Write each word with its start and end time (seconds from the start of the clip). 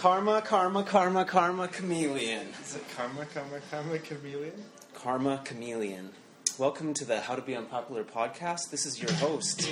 Karma, 0.00 0.40
karma, 0.40 0.82
karma, 0.82 1.26
karma, 1.26 1.68
chameleon. 1.68 2.46
Is 2.64 2.76
it 2.76 2.84
karma, 2.96 3.26
karma, 3.26 3.60
karma, 3.70 3.98
chameleon? 3.98 4.54
Karma 4.94 5.42
chameleon. 5.44 6.08
Welcome 6.56 6.94
to 6.94 7.04
the 7.04 7.20
How 7.20 7.34
to 7.36 7.42
Be 7.42 7.54
Unpopular 7.54 8.02
podcast. 8.02 8.70
This 8.70 8.86
is 8.86 8.98
your 8.98 9.12
host. 9.12 9.68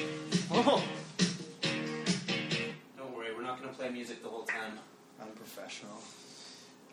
Oh. 0.50 0.84
Don't 2.98 3.16
worry, 3.16 3.34
we're 3.34 3.40
not 3.40 3.58
going 3.58 3.70
to 3.70 3.74
play 3.74 3.88
music 3.88 4.22
the 4.22 4.28
whole 4.28 4.42
time. 4.42 4.72
Unprofessional. 5.18 5.96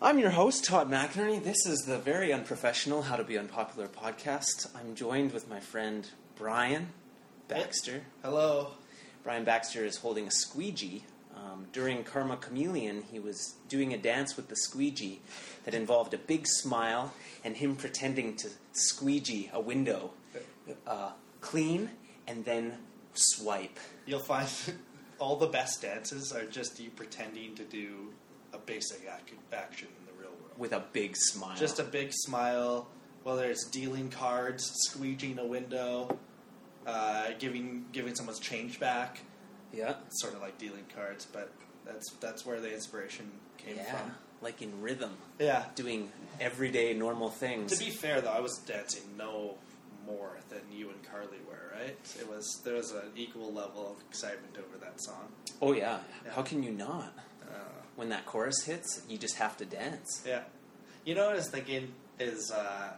I'm 0.01 0.17
your 0.17 0.29
host, 0.29 0.63
Todd 0.63 0.89
McInerney. 0.89 1.43
This 1.43 1.65
is 1.65 1.79
the 1.85 1.97
very 1.97 2.31
unprofessional 2.31 3.01
How 3.01 3.17
to 3.17 3.25
Be 3.25 3.37
Unpopular 3.37 3.89
podcast. 3.89 4.73
I'm 4.73 4.95
joined 4.95 5.33
with 5.33 5.49
my 5.49 5.59
friend 5.59 6.07
Brian 6.37 6.87
Baxter. 7.49 8.03
Hello. 8.23 8.69
Brian 9.25 9.43
Baxter 9.43 9.83
is 9.83 9.97
holding 9.97 10.25
a 10.25 10.31
squeegee. 10.31 11.03
Um, 11.45 11.67
during 11.71 12.03
Karma 12.03 12.37
Chameleon, 12.37 13.03
he 13.11 13.19
was 13.19 13.53
doing 13.69 13.93
a 13.93 13.97
dance 13.97 14.35
with 14.35 14.47
the 14.47 14.55
squeegee 14.55 15.21
that 15.65 15.75
involved 15.75 16.13
a 16.15 16.17
big 16.17 16.47
smile 16.47 17.13
and 17.43 17.55
him 17.55 17.75
pretending 17.75 18.35
to 18.37 18.49
squeegee 18.71 19.51
a 19.53 19.59
window 19.59 20.11
uh, 20.87 21.11
clean 21.41 21.91
and 22.27 22.43
then 22.45 22.73
swipe. 23.13 23.77
You'll 24.07 24.19
find 24.19 24.49
all 25.19 25.35
the 25.35 25.47
best 25.47 25.81
dances 25.83 26.33
are 26.33 26.45
just 26.45 26.79
you 26.79 26.89
pretending 26.89 27.53
to 27.55 27.63
do 27.63 28.11
a 28.53 28.57
basic 28.57 29.01
ac- 29.03 29.35
action 29.53 29.89
in 29.99 30.05
the 30.07 30.13
real 30.19 30.31
world. 30.31 30.57
with 30.57 30.73
a 30.73 30.83
big 30.93 31.15
smile. 31.15 31.55
Just 31.55 31.79
a 31.79 31.83
big 31.83 32.11
smile, 32.11 32.87
whether 33.23 33.45
it's 33.45 33.65
dealing 33.69 34.09
cards, 34.09 34.71
squeegeeing 34.89 35.37
a 35.37 35.45
window, 35.45 36.17
uh, 36.87 37.27
giving 37.37 37.85
giving 37.91 38.15
someone's 38.15 38.39
change 38.39 38.79
back. 38.79 39.19
Yeah, 39.73 39.95
sort 40.09 40.33
of 40.33 40.41
like 40.41 40.57
dealing 40.57 40.85
cards, 40.95 41.25
but 41.31 41.51
that's 41.85 42.11
that's 42.19 42.45
where 42.45 42.59
the 42.59 42.73
inspiration 42.73 43.29
came 43.57 43.75
yeah, 43.77 43.83
from. 43.95 44.11
like 44.41 44.61
in 44.61 44.81
rhythm, 44.81 45.11
Yeah. 45.39 45.65
doing 45.75 46.11
everyday 46.39 46.93
normal 46.93 47.29
things. 47.29 47.77
To 47.77 47.83
be 47.83 47.91
fair, 47.91 48.21
though, 48.21 48.31
I 48.31 48.39
was 48.39 48.57
dancing 48.65 49.03
no 49.17 49.55
more 50.05 50.37
than 50.49 50.61
you 50.71 50.89
and 50.89 51.03
Carly 51.03 51.37
were, 51.47 51.71
right? 51.79 51.97
It 52.19 52.29
was 52.29 52.61
there 52.63 52.75
was 52.75 52.91
an 52.91 53.11
equal 53.15 53.51
level 53.53 53.91
of 53.91 54.01
excitement 54.09 54.55
over 54.57 54.77
that 54.83 55.01
song. 55.01 55.27
oh 55.61 55.73
yeah. 55.73 55.99
Yeah. 56.25 56.31
how 56.33 56.41
can 56.43 56.61
you 56.63 56.71
not? 56.71 57.13
Uh, 57.43 57.57
When 57.95 58.09
that 58.09 58.25
chorus 58.25 58.63
hits, 58.65 59.01
you 59.09 59.17
just 59.17 59.35
have 59.35 59.55
to 59.57 59.65
dance. 59.65 60.23
yeah, 60.27 60.41
you 61.05 61.15
know 61.15 61.25
what 61.25 61.33
I 61.33 61.35
was 61.37 61.49
thinking 61.49 61.93
is 62.19 62.51
uh, 62.51 62.93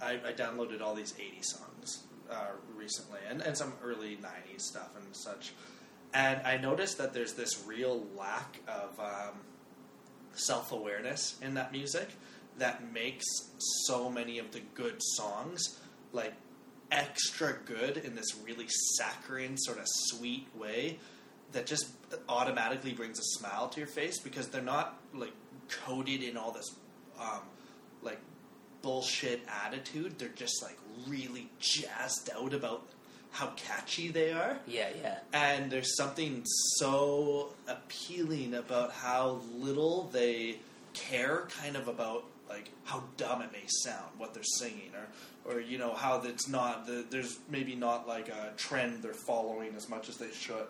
I, 0.00 0.12
I 0.26 0.32
downloaded 0.32 0.80
all 0.82 0.94
these 0.94 1.14
80 1.18 1.38
songs 1.42 2.04
uh, 2.30 2.52
recently, 2.76 3.18
and, 3.28 3.40
and 3.40 3.56
some 3.56 3.72
early 3.82 4.16
'90s 4.16 4.60
stuff 4.62 4.90
and 4.96 5.06
such, 5.16 5.52
and 6.14 6.40
I 6.46 6.56
noticed 6.56 6.98
that 6.98 7.12
there's 7.12 7.34
this 7.34 7.64
real 7.66 8.04
lack 8.16 8.60
of 8.66 8.98
um, 8.98 9.34
self 10.32 10.72
awareness 10.72 11.36
in 11.42 11.54
that 11.54 11.72
music 11.72 12.08
that 12.58 12.92
makes 12.92 13.24
so 13.86 14.10
many 14.10 14.38
of 14.38 14.50
the 14.52 14.60
good 14.74 14.96
songs 14.98 15.78
like 16.12 16.32
extra 16.90 17.54
good 17.66 17.98
in 17.98 18.14
this 18.14 18.36
really 18.44 18.66
saccharine 18.68 19.56
sort 19.56 19.78
of 19.78 19.84
sweet 19.86 20.46
way 20.56 20.98
that 21.52 21.66
just 21.66 21.90
automatically 22.28 22.92
brings 22.92 23.18
a 23.18 23.38
smile 23.38 23.68
to 23.68 23.80
your 23.80 23.88
face 23.88 24.20
because 24.20 24.48
they're 24.48 24.62
not 24.62 24.98
like 25.14 25.32
coated 25.68 26.22
in 26.22 26.36
all 26.36 26.50
this 26.50 26.74
um, 27.20 27.40
like 28.02 28.18
bullshit 28.82 29.42
attitude. 29.64 30.18
They're 30.18 30.28
just 30.28 30.62
like 30.62 30.78
really 31.06 31.50
jazzed 31.58 32.30
out 32.34 32.54
about 32.54 32.88
how 33.30 33.48
catchy 33.56 34.08
they 34.08 34.32
are 34.32 34.58
Yeah, 34.66 34.88
yeah. 35.02 35.18
and 35.32 35.70
there's 35.70 35.96
something 35.96 36.42
so 36.76 37.50
appealing 37.66 38.54
about 38.54 38.92
how 38.92 39.40
little 39.54 40.04
they 40.12 40.56
care 40.94 41.46
kind 41.62 41.76
of 41.76 41.88
about 41.88 42.24
like 42.48 42.70
how 42.84 43.04
dumb 43.16 43.42
it 43.42 43.52
may 43.52 43.64
sound 43.66 44.06
what 44.16 44.34
they're 44.34 44.42
singing 44.42 44.90
or 44.94 45.52
or 45.54 45.60
you 45.60 45.78
know 45.78 45.94
how 45.94 46.20
it's 46.22 46.48
not 46.48 46.86
the, 46.86 47.04
there's 47.10 47.38
maybe 47.50 47.74
not 47.74 48.08
like 48.08 48.28
a 48.28 48.52
trend 48.56 49.02
they're 49.02 49.12
following 49.12 49.74
as 49.76 49.88
much 49.88 50.08
as 50.08 50.16
they 50.16 50.30
should 50.32 50.66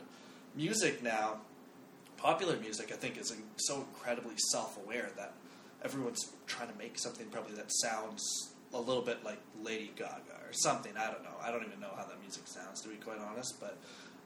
music 0.54 1.02
now, 1.02 1.36
popular 2.16 2.56
music, 2.56 2.90
I 2.92 2.96
think, 2.96 3.16
is 3.16 3.32
so 3.58 3.76
incredibly 3.76 4.34
self-aware 4.50 5.10
that 5.16 5.34
everyone's 5.84 6.32
trying 6.46 6.68
to 6.70 6.76
make 6.76 6.98
something 6.98 7.26
probably 7.26 7.54
that 7.54 7.70
sounds 7.70 8.50
a 8.74 8.80
little 8.80 9.02
bit 9.02 9.24
like 9.24 9.38
Lady 9.62 9.90
Gaga 9.96 10.34
or 10.46 10.52
something. 10.52 10.92
I 10.96 11.10
don't 11.10 11.22
know. 11.22 11.34
I 11.42 11.50
don't 11.50 11.64
even 11.64 11.80
know 11.80 11.90
how 11.96 12.04
that 12.04 12.20
music 12.20 12.46
sounds, 12.46 12.80
to 12.82 12.88
be 12.88 12.96
quite 12.96 13.18
honest. 13.18 13.60
But 13.60 13.76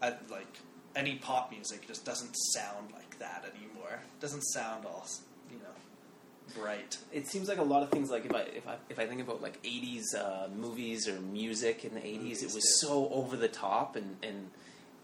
I 0.01 0.15
like 0.31 0.59
any 0.95 1.17
pop 1.17 1.51
music 1.51 1.87
just 1.87 2.05
doesn't 2.05 2.35
sound 2.55 2.93
like 2.93 3.19
that 3.19 3.45
anymore. 3.57 4.01
It 4.03 4.21
doesn't 4.21 4.43
sound 4.43 4.85
all 4.85 5.07
you 5.51 5.59
know 5.59 6.61
bright. 6.61 6.99
It 7.13 7.29
seems 7.29 7.49
like 7.49 7.59
a 7.59 7.63
lot 7.63 7.83
of 7.83 7.91
things. 7.91 8.11
Like 8.11 8.25
if 8.25 8.35
I 8.35 8.41
if 8.43 8.67
I 8.69 8.77
if 8.89 8.99
I 8.99 9.07
think 9.07 9.21
about 9.21 9.43
like 9.43 9.63
'80s 9.63 10.15
uh, 10.17 10.49
movies 10.55 11.09
or 11.09 11.21
music 11.21 11.85
in 11.85 11.95
the 11.95 12.01
'80s, 12.01 12.19
Movies, 12.19 12.43
it 12.43 12.55
was 12.55 12.81
so 12.81 13.09
over 13.11 13.37
the 13.37 13.49
top 13.49 13.97
and 13.97 14.17
and 14.23 14.51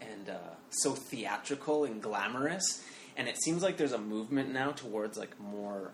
and 0.01 0.29
uh, 0.29 0.53
so 0.69 0.91
theatrical 0.91 1.85
and 1.85 2.01
glamorous. 2.01 2.83
And 3.17 3.27
it 3.27 3.41
seems 3.43 3.61
like 3.61 3.75
there's 3.75 3.91
a 3.91 3.97
movement 3.99 4.53
now 4.53 4.71
towards 4.71 5.17
like 5.17 5.37
more 5.39 5.91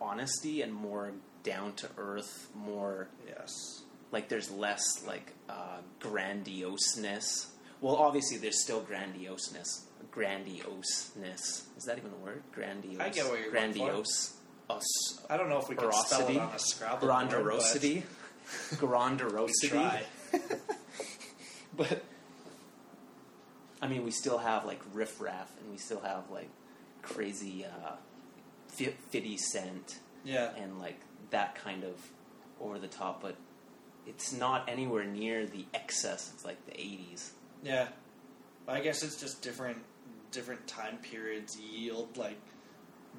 honesty 0.00 0.62
and 0.62 0.72
more 0.74 1.12
down 1.46 1.72
to 1.74 1.88
earth, 1.96 2.48
more 2.54 3.08
Yes. 3.26 3.82
like 4.12 4.28
there's 4.28 4.50
less 4.50 4.82
like 5.06 5.32
uh, 5.48 5.78
grandioseness. 6.00 7.46
Well, 7.80 7.96
obviously 7.96 8.36
there's 8.38 8.60
still 8.62 8.82
grandioseness. 8.82 9.84
Grandioseness 10.12 11.62
is 11.76 11.84
that 11.86 11.96
even 11.98 12.10
a 12.12 12.24
word? 12.24 12.42
Grandiose. 12.52 13.00
I 13.00 13.08
get 13.10 13.26
what 13.28 13.40
you're 13.40 13.52
going 13.52 13.72
for. 13.72 13.78
grandiose. 13.78 14.32
Us, 14.68 15.20
I 15.30 15.36
don't 15.36 15.48
know 15.48 15.58
if 15.58 15.68
we 15.68 15.76
can 15.76 15.92
spell 15.92 16.26
it 16.28 16.36
on 16.38 16.52
a 16.52 16.58
Scrabble 16.58 17.06
grandiosity. 17.06 18.02
Grandiosity. 18.78 19.68
try. 19.68 20.02
But 21.76 22.02
I 23.82 23.86
mean, 23.88 24.02
we 24.04 24.10
still 24.10 24.38
have 24.38 24.64
like 24.64 24.80
riff 24.94 25.20
raff, 25.20 25.52
and 25.60 25.70
we 25.70 25.76
still 25.76 26.00
have 26.00 26.30
like 26.30 26.48
crazy 27.02 27.64
uh, 27.66 27.92
fi- 28.68 28.94
fifty 29.10 29.36
cent 29.36 29.98
Yeah. 30.24 30.50
and 30.56 30.80
like 30.80 30.98
that 31.30 31.54
kind 31.54 31.84
of 31.84 31.94
over 32.60 32.78
the 32.78 32.88
top. 32.88 33.22
But 33.22 33.36
it's 34.06 34.32
not 34.32 34.68
anywhere 34.68 35.04
near 35.04 35.46
the 35.46 35.64
excess 35.74 36.32
of 36.32 36.44
like 36.44 36.64
the 36.66 36.80
eighties. 36.80 37.32
Yeah, 37.62 37.88
I 38.68 38.80
guess 38.80 39.02
it's 39.02 39.20
just 39.20 39.42
different. 39.42 39.78
Different 40.32 40.66
time 40.66 40.98
periods 40.98 41.56
yield 41.56 42.18
like 42.18 42.36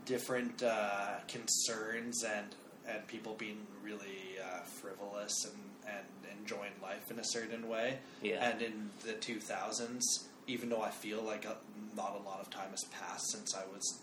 different 0.06 0.62
uh, 0.62 1.15
concerns 1.27 2.24
and 2.24 2.54
and 2.88 3.07
people 3.07 3.33
being 3.33 3.65
really 3.81 4.36
uh, 4.44 4.60
frivolous 4.60 5.45
and 5.45 5.57
and 5.88 6.39
enjoying 6.39 6.74
life 6.83 7.10
in 7.10 7.18
a 7.18 7.24
certain 7.24 7.69
way. 7.69 7.98
Yeah. 8.21 8.48
And 8.48 8.62
in 8.62 8.89
the 9.03 9.13
two 9.13 9.39
thousands, 9.39 10.27
even 10.45 10.69
though 10.69 10.81
I 10.81 10.92
feel 10.92 11.24
like 11.24 11.45
a, 11.45 11.56
not 11.95 12.19
a 12.21 12.24
lot 12.27 12.39
of 12.39 12.50
time 12.50 12.69
has 12.71 12.83
passed 12.92 13.31
since 13.31 13.56
I 13.56 13.63
was, 13.74 14.00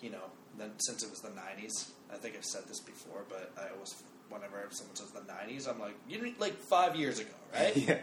you 0.00 0.10
know, 0.10 0.24
then 0.58 0.70
since 0.78 1.02
it 1.02 1.10
was 1.10 1.20
the 1.20 1.30
nineties. 1.30 1.92
I 2.12 2.16
think 2.16 2.36
I've 2.36 2.44
said 2.44 2.62
this 2.68 2.80
before, 2.80 3.24
but 3.28 3.52
I 3.58 3.72
always 3.72 3.94
whenever 4.28 4.66
someone 4.70 4.96
says 4.96 5.10
the 5.10 5.22
nineties, 5.32 5.66
I'm 5.66 5.78
like, 5.80 5.94
you 6.08 6.20
know, 6.22 6.30
like 6.38 6.54
five 6.54 6.96
years 6.96 7.18
ago, 7.18 7.30
right? 7.54 7.76
yeah. 7.76 7.98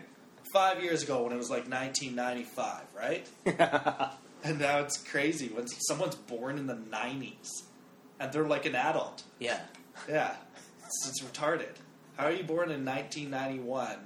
five 0.54 0.82
years 0.84 1.04
ago 1.04 1.24
when 1.24 1.34
it 1.34 1.38
was 1.38 1.50
like 1.50 1.70
1995, 1.70 2.84
right? 2.96 3.28
and 4.44 4.60
now 4.60 4.80
it's 4.80 4.98
crazy 4.98 5.48
when 5.50 5.68
someone's 5.68 6.16
born 6.16 6.58
in 6.58 6.68
the 6.68 6.76
90s 6.76 7.64
and 8.20 8.32
they're 8.32 8.48
like 8.48 8.66
an 8.66 8.76
adult. 8.76 9.24
yeah. 9.40 9.60
Yeah, 10.08 10.34
it's, 10.86 11.10
it's 11.10 11.22
retarded. 11.22 11.76
How 12.16 12.28
are 12.28 12.32
you 12.32 12.44
born 12.44 12.72
in 12.72 12.86
1991 12.86 13.98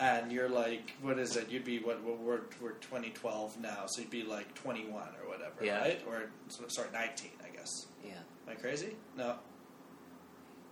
and 0.00 0.32
you're 0.32 0.48
like, 0.48 0.92
what 1.02 1.18
is 1.18 1.36
it? 1.36 1.50
You'd 1.50 1.64
be 1.64 1.78
what? 1.78 2.02
what 2.02 2.18
we're 2.18 2.40
we're 2.60 2.72
2012 2.72 3.60
now, 3.60 3.84
so 3.86 4.00
you'd 4.00 4.10
be 4.10 4.22
like 4.24 4.54
21 4.54 4.90
or 5.22 5.28
whatever, 5.28 5.64
Yeah. 5.64 5.78
right? 5.80 6.00
Or 6.08 6.30
so- 6.48 6.64
sorry, 6.68 6.88
19, 6.92 7.30
I 7.44 7.48
guess. 7.56 7.86
Yeah. 8.04 8.12
Am 8.46 8.52
I 8.52 8.54
crazy? 8.54 8.96
No. 9.16 9.36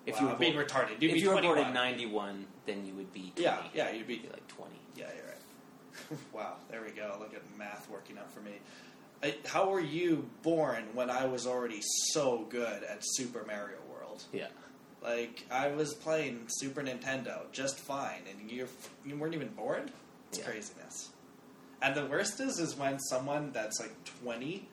If 0.04 0.16
Wow, 0.16 0.20
you 0.22 0.26
were 0.28 0.34
being 0.34 0.52
born, 0.54 0.66
retarded, 0.66 1.00
you'd 1.00 1.10
if 1.10 1.14
be 1.14 1.20
you 1.20 1.28
were 1.28 1.34
21. 1.34 1.56
born 1.56 1.68
in 1.68 1.74
ninety 1.74 2.06
one, 2.06 2.46
then 2.66 2.84
you 2.84 2.94
would 2.94 3.12
be 3.12 3.32
20. 3.36 3.42
yeah, 3.42 3.62
yeah, 3.72 3.90
you'd 3.92 4.06
be 4.08 4.14
You'd 4.14 4.22
be 4.24 4.28
like 4.30 4.48
twenty. 4.48 4.80
Yeah, 4.96 5.06
you're 5.16 5.26
right. 5.26 6.18
wow, 6.32 6.56
there 6.70 6.82
we 6.82 6.90
go. 6.90 7.16
Look 7.20 7.34
at 7.34 7.42
math 7.56 7.88
working 7.88 8.18
out 8.18 8.32
for 8.32 8.40
me. 8.40 8.52
I, 9.22 9.36
how 9.46 9.68
were 9.70 9.78
you 9.80 10.28
born 10.42 10.86
when 10.94 11.08
I 11.08 11.26
was 11.26 11.46
already 11.46 11.80
so 12.12 12.44
good 12.50 12.82
at 12.82 12.98
Super 13.02 13.44
Mario 13.46 13.76
World? 13.92 14.24
Yeah. 14.32 14.48
Like 15.02 15.44
I 15.50 15.68
was 15.68 15.94
playing 15.94 16.44
Super 16.48 16.82
Nintendo 16.82 17.40
just 17.52 17.78
fine, 17.78 18.22
and 18.30 18.50
you 18.50 18.68
you 19.04 19.16
weren't 19.16 19.34
even 19.34 19.48
bored. 19.48 19.90
It's 20.28 20.38
Yeah. 20.38 20.44
craziness. 20.44 21.10
And 21.80 21.94
the 21.96 22.06
worst 22.06 22.38
is, 22.40 22.58
is 22.60 22.76
when 22.76 22.98
someone 23.00 23.50
that's 23.52 23.80
like 23.80 23.92
twenty 24.04 24.68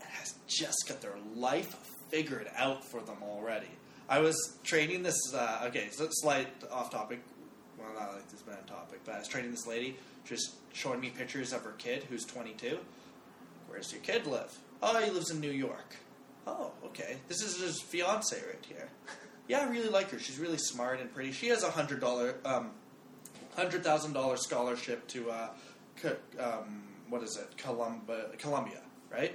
has 0.00 0.34
just 0.48 0.88
got 0.88 1.00
their 1.00 1.16
life 1.36 1.76
figured 2.10 2.50
out 2.56 2.84
for 2.84 3.00
them 3.00 3.18
already. 3.22 3.68
I 4.08 4.18
was 4.18 4.36
training 4.64 5.04
this. 5.04 5.18
Uh, 5.32 5.66
okay, 5.68 5.88
so 5.92 6.08
slight 6.10 6.48
off 6.72 6.90
topic. 6.90 7.20
Well, 7.78 7.94
not 7.94 8.12
like 8.14 8.28
this 8.28 8.42
bad 8.42 8.66
topic, 8.66 9.00
but 9.04 9.14
I 9.14 9.18
was 9.20 9.28
training 9.28 9.52
this 9.52 9.66
lady. 9.66 9.96
She 10.24 10.34
was 10.34 10.56
showing 10.72 11.00
me 11.00 11.10
pictures 11.10 11.52
of 11.52 11.62
her 11.62 11.72
kid, 11.78 12.04
who's 12.10 12.24
22. 12.24 12.78
Where's 13.68 13.90
your 13.92 14.02
kid 14.02 14.26
live? 14.26 14.52
Oh, 14.82 15.00
he 15.00 15.10
lives 15.10 15.30
in 15.30 15.40
New 15.40 15.50
York. 15.50 15.94
Oh, 16.46 16.72
okay. 16.84 17.16
This 17.28 17.40
is 17.42 17.58
his 17.60 17.80
fiance 17.80 18.36
right 18.36 18.64
here. 18.68 18.88
Yeah, 19.50 19.66
I 19.66 19.70
really 19.70 19.88
like 19.88 20.10
her. 20.10 20.18
She's 20.18 20.38
really 20.38 20.58
smart 20.58 21.00
and 21.00 21.12
pretty. 21.12 21.32
She 21.32 21.48
has 21.48 21.62
a 21.64 21.70
hundred 21.70 22.00
dollar, 22.00 22.36
um, 22.44 22.70
hundred 23.56 23.82
thousand 23.82 24.12
dollar 24.12 24.36
scholarship 24.36 25.06
to, 25.08 25.30
uh, 25.30 25.48
co- 26.00 26.16
um, 26.38 26.82
what 27.08 27.22
is 27.22 27.36
it, 27.36 27.56
Columbia, 27.56 28.26
Columbia, 28.38 28.80
right? 29.10 29.34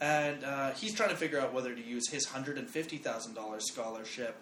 And 0.00 0.44
uh, 0.44 0.70
he's 0.72 0.94
trying 0.94 1.10
to 1.10 1.16
figure 1.16 1.40
out 1.40 1.52
whether 1.52 1.74
to 1.74 1.82
use 1.82 2.08
his 2.10 2.26
hundred 2.26 2.58
and 2.58 2.68
fifty 2.70 2.98
thousand 2.98 3.34
dollars 3.34 3.66
scholarship 3.66 4.36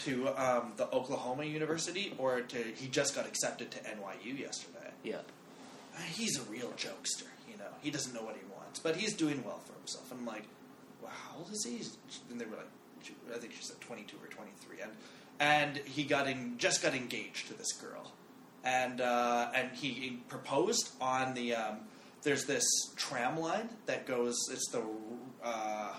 to 0.00 0.28
um, 0.28 0.72
the 0.76 0.86
Oklahoma 0.92 1.44
University 1.44 2.14
or 2.18 2.40
to 2.40 2.56
he 2.56 2.88
just 2.88 3.14
got 3.14 3.26
accepted 3.26 3.70
to 3.72 3.78
NYU 3.80 4.38
yesterday. 4.38 4.90
Yeah. 5.02 5.16
Uh, 5.96 6.00
He's 6.10 6.38
a 6.38 6.42
real 6.44 6.68
jokester, 6.76 7.26
you 7.50 7.56
know. 7.58 7.64
He 7.82 7.90
doesn't 7.90 8.14
know 8.14 8.22
what 8.22 8.36
he 8.36 8.42
wants, 8.56 8.78
but 8.78 8.96
he's 8.96 9.14
doing 9.14 9.42
well 9.44 9.58
for 9.66 9.72
himself. 9.74 10.10
I'm 10.12 10.24
like, 10.24 10.44
wow, 11.02 11.10
how 11.12 11.38
old 11.38 11.50
is 11.52 11.64
he? 11.64 11.82
And 12.30 12.40
they 12.40 12.44
were 12.44 12.56
like, 12.56 12.68
I 13.34 13.38
think 13.38 13.52
she 13.52 13.62
said 13.62 13.80
22 13.80 14.16
or 14.22 14.28
23, 14.28 14.80
and 14.82 14.92
and 15.40 15.76
he 15.76 16.04
got 16.04 16.28
in, 16.28 16.58
just 16.58 16.82
got 16.82 16.94
engaged 16.94 17.48
to 17.48 17.54
this 17.54 17.72
girl, 17.72 18.12
and 18.64 19.00
uh, 19.00 19.50
and 19.54 19.70
he 19.72 20.20
proposed 20.28 20.90
on 21.00 21.34
the. 21.34 21.54
Um, 21.54 21.78
there's 22.22 22.46
this 22.46 22.64
tram 22.96 23.38
line 23.38 23.68
that 23.86 24.06
goes. 24.06 24.36
It's 24.50 24.68
the 24.70 24.82
uh, 25.42 25.94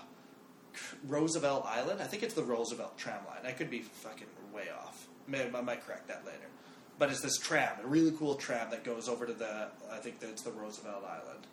Roosevelt 1.06 1.64
Island. 1.66 2.02
I 2.02 2.04
think 2.04 2.22
it's 2.22 2.34
the 2.34 2.42
Roosevelt 2.42 2.98
tram 2.98 3.24
line. 3.26 3.46
I 3.46 3.52
could 3.52 3.70
be 3.70 3.80
fucking 3.80 4.26
way 4.54 4.66
off. 4.78 5.08
Maybe 5.26 5.54
I 5.54 5.60
might 5.62 5.84
correct 5.86 6.08
that 6.08 6.24
later. 6.26 6.38
But 6.98 7.10
it's 7.10 7.22
this 7.22 7.38
tram, 7.38 7.72
a 7.82 7.86
really 7.86 8.12
cool 8.12 8.34
tram 8.34 8.70
that 8.70 8.84
goes 8.84 9.08
over 9.08 9.24
to 9.24 9.32
the. 9.32 9.68
I 9.90 9.96
think 9.96 10.20
that 10.20 10.28
it's 10.28 10.42
the 10.42 10.52
Roosevelt 10.52 11.02
Island, 11.02 11.46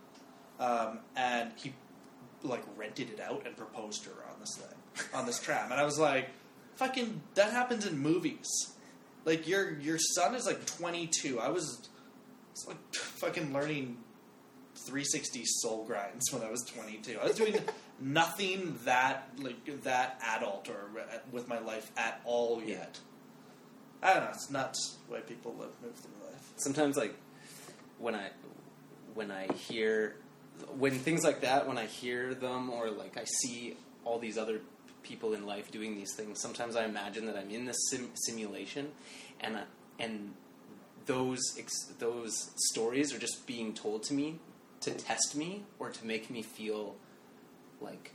um, 0.60 1.00
and 1.16 1.52
he 1.56 1.74
like 2.44 2.64
rented 2.76 3.10
it 3.10 3.20
out 3.22 3.44
and 3.46 3.56
proposed 3.56 4.04
to 4.04 4.10
her 4.10 4.26
on 4.32 4.40
this 4.40 4.56
thing 4.58 4.78
on 5.14 5.26
this 5.26 5.40
tram, 5.40 5.72
and 5.72 5.80
I 5.80 5.84
was 5.84 6.00
like, 6.00 6.30
"Fucking, 6.76 7.22
that 7.36 7.52
happens 7.52 7.86
in 7.86 7.98
movies." 7.98 8.48
Like 9.26 9.48
your 9.48 9.78
your 9.80 9.98
son 10.00 10.36
is 10.36 10.46
like 10.46 10.66
22. 10.66 11.40
I 11.40 11.50
was, 11.50 11.90
it's 12.52 12.66
like 12.66 12.78
fucking 12.94 13.52
learning 13.54 13.98
360 14.76 15.44
soul 15.46 15.84
grinds 15.86 16.32
when 16.32 16.44
I 16.44 16.50
was 16.50 16.64
22. 16.64 17.20
I 17.20 17.26
was 17.26 17.36
doing 17.36 17.60
nothing 18.00 18.78
that 18.86 19.30
like 19.40 19.84
that 19.84 20.22
adult 20.24 20.70
or 20.70 21.00
uh, 21.00 21.18
with 21.32 21.48
my 21.48 21.60
life 21.60 21.92
at 21.98 22.22
all 22.24 22.62
yet. 22.64 23.00
I 24.02 24.14
don't 24.14 24.24
know. 24.24 24.30
It's 24.30 24.50
nuts 24.50 24.98
the 25.08 25.16
way 25.16 25.22
people 25.22 25.56
live 25.60 25.72
move 25.82 25.96
through 25.96 26.26
life. 26.26 26.54
sometimes 26.58 26.96
like 26.96 27.16
when 28.00 28.16
I 28.16 28.30
when 29.14 29.32
I 29.32 29.52
hear 29.54 30.16
when 30.78 30.94
things 30.94 31.24
like 31.24 31.42
that 31.42 31.68
when 31.68 31.78
I 31.78 31.86
hear 31.86 32.34
them 32.34 32.70
or 32.70 32.90
like 32.90 33.18
I 33.18 33.26
see 33.26 33.76
all 34.06 34.20
these 34.20 34.38
other 34.38 34.62
people 35.08 35.34
in 35.34 35.46
life 35.46 35.72
doing 35.72 35.96
these 35.96 36.14
things 36.16 36.40
sometimes 36.42 36.76
I 36.76 36.84
imagine 36.86 37.26
that 37.28 37.38
I'm 37.38 37.50
in 37.52 37.66
this 37.66 37.78
sim- 37.90 38.12
simulation 38.26 38.86
and 39.40 39.52
I, 39.58 39.64
and 40.00 40.34
those 41.06 41.42
ex- 41.58 41.94
those 42.00 42.52
stories 42.72 43.14
are 43.14 43.20
just 43.20 43.48
being 43.48 43.74
told 43.74 44.04
to 44.04 44.14
me 44.14 44.28
to 44.82 44.92
test 44.92 45.36
me 45.36 45.64
or 45.80 45.90
to 45.90 46.06
make 46.06 46.30
me 46.30 46.42
feel 46.42 46.96
like 47.82 48.12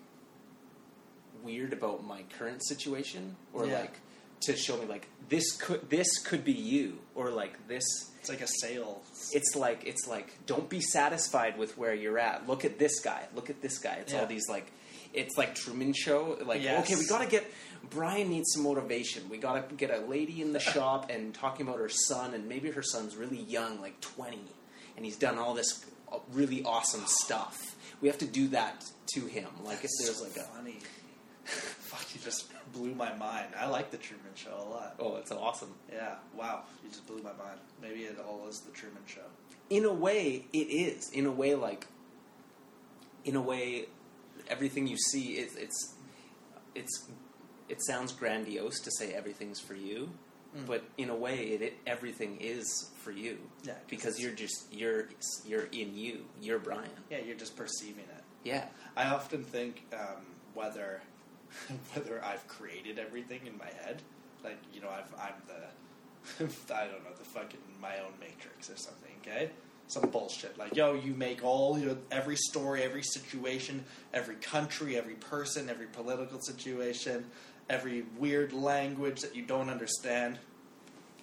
weird 1.43 1.73
about 1.73 2.05
my 2.05 2.23
current 2.39 2.65
situation 2.65 3.37
or 3.53 3.67
Yeah. 3.67 3.81
like 3.81 3.95
to 4.43 4.57
show 4.57 4.77
me 4.77 4.87
like 4.87 5.07
this 5.29 5.53
could 5.53 5.89
this 5.89 6.19
could 6.19 6.45
be 6.45 6.53
you 6.53 6.99
or 7.15 7.31
like 7.31 7.55
this 7.69 7.85
It's 8.21 8.29
like 8.29 8.41
a 8.41 8.47
sale. 8.47 9.03
it's 9.33 9.55
like 9.57 9.85
it's 9.87 10.07
like 10.07 10.29
don't 10.47 10.69
be 10.69 10.81
satisfied 10.81 11.57
with 11.59 11.77
where 11.79 11.95
you're 11.95 12.19
at 12.19 12.47
look 12.49 12.65
at 12.65 12.79
this 12.79 13.01
guy 13.01 13.23
look 13.35 13.51
at 13.51 13.61
this 13.63 13.79
guy 13.79 13.95
it's 14.03 14.13
Yeah. 14.13 14.21
all 14.21 14.27
these 14.27 14.49
like 14.49 14.71
it's 15.15 15.37
like 15.37 15.55
truman 15.55 15.93
show 15.93 16.39
like 16.47 16.63
Yes. 16.63 16.85
okay 16.85 16.97
we 16.99 17.07
gotta 17.07 17.27
get 17.29 17.45
brian 17.91 18.29
needs 18.31 18.53
some 18.53 18.63
motivation 18.63 19.29
we 19.29 19.37
gotta 19.39 19.63
get 19.75 19.91
a 19.91 19.99
lady 20.07 20.41
in 20.43 20.53
the 20.53 20.61
shop 20.73 21.11
and 21.11 21.35
talking 21.35 21.67
about 21.67 21.79
her 21.79 21.89
son 21.89 22.35
and 22.35 22.49
maybe 22.49 22.71
her 22.71 22.83
son's 22.83 23.17
really 23.17 23.43
young 23.43 23.81
like 23.81 24.01
20 24.01 24.39
and 24.97 25.05
he's 25.05 25.17
done 25.17 25.39
all 25.39 25.55
this 25.55 25.85
uh, 26.13 26.19
really 26.33 26.63
awesome 26.65 27.03
stuff. 27.07 27.75
We 28.03 28.09
have 28.09 28.19
to 28.19 28.27
do 28.27 28.49
that 28.49 28.85
to 29.15 29.21
him. 29.27 29.49
Like 29.65 29.83
if 29.83 29.91
there's 29.99 30.19
so 30.19 30.25
like 30.25 30.37
a 30.37 30.41
funny. 30.41 30.79
Fuck, 31.45 32.15
you 32.15 32.21
just 32.23 32.51
blew 32.75 32.95
my 32.95 33.15
mind. 33.15 33.47
I 33.59 33.67
like 33.69 33.91
the 33.91 33.97
Truman 33.97 34.33
Show 34.35 34.51
a 34.55 34.69
lot. 34.69 34.95
oh, 35.01 35.17
it's 35.17 35.33
awesome. 35.33 35.73
Yeah, 35.91 36.17
wow, 36.37 36.65
you 36.85 36.91
just 36.91 37.07
blew 37.07 37.17
my 37.23 37.33
mind. 37.33 37.59
Maybe 37.81 38.01
it 38.01 38.19
all 38.29 38.47
is 38.49 38.61
the 38.61 38.73
Truman 38.73 39.01
Show. 39.07 39.23
in 39.71 39.87
a 39.87 39.93
way 39.93 40.45
it 40.53 40.59
is 40.59 41.11
in 41.11 41.25
a 41.25 41.31
way 41.33 41.55
like 41.55 41.87
in 43.25 43.35
a 43.37 43.41
way 43.41 43.87
everything 44.49 44.87
you 44.87 44.97
see 44.97 45.33
is 45.35 45.57
it's 45.57 45.95
it's 46.75 47.09
it 47.69 47.79
sounds 47.85 48.13
grandiose 48.13 48.81
to 48.81 48.91
say 48.91 49.13
everything's 49.13 49.61
for 49.61 49.75
you 49.75 50.11
Mm. 50.55 50.67
but 50.67 50.85
in 50.99 51.09
a 51.09 51.17
way 51.17 51.39
it, 51.55 51.63
it 51.63 51.75
everything 51.87 52.37
is 52.39 52.91
for 53.03 53.11
you 53.11 53.39
Yeah, 53.65 53.73
'cause 53.73 53.81
because 53.89 54.21
you're 54.21 54.35
just 54.35 54.71
you're 54.71 55.09
you're 55.47 55.65
in 55.73 55.97
you 55.97 56.27
you're 56.43 56.59
brian 56.59 56.91
Yeah, 57.11 57.21
you're 57.27 57.39
just 57.39 57.57
perceiving 57.57 58.05
it. 58.05 58.23
yeah 58.45 58.67
I 58.95 59.05
often 59.07 59.45
think 59.45 59.87
um, 59.95 60.27
whether 60.53 61.01
whether 61.95 62.23
I've 62.23 62.47
created 62.49 62.99
everything 62.99 63.47
in 63.47 63.57
my 63.57 63.71
head, 63.83 64.03
like 64.45 64.59
you 64.75 64.83
know, 64.83 64.91
I've, 64.91 65.11
I'm 65.19 65.41
the 65.47 66.45
I 66.75 66.85
don't 66.87 67.03
know 67.03 67.15
the 67.19 67.25
fucking 67.25 67.61
my 67.81 67.97
own 68.01 68.13
matrix 68.21 68.69
or 68.69 68.77
something. 68.77 69.13
Okay, 69.23 69.51
some 69.89 70.09
bullshit 70.11 70.57
like 70.59 70.75
yo, 70.75 70.95
you 70.95 71.13
make 71.15 71.45
all 71.45 71.79
your 71.79 71.97
every 72.11 72.37
story, 72.37 72.83
every 72.83 73.03
situation, 73.03 73.85
every 74.15 74.37
country, 74.37 74.97
every 74.97 75.15
person, 75.15 75.69
every 75.69 75.87
political 75.87 76.41
situation, 76.41 77.25
every 77.69 78.05
weird 78.19 78.53
language 78.53 79.21
that 79.21 79.37
you 79.37 79.43
don't 79.43 79.69
understand. 79.69 80.39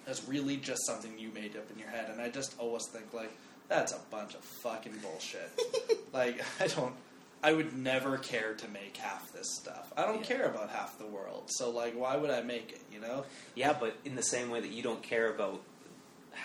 That's 0.06 0.26
really 0.28 0.56
just 0.56 0.86
something 0.86 1.18
you 1.18 1.30
made 1.32 1.56
up 1.56 1.70
in 1.70 1.78
your 1.78 1.88
head, 1.88 2.10
and 2.10 2.20
I 2.20 2.30
just 2.30 2.54
always 2.58 2.86
think 2.86 3.12
like 3.12 3.32
that's 3.68 3.92
a 3.92 3.98
bunch 4.10 4.34
of 4.34 4.40
fucking 4.62 4.94
bullshit. 5.02 5.50
like 6.12 6.40
I 6.60 6.66
don't, 6.68 6.94
I 7.42 7.52
would 7.52 7.76
never 7.76 8.18
care 8.18 8.54
to 8.54 8.68
make 8.68 8.96
half 8.96 9.32
this 9.32 9.46
stuff. 9.60 9.92
I 9.96 10.02
don't 10.06 10.18
Yeah. 10.20 10.36
care 10.36 10.44
about 10.44 10.70
half 10.70 10.98
the 10.98 11.06
world, 11.06 11.44
so 11.48 11.70
like, 11.70 11.94
why 11.98 12.16
would 12.16 12.30
I 12.30 12.42
make 12.42 12.72
it? 12.72 12.80
You 12.92 13.00
know? 13.00 13.24
yeah 13.54 13.74
but 13.78 13.96
in 14.04 14.14
the 14.16 14.22
same 14.22 14.48
way 14.50 14.60
that 14.60 14.70
you 14.70 14.82
don't 14.82 15.02
care 15.02 15.32
about 15.34 15.60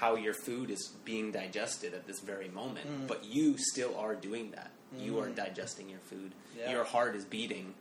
how 0.01 0.15
your 0.15 0.33
food 0.33 0.69
is 0.69 0.81
being 1.05 1.31
digested 1.31 1.93
at 1.93 2.05
this 2.07 2.19
very 2.19 2.49
moment 2.49 2.87
Mm. 2.87 3.07
but 3.07 3.23
you 3.25 3.55
still 3.57 3.93
are 3.97 4.15
doing 4.15 4.51
that 4.51 4.71
you 4.97 5.19
are 5.19 5.27
Mm. 5.27 5.35
digesting 5.35 5.89
your 5.89 6.03
food 6.11 6.31
Yeah. 6.57 6.71
your 6.71 6.83
heart 6.83 7.15
is 7.15 7.25
beating 7.25 7.73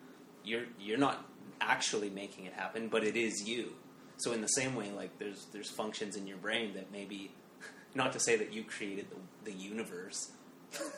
you're 0.44 0.66
you're 0.80 0.98
not 1.08 1.16
actually 1.60 2.10
making 2.10 2.44
it 2.46 2.54
happen 2.54 2.88
but 2.88 3.02
it 3.04 3.16
is 3.16 3.34
you 3.48 3.62
so 4.18 4.32
in 4.32 4.40
the 4.40 4.48
same 4.60 4.74
way 4.80 4.90
like 4.92 5.12
there's 5.18 5.46
there's 5.52 5.70
functions 5.70 6.16
in 6.16 6.26
your 6.26 6.38
brain 6.38 6.74
that 6.74 6.90
maybe 6.92 7.30
not 7.94 8.12
to 8.12 8.20
say 8.20 8.34
that 8.36 8.52
you 8.52 8.62
created 8.64 9.06
the, 9.10 9.50
the 9.50 9.56
universe 9.56 10.30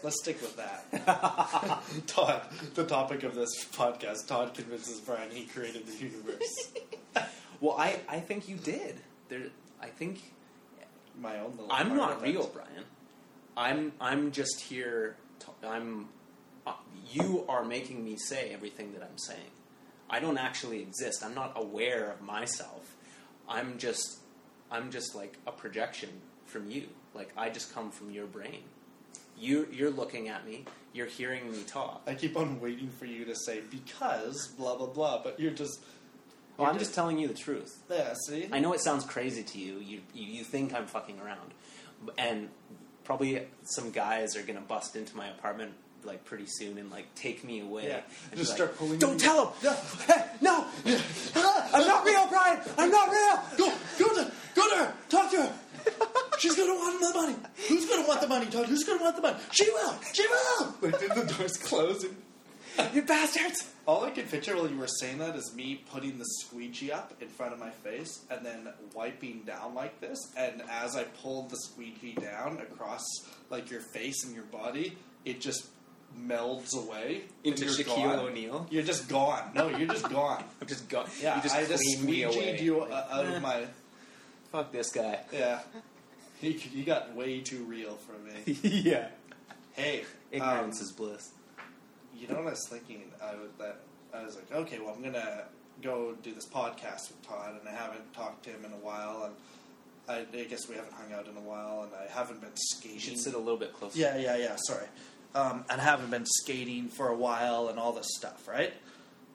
Let's 0.02 0.18
stick 0.22 0.40
with 0.40 0.56
that. 0.56 0.86
Todd, 2.06 2.40
the 2.74 2.84
topic 2.84 3.24
of 3.24 3.34
this 3.34 3.50
podcast. 3.74 4.26
Todd 4.26 4.54
convinces 4.54 5.00
Brian 5.00 5.30
he 5.30 5.44
created 5.44 5.86
the 5.86 5.96
universe. 6.10 6.72
well 7.60 7.76
i 7.78 8.00
i 8.08 8.18
think 8.20 8.48
you 8.48 8.56
did 8.56 8.94
there 9.28 9.42
i 9.82 9.88
think 10.00 10.14
My 11.20 11.38
own 11.38 11.52
little. 11.52 11.68
I'm 11.70 11.96
not 11.96 12.18
of 12.18 12.24
it. 12.24 12.26
real, 12.26 12.50
Brian. 12.52 12.84
I'm 13.56 13.92
I'm 14.00 14.32
just 14.32 14.60
here. 14.60 15.16
To, 15.40 15.68
I'm. 15.68 16.08
Uh, 16.66 16.72
you 17.10 17.44
are 17.48 17.64
making 17.64 18.04
me 18.04 18.16
say 18.16 18.50
everything 18.52 18.92
that 18.92 19.02
I'm 19.02 19.18
saying. 19.18 19.50
I 20.10 20.20
don't 20.20 20.38
actually 20.38 20.80
exist. 20.82 21.24
I'm 21.24 21.34
not 21.34 21.52
aware 21.56 22.10
of 22.10 22.20
myself. 22.20 22.96
I'm 23.48 23.78
just. 23.78 24.18
I'm 24.70 24.90
just 24.90 25.14
like 25.14 25.38
a 25.46 25.52
projection 25.52 26.10
from 26.44 26.70
you. 26.70 26.88
Like 27.14 27.30
I 27.36 27.50
just 27.50 27.74
come 27.74 27.90
from 27.90 28.10
your 28.10 28.26
brain. 28.26 28.62
You 29.38 29.68
you're 29.72 29.90
looking 29.90 30.28
at 30.28 30.46
me. 30.46 30.64
You're 30.92 31.06
hearing 31.06 31.50
me 31.50 31.62
talk. 31.66 32.02
I 32.06 32.14
keep 32.14 32.36
on 32.36 32.60
waiting 32.60 32.88
for 32.88 33.04
you 33.04 33.24
to 33.26 33.34
say 33.34 33.60
because 33.70 34.48
blah 34.58 34.76
blah 34.76 34.88
blah, 34.88 35.22
but 35.22 35.40
you're 35.40 35.52
just. 35.52 35.80
Well, 36.56 36.66
you're 36.66 36.72
I'm 36.72 36.78
just 36.78 36.94
telling 36.94 37.18
you 37.18 37.28
the 37.28 37.34
truth. 37.34 37.82
Yeah. 37.90 38.14
See. 38.26 38.48
I 38.52 38.58
know 38.60 38.72
it 38.72 38.80
sounds 38.80 39.04
crazy 39.04 39.42
to 39.42 39.58
you. 39.58 39.74
You 39.78 40.00
you, 40.14 40.26
you 40.38 40.44
think 40.44 40.74
I'm 40.74 40.86
fucking 40.86 41.20
around, 41.20 41.52
and 42.18 42.48
probably 43.04 43.46
some 43.62 43.90
guys 43.90 44.36
are 44.36 44.42
gonna 44.42 44.60
bust 44.60 44.96
into 44.96 45.16
my 45.16 45.28
apartment 45.28 45.72
like 46.04 46.24
pretty 46.24 46.46
soon 46.46 46.78
and 46.78 46.90
like 46.90 47.12
take 47.16 47.42
me 47.44 47.60
away. 47.60 47.88
Yeah. 47.88 48.00
and 48.30 48.38
Just 48.38 48.54
start 48.54 48.70
like, 48.70 48.78
pulling 48.78 48.98
Don't 48.98 49.14
you- 49.14 49.18
tell 49.28 49.46
him. 49.60 49.74
No, 50.40 50.64
no, 51.34 51.60
I'm 51.74 51.86
not 51.86 52.04
real, 52.04 52.26
Brian. 52.28 52.60
I'm 52.78 52.90
not 52.90 53.08
real. 53.10 53.42
Go, 53.58 53.74
go 53.98 54.14
to, 54.14 54.32
go 54.54 54.70
to 54.70 54.76
her. 54.84 54.94
Talk 55.08 55.30
to 55.32 55.42
her. 55.42 55.52
She's 56.38 56.54
gonna 56.56 56.74
want 56.74 57.00
the 57.00 57.18
money. 57.18 57.36
Who's 57.68 57.86
gonna 57.86 58.06
want 58.06 58.20
the 58.20 58.28
money, 58.28 58.46
Todd? 58.46 58.66
Who's 58.66 58.84
gonna 58.84 59.02
want 59.02 59.16
the 59.16 59.22
money? 59.22 59.36
She 59.50 59.68
will. 59.70 59.94
She 60.12 60.26
will. 60.28 60.74
Like 60.82 60.98
the 60.98 61.34
door's 61.36 61.56
closing. 61.56 62.14
You 62.94 63.02
bastards. 63.02 63.70
All 63.86 64.04
I 64.04 64.10
could 64.10 64.28
picture 64.30 64.56
while 64.56 64.68
you 64.68 64.76
were 64.78 64.88
saying 64.88 65.18
that 65.18 65.36
is 65.36 65.54
me 65.54 65.82
putting 65.92 66.18
the 66.18 66.24
squeegee 66.24 66.90
up 66.90 67.14
in 67.20 67.28
front 67.28 67.52
of 67.52 67.58
my 67.60 67.70
face 67.70 68.24
and 68.30 68.44
then 68.44 68.68
wiping 68.94 69.42
down 69.46 69.74
like 69.74 70.00
this. 70.00 70.18
And 70.36 70.62
as 70.70 70.96
I 70.96 71.04
pulled 71.04 71.50
the 71.50 71.56
squeegee 71.56 72.14
down 72.14 72.58
across 72.58 73.04
like 73.50 73.70
your 73.70 73.80
face 73.80 74.24
and 74.24 74.34
your 74.34 74.44
body, 74.44 74.96
it 75.24 75.40
just 75.40 75.68
melds 76.18 76.74
away 76.76 77.22
Into 77.44 77.66
and 77.66 77.76
you're 77.78 77.86
Shaquille 77.86 78.16
gone. 78.16 78.18
O'Neal? 78.20 78.66
You're 78.70 78.82
just 78.82 79.08
gone. 79.08 79.50
No, 79.54 79.68
you're 79.68 79.88
just 79.88 80.08
gone. 80.10 80.42
I'm 80.60 80.66
just 80.66 80.88
go- 80.88 81.04
Yeah, 81.20 81.36
you 81.36 81.42
just 81.42 81.54
I 81.54 81.64
just 81.66 81.82
cleaned 81.82 82.04
me 82.04 82.22
away. 82.24 82.34
squeegeed 82.34 82.62
you 82.62 82.80
uh, 82.82 83.06
out 83.10 83.26
of 83.26 83.42
my. 83.42 83.66
Fuck 84.52 84.72
this 84.72 84.90
guy. 84.90 85.20
Yeah, 85.32 85.60
he, 86.40 86.52
he 86.52 86.82
got 86.82 87.14
way 87.14 87.40
too 87.40 87.64
real 87.64 87.96
for 87.96 88.12
me. 88.18 88.58
yeah. 88.62 89.08
Hey, 89.74 90.04
Ignorance 90.30 90.80
um, 90.80 90.84
is 90.86 90.92
bliss. 90.92 91.30
You 92.18 92.28
know 92.28 92.36
what 92.36 92.46
I 92.46 92.50
was 92.50 92.66
thinking? 92.68 93.02
I 93.22 93.34
was 93.34 93.50
that 93.58 93.80
I 94.14 94.24
was 94.24 94.36
like, 94.36 94.50
okay, 94.52 94.78
well, 94.78 94.94
I'm 94.96 95.02
gonna 95.02 95.44
go 95.82 96.14
do 96.22 96.32
this 96.32 96.48
podcast 96.48 97.08
with 97.10 97.22
Todd, 97.26 97.54
and 97.60 97.68
I 97.68 97.72
haven't 97.72 98.12
talked 98.14 98.44
to 98.44 98.50
him 98.50 98.64
in 98.64 98.72
a 98.72 98.76
while, 98.76 99.24
and 99.24 99.34
I, 100.08 100.38
I 100.38 100.44
guess 100.44 100.68
we 100.68 100.76
haven't 100.76 100.94
hung 100.94 101.12
out 101.12 101.26
in 101.28 101.36
a 101.36 101.40
while, 101.40 101.82
and 101.82 101.92
I 101.94 102.10
haven't 102.12 102.40
been 102.40 102.56
skating. 102.56 102.94
You 102.94 103.00
should 103.00 103.18
sit 103.18 103.34
a 103.34 103.38
little 103.38 103.58
bit 103.58 103.72
closer. 103.74 103.98
yeah, 103.98 104.16
yeah, 104.16 104.36
yeah. 104.36 104.56
Sorry, 104.66 104.86
um, 105.34 105.64
and 105.68 105.80
I 105.80 105.84
haven't 105.84 106.10
been 106.10 106.26
skating 106.26 106.88
for 106.88 107.08
a 107.08 107.16
while, 107.16 107.68
and 107.68 107.78
all 107.78 107.92
this 107.92 108.08
stuff, 108.16 108.48
right? 108.48 108.72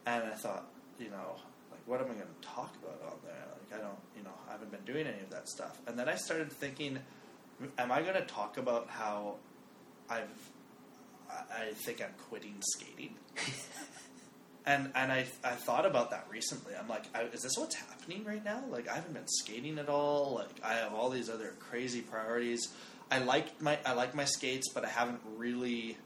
And 0.06 0.24
I 0.24 0.32
thought, 0.32 0.66
you 1.00 1.10
know, 1.10 1.36
like, 1.70 1.82
what 1.86 2.00
am 2.00 2.08
I 2.08 2.14
going 2.16 2.22
to 2.42 2.48
talk 2.48 2.74
about 2.82 3.00
on 3.06 3.20
there? 3.24 3.46
Like, 3.70 3.80
I 3.80 3.84
don't, 3.84 4.00
you 4.18 4.24
know, 4.24 4.32
I 4.50 4.54
haven't 4.54 4.72
been 4.72 4.84
doing 4.84 5.06
any 5.06 5.20
of 5.22 5.30
that 5.30 5.48
stuff. 5.48 5.78
And 5.86 5.98
then 5.98 6.10
I 6.10 6.16
started 6.16 6.52
thinking, 6.52 6.98
am 7.78 7.92
I 7.92 8.02
going 8.02 8.16
to 8.16 8.22
talk 8.26 8.58
about 8.58 8.88
how 8.90 9.36
I've, 10.10 10.26
I, 11.60 11.74
think 11.74 12.02
I'm 12.02 12.14
quitting 12.30 12.56
skating? 12.62 13.16
and 14.66 14.92
and 14.96 15.12
I 15.12 15.26
I 15.44 15.52
thought 15.52 15.86
about 15.86 16.12
that 16.12 16.28
recently. 16.30 16.74
I'm 16.76 16.88
like, 16.88 17.04
I, 17.16 17.24
is 17.24 17.42
this 17.44 17.54
what's 17.58 17.76
happening 17.76 18.24
right 18.24 18.44
now? 18.44 18.64
Like, 18.70 18.88
I 18.88 18.96
haven't 18.96 19.14
been 19.14 19.28
skating 19.28 19.80
at 19.80 19.90
all. 19.90 20.36
Like, 20.36 20.50
I 20.64 20.74
have 20.74 20.94
all 20.94 21.10
these 21.10 21.30
other 21.30 21.54
crazy 21.60 22.02
priorities. 22.02 22.70
I 23.10 23.20
like 23.20 23.62
my 23.62 23.78
I 23.86 23.94
like 23.94 24.16
my 24.16 24.26
skates, 24.26 24.70
but 24.74 24.86
I 24.86 24.90
haven't 24.90 25.22
really. 25.38 25.98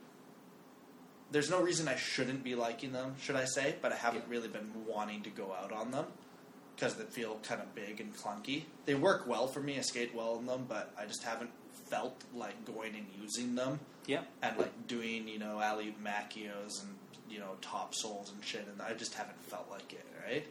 There's 1.31 1.49
no 1.49 1.61
reason 1.61 1.87
I 1.87 1.95
shouldn't 1.95 2.43
be 2.43 2.55
liking 2.55 2.91
them, 2.93 3.15
should 3.19 3.35
I 3.35 3.45
say? 3.45 3.75
But 3.81 3.91
I 3.91 3.95
haven't 3.95 4.25
Yeah. 4.27 4.31
really 4.31 4.47
been 4.47 4.71
wanting 4.87 5.23
to 5.23 5.29
go 5.29 5.53
out 5.53 5.71
on 5.71 5.91
them 5.91 6.05
because 6.75 6.95
they 6.95 7.03
feel 7.05 7.39
kind 7.43 7.61
of 7.61 7.73
big 7.73 7.99
and 7.99 8.15
clunky. 8.15 8.63
They 8.85 8.95
work 8.95 9.27
well 9.27 9.47
for 9.47 9.59
me. 9.59 9.77
I 9.77 9.81
skate 9.81 10.13
well 10.15 10.37
in 10.37 10.45
them, 10.45 10.65
but 10.69 10.93
I 10.97 11.05
just 11.05 11.23
haven't 11.23 11.49
felt 11.89 12.23
like 12.33 12.63
going 12.65 12.95
and 12.95 13.05
using 13.21 13.55
them 13.55 13.79
Yeah. 14.07 14.21
and 14.41 14.57
like 14.57 14.87
doing 14.87 15.27
you 15.27 15.39
know 15.39 15.59
alley 15.61 15.95
makios 16.03 16.83
and 16.83 16.95
you 17.29 17.39
know 17.39 17.51
top 17.61 17.95
souls 17.95 18.31
and 18.33 18.43
shit, 18.43 18.67
and 18.71 18.81
I 18.81 18.93
just 18.93 19.13
haven't 19.13 19.41
felt 19.43 19.67
like 19.69 19.93
it, 19.93 20.05
right? 20.27 20.45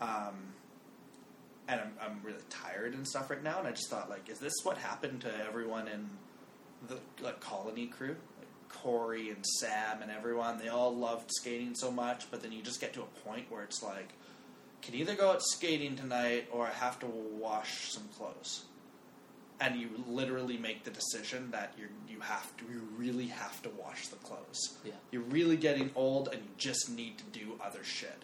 Um, 0.00 0.34
and 1.68 1.80
I'm 1.80 1.92
I'm 2.00 2.20
really 2.22 2.42
tired 2.50 2.94
and 2.94 3.06
stuff 3.06 3.30
right 3.30 3.42
now, 3.42 3.58
and 3.58 3.66
I 3.66 3.72
just 3.72 3.88
thought 3.88 4.08
like, 4.08 4.28
is 4.28 4.38
this 4.38 4.54
what 4.62 4.78
happened 4.78 5.22
to 5.22 5.46
everyone 5.46 5.88
in 5.88 6.08
the 6.88 6.98
like 7.22 7.40
colony 7.40 7.86
crew? 7.86 8.16
Like 8.38 8.48
Corey 8.68 9.30
and 9.30 9.44
Sam 9.60 10.02
and 10.02 10.10
everyone, 10.10 10.58
they 10.58 10.68
all 10.68 10.94
loved 10.94 11.30
skating 11.32 11.74
so 11.74 11.90
much, 11.90 12.30
but 12.30 12.42
then 12.42 12.52
you 12.52 12.62
just 12.62 12.80
get 12.80 12.92
to 12.94 13.02
a 13.02 13.28
point 13.28 13.50
where 13.50 13.62
it's 13.62 13.82
like, 13.82 14.12
can 14.82 14.94
either 14.94 15.14
go 15.14 15.30
out 15.30 15.42
skating 15.42 15.96
tonight 15.96 16.48
or 16.52 16.66
I 16.66 16.72
have 16.72 16.98
to 17.00 17.06
wash 17.06 17.90
some 17.92 18.04
clothes 18.16 18.64
and 19.60 19.76
you 19.80 19.88
literally 20.06 20.58
make 20.58 20.84
the 20.84 20.90
decision 20.90 21.50
that 21.50 21.72
you 21.78 21.86
you 22.08 22.20
have 22.20 22.56
to 22.58 22.64
you 22.64 22.82
really 22.96 23.26
have 23.28 23.62
to 23.62 23.70
wash 23.70 24.08
the 24.08 24.16
clothes. 24.16 24.78
Yeah. 24.84 24.92
You're 25.10 25.22
really 25.22 25.56
getting 25.56 25.90
old, 25.94 26.28
and 26.28 26.42
you 26.42 26.48
just 26.58 26.90
need 26.90 27.18
to 27.18 27.24
do 27.24 27.58
other 27.64 27.82
shit. 27.84 28.22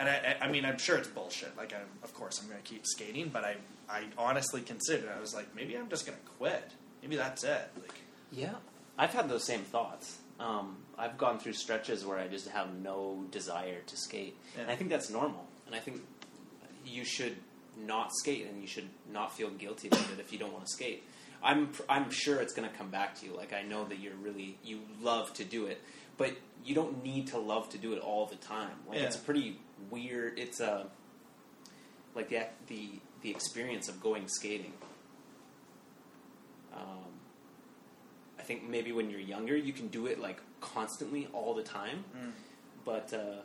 And 0.00 0.08
I, 0.08 0.36
I 0.40 0.46
I 0.46 0.50
mean, 0.50 0.64
I'm 0.64 0.78
sure 0.78 0.96
it's 0.96 1.08
bullshit. 1.08 1.56
Like, 1.56 1.72
I'm, 1.72 1.86
of 2.02 2.12
course, 2.14 2.40
I'm 2.40 2.48
going 2.48 2.60
to 2.60 2.68
keep 2.68 2.86
skating, 2.86 3.28
but 3.28 3.44
I, 3.44 3.56
I 3.88 4.04
honestly 4.18 4.62
considered. 4.62 5.10
I 5.16 5.20
was 5.20 5.34
like, 5.34 5.54
maybe 5.54 5.76
I'm 5.76 5.88
just 5.88 6.06
going 6.06 6.18
to 6.18 6.24
quit. 6.38 6.70
Maybe 7.02 7.16
that's 7.16 7.44
it. 7.44 7.68
Like, 7.80 7.94
Yeah, 8.32 8.54
I've 8.98 9.12
had 9.12 9.28
those 9.28 9.44
same 9.44 9.60
thoughts. 9.60 10.18
Um, 10.40 10.76
I've 10.98 11.18
gone 11.18 11.38
through 11.38 11.52
stretches 11.52 12.04
where 12.04 12.18
I 12.18 12.26
just 12.26 12.48
have 12.48 12.74
no 12.74 13.24
desire 13.30 13.80
to 13.86 13.96
skate, 13.96 14.36
Yeah. 14.56 14.62
and 14.62 14.70
I 14.70 14.76
think 14.76 14.90
that's 14.90 15.08
normal. 15.10 15.46
And 15.66 15.74
I 15.76 15.78
think 15.78 16.00
you 16.84 17.04
should 17.04 17.36
not 17.86 18.10
skate, 18.14 18.46
and 18.46 18.60
you 18.60 18.66
should 18.66 18.88
not 19.12 19.36
feel 19.36 19.50
guilty 19.50 19.88
about 19.88 20.10
it 20.12 20.20
if 20.20 20.32
you 20.32 20.38
don't 20.38 20.52
want 20.52 20.64
to 20.66 20.72
skate. 20.72 21.02
I'm 21.42 21.70
I'm 21.88 22.10
sure 22.10 22.40
it's 22.40 22.52
going 22.52 22.68
to 22.70 22.76
come 22.76 22.90
back 22.90 23.16
to 23.20 23.26
you. 23.26 23.36
Like 23.36 23.52
I 23.52 23.62
know 23.62 23.84
that 23.86 23.98
you're 23.98 24.14
really 24.14 24.58
you 24.62 24.80
love 25.00 25.32
to 25.34 25.44
do 25.44 25.66
it, 25.66 25.80
but 26.16 26.32
you 26.64 26.74
don't 26.74 27.02
need 27.02 27.28
to 27.28 27.38
love 27.38 27.68
to 27.70 27.78
do 27.78 27.92
it 27.94 27.98
all 28.00 28.26
the 28.26 28.36
time. 28.36 28.70
Like 28.88 28.98
Yeah. 28.98 29.06
it's 29.06 29.16
pretty 29.16 29.58
weird. 29.90 30.38
It's 30.38 30.60
a 30.60 30.86
like 32.14 32.28
the 32.28 32.46
the 32.68 32.90
the 33.22 33.30
experience 33.30 33.88
of 33.88 34.00
going 34.00 34.28
skating. 34.28 34.72
Um, 36.74 37.04
I 38.38 38.42
think 38.42 38.68
maybe 38.68 38.92
when 38.92 39.10
you're 39.10 39.20
younger, 39.20 39.56
you 39.56 39.72
can 39.72 39.88
do 39.88 40.06
it 40.06 40.20
like 40.20 40.40
constantly 40.60 41.28
all 41.32 41.54
the 41.54 41.62
time, 41.62 42.04
Mm. 42.16 42.30
but 42.84 43.12
uh, 43.12 43.42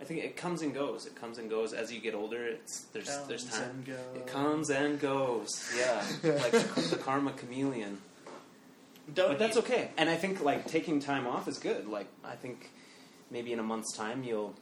I 0.00 0.04
think 0.04 0.22
it 0.24 0.36
comes 0.36 0.60
and 0.62 0.74
goes. 0.74 1.06
It 1.06 1.14
comes 1.16 1.38
and 1.38 1.48
goes 1.48 1.72
as 1.72 1.92
you 1.92 2.00
get 2.00 2.14
older. 2.14 2.44
It's 2.46 2.82
there's 2.92 3.08
there's 3.28 3.44
time. 3.44 3.70
and 3.70 3.84
goes. 3.86 3.96
It 4.16 4.26
comes 4.26 4.70
and 4.70 5.00
goes. 5.00 5.48
Yeah, 5.76 6.04
like 6.22 6.52
the, 6.52 6.88
the 6.90 6.96
karma 6.96 7.32
chameleon. 7.32 7.98
Don't 9.14 9.30
But 9.30 9.38
that's 9.38 9.56
okay. 9.58 9.90
And 9.96 10.10
I 10.10 10.16
think 10.16 10.42
like 10.42 10.66
taking 10.66 11.00
time 11.00 11.26
off 11.26 11.48
is 11.48 11.58
good. 11.58 11.86
Like 11.86 12.08
I 12.24 12.34
think 12.34 12.70
maybe 13.30 13.52
in 13.52 13.58
a 13.58 13.62
month's 13.62 13.96
time 13.96 14.22
you'll 14.24 14.54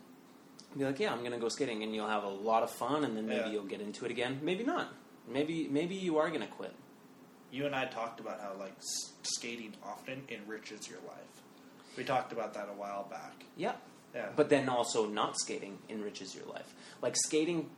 be 0.77 0.85
like, 0.85 0.99
yeah, 1.01 1.13
I'm 1.13 1.23
gonna 1.25 1.39
go 1.39 1.49
skating, 1.49 1.83
and 1.83 1.95
you'll 1.95 2.09
have 2.09 2.25
a 2.25 2.29
lot 2.29 2.63
of 2.63 2.71
fun, 2.71 3.05
and 3.05 3.17
then 3.17 3.27
maybe 3.27 3.41
Yeah. 3.47 3.53
you'll 3.53 3.65
get 3.65 3.81
into 3.81 4.05
it 4.05 4.11
again. 4.11 4.41
Maybe 4.43 4.65
not. 4.65 4.93
Maybe 5.29 5.67
maybe 5.71 5.95
you 5.95 6.19
are 6.19 6.31
gonna 6.31 6.47
quit. 6.47 6.75
You 7.51 7.67
and 7.67 7.75
I 7.75 7.87
talked 7.87 8.21
about 8.21 8.41
how 8.41 8.53
like 8.59 8.77
s- 8.79 9.13
skating 9.23 9.75
often 9.85 10.23
enriches 10.29 10.89
your 10.89 10.99
life. 11.07 11.43
We 11.97 12.05
talked 12.05 12.33
about 12.33 12.55
that 12.55 12.69
a 12.69 12.73
while 12.79 13.05
back. 13.11 13.45
Yeah. 13.57 13.73
Yeah. 14.15 14.29
But 14.37 14.49
then 14.49 14.69
also 14.69 15.07
not 15.07 15.37
skating 15.39 15.79
enriches 15.89 16.35
your 16.35 16.47
life. 16.47 16.73
Like 17.03 17.17
skating 17.17 17.71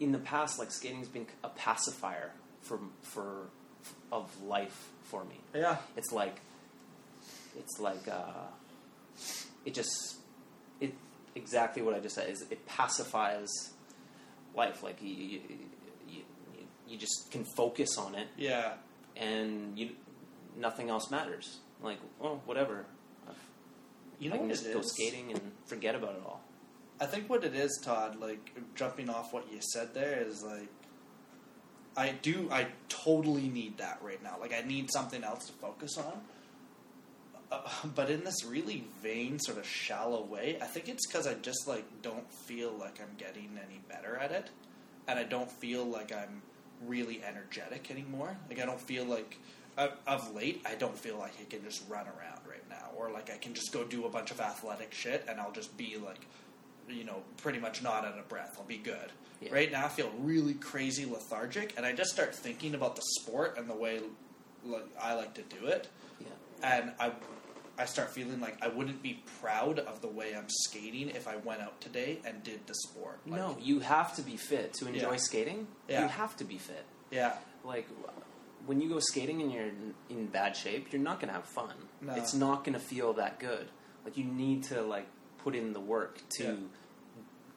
in 0.00 0.12
the 0.12 0.18
past, 0.18 0.58
like 0.58 0.70
skating's 0.70 1.08
been 1.08 1.26
a 1.44 1.48
pacifier 1.50 2.32
for 2.62 2.80
for 3.02 3.48
of 4.10 4.42
life 4.42 4.90
for 5.02 5.24
me. 5.24 5.36
yeah, 5.54 5.76
It's 5.96 6.12
like 6.12 6.40
it's 7.56 7.78
like 7.78 8.08
uh, 8.08 8.46
it 9.64 9.74
just 9.74 10.16
it 10.80 10.94
exactly 11.34 11.82
what 11.82 11.94
I 11.94 12.00
just 12.00 12.14
said 12.14 12.30
is 12.30 12.44
it 12.50 12.66
pacifies 12.66 13.48
life. 14.54 14.82
Like 14.82 15.00
you 15.02 15.08
you, 15.08 15.40
you, 16.08 16.22
you, 16.54 16.64
you 16.88 16.98
just 16.98 17.30
can 17.30 17.44
focus 17.56 17.98
on 17.98 18.14
it 18.14 18.28
yeah. 18.36 18.74
and 19.16 19.78
you 19.78 19.90
nothing 20.56 20.90
else 20.90 21.10
matters. 21.10 21.58
Like 21.82 21.98
oh 22.20 22.40
whatever. 22.46 22.86
You 24.18 24.30
I 24.30 24.34
know 24.34 24.40
can 24.40 24.48
what 24.48 24.56
just 24.56 24.72
go 24.72 24.80
is? 24.80 24.92
skating 24.92 25.30
and 25.32 25.40
forget 25.66 25.94
about 25.94 26.14
it 26.14 26.22
all. 26.24 26.40
I 27.00 27.06
think 27.06 27.28
what 27.28 27.44
it 27.44 27.54
is, 27.54 27.78
Todd, 27.82 28.18
like 28.20 28.56
jumping 28.74 29.10
off 29.10 29.32
what 29.32 29.52
you 29.52 29.58
said 29.60 29.92
there 29.94 30.22
is 30.26 30.42
like 30.42 30.68
I 31.96 32.10
do 32.22 32.48
I 32.50 32.68
totally 32.88 33.48
need 33.48 33.78
that 33.78 33.98
right 34.02 34.22
now. 34.22 34.36
Like 34.40 34.52
I 34.54 34.66
need 34.66 34.90
something 34.90 35.22
else 35.24 35.46
to 35.46 35.52
focus 35.54 35.96
on. 35.98 36.20
Uh, 37.52 37.60
but 37.94 38.10
in 38.10 38.24
this 38.24 38.44
really 38.44 38.84
vain 39.02 39.38
sort 39.38 39.58
of 39.58 39.66
shallow 39.66 40.22
way, 40.22 40.58
I 40.60 40.66
think 40.66 40.88
it's 40.88 41.06
cuz 41.06 41.26
I 41.26 41.34
just 41.34 41.66
like 41.68 41.84
don't 42.02 42.30
feel 42.32 42.72
like 42.72 43.00
I'm 43.00 43.14
getting 43.18 43.58
any 43.62 43.80
better 43.88 44.16
at 44.16 44.32
it 44.32 44.50
and 45.06 45.18
I 45.18 45.24
don't 45.24 45.50
feel 45.50 45.84
like 45.84 46.12
I'm 46.12 46.42
really 46.86 47.22
energetic 47.22 47.90
anymore. 47.90 48.36
Like 48.48 48.60
I 48.60 48.66
don't 48.66 48.80
feel 48.80 49.04
like 49.04 49.38
of, 49.78 49.92
of 50.06 50.34
late, 50.34 50.62
I 50.66 50.74
don't 50.74 50.98
feel 50.98 51.18
like 51.18 51.32
I 51.40 51.44
can 51.44 51.62
just 51.62 51.82
run 51.88 52.06
around 52.06 52.35
or 52.96 53.10
like 53.10 53.30
I 53.30 53.36
can 53.36 53.54
just 53.54 53.72
go 53.72 53.84
do 53.84 54.06
a 54.06 54.08
bunch 54.08 54.30
of 54.30 54.40
athletic 54.40 54.92
shit, 54.92 55.24
and 55.28 55.40
I'll 55.40 55.52
just 55.52 55.76
be 55.76 55.96
like, 56.04 56.20
you 56.88 57.04
know, 57.04 57.22
pretty 57.38 57.58
much 57.58 57.82
not 57.82 58.04
out 58.04 58.18
of 58.18 58.28
breath. 58.28 58.56
I'll 58.58 58.64
be 58.64 58.78
good. 58.78 59.12
Yeah. 59.40 59.52
Right 59.52 59.70
now, 59.70 59.84
I 59.84 59.88
feel 59.88 60.10
really 60.20 60.54
crazy 60.54 61.04
lethargic, 61.04 61.74
and 61.76 61.84
I 61.84 61.92
just 61.92 62.10
start 62.10 62.34
thinking 62.34 62.74
about 62.74 62.96
the 62.96 63.02
sport 63.20 63.58
and 63.58 63.68
the 63.68 63.74
way 63.74 64.00
like, 64.64 64.86
I 65.00 65.14
like 65.14 65.34
to 65.34 65.42
do 65.42 65.66
it, 65.66 65.88
Yeah. 66.20 66.26
and 66.62 66.92
I. 66.98 67.12
I 67.78 67.84
start 67.84 68.08
feeling 68.08 68.40
like 68.40 68.56
I 68.62 68.68
wouldn't 68.68 69.02
be 69.02 69.22
proud 69.42 69.80
of 69.80 70.00
the 70.00 70.08
way 70.08 70.34
I'm 70.34 70.48
skating 70.48 71.10
if 71.10 71.28
I 71.28 71.36
went 71.36 71.60
out 71.60 71.78
today 71.82 72.20
and 72.24 72.42
did 72.42 72.66
the 72.66 72.72
sport. 72.74 73.20
Like, 73.26 73.38
no, 73.38 73.54
you 73.60 73.80
have 73.80 74.16
to 74.16 74.22
be 74.22 74.38
fit 74.38 74.72
to 74.78 74.88
enjoy 74.88 75.10
Yeah. 75.10 75.16
skating. 75.18 75.66
Yeah. 75.86 76.00
You 76.04 76.08
have 76.08 76.34
to 76.38 76.44
be 76.44 76.56
fit. 76.56 76.86
Yeah. 77.10 77.34
Like 77.64 77.86
when 78.66 78.80
you 78.80 78.88
go 78.88 78.98
skating 79.00 79.40
and 79.42 79.52
you're 79.52 79.66
in- 79.66 79.94
in 80.10 80.26
bad 80.26 80.56
shape, 80.56 80.92
you're 80.92 81.00
not 81.02 81.20
going 81.20 81.28
to 81.28 81.34
have 81.34 81.44
fun. 81.46 81.74
No. 82.00 82.14
It's 82.14 82.34
not 82.34 82.64
going 82.64 82.74
to 82.74 82.80
feel 82.84 83.12
that 83.14 83.38
good. 83.38 83.68
Like 84.04 84.16
you 84.16 84.24
need 84.24 84.64
to 84.64 84.82
like 84.82 85.06
put 85.38 85.54
in 85.54 85.72
the 85.72 85.80
work 85.80 86.20
to 86.38 86.44
Yeah. 86.44 86.54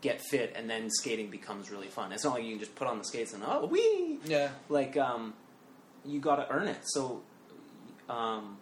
get 0.02 0.22
fit, 0.22 0.54
and 0.56 0.70
then 0.70 0.90
skating 0.90 1.30
becomes 1.30 1.70
really 1.72 1.88
fun. 1.88 2.12
It's 2.12 2.24
not 2.24 2.36
like 2.36 2.44
you 2.44 2.52
can 2.52 2.60
just 2.60 2.76
put 2.76 2.88
on 2.88 2.98
the 3.00 3.04
skates 3.04 3.34
and 3.34 3.44
oh 3.46 3.66
wee. 3.66 4.20
Yeah. 4.26 4.50
Like 4.70 4.96
um, 4.98 5.34
you 6.06 6.20
got 6.20 6.38
to 6.38 6.50
earn 6.50 6.68
it. 6.68 6.78
So, 6.84 7.22
um, 8.10 8.58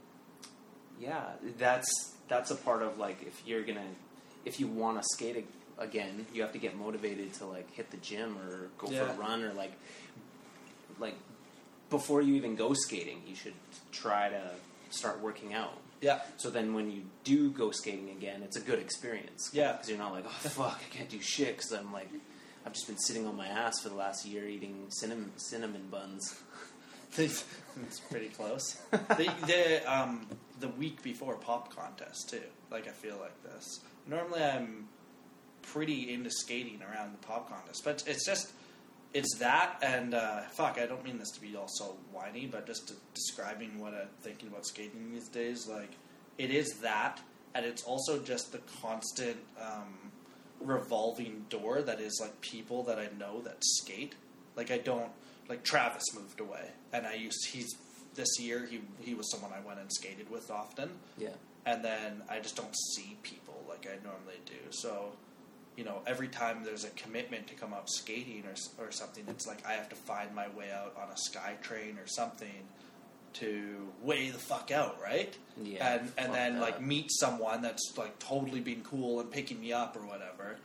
yeah, 1.00 1.24
that's 1.58 1.88
that's 2.28 2.52
a 2.52 2.56
part 2.56 2.82
of 2.82 2.98
like 2.98 3.22
if 3.24 3.42
you're 3.46 3.64
gonna 3.64 3.86
if 4.46 4.60
you 4.60 4.68
want 4.68 5.02
to 5.02 5.08
skate 5.14 5.46
again, 5.78 6.26
you 6.34 6.42
have 6.42 6.54
to 6.54 6.60
get 6.60 6.76
motivated 6.76 7.34
to 7.36 7.46
like 7.46 7.72
hit 7.74 7.92
the 7.92 7.98
gym 7.98 8.38
or 8.40 8.70
go 8.78 8.88
for 8.88 9.04
a 9.04 9.14
run 9.16 9.44
or 9.44 9.54
like 9.54 9.74
like 11.00 11.16
before 11.90 12.22
you 12.22 12.36
even 12.36 12.56
go 12.56 12.74
skating, 12.74 13.22
you 13.28 13.36
should 13.36 13.54
try 13.92 14.30
to 14.30 14.52
start 14.90 15.22
working 15.22 15.54
out. 15.54 15.74
Yeah. 16.02 16.20
So 16.38 16.50
then 16.50 16.74
when 16.74 16.92
you 16.92 17.04
do 17.24 17.50
go 17.52 17.72
skating 17.72 18.10
again, 18.10 18.42
it's 18.44 18.58
a 18.58 18.62
good 18.62 18.80
experience. 18.80 19.50
Yeah. 19.54 19.74
Because 19.74 19.90
you're 19.90 19.98
not 19.98 20.12
like, 20.12 20.26
oh, 20.26 20.30
fuck, 20.30 20.80
I 20.86 20.96
can't 20.96 21.10
do 21.10 21.20
shit 21.22 21.58
because 21.58 21.72
I'm 21.72 21.92
like, 21.92 22.10
I've 22.66 22.74
just 22.74 22.88
been 22.88 22.98
sitting 22.98 23.26
on 23.26 23.36
my 23.36 23.48
ass 23.48 23.82
for 23.82 23.90
the 23.90 23.96
last 23.96 24.26
year 24.26 24.48
eating 24.48 24.86
cinnamon, 24.90 25.32
cinnamon 25.38 25.88
buns. 25.90 26.40
it's 27.18 27.46
pretty 28.12 28.28
close. 28.28 28.76
the 28.92 29.32
the 29.48 29.92
um 29.92 30.28
the 30.60 30.68
week 30.68 31.02
before 31.02 31.36
pop 31.36 31.76
contest 31.76 32.30
too. 32.30 32.42
Like 32.70 32.88
I 32.88 32.92
feel 32.92 33.18
like 33.20 33.42
this. 33.44 33.80
Normally 34.06 34.44
I'm 34.44 34.88
pretty 35.62 36.14
into 36.14 36.30
skating 36.30 36.82
around 36.84 37.14
the 37.14 37.26
pop 37.26 37.50
contest, 37.50 37.84
but 37.84 38.04
it's 38.06 38.26
just 38.26 38.52
it's 39.14 39.38
that 39.40 39.80
and 39.82 40.14
uh, 40.14 40.42
fuck. 40.56 40.78
I 40.80 40.86
don't 40.86 41.04
mean 41.04 41.18
this 41.18 41.32
to 41.32 41.42
be 41.42 41.56
all 41.56 41.68
so 41.70 41.96
whiny, 42.12 42.46
but 42.46 42.66
just 42.68 42.94
describing 43.14 43.80
what 43.80 43.94
I'm 43.94 44.08
thinking 44.22 44.50
about 44.50 44.66
skating 44.66 45.12
these 45.12 45.28
days. 45.30 45.68
Like 45.68 45.92
it 46.38 46.52
is 46.52 46.80
that, 46.82 47.20
and 47.56 47.66
it's 47.66 47.84
also 47.84 48.20
just 48.20 48.52
the 48.52 48.60
constant 48.82 49.38
um, 49.60 50.12
revolving 50.60 51.46
door 51.50 51.82
that 51.82 52.00
is 52.00 52.18
like 52.22 52.40
people 52.42 52.84
that 52.84 53.00
I 53.00 53.08
know 53.18 53.42
that 53.42 53.58
skate. 53.64 54.16
Like 54.56 54.72
I 54.72 54.78
don't 54.78 55.12
like 55.50 55.64
Travis 55.64 56.04
moved 56.14 56.40
away, 56.40 56.70
and 56.94 57.06
I 57.08 57.14
used 57.14 57.48
he's 57.52 57.74
this 58.16 58.40
year 58.40 58.66
he 58.70 58.82
he 59.00 59.14
was 59.14 59.30
someone 59.32 59.52
I 59.54 59.66
went 59.66 59.80
and 59.80 59.92
skated 59.94 60.30
with 60.30 60.50
often, 60.52 60.90
Yeah. 61.18 61.30
and 61.66 61.84
then 61.86 62.24
I 62.30 62.40
just 62.40 62.56
don't 62.56 62.76
see 62.96 63.16
people 63.24 63.64
like 63.70 63.88
I 63.88 64.04
normally 64.04 64.40
do. 64.46 64.56
So, 64.72 65.12
you 65.78 65.84
know, 65.86 66.02
every 66.08 66.28
time 66.28 66.64
there's 66.66 66.84
a 66.84 66.90
commitment 66.90 67.48
to 67.48 67.54
come 67.54 67.74
out 67.74 67.90
skating 67.90 68.44
or 68.46 68.84
or 68.84 68.92
something, 68.92 69.24
it's 69.30 69.48
like 69.48 69.66
I 69.66 69.74
have 69.74 69.88
to 69.90 69.96
find 69.96 70.34
my 70.36 70.50
way 70.50 70.72
out 70.72 70.96
on 71.02 71.10
a 71.10 71.18
sky 71.18 71.56
train 71.62 71.98
or 72.00 72.08
something 72.08 72.68
to 73.34 73.88
weigh 74.02 74.32
the 74.32 74.40
fuck 74.40 74.72
out, 74.72 75.00
right? 75.02 75.38
Yeah, 75.62 76.00
and 76.00 76.12
and 76.18 76.34
then 76.34 76.56
that. 76.56 76.62
like 76.62 76.82
meet 76.82 77.12
someone 77.12 77.62
that's 77.62 77.94
like 77.98 78.18
totally 78.20 78.60
being 78.60 78.82
cool 78.82 79.20
and 79.20 79.30
picking 79.32 79.62
me 79.62 79.72
up 79.72 79.96
or 79.96 80.02
whatever. 80.06 80.58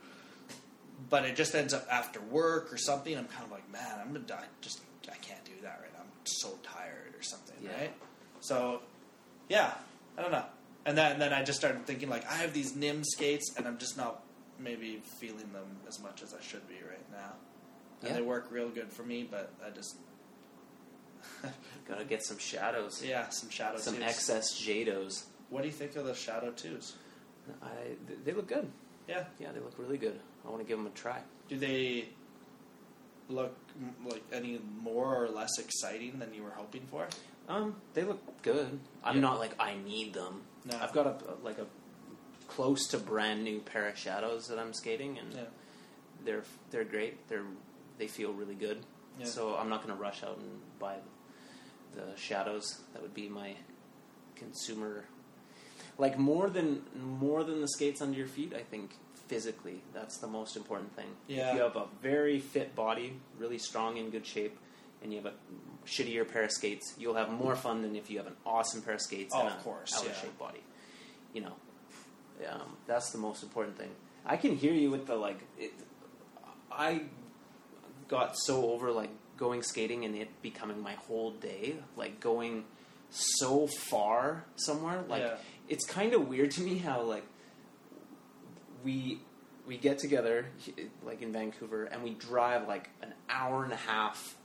But 1.09 1.25
it 1.25 1.35
just 1.35 1.53
ends 1.53 1.73
up 1.73 1.85
after 1.91 2.19
work 2.21 2.73
or 2.73 2.77
something. 2.77 3.15
I'm 3.15 3.25
kind 3.27 3.45
of 3.45 3.51
like, 3.51 3.71
man, 3.71 3.99
I'm 4.01 4.07
gonna 4.07 4.19
die. 4.25 4.45
Just 4.61 4.81
I 5.11 5.15
can't 5.17 5.43
do 5.45 5.51
that 5.61 5.79
right 5.81 5.93
now. 5.93 5.99
I'm 6.01 6.25
so 6.25 6.57
tired 6.63 7.13
or 7.15 7.21
something, 7.21 7.55
Yeah. 7.61 7.69
right? 7.79 7.93
So, 8.39 8.81
yeah, 9.49 9.73
I 10.17 10.21
don't 10.21 10.31
know. 10.31 10.45
And 10.85 10.97
then 10.97 11.11
and 11.13 11.21
then 11.21 11.33
I 11.33 11.43
just 11.43 11.59
started 11.59 11.85
thinking 11.85 12.09
like 12.09 12.25
I 12.29 12.35
have 12.35 12.53
these 12.53 12.75
Nim 12.75 13.03
skates 13.03 13.53
and 13.57 13.67
I'm 13.67 13.77
just 13.77 13.95
not 13.97 14.22
maybe 14.59 15.01
feeling 15.19 15.51
them 15.53 15.77
as 15.87 15.99
much 16.01 16.21
as 16.23 16.33
I 16.33 16.41
should 16.41 16.67
be 16.67 16.75
right 16.87 17.11
now. 17.11 17.33
And 18.01 18.09
Yeah. 18.09 18.15
they 18.17 18.21
work 18.21 18.47
real 18.51 18.69
good 18.69 18.91
for 18.91 19.03
me, 19.03 19.27
but 19.29 19.51
I 19.65 19.69
just 19.69 19.95
Gotta 21.87 22.03
get 22.05 22.23
some 22.23 22.37
shadows. 22.37 23.03
yeah 23.03 23.29
some 23.29 23.49
shadow 23.49 23.77
Some 23.77 23.95
twos. 23.95 24.05
Xsjados. 24.29 25.23
What 25.49 25.61
do 25.61 25.67
you 25.67 25.73
think 25.73 25.95
of 25.95 26.05
the 26.05 26.13
shadow 26.15 26.51
twos? 26.51 26.95
I, 27.61 27.67
they 28.23 28.31
look 28.33 28.47
good. 28.47 28.69
Yeah. 29.07 29.25
Yeah, 29.39 29.51
they 29.51 29.59
look 29.59 29.73
really 29.77 29.97
good. 29.97 30.19
I 30.45 30.49
want 30.49 30.61
to 30.61 30.67
give 30.67 30.77
them 30.77 30.87
a 30.87 30.91
try. 30.91 31.19
Do 31.49 31.57
they 31.57 32.09
look 33.29 33.55
like 34.05 34.23
any 34.31 34.59
more 34.81 35.23
or 35.23 35.29
less 35.29 35.57
exciting 35.59 36.19
than 36.19 36.33
you 36.33 36.43
were 36.43 36.51
hoping 36.51 36.83
for? 36.89 37.07
Um, 37.49 37.75
they 37.93 38.03
look 38.03 38.21
good. 38.41 38.79
I'm 39.03 39.15
Yeah. 39.15 39.21
not 39.21 39.39
like 39.39 39.55
I 39.59 39.75
need 39.85 40.13
them. 40.13 40.41
No. 40.65 40.77
I've 40.77 40.93
got 40.93 41.05
a 41.07 41.17
like 41.43 41.57
a 41.57 41.65
close 42.47 42.87
to 42.87 42.97
brand 42.97 43.43
new 43.43 43.59
pair 43.59 43.87
of 43.87 43.97
shadows 43.97 44.47
that 44.47 44.59
I'm 44.59 44.73
skating, 44.73 45.17
and 45.19 45.33
Yeah. 45.33 45.41
they're 46.25 46.43
they're 46.71 46.83
great. 46.83 47.27
They're 47.29 47.43
they 47.97 48.07
feel 48.07 48.33
really 48.33 48.55
good. 48.55 48.79
Yeah. 49.19 49.25
So 49.25 49.55
I'm 49.55 49.69
not 49.69 49.83
going 49.85 49.95
to 49.95 50.01
rush 50.01 50.23
out 50.23 50.37
and 50.37 50.59
buy 50.79 50.95
the 51.95 52.17
shadows. 52.17 52.81
That 52.93 53.01
would 53.01 53.13
be 53.13 53.29
my 53.29 53.55
consumer. 54.35 55.05
Like 55.97 56.17
more 56.17 56.49
than 56.49 56.81
more 56.95 57.43
than 57.43 57.61
the 57.61 57.67
skates 57.67 58.01
under 58.01 58.17
your 58.17 58.27
feet, 58.27 58.53
I 58.55 58.61
think 58.63 58.95
physically 59.27 59.81
that's 59.93 60.17
the 60.17 60.27
most 60.27 60.55
important 60.57 60.95
thing. 60.95 61.07
Yeah. 61.27 61.49
If 61.49 61.55
you 61.55 61.61
have 61.61 61.75
a 61.75 61.85
very 62.01 62.39
fit 62.39 62.75
body, 62.75 63.13
really 63.37 63.59
strong 63.59 63.97
in 63.97 64.09
good 64.09 64.25
shape, 64.25 64.57
and 65.03 65.11
you 65.13 65.21
have 65.21 65.27
a 65.27 65.33
shittier 65.85 66.27
pair 66.29 66.43
of 66.45 66.51
skates, 66.51 66.93
you'll 66.97 67.13
have 67.15 67.29
more 67.29 67.55
fun 67.55 67.81
than 67.83 67.95
if 67.95 68.09
you 68.09 68.17
have 68.17 68.27
an 68.27 68.35
awesome 68.45 68.81
pair 68.81 68.95
of 68.95 69.01
skates 69.01 69.33
Oh, 69.35 69.41
and 69.41 69.49
of 69.49 69.59
a 69.59 69.63
course, 69.63 69.93
out 69.95 70.05
yeah. 70.05 70.11
of 70.11 70.17
shape 70.17 70.37
body. 70.39 70.63
You 71.33 71.41
know, 71.41 71.53
um, 72.49 72.77
that's 72.87 73.11
the 73.11 73.17
most 73.17 73.43
important 73.43 73.77
thing. 73.77 73.89
I 74.25 74.37
can 74.37 74.55
hear 74.55 74.73
you 74.73 74.89
with 74.91 75.05
the 75.07 75.15
like. 75.15 75.39
It, 75.59 75.71
I 76.71 77.03
got 78.07 78.35
so 78.37 78.71
over 78.71 78.91
like 78.91 79.09
going 79.37 79.61
skating 79.63 80.05
and 80.05 80.15
it 80.15 80.29
becoming 80.41 80.81
my 80.81 80.93
whole 80.93 81.31
day, 81.31 81.75
like 81.95 82.19
going 82.19 82.65
so 83.09 83.67
far 83.67 84.45
somewhere. 84.55 85.03
Like 85.07 85.23
Yeah. 85.23 85.35
it's 85.69 85.85
kind 85.85 86.13
of 86.13 86.27
weird 86.27 86.51
to 86.51 86.61
me 86.61 86.77
how 86.77 87.01
like 87.01 87.25
we 88.83 89.19
we 89.67 89.77
get 89.77 89.97
together 89.99 90.45
like 91.05 91.21
in 91.21 91.31
Vancouver 91.31 91.85
and 91.85 92.03
we 92.03 92.11
drive 92.15 92.67
like 92.67 92.89
an 93.01 93.13
hour 93.29 93.63
and 93.63 93.71
a 93.73 93.77
half 93.77 94.35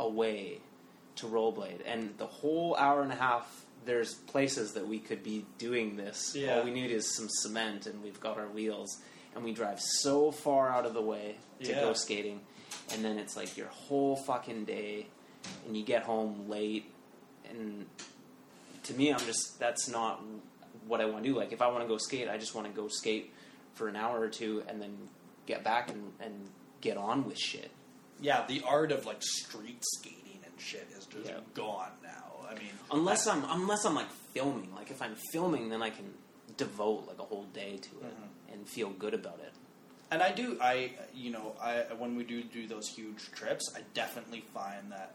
away 0.00 0.60
to 1.16 1.26
Rollblade, 1.26 1.80
and 1.86 2.14
the 2.18 2.26
whole 2.26 2.74
hour 2.76 3.02
and 3.02 3.12
a 3.12 3.16
half 3.16 3.63
there's 3.84 4.14
places 4.14 4.72
that 4.72 4.86
we 4.86 4.98
could 4.98 5.22
be 5.22 5.44
doing 5.58 5.96
this 5.96 6.34
Yeah. 6.34 6.58
all 6.58 6.64
we 6.64 6.70
need 6.70 6.90
is 6.90 7.14
some 7.16 7.28
cement 7.28 7.86
and 7.86 8.02
we've 8.02 8.20
got 8.20 8.38
our 8.38 8.48
wheels 8.48 8.98
and 9.34 9.44
we 9.44 9.52
drive 9.52 9.80
so 9.80 10.30
far 10.30 10.68
out 10.70 10.86
of 10.86 10.94
the 10.94 11.02
way 11.02 11.36
to 11.62 11.70
Yeah. 11.70 11.80
go 11.80 11.92
skating 11.92 12.40
and 12.92 13.04
then 13.04 13.18
it's 13.18 13.36
like 13.36 13.56
your 13.56 13.68
whole 13.68 14.16
fucking 14.16 14.64
day 14.64 15.06
and 15.66 15.76
you 15.76 15.84
get 15.84 16.02
home 16.04 16.48
late 16.48 16.90
and 17.50 17.86
to 18.84 18.94
me 18.94 19.12
i'm 19.12 19.20
just 19.20 19.58
that's 19.58 19.88
not 19.88 20.22
what 20.86 21.00
i 21.00 21.04
want 21.04 21.22
to 21.24 21.30
do 21.30 21.36
like 21.36 21.52
if 21.52 21.60
i 21.62 21.68
want 21.68 21.82
to 21.82 21.88
go 21.88 21.98
skate 21.98 22.28
i 22.28 22.36
just 22.38 22.54
want 22.54 22.66
to 22.66 22.72
go 22.72 22.88
skate 22.88 23.32
for 23.74 23.88
an 23.88 23.96
hour 23.96 24.20
or 24.20 24.28
two 24.28 24.62
and 24.68 24.80
then 24.80 24.96
get 25.46 25.62
back 25.64 25.90
and, 25.90 26.12
and 26.20 26.32
get 26.80 26.96
on 26.96 27.24
with 27.24 27.38
shit 27.38 27.70
Yeah, 28.20 28.44
the 28.46 28.62
art 28.66 28.92
of 28.92 29.04
like 29.06 29.20
street 29.22 29.82
skating 29.82 30.38
and 30.44 30.52
shit 30.60 30.86
is 30.96 31.06
just 31.06 31.26
Yeah. 31.28 31.40
gone 31.54 31.90
now. 32.02 32.33
I 32.56 32.58
mean, 32.62 32.72
unless 32.92 33.26
i'm 33.26 33.44
unless 33.50 33.84
i'm 33.84 33.94
like 33.94 34.10
filming 34.32 34.74
like 34.74 34.90
if 34.90 35.00
i'm 35.02 35.14
filming 35.32 35.68
then 35.68 35.82
i 35.82 35.90
can 35.90 36.12
devote 36.56 37.06
like 37.08 37.18
a 37.18 37.22
whole 37.22 37.44
day 37.52 37.76
to 37.78 37.90
it 38.06 38.14
Mhm. 38.14 38.52
and 38.54 38.68
feel 38.68 38.90
good 38.90 39.14
about 39.14 39.40
it 39.40 39.52
And 40.10 40.22
I 40.22 40.30
do, 40.32 40.58
I 40.60 40.92
you 41.14 41.30
know, 41.30 41.54
I 41.60 41.72
when 41.98 42.14
we 42.14 42.22
do 42.24 42.42
do 42.44 42.68
those 42.68 42.86
huge 42.88 43.22
trips, 43.32 43.64
I 43.74 43.80
definitely 43.94 44.42
find 44.54 44.92
that 44.92 45.14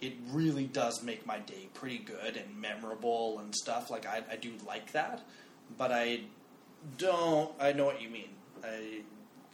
it 0.00 0.14
really 0.30 0.66
does 0.66 1.02
make 1.02 1.24
my 1.24 1.38
day 1.38 1.68
pretty 1.72 1.98
good 1.98 2.36
and 2.36 2.48
memorable 2.60 3.38
and 3.40 3.54
stuff. 3.54 3.90
Like 3.90 4.04
I, 4.06 4.18
I 4.30 4.36
do 4.36 4.52
like 4.66 4.92
that, 4.92 5.22
but 5.78 5.90
I 5.92 6.06
don't. 6.98 7.50
I 7.58 7.72
know 7.72 7.86
what 7.86 8.02
you 8.02 8.10
mean. 8.10 8.30
I 8.62 9.00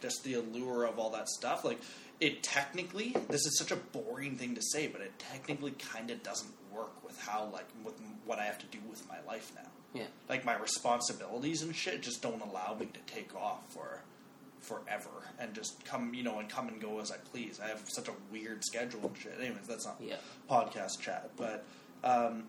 just 0.01 0.23
the 0.23 0.33
allure 0.35 0.83
of 0.85 0.99
all 0.99 1.09
that 1.11 1.29
stuff. 1.29 1.63
Like 1.63 1.79
it 2.19 2.43
technically, 2.43 3.15
this 3.29 3.45
is 3.45 3.57
such 3.57 3.71
a 3.71 3.75
boring 3.75 4.35
thing 4.37 4.55
to 4.55 4.61
say, 4.61 4.87
but 4.87 5.01
it 5.01 5.17
technically 5.19 5.71
kind 5.71 6.11
of 6.11 6.23
doesn't 6.23 6.51
work 6.73 7.03
with 7.03 7.19
how 7.19 7.49
like 7.53 7.67
with 7.83 7.99
what 8.25 8.39
I 8.39 8.45
have 8.45 8.59
to 8.59 8.65
do 8.67 8.79
with 8.89 9.07
my 9.07 9.17
life 9.25 9.51
now 9.55 9.69
yeah 9.95 10.05
like 10.29 10.45
my 10.45 10.55
responsibilities 10.57 11.63
and 11.63 11.75
shit 11.75 12.01
just 12.01 12.21
don't 12.21 12.41
allow 12.41 12.75
me 12.77 12.85
to 12.87 13.13
take 13.13 13.33
off 13.33 13.63
for 13.73 14.01
forever 14.59 15.09
and 15.39 15.53
just 15.53 15.83
come 15.85 16.13
you 16.13 16.23
know 16.23 16.39
and 16.39 16.49
come 16.49 16.67
and 16.67 16.81
go 16.81 16.99
as 16.99 17.11
I 17.11 17.17
please. 17.31 17.59
I 17.63 17.67
have 17.67 17.81
such 17.87 18.07
a 18.07 18.13
weird 18.31 18.63
schedule 18.63 19.01
and 19.03 19.17
shit. 19.17 19.33
Anyways, 19.39 19.67
that's 19.67 19.85
not 19.85 19.97
yeah 20.01 20.15
podcast 20.49 20.99
chat, 20.99 21.29
but 21.37 21.65
um, 22.03 22.43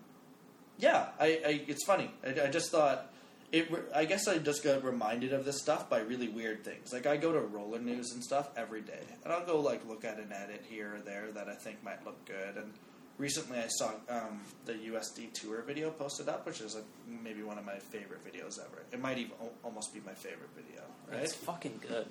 yeah, 0.77 1.07
I, 1.19 1.25
I 1.25 1.61
it's 1.67 1.85
funny. 1.85 2.11
I, 2.25 2.47
I 2.47 2.47
just 2.47 2.69
thought 2.71 3.13
it. 3.51 3.69
I 3.95 4.05
guess 4.05 4.27
I 4.27 4.37
just 4.37 4.63
got 4.63 4.83
reminded 4.83 5.33
of 5.33 5.45
this 5.45 5.59
stuff 5.59 5.89
by 5.89 5.99
really 5.99 6.27
weird 6.27 6.63
things. 6.63 6.91
Like 6.93 7.05
I 7.05 7.17
go 7.17 7.31
to 7.31 7.39
roller 7.39 7.79
news 7.79 8.11
and 8.13 8.23
stuff 8.23 8.49
every 8.57 8.81
day, 8.81 9.03
and 9.23 9.33
I'll 9.33 9.45
go 9.45 9.59
like 9.59 9.87
look 9.87 10.05
at 10.05 10.17
an 10.17 10.31
edit 10.31 10.65
here 10.69 10.95
or 10.95 10.99
there 10.99 11.31
that 11.33 11.47
I 11.47 11.55
think 11.55 11.83
might 11.83 12.05
look 12.05 12.23
good. 12.25 12.57
And 12.57 12.73
recently, 13.17 13.59
I 13.59 13.67
saw 13.67 13.91
um, 14.09 14.41
the 14.65 14.73
USD 14.73 15.33
tour 15.33 15.61
video 15.61 15.89
posted 15.91 16.29
up, 16.29 16.45
which 16.45 16.61
is 16.61 16.75
like 16.75 16.85
maybe 17.07 17.43
one 17.43 17.57
of 17.57 17.65
my 17.65 17.77
favorite 17.77 18.25
videos 18.25 18.59
ever. 18.59 18.83
It 18.91 19.01
might 19.01 19.17
even 19.17 19.31
al- 19.41 19.53
almost 19.63 19.93
be 19.93 20.01
my 20.05 20.13
favorite 20.13 20.49
video. 20.55 20.81
Right? 21.09 21.23
it's 21.23 21.33
fucking 21.33 21.79
good 21.87 22.07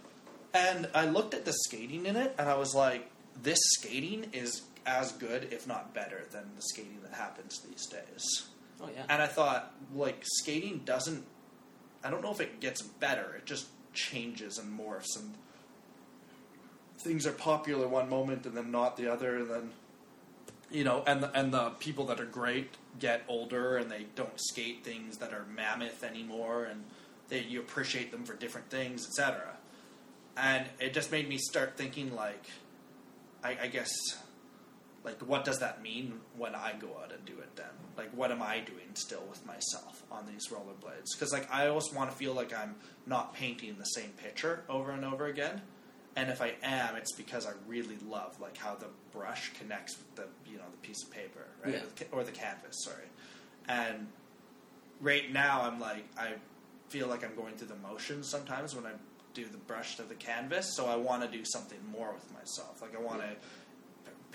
And 0.55 0.89
I 0.95 1.05
looked 1.05 1.35
at 1.35 1.45
the 1.45 1.53
skating 1.53 2.07
in 2.07 2.17
it, 2.17 2.35
and 2.39 2.49
I 2.49 2.57
was 2.57 2.75
like, 2.75 3.11
this 3.43 3.59
skating 3.79 4.27
is 4.33 4.63
as 4.87 5.13
good, 5.13 5.49
if 5.51 5.67
not 5.67 5.93
better, 5.93 6.23
than 6.31 6.45
the 6.57 6.63
skating 6.63 6.99
that 7.03 7.13
happens 7.13 7.61
these 7.61 7.87
days. 7.87 8.49
Oh 8.81 8.89
yeah 8.95 9.05
And 9.09 9.23
I 9.23 9.27
thought, 9.27 9.75
like, 9.95 10.23
skating 10.23 10.83
doesn't. 10.85 11.25
I 12.05 12.11
don't 12.11 12.23
know 12.23 12.31
if 12.31 12.41
it 12.41 12.61
gets 12.61 12.83
better, 12.83 13.35
it 13.37 13.47
just 13.47 13.67
changes 13.93 14.59
and 14.59 14.79
morphs, 14.79 15.19
and 15.19 15.35
things 16.99 17.27
are 17.27 17.33
popular 17.33 17.89
one 17.89 18.09
moment 18.09 18.47
and 18.47 18.57
then 18.57 18.71
not 18.71 18.97
the 18.97 19.13
other, 19.13 19.39
and 19.39 19.51
then. 19.51 19.71
You 20.69 20.83
know, 20.83 21.05
and 21.07 21.23
the, 21.23 21.31
and 21.31 21.55
the 21.55 21.71
people 21.79 22.07
that 22.07 22.19
are 22.19 22.25
great 22.25 22.75
get 22.99 23.23
older 23.29 23.77
and 23.77 23.89
they 23.89 24.07
don't 24.17 24.33
skate 24.35 24.83
things 24.83 25.19
that 25.19 25.33
are 25.33 25.45
mammoth 25.55 26.03
anymore, 26.03 26.65
and 26.65 26.83
they 27.29 27.43
you 27.43 27.61
appreciate 27.61 28.11
them 28.11 28.25
for 28.25 28.35
different 28.35 28.69
things, 28.69 29.07
etc 29.07 29.57
and 30.37 30.67
it 30.79 30.93
just 30.93 31.11
made 31.11 31.29
me 31.29 31.39
start 31.39 31.77
thinking 31.77 32.15
like 32.15 32.45
I, 33.43 33.57
I 33.63 33.67
guess 33.69 33.93
like 35.07 35.19
what 35.21 35.45
does 35.45 35.59
that 35.61 35.83
mean 35.83 36.21
when 36.37 36.55
i 36.55 36.75
go 36.79 36.89
out 37.03 37.11
and 37.13 37.25
do 37.25 37.33
it 37.39 37.57
then 37.57 37.67
like 37.97 38.11
what 38.15 38.31
am 38.31 38.43
i 38.43 38.59
doing 38.61 38.89
still 38.95 39.23
with 39.31 39.45
myself 39.47 40.03
on 40.13 40.27
these 40.27 40.49
rollerblades 40.49 41.13
because 41.15 41.33
like 41.33 41.51
i 41.51 41.67
always 41.69 41.91
want 41.95 42.11
to 42.11 42.17
feel 42.17 42.35
like 42.35 42.53
i'm 42.55 42.75
not 43.07 43.33
painting 43.35 43.77
the 43.79 43.85
same 43.85 44.11
picture 44.23 44.63
over 44.69 44.91
and 44.91 45.05
over 45.05 45.27
again 45.27 45.63
and 46.17 46.29
if 46.29 46.43
i 46.43 46.53
am 46.63 46.97
it's 46.97 47.13
because 47.13 47.47
i 47.47 47.53
really 47.67 47.97
love 48.07 48.39
like 48.41 48.57
how 48.59 48.75
the 48.75 48.89
brush 49.13 49.53
connects 49.59 49.97
with 49.97 50.17
the 50.17 50.51
you 50.51 50.59
know 50.59 50.65
the 50.71 50.87
piece 50.87 51.03
of 51.03 51.11
paper 51.11 51.47
right 51.65 51.75
Yeah. 51.75 51.81
Or 51.81 51.85
the 51.97 52.17
or 52.19 52.25
the 52.25 52.33
canvas 52.33 52.85
sorry 52.85 53.07
and 53.69 54.07
right 55.01 55.33
now 55.33 55.63
I'm 55.63 55.81
like 55.81 56.05
I 56.19 56.35
feel 56.89 57.09
like 57.09 57.25
I'm 57.25 57.35
going 57.35 57.55
through 57.55 57.69
the 57.69 57.89
motions 57.89 58.29
sometimes 58.29 58.75
when 58.75 58.87
I 58.87 58.93
do 59.35 59.45
the 59.45 59.59
brush 59.59 59.97
to 59.97 60.03
the 60.03 60.15
canvas. 60.15 60.75
So 60.77 60.87
I 60.87 60.97
want 60.97 61.23
to 61.23 61.29
do 61.29 61.45
something 61.45 61.79
more 61.93 62.13
with 62.13 62.33
myself. 62.33 62.81
Like 62.81 62.97
I 62.97 63.01
want 63.01 63.21
to 63.21 63.29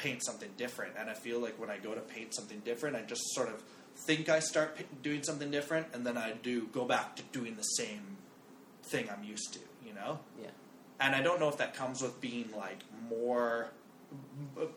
paint 0.01 0.23
something 0.25 0.49
different, 0.57 0.93
and 0.97 1.09
I 1.09 1.13
feel 1.13 1.39
like 1.39 1.59
when 1.59 1.69
I 1.69 1.77
go 1.77 1.93
to 1.93 2.01
paint 2.01 2.33
something 2.33 2.59
different, 2.65 2.95
I 2.95 3.01
just 3.01 3.21
sort 3.33 3.49
of 3.49 3.61
think 4.07 4.29
I 4.29 4.39
start 4.39 4.77
p- 4.77 4.85
doing 5.03 5.23
something 5.23 5.51
different, 5.51 5.87
and 5.93 6.05
then 6.05 6.17
I 6.17 6.33
do 6.41 6.67
go 6.67 6.85
back 6.85 7.15
to 7.17 7.23
doing 7.31 7.55
the 7.55 7.63
same 7.63 8.17
thing 8.83 9.07
I'm 9.09 9.23
used 9.23 9.53
to. 9.53 9.59
You 9.85 9.93
know. 9.93 10.19
yeah 10.41 10.49
And 10.99 11.15
I 11.15 11.21
don't 11.21 11.39
know 11.39 11.49
if 11.49 11.57
that 11.57 11.73
comes 11.75 12.01
with 12.01 12.19
being 12.21 12.49
like 12.55 12.79
more 13.09 13.71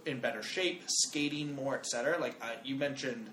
in 0.06 0.20
better 0.20 0.42
shape, 0.42 0.82
skating 0.86 1.54
more, 1.54 1.76
etc. 1.76 2.18
Like 2.18 2.42
I, 2.42 2.54
you 2.64 2.76
mentioned, 2.76 3.30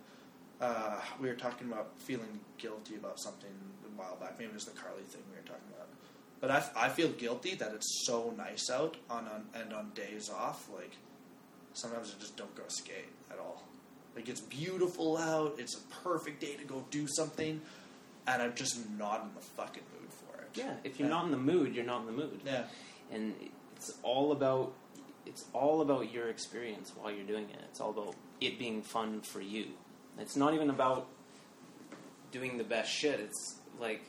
uh, 0.60 1.00
we 1.20 1.28
were 1.28 1.36
talking 1.36 1.68
about 1.72 1.92
feeling 2.00 2.40
guilty 2.58 2.96
about 2.96 3.20
something 3.20 3.50
a 3.86 4.00
while 4.00 4.16
back. 4.16 4.38
Maybe 4.38 4.52
it 4.52 4.54
was 4.54 4.66
the 4.66 4.80
Carly 4.80 5.04
thing 5.04 5.22
we 5.30 5.36
were 5.36 5.48
talking 5.48 5.70
about. 5.76 5.88
But 6.40 6.52
I, 6.52 6.86
I 6.86 6.90
feel 6.90 7.10
guilty 7.10 7.56
that 7.56 7.74
it's 7.74 8.04
so 8.06 8.34
nice 8.38 8.70
out 8.70 8.98
on, 9.10 9.28
on 9.28 9.46
and 9.54 9.74
on 9.74 9.92
days 9.94 10.30
off. 10.30 10.68
Like 10.74 10.94
sometimes 11.74 12.14
I 12.18 12.20
just 12.20 12.36
don't 12.38 12.54
go 12.56 12.64
skate 12.68 13.10
at 13.32 13.40
all. 13.40 13.64
Like 14.16 14.28
it's 14.30 14.42
beautiful 14.42 15.18
out. 15.18 15.56
It's 15.58 15.76
a 15.76 15.82
perfect 16.04 16.42
day 16.42 16.56
to 16.56 16.66
go 16.66 16.84
do 16.92 17.08
something, 17.08 17.62
and 18.28 18.42
I'm 18.42 18.54
just 18.56 18.78
not 18.98 19.22
in 19.24 19.30
the 19.36 19.42
fucking 19.42 19.84
mood 20.00 20.12
for 20.12 20.42
it. 20.42 20.50
yeah 20.56 20.74
if 20.84 21.00
you're 21.00 21.08
Yeah. 21.08 21.16
not 21.16 21.26
in 21.26 21.32
the 21.32 21.38
mood 21.38 21.74
you're 21.76 21.86
not 21.86 22.02
in 22.02 22.06
the 22.08 22.12
mood 22.12 22.42
Yeah. 22.46 22.66
and 23.12 23.34
it's 23.76 23.94
all 24.04 24.32
about 24.34 24.74
it's 25.26 25.46
all 25.54 25.82
about 25.82 26.12
your 26.12 26.28
experience 26.30 26.92
while 26.96 27.12
you're 27.12 27.26
doing 27.26 27.50
it. 27.50 27.60
It's 27.70 27.80
all 27.80 27.92
about 27.92 28.16
it 28.42 28.58
being 28.60 28.82
fun 28.82 29.22
for 29.22 29.40
you. 29.40 29.68
It's 30.20 30.36
not 30.36 30.54
even 30.54 30.70
about 30.70 31.08
doing 32.32 32.58
the 32.58 32.64
best 32.64 32.92
shit. 32.92 33.20
It's 33.20 33.56
like 33.80 34.02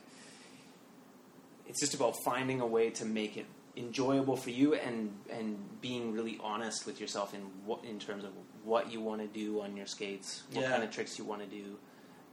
it's 1.67 1.79
just 1.79 1.93
about 1.93 2.15
finding 2.25 2.59
a 2.61 2.67
way 2.67 2.89
to 2.89 3.05
make 3.05 3.37
it 3.37 3.45
enjoyable 3.75 4.35
for 4.37 4.51
you 4.51 4.75
and 4.75 5.11
and 5.31 5.57
being 5.81 6.13
really 6.13 6.39
honest 6.43 6.85
with 6.85 7.01
yourself 7.01 7.33
in 7.33 7.41
what 7.65 7.83
in 7.83 7.99
terms 7.99 8.23
of 8.23 8.31
what 8.63 8.91
you 8.91 9.01
want 9.01 9.19
to 9.21 9.27
do 9.27 9.61
on 9.61 9.75
your 9.75 9.85
skates, 9.87 10.43
what 10.51 10.61
Yeah. 10.63 10.69
kind 10.71 10.83
of 10.83 10.91
tricks 10.91 11.17
you 11.17 11.25
want 11.25 11.41
to 11.41 11.47
do, 11.47 11.77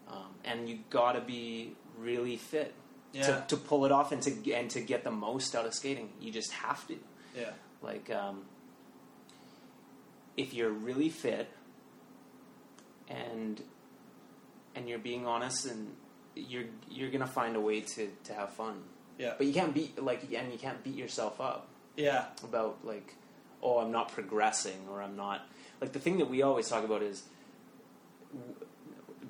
um, 0.08 0.34
and 0.44 0.68
you 0.68 0.80
got 0.90 1.12
to 1.12 1.20
be 1.20 1.74
really 1.98 2.36
fit 2.36 2.74
Yeah. 3.12 3.26
to, 3.26 3.44
to 3.48 3.56
pull 3.56 3.84
it 3.86 3.92
off 3.92 4.12
and 4.12 4.22
to 4.22 4.52
and 4.52 4.70
to 4.70 4.80
get 4.80 5.02
the 5.04 5.10
most 5.10 5.54
out 5.56 5.66
of 5.66 5.74
skating. 5.74 6.10
You 6.20 6.30
just 6.30 6.52
have 6.52 6.86
to. 6.88 6.96
Yeah. 7.36 7.50
Like, 7.82 8.10
um, 8.10 8.42
if 10.36 10.52
you're 10.54 10.70
really 10.70 11.08
fit 11.08 11.48
and 13.08 13.62
and 14.74 14.88
you're 14.88 14.98
being 14.98 15.26
honest, 15.26 15.66
and 15.66 15.96
you're 16.36 16.64
you're 16.88 17.10
gonna 17.10 17.26
find 17.26 17.56
a 17.56 17.60
way 17.60 17.80
to, 17.80 18.08
to 18.24 18.34
have 18.34 18.52
fun. 18.52 18.82
Yeah. 19.20 19.34
But 19.36 19.46
you 19.46 19.52
can't 19.52 19.74
beat 19.74 20.02
like 20.02 20.22
and 20.32 20.50
you 20.52 20.58
can't 20.58 20.82
beat 20.82 20.94
yourself 20.96 21.40
up 21.40 21.68
Yeah. 21.96 22.24
about 22.42 22.78
like, 22.84 23.14
oh, 23.62 23.78
I'm 23.78 23.92
not 23.92 24.10
progressing 24.12 24.78
or 24.90 25.02
I'm 25.02 25.16
not 25.16 25.42
like 25.80 25.92
the 25.92 25.98
thing 26.00 26.18
that 26.18 26.28
we 26.30 26.42
always 26.42 26.68
talk 26.68 26.84
about 26.84 27.02
is 27.02 27.22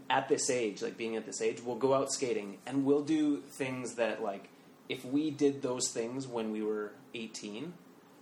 at 0.09 0.29
this 0.29 0.51
age, 0.51 0.83
like 0.83 0.97
being 0.97 1.17
at 1.17 1.25
this 1.27 1.41
age, 1.41 1.61
we'll 1.65 1.77
go 1.77 1.95
out 1.95 2.11
skating 2.13 2.59
and 2.67 2.85
we'll 2.85 3.03
do 3.03 3.39
things 3.39 3.95
that 3.97 4.23
like 4.23 4.49
if 4.89 5.05
we 5.05 5.31
did 5.31 5.63
those 5.63 5.89
things 5.93 6.27
when 6.27 6.51
we 6.51 6.63
were 6.63 6.93
18, 7.15 7.73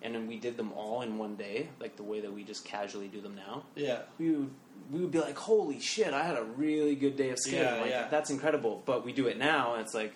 and 0.02 0.14
then 0.14 0.26
we 0.28 0.36
did 0.38 0.56
them 0.56 0.72
all 0.74 1.00
in 1.02 1.18
one 1.18 1.34
day, 1.34 1.68
like 1.80 1.96
the 1.96 2.02
way 2.02 2.20
that 2.20 2.32
we 2.32 2.44
just 2.44 2.64
casually 2.64 3.08
do 3.08 3.20
them 3.20 3.34
now, 3.34 3.64
Yeah. 3.74 4.00
we 4.18 4.30
would 4.30 4.50
we 4.92 5.00
would 5.00 5.10
be 5.10 5.18
like, 5.18 5.36
"Holy 5.36 5.80
shit! 5.80 6.14
I 6.14 6.22
had 6.22 6.36
a 6.38 6.44
really 6.44 6.94
good 6.94 7.16
day 7.16 7.30
of 7.30 7.38
skating. 7.38 7.60
Yeah, 7.64 7.80
like 7.80 7.90
yeah. 7.90 8.08
that's 8.08 8.30
incredible." 8.30 8.82
But 8.86 9.04
we 9.04 9.12
do 9.12 9.26
it 9.26 9.36
now, 9.36 9.72
and 9.74 9.82
it's 9.82 9.92
like, 9.92 10.14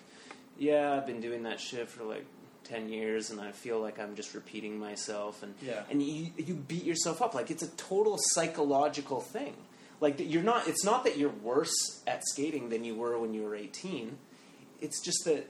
yeah, 0.62 0.92
I've 0.94 1.06
been 1.06 1.20
doing 1.20 1.42
that 1.42 1.58
shit 1.60 1.88
for 1.88 2.04
like 2.04 2.24
ten 2.64 2.88
years, 2.88 3.30
and 3.30 3.40
I 3.40 3.50
feel 3.52 3.80
like 3.80 3.98
I'm 3.98 4.14
just 4.14 4.34
repeating 4.34 4.78
myself, 4.78 5.42
and 5.42 5.54
Yeah. 5.60 5.82
and 5.90 6.02
you 6.02 6.30
you 6.36 6.54
beat 6.54 6.84
yourself 6.84 7.20
up 7.20 7.34
like 7.34 7.50
it's 7.50 7.62
a 7.62 7.68
total 7.70 8.16
psychological 8.34 9.20
thing. 9.20 9.54
Like 10.00 10.16
you're 10.18 10.42
not. 10.42 10.68
It's 10.68 10.84
not 10.84 11.04
that 11.04 11.16
you're 11.18 11.30
worse 11.42 11.74
at 12.06 12.22
skating 12.32 12.68
than 12.70 12.84
you 12.84 12.94
were 12.94 13.18
when 13.18 13.34
you 13.34 13.42
were 13.42 13.54
18. 13.56 14.16
It's 14.80 15.00
just 15.00 15.24
that 15.26 15.48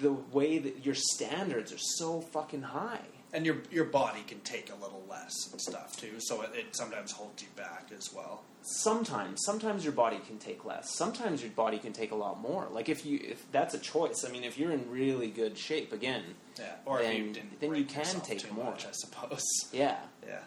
the 0.00 0.12
way 0.12 0.58
that 0.58 0.84
your 0.84 0.94
standards 0.94 1.72
are 1.72 1.78
so 1.98 2.20
fucking 2.20 2.62
high. 2.62 3.06
And 3.36 3.44
your 3.44 3.58
your 3.70 3.84
body 3.84 4.22
can 4.26 4.40
take 4.40 4.70
a 4.72 4.74
little 4.84 5.04
less 5.10 5.34
and 5.52 5.60
stuff 5.60 5.96
too, 6.00 6.14
so 6.18 6.40
it, 6.42 6.50
it 6.54 6.66
sometimes 6.76 7.12
holds 7.12 7.42
you 7.42 7.48
back 7.54 7.90
as 7.96 8.10
well. 8.14 8.42
sometimes 8.62 9.42
sometimes 9.44 9.84
your 9.84 9.92
body 9.92 10.18
can 10.26 10.38
take 10.38 10.64
less 10.64 10.86
sometimes 11.02 11.42
your 11.42 11.50
body 11.52 11.78
can 11.78 11.92
take 11.92 12.10
a 12.12 12.14
lot 12.24 12.40
more 12.40 12.66
like 12.76 12.88
if 12.88 13.04
you 13.06 13.20
if 13.22 13.38
that's 13.52 13.74
a 13.74 13.78
choice 13.78 14.24
i 14.26 14.32
mean 14.32 14.42
if 14.42 14.58
you're 14.58 14.72
in 14.72 14.90
really 14.90 15.30
good 15.42 15.56
shape 15.68 15.92
again 15.92 16.24
Yeah. 16.58 16.74
Or 16.86 16.94
if 17.00 17.06
you 17.16 17.24
Then- 17.24 17.32
didn't 17.38 17.60
then 17.60 17.74
you 17.76 17.84
can 17.84 18.20
take 18.30 18.38
too 18.40 18.52
more. 18.54 18.70
much, 18.70 18.82
I 18.86 18.92
suppose. 18.92 19.44
yeah 19.82 19.98
Yeah. 20.26 20.40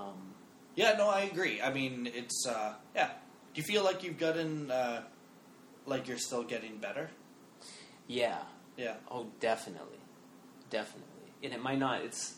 um, 0.00 0.18
Yeah, 0.76 0.94
no, 0.96 1.06
I 1.08 1.22
agree. 1.32 1.56
I 1.60 1.70
mean, 1.78 1.94
it's 2.20 2.38
uh, 2.48 2.74
yeah. 2.94 3.10
Do 3.52 3.56
you 3.60 3.66
feel 3.72 3.82
like 3.88 3.98
you've 4.04 4.18
gotten 4.26 4.70
uh, 4.70 5.02
like 5.92 6.02
you're 6.08 6.24
still 6.28 6.44
getting 6.54 6.74
better? 6.86 7.10
yeah 8.06 8.38
Yeah. 8.84 8.94
oh 9.10 9.26
definitely 9.40 10.00
definitely 10.70 11.09
and 11.42 11.52
it 11.52 11.62
might 11.62 11.78
not 11.78 12.02
it's 12.02 12.34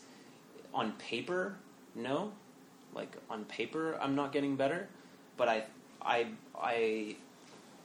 on 0.73 0.91
paper 0.93 1.55
no 1.95 2.31
like 2.93 3.15
on 3.29 3.43
paper 3.45 3.97
i'm 4.01 4.15
not 4.15 4.31
getting 4.31 4.55
better 4.55 4.87
but 5.37 5.47
i 5.47 5.63
i 6.01 6.25
i 6.59 7.15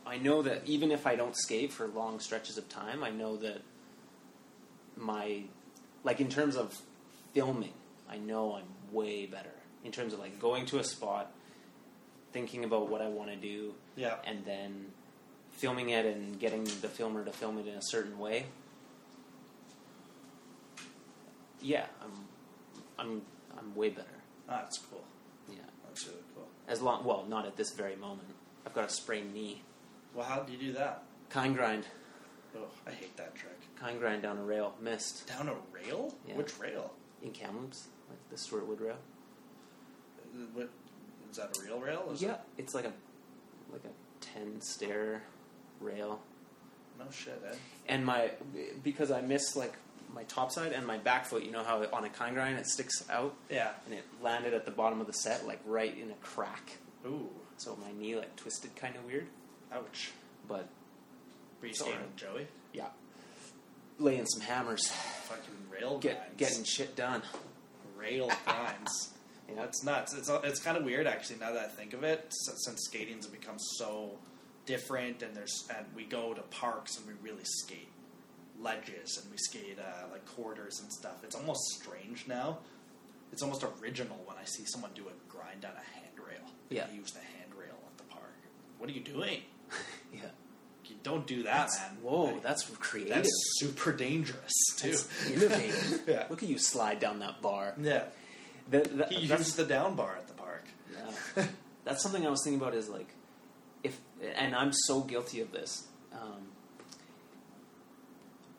i 0.07 0.17
know 0.19 0.43
that 0.43 0.63
even 0.67 0.91
if 0.91 1.07
i 1.07 1.15
don't 1.17 1.37
skate 1.37 1.73
for 1.73 1.87
long 1.89 2.19
stretches 2.21 2.57
of 2.59 2.69
time 2.69 3.03
i 3.05 3.11
know 3.11 3.37
that 3.37 3.61
my 4.97 5.43
like 6.05 6.21
in 6.21 6.29
terms 6.29 6.57
of 6.57 6.81
filming 7.35 7.73
i 8.11 8.17
know 8.17 8.55
i'm 8.55 8.95
way 8.95 9.27
better 9.27 9.51
in 9.85 9.93
terms 9.93 10.13
of 10.13 10.19
like 10.19 10.39
going 10.41 10.67
to 10.67 10.79
a 10.79 10.85
spot 10.85 11.31
thinking 12.33 12.65
about 12.65 12.89
what 12.89 13.01
i 13.01 13.09
want 13.09 13.31
to 13.31 13.37
do 13.37 13.73
Yeah. 13.97 14.17
and 14.27 14.45
then 14.45 14.87
filming 15.53 15.91
it 15.91 16.07
and 16.07 16.39
getting 16.39 16.65
the 16.65 16.89
filmer 16.89 17.25
to 17.25 17.33
film 17.33 17.59
it 17.59 17.67
in 17.67 17.75
a 17.75 17.83
certain 17.83 18.17
way. 18.21 18.47
Yeah, 21.61 21.87
I'm, 22.03 22.13
I'm, 22.99 23.23
I'm 23.59 23.75
way 23.75 23.91
better. 23.91 24.07
That's 24.49 24.79
cool. 24.79 25.03
Yeah, 25.51 25.57
That's 25.87 26.07
really 26.07 26.19
cool. 26.35 26.47
as 26.69 26.81
long 26.81 27.05
well, 27.05 27.25
not 27.29 27.47
at 27.47 27.57
this 27.57 27.73
very 27.73 27.97
moment. 27.97 28.29
I've 28.67 28.75
got 28.75 28.85
a 28.85 28.89
sprained 28.89 29.33
knee. 29.35 29.63
Well, 30.15 30.25
how 30.27 30.41
do 30.41 30.53
you 30.53 30.59
do 30.59 30.73
that? 30.75 31.03
Kind 31.31 31.57
grind, 31.57 31.85
Oh, 32.57 32.61
I 32.87 32.91
hate 32.93 33.15
that 33.19 33.35
trick. 33.35 33.59
kind 33.79 33.99
grind 34.01 34.23
down 34.23 34.39
a 34.39 34.43
rail, 34.43 34.75
missed 34.81 35.27
Down 35.29 35.49
a 35.49 35.55
rail? 35.73 36.15
Yeah. 36.27 36.35
Which 36.37 36.59
rail? 36.59 36.93
in 37.23 37.33
Kamloops, 37.33 37.89
like 38.09 38.19
the 38.31 38.39
Stuart 38.39 38.67
Wood 38.67 38.81
rail. 38.81 38.97
Uh, 40.35 40.39
What, 40.55 40.71
is 41.31 41.37
that 41.37 41.57
a 41.57 41.63
real 41.63 41.79
rail? 41.81 42.09
Is 42.13 42.23
yeah, 42.23 42.35
It? 42.35 42.41
it's 42.59 42.75
like 42.75 42.85
a, 42.85 42.93
like 43.73 43.83
a 43.85 44.25
ten 44.25 44.61
stair 44.61 45.23
rail. 45.81 46.21
No 46.99 47.05
shit, 47.13 47.41
eh? 47.49 47.55
and 47.89 48.05
my 48.05 48.31
because 48.83 49.11
I 49.11 49.21
missed 49.21 49.57
like 49.57 49.75
my 50.13 50.25
top 50.25 50.51
side 50.53 50.73
and 50.73 50.87
my 50.87 50.99
back 50.99 51.27
foot. 51.27 51.43
You 51.45 51.51
know 51.51 51.63
how 51.63 51.85
on 51.93 52.05
a 52.05 52.09
kind 52.09 52.35
grind 52.35 52.59
it 52.59 52.67
sticks 52.67 53.05
out, 53.11 53.35
Yeah. 53.51 53.73
and 53.87 53.95
it 53.95 54.05
landed 54.23 54.55
at 54.55 54.65
the 54.65 54.71
bottom 54.71 55.01
of 55.01 55.07
the 55.07 55.13
set, 55.13 55.47
like 55.47 55.61
right 55.65 55.97
in 55.97 56.11
a 56.11 56.15
crack. 56.17 56.79
Ooh. 57.07 57.29
So 57.57 57.77
my 57.77 57.93
knee 57.93 58.17
like 58.17 58.35
twisted 58.37 58.75
kind 58.77 58.95
of 58.97 59.05
weird, 59.05 59.27
Ouch. 59.73 60.11
but 60.47 60.69
Were 61.61 61.67
you 61.67 61.71
It's 61.71 61.81
skating 61.81 62.01
with 62.01 62.17
Joey? 62.17 62.47
yeah, 62.73 62.89
laying 63.99 64.27
some 64.27 64.41
hammers, 64.43 64.87
Fucking 64.89 65.71
rail 65.71 65.99
get 65.99 66.19
grinds. 66.19 66.37
getting 66.37 66.65
shit 66.65 66.95
done. 66.97 67.23
rail 67.97 68.31
grinds. 68.45 69.11
Yeah. 69.49 69.55
That's 69.57 69.83
nuts. 69.83 70.15
It's 70.15 70.29
it's 70.29 70.61
kind 70.61 70.77
of 70.77 70.85
weird 70.85 71.07
actually. 71.07 71.39
Now 71.41 71.53
that 71.53 71.65
I 71.65 71.69
think 71.69 71.95
of 71.95 72.05
it, 72.05 72.27
since 72.31 72.83
skating's 72.85 73.27
become 73.27 73.59
so 73.59 74.19
different, 74.67 75.23
and 75.23 75.35
there's 75.35 75.67
and 75.77 75.87
we 75.97 76.05
go 76.05 76.35
to 76.35 76.43
parks 76.43 76.97
and 76.99 77.07
we 77.07 77.15
really 77.23 77.45
skate 77.45 77.89
ledges 78.61 79.19
and 79.23 79.31
we 79.31 79.37
skate 79.39 79.79
uh, 79.79 80.07
like 80.11 80.25
corridors 80.27 80.81
and 80.81 80.93
stuff. 80.93 81.23
It's 81.25 81.35
almost 81.37 81.61
strange 81.81 82.27
now. 82.27 82.59
It's 83.33 83.43
almost 83.43 83.65
original 83.83 84.17
when 84.27 84.37
I 84.41 84.45
see 84.45 84.65
someone 84.67 84.91
do 84.95 85.03
a 85.03 85.31
grind 85.33 85.65
on 85.65 85.73
a 85.73 85.99
handrail. 86.01 86.49
Yeah. 86.71 86.87
They 86.91 86.97
use 86.97 87.13
the 87.13 87.21
handrail 87.39 87.77
at 87.87 87.99
the 87.99 88.05
park. 88.05 88.35
What 88.79 88.89
are 88.89 88.93
you 88.93 89.01
doing? 89.01 89.41
Yeah, 90.11 90.21
You 90.87 90.97
don't 91.03 91.27
do 91.27 91.43
that, 91.43 91.69
That's- 91.69 91.79
man. 91.79 91.99
Whoa, 92.03 92.25
Like, 92.25 92.43
that's 92.43 92.63
creative. 92.79 93.15
that's 93.17 93.31
super 93.59 93.93
dangerous 93.93 94.53
too. 94.79 94.93
That's 94.93 95.31
innovative. 95.31 96.03
Yeah. 96.09 96.25
Look 96.31 96.43
at 96.43 96.49
you 96.49 96.57
slide 96.59 96.99
down 96.99 97.19
that 97.19 97.43
bar. 97.43 97.75
yeah, 97.79 98.05
The- 98.71 98.81
the- 98.81 99.07
he 99.07 99.27
that's- 99.27 99.41
uses 99.41 99.57
the 99.57 99.65
down 99.67 99.95
bar 99.97 100.17
at 100.17 100.27
the 100.29 100.33
park. 100.35 100.65
Yeah. 101.37 101.45
That's 101.85 102.03
something 102.03 102.27
I 102.27 102.31
was 102.31 102.43
thinking 102.45 102.61
about 102.61 102.75
is 102.75 102.89
like, 102.89 103.09
if, 103.83 103.99
and 104.37 104.55
I'm 104.55 104.73
so 104.75 105.01
guilty 105.01 105.41
of 105.41 105.53
this. 105.53 105.87
Um, 106.13 106.49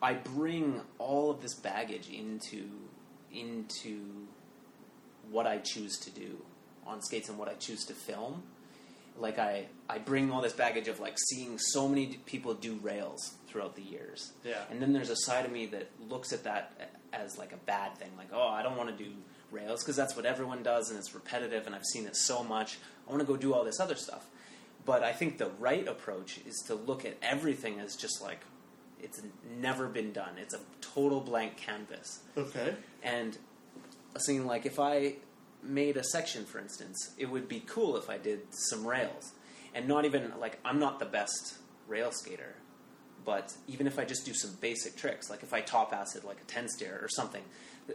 I 0.02 0.14
bring 0.14 0.80
all 0.98 1.30
of 1.30 1.42
this 1.42 1.54
baggage 1.54 2.08
into 2.08 2.68
into 3.32 4.26
what 5.30 5.46
I 5.46 5.58
choose 5.58 5.96
to 5.98 6.10
do 6.10 6.42
on 6.86 7.02
skates 7.02 7.28
and 7.28 7.38
what 7.38 7.48
I 7.48 7.54
choose 7.54 7.84
to 7.86 7.94
film. 7.94 8.42
Like 9.16 9.38
I, 9.38 9.66
I 9.88 9.98
bring 9.98 10.32
all 10.32 10.40
this 10.40 10.52
baggage 10.52 10.88
of 10.88 10.98
like 10.98 11.16
seeing 11.28 11.58
so 11.58 11.86
many 11.86 12.18
people 12.26 12.54
do 12.54 12.78
rails 12.82 13.34
throughout 13.46 13.76
the 13.76 13.82
years. 13.82 14.32
Yeah. 14.44 14.62
And 14.70 14.80
then 14.80 14.92
there's 14.92 15.10
a 15.10 15.16
side 15.16 15.44
of 15.44 15.52
me 15.52 15.66
that 15.66 15.88
looks 16.08 16.32
at 16.32 16.44
that 16.44 16.90
as 17.12 17.38
like 17.38 17.52
a 17.52 17.58
bad 17.58 17.96
thing. 17.96 18.10
Like, 18.16 18.30
oh, 18.32 18.48
I 18.48 18.62
don't 18.62 18.76
want 18.76 18.96
to 18.96 19.04
do 19.04 19.10
rails 19.50 19.82
because 19.82 19.96
that's 19.96 20.16
what 20.16 20.24
everyone 20.24 20.62
does 20.62 20.90
and 20.90 20.98
it's 20.98 21.14
repetitive 21.14 21.66
and 21.66 21.74
I've 21.74 21.84
seen 21.84 22.06
it 22.06 22.16
so 22.16 22.42
much. 22.42 22.78
I 23.06 23.10
want 23.10 23.20
to 23.20 23.26
go 23.26 23.36
do 23.36 23.52
all 23.52 23.64
this 23.64 23.80
other 23.80 23.96
stuff. 23.96 24.26
But 24.84 25.02
I 25.02 25.12
think 25.12 25.38
the 25.38 25.50
right 25.58 25.86
approach 25.86 26.40
is 26.46 26.56
to 26.66 26.74
look 26.74 27.04
at 27.04 27.16
everything 27.22 27.78
as 27.80 27.96
just 27.96 28.22
like 28.22 28.40
it's 29.02 29.22
never 29.58 29.88
been 29.88 30.12
done. 30.12 30.32
It's 30.38 30.54
a 30.54 30.60
total 30.80 31.20
blank 31.20 31.56
canvas. 31.56 32.20
Okay. 32.36 32.74
And 33.02 33.36
was 34.14 34.28
like, 34.28 34.66
if 34.66 34.78
I 34.78 35.14
made 35.62 35.96
a 35.96 36.04
section, 36.04 36.44
for 36.44 36.58
instance, 36.58 37.12
it 37.18 37.26
would 37.26 37.48
be 37.48 37.60
cool 37.66 37.96
if 37.96 38.08
I 38.10 38.18
did 38.18 38.40
some 38.50 38.86
rails. 38.86 39.32
And 39.74 39.86
not 39.86 40.04
even, 40.04 40.32
like, 40.40 40.58
I'm 40.64 40.78
not 40.78 40.98
the 40.98 41.06
best 41.06 41.54
rail 41.86 42.10
skater, 42.10 42.54
but 43.24 43.52
even 43.68 43.86
if 43.86 43.98
I 43.98 44.04
just 44.04 44.24
do 44.24 44.34
some 44.34 44.56
basic 44.60 44.96
tricks, 44.96 45.30
like 45.30 45.42
if 45.42 45.52
I 45.52 45.60
top 45.60 45.92
acid 45.92 46.24
like 46.24 46.40
a 46.40 46.44
10 46.44 46.68
stair 46.68 46.98
or 47.00 47.08
something, 47.08 47.42
th- 47.42 47.48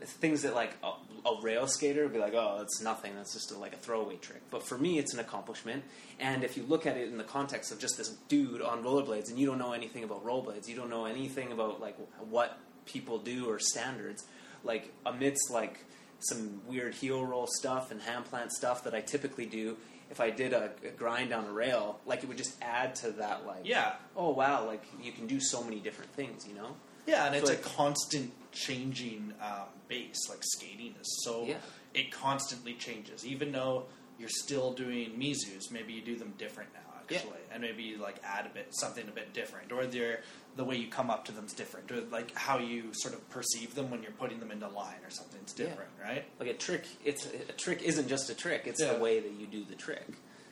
things 0.03 0.41
that, 0.43 0.53
like, 0.55 0.73
a, 0.83 0.91
a 1.27 1.41
rail 1.41 1.67
skater 1.67 2.03
would 2.03 2.13
be 2.13 2.19
like, 2.19 2.33
oh, 2.33 2.55
that's 2.59 2.81
nothing, 2.81 3.15
that's 3.15 3.33
just 3.33 3.51
a, 3.51 3.57
like 3.57 3.73
a 3.73 3.77
throwaway 3.77 4.15
trick. 4.17 4.41
But 4.49 4.63
for 4.63 4.77
me, 4.77 4.99
it's 4.99 5.13
an 5.13 5.19
accomplishment. 5.19 5.83
And 6.19 6.43
if 6.43 6.57
you 6.57 6.63
look 6.63 6.85
at 6.85 6.97
it 6.97 7.09
in 7.09 7.17
the 7.17 7.23
context 7.23 7.71
of 7.71 7.79
just 7.79 7.97
this 7.97 8.09
dude 8.27 8.61
on 8.61 8.83
rollerblades 8.83 9.29
and 9.29 9.37
you 9.39 9.45
don't 9.45 9.57
know 9.59 9.73
anything 9.73 10.03
about 10.03 10.25
rollerblades, 10.25 10.67
you 10.67 10.75
don't 10.75 10.89
know 10.89 11.05
anything 11.05 11.51
about, 11.51 11.81
like, 11.81 11.97
what 12.29 12.57
people 12.85 13.17
do 13.17 13.49
or 13.49 13.59
standards, 13.59 14.25
like 14.63 14.91
amidst 15.05 15.49
like 15.51 15.83
some 16.19 16.61
weird 16.67 16.93
heel 16.93 17.25
roll 17.25 17.47
stuff 17.47 17.91
and 17.91 18.01
hand 18.01 18.25
plant 18.25 18.51
stuff 18.51 18.83
that 18.83 18.93
I 18.93 19.01
typically 19.01 19.45
do, 19.45 19.77
if 20.11 20.21
I 20.21 20.29
did 20.29 20.53
a, 20.53 20.69
a 20.83 20.89
grind 20.89 21.33
on 21.33 21.45
a 21.45 21.51
rail, 21.51 21.99
like 22.05 22.23
it 22.23 22.27
would 22.27 22.37
just 22.37 22.55
add 22.61 22.95
to 22.97 23.11
that 23.13 23.45
like 23.45 23.61
Yeah. 23.63 23.93
oh 24.15 24.29
wow, 24.31 24.65
like 24.65 24.83
you 25.01 25.11
can 25.11 25.27
do 25.27 25.39
so 25.39 25.63
many 25.63 25.79
different 25.79 26.11
things, 26.13 26.47
you 26.47 26.53
know? 26.55 26.75
Yeah, 27.05 27.25
and 27.25 27.35
it's 27.35 27.49
But- 27.49 27.59
a 27.59 27.63
constant 27.63 28.31
changing 28.51 29.33
um, 29.41 29.67
base. 29.87 30.27
Like 30.29 30.39
skating 30.41 30.95
is 30.99 31.21
so 31.23 31.45
Yeah. 31.45 31.57
it 31.93 32.11
constantly 32.11 32.73
changes. 32.73 33.25
Even 33.25 33.51
though 33.51 33.85
you're 34.17 34.29
still 34.29 34.73
doing 34.73 35.17
Mizous, 35.17 35.69
maybe 35.71 35.93
you 35.93 36.01
do 36.01 36.15
them 36.15 36.33
different 36.37 36.73
now 36.73 36.79
Yeah. 37.09 37.17
actually, 37.17 37.39
and 37.51 37.61
maybe 37.61 37.83
you 37.83 37.97
like 37.97 38.15
add 38.23 38.45
a 38.45 38.49
bit 38.49 38.67
something 38.71 39.07
a 39.07 39.11
bit 39.11 39.33
different, 39.33 39.71
or 39.73 39.85
they're, 39.85 40.21
the 40.55 40.63
way 40.63 40.77
you 40.77 40.87
come 40.87 41.09
up 41.09 41.25
to 41.25 41.31
them's 41.33 41.53
different, 41.53 41.91
or 41.91 41.99
like 42.01 42.33
how 42.35 42.57
you 42.57 42.91
sort 42.93 43.13
of 43.13 43.29
perceive 43.29 43.75
them 43.75 43.91
when 43.91 44.01
you're 44.01 44.13
putting 44.13 44.39
them 44.39 44.51
into 44.51 44.67
line 44.69 45.03
or 45.03 45.09
something's 45.09 45.53
Yeah. 45.57 45.65
different, 45.67 45.91
right? 46.01 46.25
Like 46.39 46.49
a 46.49 46.53
trick, 46.53 46.85
it's 47.03 47.25
a 47.25 47.51
trick 47.53 47.81
isn't 47.83 48.07
just 48.07 48.29
a 48.29 48.33
trick; 48.33 48.63
it's 48.65 48.79
Yeah. 48.81 48.93
the 48.93 48.99
way 48.99 49.19
that 49.19 49.31
you 49.33 49.45
do 49.47 49.63
the 49.65 49.75
trick. 49.75 50.07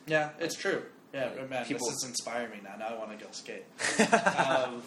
Yeah, 0.06 0.30
it's 0.38 0.54
true. 0.54 0.84
Yeah, 1.14 1.30
Like, 1.30 1.48
man, 1.48 1.64
people- 1.64 1.86
this 1.88 1.96
is 2.02 2.04
inspiring 2.04 2.50
me 2.50 2.60
now. 2.62 2.76
Now 2.76 2.88
I 2.88 2.94
want 2.98 3.18
to 3.18 3.24
go 3.24 3.30
skate. 3.32 3.64
um, 4.12 4.82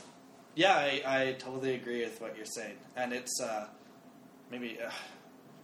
yeah, 0.58 0.76
I, 0.76 1.02
I 1.06 1.32
totally 1.34 1.76
agree 1.76 2.04
with 2.04 2.20
what 2.20 2.36
you're 2.36 2.46
saying, 2.46 2.76
and 2.96 3.14
it's 3.14 3.40
uh, 3.40 3.68
maybe 4.52 4.80
uh, 4.84 4.90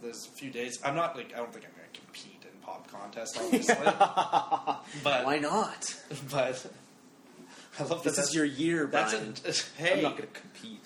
there's 0.01 0.27
a 0.27 0.37
few 0.37 0.51
days. 0.51 0.79
I'm 0.85 0.95
not 0.95 1.15
like 1.15 1.33
I 1.33 1.37
don't 1.37 1.51
think 1.51 1.65
I'm 1.65 1.71
going 1.75 1.89
to 1.91 1.99
compete 1.99 2.43
in 2.43 2.59
pop 2.61 2.89
contest, 2.91 3.37
obviously, 3.41 3.75
but 5.03 5.25
Why 5.25 5.39
not? 5.39 5.95
but 6.31 6.65
I 7.79 7.83
love 7.83 8.03
that. 8.03 8.15
This 8.15 8.19
is 8.29 8.35
your 8.35 8.45
year, 8.45 8.85
That's 8.85 9.13
a, 9.13 9.53
hey. 9.81 9.97
I'm 9.97 10.03
not 10.03 10.17
going 10.17 10.29
to 10.31 10.39
compete. 10.39 10.81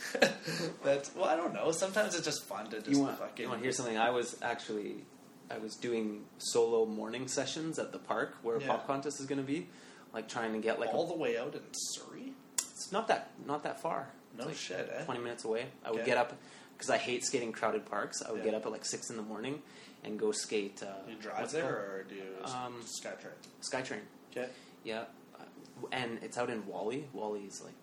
that's 0.85 1.13
well. 1.13 1.25
I 1.25 1.35
don't 1.35 1.53
know. 1.53 1.71
Sometimes 1.71 2.15
it's 2.15 2.23
just 2.25 2.45
fun 2.45 2.69
to 2.69 2.77
just 2.77 2.89
you 2.89 3.01
want, 3.01 3.19
fucking. 3.19 3.43
you 3.43 3.49
want 3.49 3.59
to 3.59 3.65
hear 3.65 3.73
something? 3.73 3.97
I 3.97 4.11
was 4.11 4.37
actually, 4.41 5.03
I 5.51 5.57
was 5.57 5.75
doing 5.75 6.23
solo 6.37 6.85
morning 6.85 7.27
sessions 7.27 7.77
at 7.77 7.91
the 7.91 7.99
park 7.99 8.37
where 8.41 8.57
Yeah. 8.57 8.67
a 8.67 8.69
pop 8.69 8.87
contest 8.87 9.19
is 9.19 9.25
going 9.25 9.41
to 9.41 9.45
be, 9.47 9.67
like 10.13 10.29
trying 10.29 10.53
to 10.53 10.59
get 10.59 10.79
like 10.79 10.93
all 10.93 11.03
a, 11.03 11.07
the 11.09 11.17
way 11.17 11.37
out 11.37 11.55
in 11.55 11.61
Surrey? 11.73 12.31
It's 12.77 12.91
not 12.91 13.07
that 13.07 13.31
not 13.45 13.63
that 13.63 13.81
far. 13.81 14.07
No 14.37 14.45
like 14.45 14.55
shit, 14.55 14.89
eh? 14.95 15.03
Twenty 15.05 15.21
minutes 15.21 15.43
away. 15.45 15.65
I 15.83 15.89
would 15.91 16.01
Okay. 16.01 16.05
get 16.09 16.17
up 16.17 16.33
because 16.73 16.89
I 16.91 16.97
hate 16.97 17.23
skating 17.25 17.51
crowded 17.51 17.85
parks. 17.85 18.21
I 18.21 18.31
would 18.31 18.39
Yeah. 18.39 18.45
get 18.45 18.53
up 18.53 18.65
at 18.65 18.71
like 18.71 18.85
six 18.85 19.09
in 19.09 19.17
the 19.17 19.23
morning 19.23 19.61
and 20.03 20.19
go 20.19 20.31
skate. 20.31 20.83
Uh, 20.83 20.93
you 21.09 21.15
drive 21.15 21.51
there 21.51 21.65
or 21.75 22.05
do 22.07 22.15
you 22.15 22.35
Um, 22.45 22.83
SkyTrain? 22.83 23.33
SkyTrain. 23.61 24.01
Okay. 24.31 24.47
Yeah, 24.83 25.05
uh, 25.39 25.43
and 25.91 26.19
it's 26.21 26.37
out 26.37 26.49
in 26.51 26.67
Whalley. 26.67 27.07
Whalley's 27.13 27.61
like, 27.61 27.73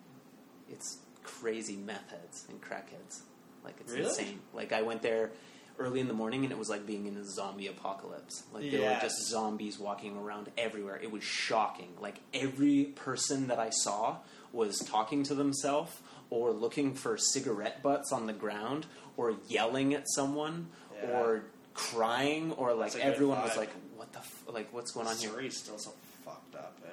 it's 0.71 0.99
crazy 1.25 1.77
meth 1.77 2.11
heads 2.11 2.47
and 2.49 2.63
crackheads. 2.63 3.23
Like 3.65 3.75
it's 3.81 3.93
Really? 3.93 4.05
insane. 4.09 4.41
Like 4.53 4.73
I 4.73 4.83
went 4.83 5.03
there 5.03 5.33
early 5.77 5.99
in 5.99 6.07
the 6.07 6.15
morning 6.15 6.45
and 6.45 6.53
it 6.53 6.59
was 6.59 6.69
like 6.69 6.87
being 6.87 7.07
in 7.07 7.17
a 7.17 7.25
zombie 7.25 7.67
apocalypse. 7.67 8.45
Like 8.53 8.71
there 8.71 8.81
were 8.83 8.99
just 9.01 9.17
zombies 9.29 9.77
walking 9.79 10.17
around 10.17 10.53
everywhere. 10.57 11.01
It 11.03 11.11
was 11.11 11.25
shocking. 11.25 11.97
Like 12.01 12.21
every 12.33 12.85
person 12.95 13.49
that 13.49 13.59
I 13.59 13.71
saw 13.71 14.19
was 14.55 14.79
talking 14.79 15.23
to 15.25 15.35
themselves 15.35 15.93
or 16.31 16.53
looking 16.53 16.95
for 16.95 17.19
cigarette 17.19 17.83
butts 17.83 18.12
on 18.12 18.27
the 18.27 18.33
ground 18.33 18.87
or 19.17 19.35
yelling 19.49 19.93
at 19.95 20.05
someone 20.14 20.69
Yeah. 21.03 21.11
or 21.21 21.45
crying 21.75 22.53
or 22.53 22.73
like 22.73 22.93
That's 22.93 22.95
a 22.95 22.99
good 22.99 23.14
everyone 23.14 23.43
was 23.43 23.57
like 23.57 23.71
what 23.97 24.12
the 24.12 24.21
f- 24.21 24.45
like 24.49 24.73
what's 24.73 24.93
going 24.93 25.07
on 25.09 25.17
here 25.17 25.31
Surrey's 25.31 25.57
still 25.59 25.79
so 25.79 25.93
fucked 26.25 26.55
up, 26.55 26.79
eh? 26.87 26.88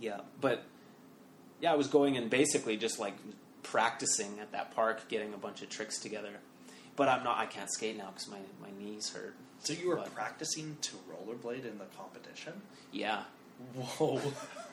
yeah, 0.00 0.20
but 0.40 0.62
yeah, 1.60 1.72
I 1.72 1.76
was 1.76 1.86
going 1.86 2.16
and 2.16 2.28
basically 2.28 2.76
just 2.76 2.98
like 2.98 3.14
practicing 3.62 4.38
at 4.40 4.52
that 4.52 4.74
park, 4.74 5.08
getting 5.08 5.32
a 5.34 5.36
bunch 5.38 5.62
of 5.62 5.70
tricks 5.70 5.98
together. 5.98 6.30
But 6.96 7.08
I'm 7.08 7.24
not. 7.24 7.38
I 7.38 7.46
can't 7.46 7.70
skate 7.72 7.96
now 7.96 8.10
because 8.12 8.28
my 8.28 8.38
my 8.62 8.68
knees 8.78 9.10
hurt. 9.10 9.34
So 9.60 9.72
you 9.72 9.88
were 9.88 9.96
But- 9.96 10.14
practicing 10.14 10.76
to 10.82 10.96
rollerblade 11.10 11.64
in 11.64 11.78
the 11.78 11.86
competition? 11.96 12.60
Yeah, 12.92 13.22
Whoa. 13.74 14.20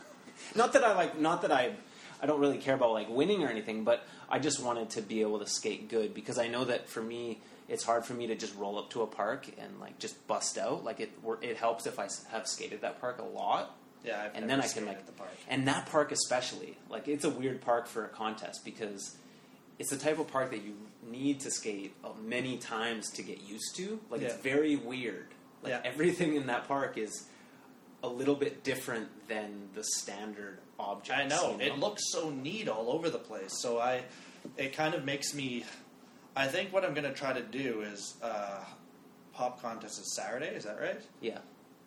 not 0.56 0.74
that 0.74 0.84
I 0.84 0.94
like. 0.94 1.20
Not 1.20 1.42
that 1.44 1.52
I. 1.52 1.74
I 2.22 2.26
don't 2.26 2.40
really 2.40 2.58
care 2.58 2.76
about 2.76 2.92
like 2.92 3.10
winning 3.10 3.44
or 3.44 3.50
anything, 3.50 3.84
but 3.84 4.06
I 4.30 4.40
just 4.40 4.62
wanted 4.62 4.92
to 4.92 5.02
be 5.02 5.22
able 5.22 5.40
to 5.40 5.48
skate 5.48 5.90
good 5.90 6.14
because 6.14 6.38
I 6.38 6.48
know 6.48 6.66
that 6.66 6.88
for 6.90 7.02
me, 7.02 7.40
it's 7.68 7.84
hard 7.84 8.06
for 8.06 8.14
me 8.14 8.28
to 8.28 8.36
just 8.36 8.56
roll 8.58 8.78
up 8.78 8.90
to 8.92 9.02
a 9.02 9.08
park 9.08 9.48
and 9.60 9.80
like 9.80 9.98
just 10.00 10.28
bust 10.28 10.58
out. 10.58 10.84
Like 10.84 11.00
it, 11.00 11.12
it 11.42 11.58
helps 11.58 11.86
if 11.88 11.98
I 12.00 12.08
have 12.32 12.48
skated 12.48 12.82
that 12.82 13.00
park 13.02 13.20
a 13.20 13.24
lot 13.26 13.76
yeah, 14.04 14.24
I've 14.26 14.36
and 14.36 14.50
then 14.50 14.60
I 14.60 14.68
can 14.68 14.86
like 14.88 15.06
the 15.06 15.12
park. 15.12 15.30
and 15.48 15.68
that 15.68 15.86
park 15.86 16.12
especially 16.12 16.76
like 16.90 17.08
it's 17.08 17.24
a 17.24 17.30
weird 17.30 17.62
park 17.62 17.86
for 17.88 18.04
a 18.04 18.08
contest 18.10 18.66
because 18.66 19.16
it's 19.78 19.92
the 19.92 19.98
type 19.98 20.18
of 20.20 20.28
park 20.28 20.50
that 20.52 20.64
you 20.64 20.74
need 21.08 21.40
to 21.42 21.52
skate 21.52 21.94
uh, 22.04 22.10
many 22.24 22.58
times 22.58 23.12
to 23.12 23.22
get 23.24 23.42
used 23.44 23.76
to 23.76 24.00
like 24.10 24.22
it's 24.22 24.36
very 24.38 24.76
weird 24.76 25.28
like 25.62 25.70
Yeah. 25.72 25.82
everything 25.84 26.36
in 26.36 26.48
that 26.48 26.68
park 26.68 26.98
is 26.98 27.26
a 28.04 28.08
little 28.08 28.34
bit 28.36 28.64
different 28.64 29.28
than 29.28 29.70
the 29.76 29.84
standard 29.84 30.58
objects 30.82 31.22
I 31.24 31.28
know. 31.28 31.56
you 31.60 31.66
It 31.72 31.80
looks 31.80 32.02
so 32.12 32.30
neat 32.30 32.68
all 32.68 32.90
over 32.92 33.10
the 33.10 33.18
place. 33.20 33.52
So 33.62 33.80
I, 33.80 34.04
it 34.58 34.74
kind 34.74 34.94
of 34.96 35.06
makes 35.06 35.34
me. 35.34 35.64
I 36.36 36.48
think 36.48 36.74
what 36.74 36.84
I'm 36.86 36.94
going 36.94 37.08
to 37.08 37.14
try 37.14 37.34
to 37.34 37.42
do 37.42 37.82
is 37.82 38.16
uh, 38.24 38.64
pop 39.34 39.62
contest 39.62 40.00
is 40.00 40.16
Saturday. 40.16 40.48
Is 40.48 40.64
that 40.64 40.80
right? 40.80 41.02
yeah 41.22 41.40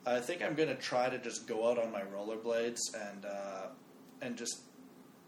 I 0.07 0.21
think 0.21 0.43
I'm 0.43 0.55
going 0.55 0.69
to 0.69 0.75
try 0.75 1.09
to 1.09 1.17
just 1.19 1.47
go 1.47 1.71
out 1.71 1.79
on 1.79 1.91
my 1.91 2.03
rollerblades 2.03 2.81
and 2.95 3.25
uh, 3.25 3.67
and 4.21 4.37
just 4.37 4.61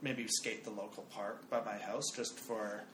maybe 0.03 0.27
skate 0.29 0.65
the 0.65 0.71
local 0.71 1.03
park 1.05 1.49
by 1.49 1.63
my 1.65 1.79
house 1.79 2.05
just 2.15 2.39
for 2.39 2.85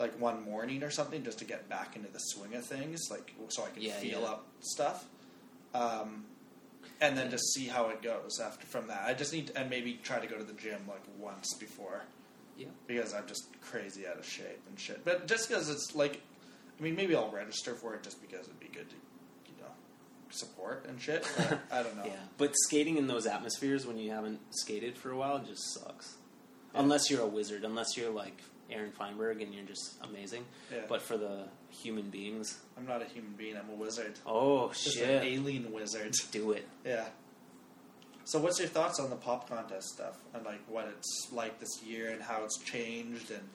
like 0.00 0.18
one 0.20 0.42
morning 0.44 0.82
or 0.82 0.90
something, 0.90 1.22
just 1.24 1.38
to 1.38 1.44
get 1.44 1.68
back 1.68 1.94
into 1.96 2.08
the 2.12 2.18
swing 2.18 2.54
of 2.54 2.64
things, 2.64 3.00
like 3.10 3.32
so 3.48 3.64
I 3.64 3.70
can 3.70 3.82
Yeah, 3.82 3.92
feel 3.94 4.20
yeah. 4.22 4.26
up 4.26 4.46
stuff. 4.60 5.04
Um, 5.74 6.24
and 7.00 7.16
then 7.16 7.30
just 7.30 7.52
see 7.54 7.66
how 7.66 7.88
it 7.90 8.02
goes 8.02 8.40
after 8.40 8.66
from 8.66 8.86
that. 8.88 9.02
I 9.06 9.14
just 9.14 9.32
need 9.32 9.48
to, 9.48 9.58
and 9.58 9.70
maybe 9.70 9.98
try 10.02 10.18
to 10.18 10.26
go 10.26 10.36
to 10.36 10.44
the 10.44 10.52
gym 10.54 10.80
like 10.88 11.02
once 11.18 11.54
before 11.54 12.02
yeah 12.56 12.66
because 12.86 13.14
I'm 13.14 13.26
just 13.26 13.46
crazy 13.60 14.06
out 14.06 14.18
of 14.18 14.26
shape 14.26 14.60
and 14.68 14.78
shit. 14.78 15.04
But 15.04 15.26
just 15.28 15.48
because 15.48 15.68
it's 15.68 15.94
like, 15.94 16.20
I 16.78 16.82
mean, 16.82 16.96
maybe 16.96 17.14
I'll 17.14 17.30
register 17.30 17.74
for 17.74 17.94
it 17.94 18.02
just 18.02 18.20
because 18.20 18.46
it'd 18.46 18.58
be 18.58 18.66
good 18.66 18.88
to, 18.90 18.96
you 19.46 19.60
know, 19.62 19.70
support 20.30 20.84
and 20.88 21.00
shit. 21.00 21.24
But 21.36 21.60
I 21.72 21.82
don't 21.84 21.96
know. 21.96 22.04
yeah 22.04 22.12
but 22.36 22.52
skating 22.66 22.96
in 22.98 23.06
those 23.06 23.26
atmospheres 23.26 23.86
when 23.86 23.96
you 23.98 24.10
haven't 24.10 24.40
skated 24.50 24.96
for 24.96 25.10
a 25.12 25.16
while 25.16 25.38
just 25.38 25.72
sucks 25.74 26.16
Yeah. 26.74 26.80
unless 26.80 27.10
you're 27.10 27.22
a 27.22 27.26
wizard 27.26 27.64
unless 27.64 27.96
you're 27.96 28.10
like 28.10 28.42
Aaron 28.70 28.92
Feinberg 28.92 29.40
and 29.42 29.54
you're 29.54 29.64
just 29.64 29.96
amazing 30.02 30.44
Yeah. 30.72 30.80
but 30.88 31.00
for 31.02 31.16
the 31.16 31.44
human 31.70 32.10
beings 32.10 32.58
I'm 32.76 32.86
not 32.86 33.02
a 33.02 33.06
human 33.06 33.32
being. 33.32 33.56
I'm 33.56 33.68
a 33.70 33.74
wizard. 33.74 34.14
Oh 34.26 34.68
Just 34.68 34.96
shit! 34.96 35.08
an 35.08 35.22
alien 35.26 35.72
wizard. 35.72 36.12
Do 36.32 36.52
it. 36.52 36.66
Yeah. 36.84 37.06
So, 38.24 38.38
what's 38.38 38.58
your 38.58 38.68
thoughts 38.68 39.00
on 39.00 39.08
the 39.08 39.16
pop 39.16 39.48
contest 39.48 39.88
stuff 39.88 40.18
and 40.34 40.44
like 40.44 40.60
what 40.68 40.86
it's 40.86 41.28
like 41.32 41.58
this 41.60 41.82
year 41.82 42.10
and 42.10 42.22
how 42.22 42.44
it's 42.44 42.58
changed 42.58 43.30
and 43.30 43.48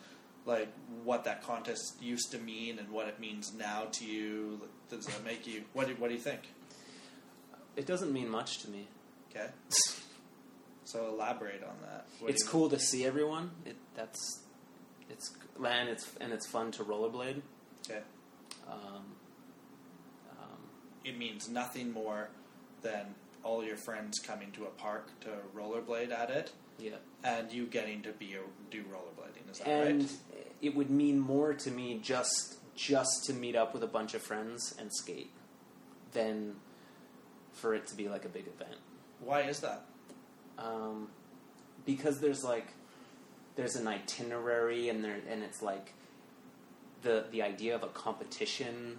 like 0.47 0.67
what 1.03 1.23
that 1.25 1.43
contest 1.43 2.01
used 2.01 2.31
to 2.31 2.39
mean 2.39 2.79
and 2.79 2.89
what 2.89 3.07
it 3.07 3.19
means 3.19 3.53
now 3.53 3.83
to 3.91 4.03
you? 4.05 4.59
Does 4.89 5.07
it 5.07 5.23
make 5.23 5.45
you? 5.45 5.63
What 5.73 5.87
do 5.87 5.93
What 5.99 6.07
do 6.07 6.15
you 6.15 6.19
think? 6.19 6.41
It 7.75 7.85
doesn't 7.85 8.11
mean 8.11 8.29
much 8.29 8.59
to 8.63 8.69
me. 8.69 8.87
Okay. 9.29 9.47
So 10.85 11.07
elaborate 11.07 11.63
on 11.63 11.75
that. 11.81 12.05
What 12.19 12.29
it's 12.31 12.43
cool 12.43 12.69
to 12.69 12.77
see 12.77 13.05
everyone. 13.05 13.51
It 13.65 13.77
that's 13.95 14.41
it's 15.09 15.31
and 15.63 15.89
it's 15.89 16.11
and 16.19 16.31
it's 16.33 16.47
fun 16.47 16.71
to 16.71 16.83
rollerblade. 16.83 17.41
Okay. 17.89 18.01
Um, 18.69 19.15
um, 20.31 20.59
It 21.03 21.17
means 21.17 21.49
nothing 21.49 21.91
more 21.91 22.29
than 22.81 23.15
all 23.43 23.63
your 23.63 23.77
friends 23.77 24.19
coming 24.19 24.51
to 24.51 24.63
a 24.63 24.69
park 24.69 25.09
to 25.21 25.29
rollerblade 25.55 26.11
at 26.11 26.29
it, 26.29 26.51
yeah, 26.79 26.91
and 27.23 27.51
you 27.51 27.65
getting 27.65 28.01
to 28.03 28.11
be 28.13 28.33
a, 28.35 28.39
do 28.71 28.83
rollerblading. 28.83 29.51
Is 29.51 29.59
that 29.59 29.67
and 29.67 30.01
right? 30.01 30.47
it 30.61 30.75
would 30.75 30.89
mean 30.89 31.19
more 31.19 31.53
to 31.53 31.71
me 31.71 31.99
just 32.01 32.57
just 32.75 33.25
to 33.25 33.33
meet 33.33 33.55
up 33.55 33.73
with 33.73 33.83
a 33.83 33.87
bunch 33.87 34.13
of 34.13 34.21
friends 34.21 34.73
and 34.79 34.89
skate 34.93 35.31
than 36.13 36.55
for 37.51 37.75
it 37.75 37.85
to 37.87 37.95
be 37.95 38.07
like 38.09 38.25
a 38.25 38.29
big 38.29 38.47
event. 38.47 38.79
Why 39.19 39.41
is 39.41 39.59
that? 39.59 39.85
um, 40.57 41.09
because 41.85 42.19
there's 42.19 42.43
like 42.43 42.67
there's 43.55 43.75
an 43.75 43.87
itinerary 43.87 44.89
and 44.89 45.03
there 45.03 45.17
and 45.29 45.43
it's 45.43 45.61
like 45.61 45.93
the 47.01 47.25
the 47.31 47.41
idea 47.41 47.75
of 47.75 47.83
a 47.83 47.87
competition. 47.87 48.97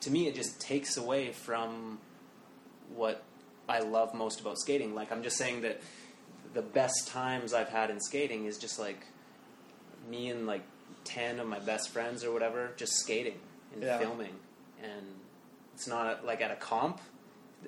To 0.00 0.10
me 0.10 0.26
it 0.28 0.34
just 0.34 0.60
takes 0.60 0.96
away 0.96 1.32
from 1.32 1.98
what 2.94 3.22
I 3.68 3.80
love 3.80 4.14
most 4.14 4.40
about 4.40 4.58
skating. 4.58 4.94
Like 4.94 5.10
I'm 5.12 5.22
just 5.22 5.36
saying 5.36 5.62
that 5.62 5.80
the 6.52 6.62
best 6.62 7.08
times 7.08 7.52
I've 7.52 7.68
had 7.68 7.90
in 7.90 8.00
skating 8.00 8.44
is 8.46 8.58
just 8.58 8.78
like 8.78 9.06
me 10.08 10.28
and 10.30 10.46
like 10.46 10.62
10 11.04 11.40
of 11.40 11.46
my 11.48 11.58
best 11.58 11.90
friends 11.90 12.22
or 12.24 12.32
whatever 12.32 12.70
just 12.76 12.92
skating 12.94 13.38
and 13.72 13.82
Yeah. 13.82 13.98
filming. 13.98 14.34
And 14.82 15.06
it's 15.74 15.86
not 15.88 16.24
like 16.24 16.40
at 16.40 16.50
a 16.50 16.56
comp 16.56 17.00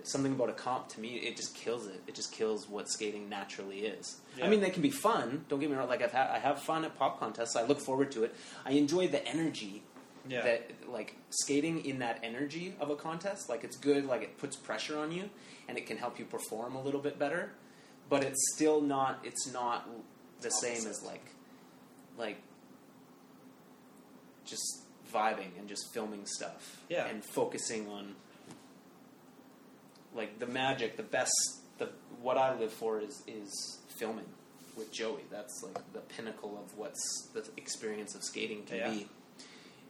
something 0.05 0.33
about 0.33 0.49
a 0.51 0.53
comp 0.53 0.89
to 0.89 1.01
me 1.01 1.17
it 1.17 1.37
just 1.37 1.55
kills 1.55 1.87
it. 1.87 2.03
It 2.07 2.15
just 2.15 2.33
kills 2.33 2.69
what 2.69 2.89
skating 2.89 3.29
naturally 3.29 3.81
is. 3.87 4.21
Yeah. 4.37 4.47
i 4.47 4.49
mean 4.49 4.61
they 4.61 4.71
can 4.71 4.83
be 4.83 4.91
fun. 4.91 5.45
Don't 5.49 5.61
get 5.61 5.71
me 5.71 5.77
wrong. 5.77 5.89
Like 5.89 6.03
i've 6.03 6.15
i 6.15 6.39
have 6.39 6.61
fun 6.63 6.85
at 6.85 6.97
pop 6.99 7.19
contests. 7.21 7.57
I 7.57 7.63
look 7.65 7.81
forward 7.81 8.11
to 8.13 8.25
it. 8.25 8.35
I 8.65 8.73
enjoy 8.73 9.09
the 9.09 9.27
energy 9.27 9.83
Yeah. 10.29 10.43
that 10.43 10.71
like 10.89 11.17
skating 11.31 11.85
in 11.85 11.99
that 12.01 12.21
energy 12.23 12.75
of 12.81 12.91
a 12.91 12.97
contest. 12.97 13.49
Like 13.49 13.65
it's 13.65 13.77
good. 13.77 14.07
Like 14.07 14.23
it 14.23 14.39
puts 14.39 14.57
pressure 14.57 14.99
on 14.99 15.13
you 15.13 15.31
and 15.69 15.77
it 15.79 15.87
can 15.87 15.97
help 15.97 16.19
you 16.19 16.25
perform 16.25 16.75
a 16.77 16.83
little 16.83 17.01
bit 17.01 17.19
better. 17.19 17.53
But 18.09 18.23
it's 18.25 18.55
still 18.55 18.81
not 18.81 19.21
it's 19.25 19.47
not 19.53 19.89
the 20.41 20.51
same 20.51 20.87
as 20.87 21.03
like 21.05 21.27
like 22.19 22.39
just 24.45 24.83
vibing 25.13 25.51
and 25.59 25.69
just 25.69 25.93
filming 25.93 26.27
stuff 26.27 26.81
Yeah. 26.89 27.07
and 27.07 27.25
focusing 27.25 27.89
on 27.89 28.15
like 30.17 30.39
the 30.39 30.47
magic 30.47 30.97
the 30.97 31.03
best 31.03 31.33
the 31.79 31.89
what 32.21 32.37
i 32.39 32.59
live 32.59 32.73
for 32.73 33.01
is 33.01 33.23
is 33.27 33.79
filming 33.99 34.27
with 34.77 34.93
joey. 34.93 35.23
That's 35.31 35.63
like 35.63 35.81
the 35.95 36.01
pinnacle 36.01 36.59
of 36.63 36.77
what's 36.77 37.31
the 37.33 37.43
experience 37.57 38.15
of 38.15 38.23
skating 38.23 38.63
can 38.65 38.77
Yeah. 38.77 38.91
be. 38.91 39.09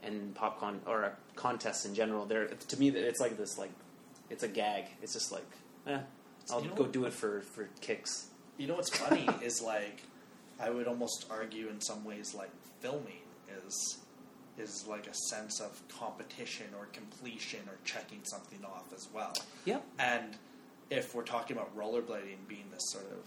And 0.04 0.32
popcorn 0.34 0.80
or 0.86 1.02
a 1.02 1.12
contest 1.34 1.84
in 1.86 1.92
general 1.94 2.24
there 2.26 2.46
to 2.46 2.76
me 2.78 2.88
it's 2.90 3.18
like 3.20 3.36
this 3.36 3.58
like 3.58 3.72
it's 4.30 4.44
a 4.44 4.48
gag. 4.48 4.84
It's 5.02 5.12
just 5.12 5.32
like 5.32 5.46
eh, 5.88 5.98
i'll 6.52 6.62
You 6.62 6.68
know 6.68 6.74
go 6.76 6.86
do 6.86 7.04
it 7.06 7.12
for 7.12 7.40
for 7.40 7.68
kicks. 7.80 8.28
You 8.58 8.68
know 8.68 8.76
what's 8.76 8.96
funny 8.96 9.28
is 9.42 9.60
like 9.60 10.02
I 10.60 10.70
would 10.70 10.86
almost 10.86 11.26
argue 11.30 11.68
in 11.68 11.80
some 11.80 12.04
ways 12.04 12.32
like 12.34 12.50
filming 12.80 13.22
is 13.66 13.98
is 14.59 14.86
like 14.88 15.07
a 15.07 15.14
sense 15.14 15.61
of 15.61 15.82
competition 15.88 16.66
or 16.78 16.86
completion 16.86 17.61
or 17.68 17.76
checking 17.84 18.20
something 18.24 18.64
off 18.64 18.92
as 18.94 19.09
well. 19.14 19.34
yep 19.64 19.84
And 19.98 20.36
if 20.90 21.14
we're 21.14 21.24
talking 21.24 21.57
about 21.57 21.76
rollerblading 21.76 22.46
being 22.48 22.66
this 22.72 22.90
sort 22.92 23.11
of 23.12 23.24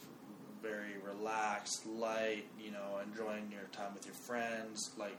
very 0.61 0.95
relaxed, 1.05 1.85
light. 1.87 2.45
You 2.59 2.71
know, 2.71 2.99
enjoying 3.05 3.51
your 3.51 3.67
time 3.71 3.93
with 3.93 4.05
your 4.05 4.15
friends, 4.15 4.91
like 4.97 5.15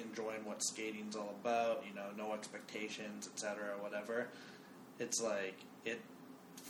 enjoying 0.00 0.44
what 0.44 0.62
skating's 0.62 1.16
all 1.16 1.34
about. 1.42 1.84
You 1.88 1.94
know, 1.94 2.06
no 2.16 2.32
expectations, 2.32 3.28
etc. 3.32 3.74
Whatever. 3.80 4.28
It's 4.98 5.20
like 5.22 5.58
it 5.84 6.00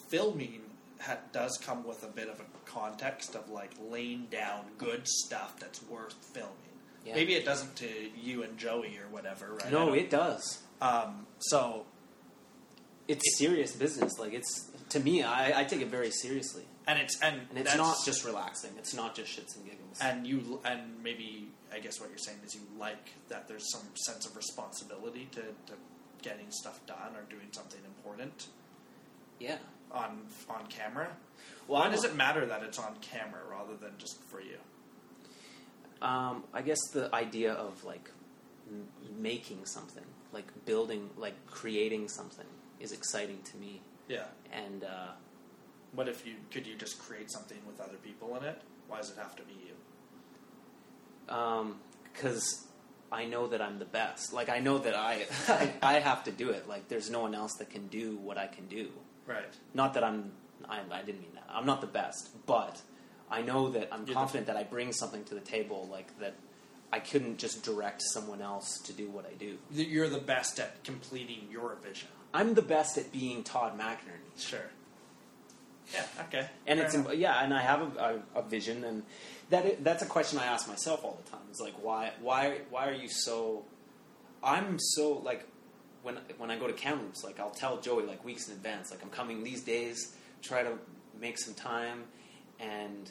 filming 0.08 0.62
ha- 1.00 1.18
does 1.32 1.58
come 1.58 1.86
with 1.86 2.02
a 2.04 2.08
bit 2.08 2.28
of 2.28 2.40
a 2.40 2.70
context 2.70 3.34
of 3.34 3.50
like 3.50 3.72
laying 3.90 4.26
down 4.30 4.64
good 4.76 5.06
stuff 5.06 5.58
that's 5.58 5.82
worth 5.84 6.14
filming. 6.32 6.52
Yeah. 7.08 7.14
Maybe 7.14 7.34
it 7.34 7.44
doesn't 7.44 7.74
to 7.76 7.88
you 8.22 8.42
and 8.42 8.58
Joey 8.58 8.98
or 8.98 9.08
whatever, 9.10 9.54
right? 9.54 9.72
No, 9.72 9.94
it 9.94 10.10
does. 10.10 10.58
Um, 10.82 11.26
so 11.38 11.86
It's 13.08 13.38
serious 13.38 13.72
business. 13.72 14.18
Like 14.18 14.34
it's 14.34 14.70
to 14.90 15.00
me, 15.00 15.22
I, 15.22 15.60
I 15.60 15.64
take 15.64 15.80
it 15.80 15.88
very 15.88 16.10
seriously, 16.10 16.64
and 16.86 16.98
it's 16.98 17.18
and, 17.22 17.40
and 17.50 17.58
it's 17.58 17.76
not 17.76 17.96
just 18.04 18.24
relaxing. 18.24 18.70
It's 18.78 18.94
not 18.94 19.14
just 19.14 19.30
shits 19.36 19.56
and 19.56 19.64
giggles. 19.64 19.98
and 20.02 20.26
you 20.26 20.60
and 20.64 21.02
maybe 21.02 21.48
I 21.72 21.78
guess 21.78 22.00
what 22.00 22.10
you're 22.10 22.18
saying 22.18 22.38
is 22.44 22.54
you 22.54 22.60
like 22.78 23.12
that 23.28 23.48
there's 23.48 23.70
some 23.72 23.86
sense 23.94 24.26
of 24.26 24.36
responsibility 24.36 25.28
to, 25.32 25.40
to 25.40 25.74
getting 26.22 26.50
stuff 26.50 26.84
done 26.86 27.14
or 27.16 27.22
doing 27.30 27.48
something 27.52 27.80
important 27.86 28.48
yeah. 29.40 29.56
on 29.92 30.18
on 30.50 30.66
camera. 30.68 31.08
Well, 31.66 31.80
Why 31.80 31.86
I'm 31.86 31.92
does 31.92 32.04
it 32.04 32.14
matter 32.16 32.44
that 32.46 32.62
it's 32.62 32.78
on 32.78 32.96
camera 33.00 33.40
rather 33.50 33.76
than 33.76 33.92
just 33.98 34.22
for 34.24 34.40
you? 34.40 34.58
Um, 36.00 36.44
I 36.54 36.62
guess 36.62 36.78
the 36.92 37.12
idea 37.14 37.52
of 37.54 37.82
like 37.84 38.10
m- 38.70 38.86
making 39.20 39.66
something, 39.66 40.04
like 40.32 40.46
building, 40.64 41.10
like 41.16 41.34
creating 41.46 42.08
something, 42.08 42.46
is 42.80 42.92
exciting 42.92 43.40
to 43.42 43.56
me. 43.56 43.80
Yeah. 44.08 44.26
And 44.52 44.84
uh, 44.84 45.12
What 45.92 46.08
if 46.08 46.26
you 46.26 46.34
could 46.52 46.66
you 46.66 46.76
just 46.76 46.98
create 46.98 47.30
something 47.32 47.58
with 47.66 47.80
other 47.80 47.96
people 48.04 48.36
in 48.36 48.44
it? 48.44 48.60
Why 48.88 48.98
does 48.98 49.10
it 49.10 49.18
have 49.18 49.34
to 49.36 49.42
be 49.42 49.54
you? 49.66 49.74
because 52.12 52.66
I 53.12 53.24
know 53.26 53.46
that 53.48 53.60
I'm 53.60 53.78
the 53.78 53.84
best. 53.84 54.32
Like 54.32 54.48
I 54.48 54.58
know 54.60 54.78
that 54.78 54.94
I, 54.94 55.26
I 55.48 55.72
I 55.82 55.92
have 56.00 56.24
to 56.24 56.30
do 56.30 56.50
it. 56.50 56.68
Like 56.68 56.88
there's 56.88 57.10
no 57.10 57.20
one 57.20 57.34
else 57.34 57.54
that 57.58 57.70
can 57.70 57.86
do 57.88 58.16
what 58.18 58.38
I 58.38 58.46
can 58.46 58.66
do. 58.66 58.88
Right. 59.26 59.54
Not 59.74 59.94
that 59.94 60.04
I'm. 60.04 60.32
I, 60.68 60.80
I 60.90 61.02
didn't 61.02 61.20
mean 61.22 61.34
that. 61.34 61.44
I'm 61.50 61.66
not 61.66 61.80
the 61.80 61.86
best, 61.86 62.30
but 62.46 62.80
I 63.30 63.42
know 63.42 63.70
that 63.70 63.88
I'm 63.92 64.06
You're 64.06 64.14
confident 64.14 64.46
that 64.46 64.56
I 64.56 64.64
bring 64.64 64.92
something 64.92 65.24
to 65.24 65.34
the 65.34 65.40
table. 65.40 65.88
Like 65.90 66.18
that, 66.20 66.34
I 66.92 67.00
couldn't 67.00 67.38
just 67.38 67.62
direct 67.64 68.02
someone 68.02 68.40
else 68.40 68.78
to 68.84 68.92
do 68.92 69.08
what 69.08 69.26
I 69.26 69.34
do. 69.34 69.58
You're 69.70 70.08
the 70.08 70.18
best 70.18 70.58
at 70.58 70.82
completing 70.84 71.48
your 71.50 71.76
vision. 71.82 72.08
I'm 72.32 72.54
the 72.54 72.62
best 72.62 72.96
at 72.98 73.12
being 73.12 73.42
Todd 73.44 73.78
McInerney. 73.78 74.38
Sure. 74.38 74.60
Yeah. 75.92 76.04
Okay. 76.26 76.46
and 76.66 76.78
Fair 76.78 76.86
it's 76.86 76.94
enough. 76.94 77.14
yeah, 77.14 77.42
and 77.42 77.54
I 77.54 77.62
have 77.62 77.96
a, 77.96 78.20
a, 78.34 78.40
a 78.40 78.42
vision, 78.42 78.84
and 78.84 79.02
that 79.50 79.82
that's 79.82 80.02
a 80.02 80.06
question 80.06 80.38
I 80.38 80.44
ask 80.46 80.68
myself 80.68 81.02
all 81.04 81.18
the 81.24 81.30
time. 81.30 81.40
Is 81.50 81.60
like 81.60 81.74
why 81.82 82.12
why 82.20 82.60
why 82.70 82.88
are 82.88 82.92
you 82.94 83.08
so? 83.08 83.64
I'm 84.42 84.78
so 84.78 85.14
like 85.24 85.46
when 86.02 86.18
when 86.36 86.50
I 86.50 86.58
go 86.58 86.66
to 86.66 86.74
Kamloops, 86.74 87.24
like 87.24 87.40
I'll 87.40 87.50
tell 87.50 87.80
Joey 87.80 88.04
like 88.04 88.22
weeks 88.24 88.48
in 88.48 88.54
advance, 88.54 88.90
like 88.90 89.02
I'm 89.02 89.08
coming 89.10 89.42
these 89.42 89.62
days. 89.62 90.14
Try 90.42 90.62
to 90.62 90.72
make 91.18 91.38
some 91.38 91.54
time, 91.54 92.04
and 92.60 93.10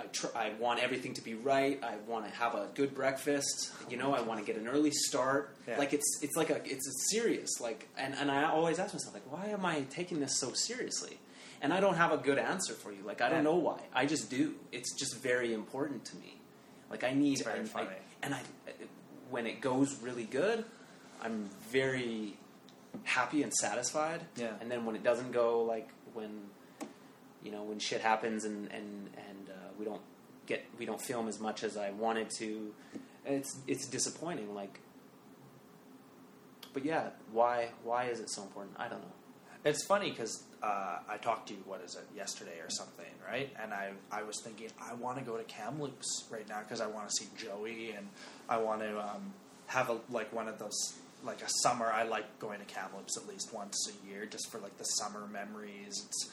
I 0.00 0.06
tr- 0.06 0.34
I 0.36 0.52
want 0.58 0.80
everything 0.80 1.12
to 1.14 1.20
be 1.22 1.34
right. 1.34 1.78
I 1.84 1.94
want 2.08 2.24
to 2.26 2.30
have 2.32 2.54
a 2.54 2.68
good 2.74 2.94
breakfast. 2.94 3.70
You 3.90 3.96
know, 3.98 4.14
I 4.14 4.20
want 4.22 4.40
to 4.40 4.46
get 4.46 4.60
an 4.60 4.66
early 4.66 4.90
start. 4.90 5.54
Yeah. 5.68 5.76
Like 5.78 5.92
it's 5.92 6.18
it's 6.22 6.36
like 6.36 6.50
a 6.50 6.56
it's 6.64 6.86
a 6.88 6.92
serious 7.10 7.60
like, 7.60 7.88
and 7.98 8.14
and 8.14 8.30
I 8.30 8.44
always 8.44 8.78
ask 8.78 8.94
myself 8.94 9.14
like, 9.14 9.30
why 9.30 9.46
am 9.48 9.64
I 9.66 9.82
taking 9.90 10.20
this 10.20 10.38
so 10.40 10.52
seriously? 10.52 11.18
And 11.62 11.72
I 11.74 11.80
don't 11.80 11.96
have 11.96 12.10
a 12.12 12.16
good 12.16 12.38
answer 12.38 12.72
for 12.72 12.90
you. 12.90 13.02
Like 13.04 13.20
I 13.20 13.28
don't 13.28 13.44
know 13.44 13.56
why. 13.56 13.80
I 13.94 14.06
just 14.06 14.30
do. 14.30 14.54
It's 14.72 14.94
just 14.98 15.18
very 15.18 15.52
important 15.52 16.04
to 16.06 16.16
me. 16.16 16.38
Like 16.90 17.04
I 17.04 17.12
need 17.12 17.46
I- 17.46 17.50
I- 17.80 17.86
and 18.22 18.34
I 18.34 18.40
when 19.30 19.46
it 19.46 19.60
goes 19.60 20.00
really 20.02 20.24
good, 20.24 20.64
I'm 21.22 21.50
very 21.70 22.34
happy 23.04 23.42
and 23.42 23.52
satisfied. 23.52 24.22
Yeah. 24.36 24.52
And 24.60 24.70
then 24.70 24.84
when 24.86 24.96
it 24.96 25.02
doesn't 25.04 25.32
go, 25.32 25.62
like 25.62 25.88
when 26.14 26.30
you 27.44 27.50
know 27.52 27.62
when 27.62 27.78
shit 27.78 28.00
happens 28.00 28.44
and 28.44 28.70
and 28.72 29.08
and 29.28 29.29
we 29.80 29.86
don't 29.86 30.02
get 30.46 30.64
we 30.78 30.86
don't 30.86 31.00
film 31.00 31.26
as 31.26 31.40
much 31.40 31.64
as 31.64 31.76
I 31.76 31.90
wanted 31.90 32.30
to, 32.38 32.72
it's 33.24 33.58
it's 33.66 33.86
disappointing. 33.86 34.54
Like, 34.54 34.80
but 36.72 36.84
yeah, 36.84 37.08
why 37.32 37.70
why 37.82 38.04
is 38.04 38.20
it 38.20 38.30
so 38.30 38.42
important? 38.42 38.76
I 38.78 38.88
don't 38.88 39.00
know. 39.00 39.14
It's 39.64 39.84
funny 39.84 40.10
because 40.10 40.42
uh, 40.62 40.98
I 41.08 41.18
talked 41.18 41.48
to 41.48 41.54
you, 41.54 41.60
what 41.66 41.82
is 41.84 41.94
it, 41.94 42.04
yesterday 42.16 42.60
or 42.62 42.70
something, 42.70 43.04
right? 43.28 43.50
And 43.62 43.74
I, 43.74 43.90
I 44.10 44.22
was 44.22 44.40
thinking, 44.42 44.68
I 44.82 44.94
want 44.94 45.18
to 45.18 45.24
go 45.24 45.36
to 45.36 45.44
Kamloops 45.44 46.24
right 46.30 46.48
now 46.48 46.60
because 46.60 46.80
I 46.80 46.86
want 46.86 47.10
to 47.10 47.14
see 47.14 47.26
Joey 47.36 47.90
and 47.90 48.08
I 48.48 48.56
want 48.56 48.80
to 48.80 48.98
um, 48.98 49.34
have 49.66 49.90
a 49.90 49.98
like 50.10 50.32
one 50.32 50.48
of 50.48 50.58
those, 50.58 50.94
like 51.24 51.42
a 51.42 51.48
summer. 51.62 51.86
I 51.86 52.04
like 52.04 52.38
going 52.38 52.58
to 52.60 52.64
Kamloops 52.64 53.18
at 53.18 53.28
least 53.28 53.52
once 53.52 53.76
a 53.90 54.08
year 54.08 54.24
just 54.24 54.50
for 54.50 54.58
like 54.60 54.78
the 54.78 54.84
summer 54.84 55.26
memories. 55.30 56.04
It's 56.06 56.30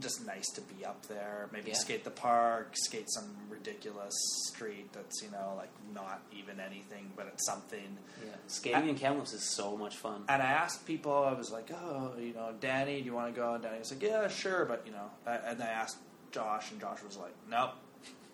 just 0.00 0.26
nice 0.26 0.46
to 0.54 0.60
be 0.60 0.84
up 0.84 1.06
there. 1.06 1.48
Maybe 1.52 1.70
Yeah. 1.70 1.76
skate 1.76 2.04
the 2.04 2.10
park, 2.10 2.72
skate 2.74 3.08
some 3.10 3.34
ridiculous 3.48 4.14
street 4.46 4.92
that's 4.92 5.22
you 5.22 5.30
know 5.30 5.54
like 5.56 5.70
not 5.94 6.20
even 6.32 6.60
anything, 6.60 7.12
but 7.16 7.26
it's 7.26 7.46
something. 7.46 7.98
Yeah, 8.24 8.32
skating 8.46 8.88
in 8.88 8.96
Kamloops 8.98 9.32
is 9.32 9.42
so 9.54 9.76
much 9.76 9.96
fun. 9.96 10.24
And 10.28 10.42
I 10.42 10.46
asked 10.52 10.86
people, 10.86 11.12
I 11.12 11.32
was 11.32 11.50
like, 11.50 11.70
oh, 11.72 12.12
you 12.18 12.32
know, 12.34 12.52
Danny, 12.60 13.00
do 13.00 13.06
you 13.06 13.14
want 13.14 13.34
to 13.34 13.40
go? 13.40 13.54
And 13.54 13.62
Danny 13.62 13.78
was 13.78 13.90
like, 13.92 14.02
yeah, 14.02 14.28
sure, 14.28 14.64
but 14.64 14.82
you 14.86 14.92
know, 14.92 15.10
I- 15.26 15.36
and 15.50 15.62
I 15.62 15.66
asked 15.68 15.96
Josh, 16.32 16.70
and 16.70 16.80
Josh 16.80 17.02
was 17.02 17.16
like, 17.16 17.34
nope, 17.50 17.70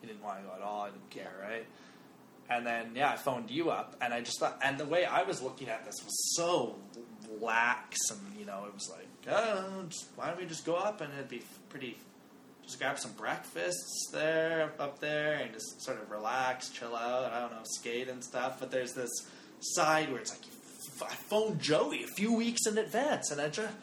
he 0.00 0.06
didn't 0.06 0.22
want 0.22 0.40
to 0.40 0.48
go 0.48 0.54
at 0.54 0.62
all. 0.62 0.82
I 0.82 0.90
didn't 0.90 1.10
care, 1.10 1.32
right? 1.40 1.66
And 2.50 2.66
then 2.66 2.92
yeah, 2.94 3.10
I 3.12 3.16
phoned 3.16 3.50
you 3.50 3.70
up, 3.70 3.96
and 4.00 4.12
I 4.12 4.20
just 4.20 4.38
thought, 4.40 4.58
and 4.62 4.76
the 4.78 4.84
way 4.86 5.04
I 5.06 5.22
was 5.22 5.40
looking 5.40 5.68
at 5.68 5.84
this 5.84 5.94
was 6.04 6.34
so 6.36 6.76
lax, 7.40 7.98
and 8.10 8.20
you 8.38 8.44
know, 8.46 8.64
it 8.66 8.74
was 8.74 8.90
like, 8.90 9.08
oh, 9.34 9.84
just, 9.88 10.06
why 10.16 10.28
don't 10.28 10.38
we 10.38 10.46
just 10.46 10.64
go 10.66 10.74
up 10.74 11.00
and 11.00 11.12
it'd 11.14 11.28
be 11.28 11.42
pretty. 11.68 11.96
Just 12.64 12.78
grab 12.78 12.96
some 12.98 13.10
breakfasts 13.12 14.08
there, 14.12 14.72
up 14.78 15.00
there, 15.00 15.34
and 15.34 15.52
just 15.52 15.82
sort 15.82 16.00
of 16.00 16.08
relax, 16.10 16.68
chill 16.68 16.94
out. 16.94 17.32
I 17.32 17.40
don't 17.40 17.50
know, 17.50 17.62
skate 17.64 18.08
and 18.08 18.22
stuff. 18.22 18.60
But 18.60 18.70
there's 18.70 18.92
this 18.92 19.10
side 19.60 20.10
where 20.12 20.20
it's 20.20 20.30
like, 20.30 21.10
I 21.10 21.14
phone 21.14 21.58
Joey 21.58 22.04
a 22.04 22.06
few 22.06 22.32
weeks 22.32 22.60
in 22.68 22.78
advance, 22.78 23.32
and 23.32 23.40
I 23.40 23.48
just, 23.48 23.74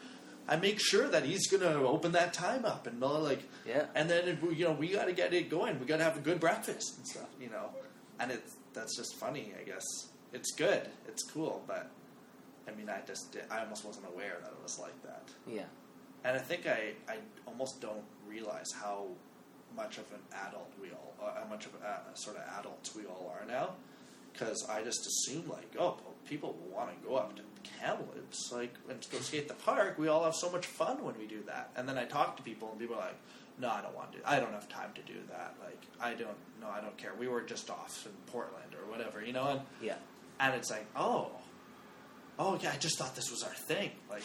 I 0.48 0.56
make 0.56 0.80
sure 0.80 1.08
that 1.08 1.24
he's 1.24 1.46
to 1.60 1.74
open 1.86 2.12
that 2.12 2.32
time 2.32 2.64
up, 2.64 2.86
and 2.86 2.98
like, 3.18 3.42
Yeah. 3.66 3.84
and 3.94 4.08
then 4.08 4.38
you 4.56 4.64
know 4.64 4.72
we 4.72 4.88
got 4.88 5.04
to 5.06 5.12
get 5.12 5.34
it 5.34 5.50
going. 5.50 5.78
We 5.78 5.84
got 5.84 5.98
to 5.98 6.04
have 6.04 6.16
a 6.16 6.20
good 6.20 6.40
breakfast 6.40 6.96
and 6.96 7.06
stuff, 7.06 7.28
you 7.38 7.50
know. 7.50 7.70
And 8.18 8.30
it's 8.30 8.54
that's 8.72 8.96
just 8.96 9.14
funny, 9.16 9.52
I 9.60 9.64
guess. 9.64 9.84
It's 10.32 10.52
good, 10.52 10.88
it's 11.06 11.22
cool, 11.30 11.62
but 11.66 11.90
I 12.68 12.72
mean, 12.72 12.88
I 12.88 13.00
just 13.06 13.36
I 13.50 13.60
almost 13.60 13.84
wasn't 13.84 14.06
aware 14.06 14.36
that 14.42 14.48
it 14.50 14.62
was 14.62 14.78
like 14.78 15.00
that. 15.02 15.28
Yeah. 15.46 15.64
And 16.24 16.36
I 16.36 16.40
think 16.40 16.66
I, 16.66 16.92
I 17.08 17.16
almost 17.46 17.80
don't 17.80 18.04
realize 18.28 18.72
how 18.72 19.06
much 19.74 19.96
of 19.98 20.04
an 20.12 20.20
adult 20.48 20.70
we 20.80 20.90
all, 20.90 21.14
uh, 21.22 21.40
how 21.42 21.48
much 21.48 21.64
of 21.66 21.72
a 21.76 22.00
sort 22.14 22.36
of 22.36 22.42
adults 22.58 22.94
we 22.94 23.06
all 23.06 23.32
are 23.34 23.46
now. 23.46 23.70
Because 24.32 24.68
I 24.68 24.82
just 24.82 25.06
assume 25.06 25.48
like, 25.48 25.74
oh, 25.78 25.96
people 26.28 26.56
want 26.72 26.90
to 26.90 27.08
go 27.08 27.16
up 27.16 27.34
to 27.36 27.42
Kamloops, 27.80 28.52
like, 28.52 28.74
and 28.88 29.04
go 29.10 29.18
skate 29.18 29.48
the 29.48 29.54
park. 29.54 29.98
We 29.98 30.08
all 30.08 30.22
have 30.24 30.34
so 30.34 30.50
much 30.50 30.66
fun 30.66 31.02
when 31.02 31.16
we 31.18 31.26
do 31.26 31.42
that. 31.46 31.70
And 31.76 31.88
then 31.88 31.98
I 31.98 32.04
talk 32.04 32.36
to 32.36 32.42
people, 32.42 32.70
and 32.70 32.78
people 32.78 32.96
are 32.96 33.00
like, 33.06 33.16
no, 33.58 33.68
I 33.68 33.80
don't 33.82 33.94
want 33.94 34.12
to. 34.12 34.18
I 34.24 34.38
don't 34.40 34.52
have 34.52 34.68
time 34.68 34.90
to 34.94 35.02
do 35.02 35.18
that. 35.30 35.54
Like, 35.62 35.82
I 36.00 36.14
don't. 36.14 36.36
No, 36.60 36.68
I 36.68 36.80
don't 36.80 36.96
care. 36.96 37.12
We 37.18 37.28
were 37.28 37.40
just 37.42 37.70
off 37.70 38.06
in 38.06 38.12
Portland 38.30 38.74
or 38.74 38.90
whatever, 38.90 39.22
you 39.24 39.32
know. 39.32 39.48
And 39.48 39.60
Yeah. 39.82 39.96
and 40.38 40.54
it's 40.54 40.70
like, 40.70 40.86
oh, 40.96 41.32
oh 42.40 42.58
yeah, 42.60 42.72
I 42.74 42.78
just 42.78 42.98
thought 42.98 43.14
this 43.14 43.30
was 43.30 43.42
our 43.42 43.54
thing. 43.54 43.90
Like, 44.08 44.22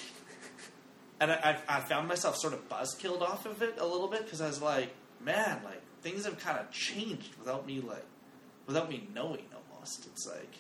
and 1.20 1.32
I, 1.32 1.60
I, 1.68 1.82
found 1.82 2.08
myself 2.08 2.38
sort 2.38 2.54
of 2.54 2.68
buzzkilled 2.70 3.22
off 3.22 3.46
of 3.46 3.62
it 3.62 3.76
a 3.78 3.86
little 3.86 4.08
bit 4.08 4.24
because 4.24 4.42
I 4.42 4.48
was 4.48 4.62
like, 4.62 4.90
man, 5.22 5.62
like 5.64 5.82
things 6.02 6.26
have 6.26 6.40
kind 6.40 6.58
of 6.58 6.72
changed 6.72 7.36
without 7.38 7.68
me 7.68 7.82
like, 7.82 8.06
without 8.66 8.90
me 8.90 9.08
knowing 9.14 9.46
almost. 9.54 10.08
It's 10.08 10.26
like, 10.26 10.54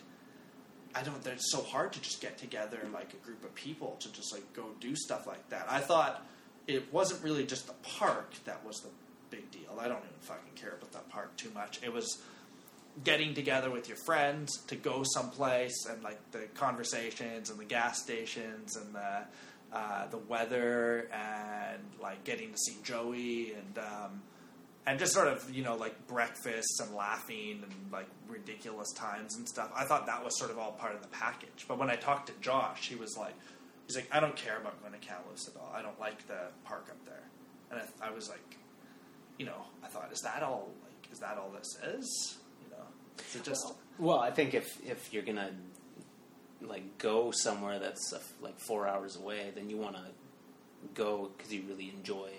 I 0.93 1.01
don't. 1.01 1.25
It's 1.25 1.51
so 1.51 1.63
hard 1.63 1.93
to 1.93 2.01
just 2.01 2.21
get 2.21 2.37
together 2.37 2.79
like 2.93 3.13
a 3.13 3.25
group 3.25 3.43
of 3.43 3.55
people 3.55 3.95
to 4.01 4.11
just 4.11 4.33
like 4.33 4.53
go 4.53 4.65
do 4.79 4.95
stuff 4.95 5.25
like 5.25 5.49
that. 5.49 5.65
I 5.69 5.79
thought 5.79 6.25
it 6.67 6.93
wasn't 6.93 7.23
really 7.23 7.45
just 7.45 7.67
the 7.67 7.73
park 7.97 8.33
that 8.45 8.65
was 8.65 8.81
the 8.81 8.89
big 9.29 9.49
deal. 9.51 9.79
I 9.79 9.87
don't 9.87 9.99
even 9.99 10.19
fucking 10.21 10.53
care 10.55 10.71
about 10.71 10.91
that 10.91 11.09
park 11.09 11.35
too 11.37 11.51
much. 11.53 11.79
It 11.83 11.91
was 11.91 12.21
getting 13.03 13.33
together 13.33 13.69
with 13.69 13.87
your 13.87 13.97
friends 13.97 14.57
to 14.67 14.75
go 14.75 15.03
someplace 15.03 15.85
and 15.89 16.01
like 16.03 16.19
the 16.31 16.47
conversations 16.55 17.49
and 17.49 17.59
the 17.59 17.65
gas 17.65 18.01
stations 18.01 18.77
and 18.77 18.95
the 18.95 19.21
uh, 19.73 20.07
the 20.07 20.17
weather 20.17 21.09
and 21.11 21.81
like 22.01 22.23
getting 22.23 22.51
to 22.51 22.57
see 22.57 22.77
Joey 22.83 23.53
and 23.53 23.77
um, 23.79 24.21
and 24.87 24.99
just 24.99 25.13
sort 25.13 25.27
of 25.27 25.53
you 25.53 25.63
know 25.63 25.75
like 25.75 26.07
breakfasts 26.07 26.79
and 26.79 26.95
laughing 26.95 27.61
and 27.63 27.91
like 27.91 28.07
ridiculous 28.27 28.91
times 28.93 29.35
and 29.35 29.47
stuff. 29.47 29.71
I 29.75 29.83
thought 29.83 30.05
that 30.05 30.23
was 30.23 30.37
sort 30.37 30.51
of 30.51 30.57
all 30.57 30.71
part 30.73 30.95
of 30.95 31.01
the 31.01 31.07
package. 31.09 31.65
But 31.67 31.77
when 31.77 31.89
I 31.89 31.95
talked 31.95 32.27
to 32.27 32.33
Josh, 32.39 32.87
he 32.87 32.95
was 32.95 33.17
like, 33.17 33.33
he's 33.87 33.95
like, 33.95 34.07
I 34.11 34.19
don't 34.19 34.35
care 34.35 34.57
about 34.57 34.79
going 34.81 34.93
to 34.93 35.05
Kamloops 35.05 35.49
at 35.49 35.59
all. 35.59 35.73
I 35.75 35.81
don't 35.81 35.99
like 35.99 36.25
the 36.27 36.39
park 36.63 36.87
up 36.89 37.03
there. 37.05 37.23
And 37.71 37.81
I, 37.81 38.07
I 38.07 38.11
was 38.11 38.29
like, 38.29 38.57
you 39.37 39.45
know, 39.45 39.65
I 39.83 39.87
thought, 39.87 40.09
is 40.13 40.21
that 40.21 40.43
all? 40.43 40.69
Like, 40.83 41.11
is 41.11 41.19
that 41.19 41.37
all 41.37 41.49
this 41.49 41.77
is? 41.97 42.37
You 43.17 43.23
is 43.29 43.35
it 43.35 43.43
just? 43.43 43.73
Well, 43.99 44.19
I 44.19 44.31
think 44.31 44.53
if 44.53 44.77
if 44.85 45.13
you're 45.13 45.23
gonna 45.23 45.51
like 46.61 46.97
go 46.97 47.31
somewhere 47.31 47.79
that's 47.79 48.13
uh, 48.13 48.19
like 48.41 48.59
four 48.59 48.87
hours 48.87 49.15
away, 49.15 49.51
then 49.55 49.69
you 49.69 49.77
want 49.77 49.95
to 49.95 50.01
go 50.93 51.31
because 51.37 51.53
you 51.53 51.63
really 51.67 51.89
enjoy 51.95 52.29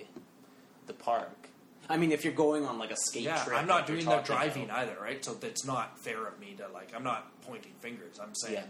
the 0.87 0.93
park. 0.93 1.49
I 1.89 1.97
mean, 1.97 2.11
if 2.11 2.25
you're 2.25 2.33
going 2.35 2.65
on 2.67 2.79
like 2.79 2.91
a 2.91 2.97
skate 2.97 3.23
yeah, 3.23 3.43
trip, 3.45 3.57
I'm 3.57 3.67
not 3.69 3.87
doing 3.87 4.05
the 4.05 4.17
driving 4.19 4.65
about- 4.65 4.79
either, 4.81 4.97
right? 5.01 5.25
So 5.25 5.37
it's 5.43 5.65
not 5.65 5.99
fair 6.01 6.27
of 6.27 6.39
me 6.41 6.55
to 6.59 6.67
like. 6.69 6.93
I'm 6.95 7.05
not 7.05 7.31
pointing 7.43 7.73
fingers. 7.81 8.19
I'm 8.21 8.35
saying, 8.35 8.55
Yeah. 8.55 8.65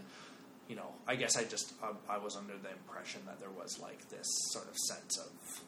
you 0.69 0.75
know, 0.75 0.89
I 1.07 1.15
guess 1.15 1.35
I 1.35 1.43
just 1.43 1.73
um, 1.81 1.97
I 2.07 2.17
was 2.19 2.35
under 2.35 2.53
the 2.57 2.69
impression 2.71 3.21
that 3.25 3.39
there 3.39 3.49
was 3.49 3.79
like 3.81 4.07
this 4.09 4.27
sort 4.51 4.67
of 4.69 4.77
sense 4.77 5.17
of. 5.17 5.61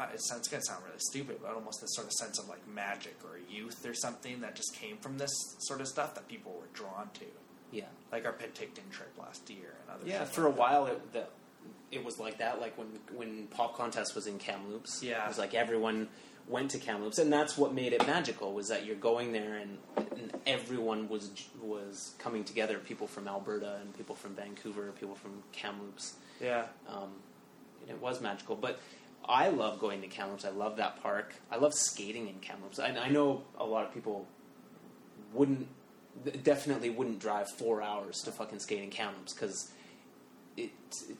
Uh, 0.00 0.06
it 0.14 0.20
sounds 0.22 0.48
gonna 0.48 0.62
sound 0.62 0.82
really 0.86 0.98
stupid, 0.98 1.36
but 1.42 1.52
almost 1.52 1.80
this 1.82 1.90
sort 1.94 2.06
of 2.06 2.12
sense 2.14 2.38
of 2.38 2.48
like 2.48 2.66
magic 2.66 3.16
or 3.24 3.38
youth 3.50 3.84
or 3.84 3.92
something 3.92 4.40
that 4.40 4.54
just 4.54 4.74
came 4.74 4.96
from 4.96 5.18
this 5.18 5.30
sort 5.58 5.80
of 5.82 5.86
stuff 5.88 6.14
that 6.14 6.26
people 6.28 6.52
were 6.52 6.68
drawn 6.72 7.10
to, 7.14 7.26
Yeah, 7.70 7.84
like 8.10 8.24
our 8.24 8.32
Penticton 8.32 8.88
trip 8.90 9.12
last 9.18 9.50
year 9.50 9.74
and 9.82 9.90
other. 10.00 10.08
yeah. 10.10 10.24
For 10.24 10.42
a 10.42 10.44
like 10.46 10.54
that. 10.54 10.60
while, 10.60 10.86
it 10.86 11.12
the, 11.12 11.24
it 11.92 12.02
was 12.04 12.18
like 12.18 12.38
that. 12.38 12.60
Like 12.60 12.78
when 12.78 12.86
when 13.14 13.46
Pop 13.48 13.76
Contest 13.76 14.14
was 14.14 14.26
in 14.26 14.38
Kamloops, 14.38 15.02
Yeah. 15.02 15.24
it 15.24 15.28
was 15.28 15.38
like 15.38 15.52
everyone 15.54 16.08
went 16.48 16.70
to 16.70 16.78
Kamloops, 16.78 17.18
and 17.18 17.30
that's 17.32 17.58
what 17.58 17.74
made 17.74 17.92
it 17.92 18.06
magical. 18.06 18.54
Was 18.54 18.68
that 18.68 18.86
you're 18.86 18.96
going 18.96 19.32
there 19.32 19.56
and, 19.58 19.76
and 19.96 20.32
everyone 20.46 21.08
was 21.10 21.30
was 21.62 22.14
coming 22.18 22.44
together. 22.44 22.78
People 22.78 23.06
from 23.06 23.28
Alberta 23.28 23.76
and 23.82 23.94
people 23.96 24.14
from 24.16 24.34
Vancouver, 24.34 24.90
people 24.98 25.14
from 25.14 25.42
Kamloops. 25.52 26.14
Yeah, 26.40 26.64
um, 26.88 27.10
and 27.82 27.90
it 27.90 28.00
was 28.00 28.20
magical. 28.22 28.56
But 28.56 28.80
I 29.24 29.48
love 29.48 29.78
going 29.78 30.00
to 30.02 30.08
Kamloops. 30.08 30.44
I 30.44 30.50
love 30.50 30.76
that 30.76 31.02
park. 31.02 31.34
I 31.50 31.56
love 31.56 31.72
skating 31.74 32.28
in 32.28 32.34
Kamloops. 32.40 32.78
I, 32.78 32.88
I 32.88 33.08
know 33.08 33.42
a 33.58 33.64
lot 33.64 33.86
of 33.86 33.94
people 33.94 34.26
wouldn't, 35.32 35.68
definitely 36.42 36.90
wouldn't 36.90 37.20
drive 37.20 37.48
four 37.50 37.82
hours 37.82 38.22
to 38.22 38.32
fucking 38.32 38.58
skate 38.58 38.82
in 38.82 38.90
Kamloops 38.90 39.32
because 39.34 39.70
it, 40.56 40.70
it, 41.08 41.16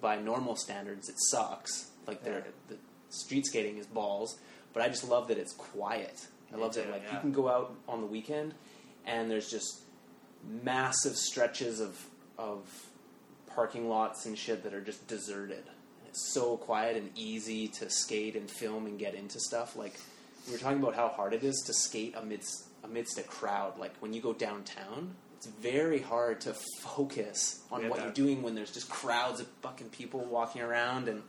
by 0.00 0.16
normal 0.16 0.56
standards, 0.56 1.08
it 1.08 1.16
sucks. 1.30 1.90
Like 2.06 2.20
Yeah. 2.24 2.40
the 2.68 2.76
street 3.10 3.46
skating 3.46 3.78
is 3.78 3.86
balls. 3.86 4.38
But 4.72 4.82
I 4.82 4.88
just 4.88 5.06
love 5.08 5.28
that 5.28 5.38
it's 5.38 5.52
quiet. 5.52 6.26
I 6.52 6.56
love 6.56 6.74
that 6.74 6.90
like 6.90 7.02
yeah. 7.06 7.14
you 7.14 7.20
can 7.20 7.32
go 7.32 7.48
out 7.48 7.74
on 7.88 8.00
the 8.00 8.06
weekend 8.06 8.54
and 9.06 9.30
there's 9.30 9.50
just 9.50 9.80
massive 10.62 11.16
stretches 11.16 11.80
of 11.80 12.06
of 12.38 12.60
parking 13.46 13.88
lots 13.88 14.26
and 14.26 14.36
shit 14.36 14.62
that 14.64 14.74
are 14.74 14.80
just 14.80 15.06
deserted. 15.06 15.64
So 16.12 16.56
quiet 16.58 16.96
and 16.96 17.10
easy 17.16 17.68
to 17.68 17.88
skate 17.90 18.36
and 18.36 18.50
film 18.50 18.86
and 18.86 18.98
get 18.98 19.14
into 19.14 19.40
stuff. 19.40 19.76
Like 19.76 19.94
we 20.46 20.52
were 20.52 20.58
talking 20.58 20.78
about 20.80 20.94
how 20.94 21.08
hard 21.08 21.32
it 21.34 21.42
is 21.42 21.62
to 21.66 21.72
skate 21.74 22.14
amidst 22.16 22.64
amidst 22.84 23.18
a 23.18 23.22
crowd. 23.22 23.78
Like 23.78 23.94
when 24.00 24.12
you 24.12 24.20
go 24.20 24.32
downtown, 24.34 25.14
it's 25.36 25.46
very 25.46 26.00
hard 26.00 26.40
to 26.42 26.54
focus 26.82 27.60
on 27.70 27.82
Yeah, 27.82 27.88
what 27.88 27.98
that- 27.98 28.04
you're 28.04 28.12
doing 28.26 28.42
when 28.42 28.54
there's 28.54 28.72
just 28.72 28.88
crowds 28.90 29.40
of 29.40 29.46
fucking 29.62 29.88
people 29.90 30.20
walking 30.20 30.60
around 30.62 31.08
and 31.08 31.22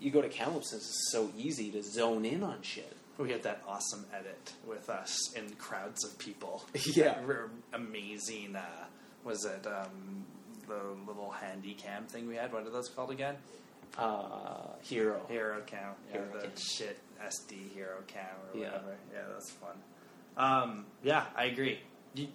you 0.00 0.10
go 0.10 0.20
to 0.22 0.28
Kamloops 0.28 0.72
and 0.72 0.80
it's 0.80 1.08
so 1.10 1.30
easy 1.36 1.70
to 1.72 1.82
zone 1.82 2.24
in 2.24 2.42
on 2.42 2.62
shit. 2.62 2.96
we 3.16 3.30
had 3.30 3.42
that 3.44 3.62
awesome 3.66 4.04
edit 4.12 4.52
with 4.66 4.90
us 4.90 5.32
in 5.34 5.48
crowds 5.56 6.04
of 6.04 6.18
people. 6.18 6.64
Yeah. 6.94 7.16
Amazing. 7.72 8.56
Uh, 8.56 8.84
was 9.24 9.44
it 9.44 9.66
um, 9.66 10.24
the 10.68 10.80
little 11.06 11.30
handy 11.30 11.74
cam 11.74 12.04
thing 12.06 12.26
we 12.28 12.36
had? 12.36 12.52
What 12.52 12.66
are 12.66 12.70
those 12.70 12.88
called 12.88 13.10
again? 13.10 13.36
Uh, 13.98 14.72
hero. 14.82 15.20
Hero 15.28 15.60
cam. 15.66 15.94
Yeah, 16.10 16.18
Hero 16.18 16.26
the 16.34 16.40
cam. 16.48 16.56
shit 16.56 16.98
SD 17.24 17.72
hero 17.74 17.98
cam 18.06 18.24
or 18.52 18.58
Yeah. 18.58 18.66
whatever. 18.72 18.96
Yeah, 19.12 19.20
that's 19.32 19.50
fun. 19.50 19.76
Um, 20.36 20.86
yeah, 21.02 21.26
I 21.36 21.44
agree. 21.44 21.78
You, 22.14 22.28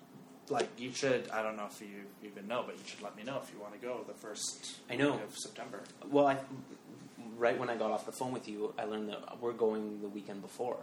like 0.50 0.70
you 0.80 0.92
should. 0.94 1.30
I 1.30 1.44
don't 1.44 1.58
know 1.58 1.68
if 1.70 1.82
you 1.82 2.06
even 2.24 2.48
know, 2.48 2.64
but 2.66 2.76
you 2.78 2.82
should 2.86 3.02
let 3.02 3.16
me 3.16 3.24
know 3.24 3.40
if 3.44 3.52
you 3.54 3.60
want 3.60 3.74
to 3.74 3.80
go 3.80 4.04
the 4.08 4.14
first. 4.14 4.78
I 4.90 4.96
know. 4.96 5.12
week 5.12 5.24
of 5.24 5.36
September. 5.38 5.82
Well, 6.10 6.28
I, 6.28 6.38
right 7.38 7.58
when 7.60 7.70
I 7.70 7.76
got 7.76 7.92
off 7.92 8.06
the 8.06 8.12
phone 8.12 8.32
with 8.32 8.48
you, 8.48 8.74
I 8.80 8.86
learned 8.86 9.10
that 9.10 9.40
we're 9.42 9.52
going 9.54 10.02
the 10.02 10.08
weekend 10.08 10.42
before. 10.42 10.78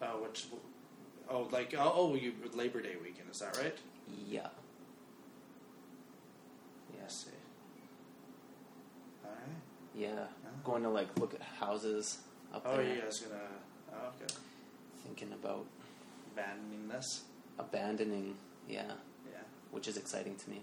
Oh, 0.00 0.22
which? 0.22 0.46
Oh, 1.30 1.46
like 1.52 1.74
oh, 1.78 1.92
oh, 1.94 2.14
you 2.14 2.32
Labor 2.54 2.80
Day 2.80 2.96
weekend. 3.02 3.28
Is 3.30 3.38
that 3.40 3.56
right? 3.58 3.76
Yeah. 4.26 4.48
Yes. 6.98 7.26
Yeah. 9.94 10.26
Going 10.64 10.82
to 10.82 10.88
like 10.88 11.08
look 11.18 11.34
at 11.34 11.42
houses 11.42 12.18
up 12.54 12.62
Oh, 12.66 12.76
there. 12.76 12.94
you 12.94 13.00
guys 13.00 13.20
gonna? 13.20 13.40
Oh, 13.92 14.08
okay. 14.08 14.32
Thinking 15.04 15.32
about 15.32 15.66
Abandoning 16.34 16.88
this. 16.88 17.24
abandoning. 17.58 18.36
Yeah. 18.68 18.84
Yeah. 19.30 19.38
Which 19.70 19.88
is 19.88 19.96
exciting 19.96 20.36
to 20.36 20.50
me. 20.50 20.62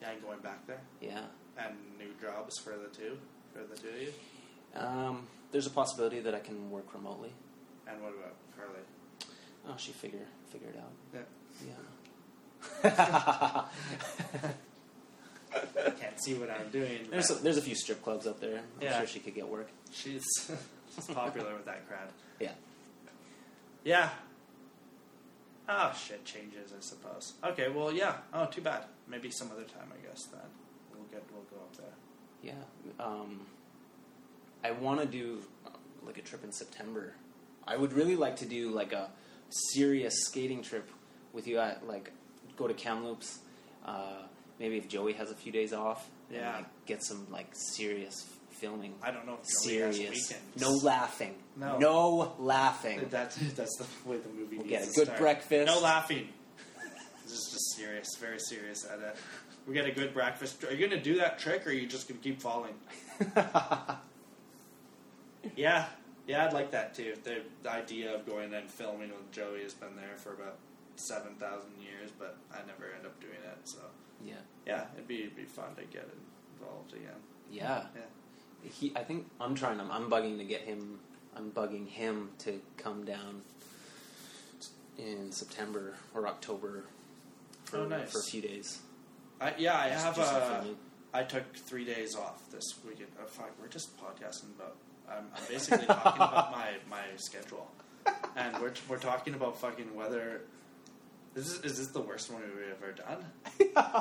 Yeah, 0.00 0.10
and 0.12 0.22
going 0.22 0.38
back 0.40 0.66
there 0.66 0.80
Yeah. 1.00 1.24
and 1.58 1.74
new 1.98 2.12
jobs 2.20 2.58
for 2.58 2.70
the 2.76 2.88
two, 2.88 3.18
for 3.52 3.60
the 3.64 3.76
two 3.76 3.88
of 3.88 4.00
you. 4.02 4.12
Um, 4.74 5.26
there's 5.52 5.66
a 5.66 5.70
possibility 5.70 6.20
that 6.20 6.34
I 6.34 6.38
can 6.40 6.70
work 6.70 6.94
remotely. 6.94 7.32
And 7.88 8.00
what 8.02 8.12
about 8.12 8.36
Carly? 8.56 8.80
Oh, 9.68 9.74
she 9.76 9.92
figure 9.92 10.26
figure 10.48 10.68
it 10.68 10.76
out. 10.78 10.92
Yeah. 11.12 11.26
Yeah. 12.84 14.50
I 15.54 15.90
can't 15.90 16.22
see 16.22 16.34
what 16.34 16.50
I'm 16.50 16.68
doing. 16.70 17.08
there's 17.10 17.30
a, 17.30 17.34
there's 17.34 17.56
a 17.56 17.62
few 17.62 17.74
strip 17.74 18.02
clubs 18.02 18.26
up 18.26 18.40
there. 18.40 18.58
I'm 18.58 18.82
Yeah. 18.82 18.98
sure 18.98 19.06
she 19.06 19.18
could 19.20 19.34
get 19.34 19.48
work. 19.48 19.68
she's 19.92 20.24
she's 20.94 21.06
popular 21.06 21.54
with 21.54 21.64
that 21.66 21.86
crowd. 21.88 22.08
Yeah. 22.38 22.52
Yeah. 23.84 24.10
Oh 25.68 25.92
shit, 25.96 26.24
changes 26.24 26.72
I 26.76 26.80
suppose. 26.80 27.34
Okay, 27.44 27.68
well 27.68 27.92
yeah. 27.92 28.16
Oh, 28.34 28.46
too 28.46 28.60
bad. 28.60 28.84
Maybe 29.08 29.30
some 29.30 29.50
other 29.52 29.62
time, 29.64 29.88
I 29.92 30.06
guess. 30.06 30.24
Then 30.32 30.40
we'll 30.92 31.04
get 31.10 31.22
we'll 31.32 31.42
go 31.44 31.56
up 31.56 31.76
there. 31.76 31.86
Yeah. 32.42 33.04
Um, 33.04 33.40
I 34.64 34.72
want 34.72 35.00
to 35.00 35.06
do 35.06 35.38
uh, 35.66 35.70
like 36.04 36.18
a 36.18 36.22
trip 36.22 36.44
in 36.44 36.52
September. 36.52 37.14
I 37.66 37.76
would 37.76 37.92
really 37.92 38.16
like 38.16 38.36
to 38.36 38.46
do 38.46 38.70
like 38.70 38.92
a 38.92 39.10
serious 39.48 40.14
skating 40.26 40.62
trip 40.62 40.88
with 41.32 41.46
you. 41.46 41.58
At, 41.58 41.86
like 41.86 42.10
go 42.56 42.66
to 42.68 42.74
Kamloops. 42.74 43.38
Uh, 43.84 44.22
maybe 44.60 44.76
if 44.76 44.86
Joey 44.88 45.14
has 45.14 45.30
a 45.32 45.34
few 45.34 45.50
days 45.50 45.72
off. 45.72 46.08
and, 46.28 46.38
Yeah. 46.38 46.56
like, 46.58 46.86
get 46.86 47.02
some 47.02 47.26
like 47.32 47.48
serious 47.74 48.28
filming. 48.50 48.94
I 49.02 49.10
don't 49.10 49.26
know 49.26 49.38
if 49.42 49.48
Joey 49.64 49.92
serious. 49.92 50.32
No 50.60 50.70
laughing. 50.72 51.34
No. 51.56 51.78
No 51.78 52.32
laughing. 52.38 53.08
That's 53.10 53.34
that's 53.54 53.76
the 53.78 53.86
way 54.08 54.18
the 54.18 54.28
movie 54.28 54.58
We'll 54.58 54.66
get 54.68 54.82
a 54.82 54.92
good 54.92 55.06
start. 55.06 55.18
breakfast. 55.18 55.66
No 55.66 55.80
laughing. 55.80 56.28
This 57.24 57.32
is 57.32 57.50
just 57.52 57.76
serious, 57.76 58.08
very 58.20 58.38
serious 58.38 58.86
edit. 58.92 59.16
We 59.66 59.74
get 59.74 59.86
a 59.86 59.92
good 59.92 60.12
breakfast. 60.14 60.62
Are 60.64 60.72
you 60.72 60.78
going 60.78 60.90
to 60.90 61.00
do 61.00 61.18
that 61.18 61.38
trick, 61.38 61.66
or 61.66 61.70
are 61.70 61.72
you 61.72 61.86
just 61.86 62.08
going 62.08 62.20
to 62.20 62.24
keep 62.28 62.40
falling? 62.40 62.74
Yeah, 65.56 65.86
yeah, 66.26 66.44
I'd 66.46 66.52
like 66.52 66.70
that 66.72 66.94
too. 66.94 67.14
The, 67.24 67.38
the 67.62 67.70
idea 67.70 68.14
of 68.14 68.26
going 68.26 68.52
and 68.52 68.68
filming 68.70 69.08
with 69.08 69.32
Joey 69.32 69.62
has 69.62 69.74
been 69.74 69.96
there 69.96 70.16
for 70.16 70.34
about 70.34 70.56
seven 70.96 71.34
thousand 71.36 71.70
years, 71.80 72.10
but 72.18 72.36
I 72.52 72.58
never 72.66 72.92
end 72.94 73.06
up 73.06 73.18
doing 73.20 73.32
it. 73.42 73.58
So 73.64 73.78
yeah. 74.26 74.34
yeah, 74.66 74.84
it'd 74.94 75.08
be 75.08 75.20
it'd 75.22 75.36
be 75.36 75.44
fun 75.44 75.74
to 75.76 75.82
get 75.82 76.08
involved 76.58 76.92
again. 76.92 77.20
Yeah. 77.50 77.84
Yeah. 77.94 78.02
He, 78.70 78.92
I 78.94 79.02
think 79.04 79.26
I'm 79.40 79.54
trying. 79.54 79.80
I'm, 79.80 79.90
I'm 79.90 80.10
bugging 80.10 80.38
to 80.38 80.44
get 80.44 80.62
him. 80.62 80.98
I'm 81.36 81.50
bugging 81.50 81.86
him 81.88 82.30
to 82.40 82.60
come 82.76 83.04
down 83.04 83.42
in 84.98 85.32
September 85.32 85.94
or 86.14 86.26
October 86.28 86.84
for, 87.64 87.78
Oh, 87.78 87.86
nice. 87.86 88.12
for 88.12 88.18
a 88.18 88.22
few 88.22 88.42
days. 88.42 88.80
I, 89.40 89.54
yeah, 89.56 89.78
I 89.78 89.88
Just 89.88 90.04
have 90.04 90.14
some 90.16 90.76
a. 91.14 91.18
I 91.18 91.22
took 91.22 91.56
three 91.56 91.84
days 91.84 92.14
off 92.14 92.50
this 92.50 92.74
weekend. 92.86 93.08
Oh, 93.20 93.26
fuck, 93.26 93.50
we're 93.60 93.68
just 93.68 93.96
podcasting 93.98 94.54
about. 94.56 94.76
I'm, 95.10 95.24
I'm 95.34 95.42
basically 95.48 95.86
talking 95.86 96.22
about 96.22 96.52
my, 96.52 96.68
my 96.88 97.02
schedule, 97.16 97.68
and 98.36 98.56
we're 98.60 98.72
we're 98.88 98.98
talking 98.98 99.34
about 99.34 99.58
fucking 99.58 99.94
whether. 99.94 100.42
Is 101.36 101.60
this, 101.60 101.72
is 101.72 101.78
this 101.78 101.86
the 101.88 102.00
worst 102.00 102.30
one 102.32 102.42
we've 102.42 102.74
ever 102.76 102.92
done? 102.92 103.24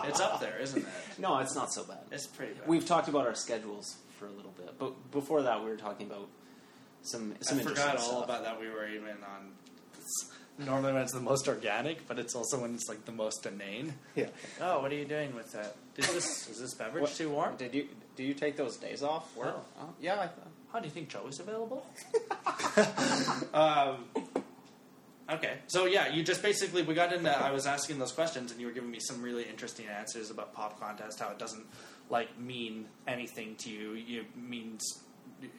It's 0.08 0.20
up 0.20 0.40
there, 0.40 0.58
isn't 0.60 0.82
it? 0.82 0.88
No, 1.20 1.38
it's 1.40 1.56
not 1.56 1.72
so 1.72 1.84
bad. 1.84 2.00
It's 2.12 2.26
pretty 2.28 2.54
bad. 2.54 2.68
We've 2.68 2.86
talked 2.86 3.08
about 3.08 3.28
our 3.28 3.36
schedules 3.36 3.98
for 4.18 4.26
a 4.26 4.32
little 4.32 4.52
bit, 4.58 4.78
but 4.80 5.12
before 5.12 5.44
that, 5.44 5.64
we 5.64 5.70
were 5.70 5.78
talking 5.78 6.08
about 6.08 6.28
some 7.04 7.34
some 7.42 7.58
I 7.58 7.62
interesting 7.62 7.84
forgot 7.84 7.98
all 7.98 8.04
stuff. 8.04 8.24
about 8.26 8.44
that. 8.44 8.60
We 8.60 8.68
were 8.70 8.88
even 8.88 9.10
on. 9.24 9.52
Normally, 10.66 10.92
when 10.94 11.02
it's 11.04 11.14
the 11.14 11.22
most 11.22 11.48
organic, 11.48 12.06
but 12.08 12.20
it's 12.20 12.36
also 12.36 12.60
when 12.62 12.74
it's 12.74 12.90
like 12.90 13.06
the 13.06 13.14
most 13.14 13.46
inane. 13.46 13.94
Yeah. 14.16 14.28
Oh, 14.60 14.82
what 14.82 14.92
are 14.92 14.96
you 14.96 15.06
doing 15.06 15.34
with 15.36 15.52
that? 15.54 15.76
Is 15.96 16.12
this 16.14 16.50
is 16.50 16.60
this 16.60 16.74
beverage 16.74 17.04
What- 17.04 17.16
too 17.16 17.30
warm? 17.30 17.56
Did 17.58 17.74
you 17.74 17.88
do 18.18 18.24
you 18.24 18.34
take 18.34 18.58
those 18.58 18.76
days 18.78 19.02
off? 19.04 19.36
Work? 19.38 19.56
No. 19.56 19.62
Oh, 19.82 19.94
yeah, 20.02 20.16
I 20.16 20.28
thought. 20.28 20.48
How 20.74 20.80
do 20.80 20.86
you 20.86 20.92
think 20.92 21.10
Joe 21.10 21.26
is 21.28 21.40
available? 21.40 21.86
um, 23.54 24.06
okay, 25.32 25.54
so 25.68 25.86
yeah, 25.86 26.08
you 26.14 26.24
just 26.24 26.42
basically 26.42 26.82
we 26.84 26.94
got 26.94 27.14
into. 27.14 27.30
I 27.30 27.52
was 27.52 27.66
asking 27.66 28.00
those 28.00 28.12
questions, 28.12 28.52
and 28.52 28.60
you 28.60 28.68
were 28.68 28.74
giving 28.74 28.92
me 28.92 29.00
some 29.00 29.22
really 29.22 29.44
interesting 29.44 29.86
answers 29.88 30.30
about 30.32 30.54
pop 30.54 30.80
contest. 30.80 31.20
How 31.20 31.30
it 31.30 31.40
doesn't 31.40 31.66
like 32.10 32.38
mean 32.40 32.86
anything 33.08 33.56
to 33.58 33.70
you. 33.70 34.20
It 34.22 34.38
means 34.38 34.84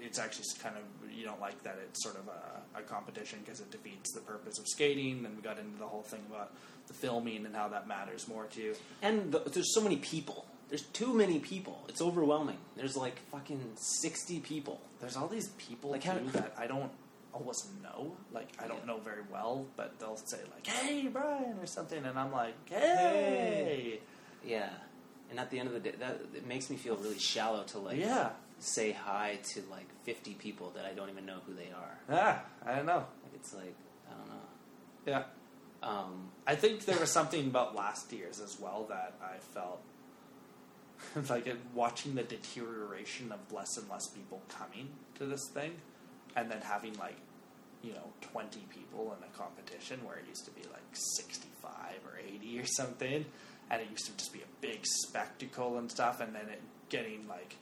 it's 0.02 0.18
actually 0.18 0.44
kind 0.62 0.76
of 0.76 1.10
you 1.10 1.24
don't 1.24 1.40
like 1.40 1.62
that 1.62 1.78
it's 1.82 2.02
sort 2.02 2.16
of 2.16 2.28
a, 2.28 2.78
a 2.80 2.82
competition 2.82 3.38
because 3.44 3.60
it 3.60 3.70
defeats 3.70 4.12
the 4.12 4.20
purpose 4.20 4.58
of 4.58 4.66
skating. 4.68 5.22
Then 5.22 5.34
we 5.36 5.42
got 5.42 5.58
into 5.58 5.78
the 5.78 5.86
whole 5.86 6.02
thing 6.02 6.20
about 6.30 6.52
the 6.86 6.94
filming 6.94 7.46
and 7.46 7.54
how 7.54 7.68
that 7.68 7.86
matters 7.88 8.28
more 8.28 8.44
to 8.46 8.60
you. 8.60 8.74
And 9.02 9.32
the, 9.32 9.38
there's 9.40 9.74
so 9.74 9.80
many 9.80 9.96
people. 9.96 10.44
There's 10.68 10.82
too 10.82 11.12
many 11.14 11.38
people. 11.40 11.82
It's 11.88 12.00
overwhelming. 12.00 12.58
There's 12.76 12.96
like 12.96 13.18
fucking 13.32 13.60
sixty 13.76 14.38
people. 14.40 14.80
There's 15.00 15.16
all 15.16 15.26
these 15.28 15.48
people 15.50 15.90
Like 15.90 16.04
how- 16.04 16.18
that 16.32 16.54
I 16.58 16.66
don't 16.66 16.90
always 17.32 17.66
know. 17.82 18.16
Like 18.32 18.48
I 18.58 18.66
don't 18.68 18.78
Yeah. 18.80 18.86
know 18.86 18.98
very 19.00 19.22
well, 19.30 19.66
but 19.76 19.98
they'll 19.98 20.16
say 20.16 20.38
like, 20.54 20.66
"Hey, 20.66 21.08
Brian" 21.08 21.58
or 21.60 21.66
something, 21.66 22.04
and 22.04 22.18
I'm 22.18 22.32
like, 22.32 22.54
"Hey, 22.68 24.00
Yeah. 24.44 24.70
And 25.30 25.38
at 25.38 25.48
the 25.50 25.58
end 25.60 25.68
of 25.68 25.74
the 25.74 25.80
day, 25.80 25.92
that 25.98 26.20
it 26.34 26.46
makes 26.46 26.70
me 26.70 26.76
feel 26.76 26.96
really 26.96 27.18
shallow 27.18 27.62
to 27.64 27.78
like 27.78 27.98
yeah, 27.98 28.30
say 28.58 28.90
hi 28.92 29.38
to 29.54 29.62
like 29.70 29.86
50 30.02 30.34
people 30.34 30.70
that 30.74 30.84
I 30.84 30.92
don't 30.92 31.08
even 31.08 31.24
know 31.24 31.38
who 31.46 31.54
they 31.54 31.70
are. 31.70 31.98
ah, 32.10 32.42
I 32.66 32.76
don't 32.76 32.86
know, 32.86 33.04
Like 33.22 33.34
it's 33.34 33.54
like 33.54 33.74
I 34.08 34.14
don't 34.16 34.28
know. 34.28 34.42
yeah." 35.06 35.22
Um, 35.82 36.30
I 36.46 36.56
think 36.56 36.84
there 36.84 36.98
was 36.98 37.10
something 37.10 37.46
about 37.46 37.74
last 37.74 38.12
year's 38.12 38.38
as 38.40 38.58
well 38.60 38.84
that 38.90 39.14
I 39.22 39.38
felt 39.38 39.80
like 41.30 41.46
watching 41.74 42.14
the 42.16 42.22
deterioration 42.22 43.32
of 43.32 43.38
less 43.52 43.76
and 43.78 43.88
less 43.88 44.08
people 44.08 44.42
coming 44.48 44.88
to 45.14 45.24
this 45.26 45.48
thing, 45.48 45.72
and 46.36 46.50
then 46.50 46.60
having 46.60 46.96
like 46.98 47.16
you 47.82 47.92
know 47.92 48.12
twenty 48.20 48.66
people 48.70 49.16
in 49.16 49.24
a 49.24 49.38
competition 49.38 50.00
where 50.04 50.16
it 50.16 50.24
used 50.28 50.44
to 50.44 50.50
be 50.52 50.62
like 50.70 50.82
sixty 50.92 51.48
five 51.62 51.98
or 52.06 52.18
eighty 52.18 52.58
or 52.58 52.66
something, 52.66 53.24
and 53.70 53.82
it 53.82 53.88
used 53.90 54.06
to 54.06 54.12
just 54.16 54.32
be 54.32 54.40
a 54.40 54.60
big 54.60 54.80
spectacle 54.82 55.78
and 55.78 55.90
stuff, 55.90 56.20
and 56.20 56.34
then 56.34 56.48
it 56.48 56.60
getting 56.88 57.26
like 57.28 57.56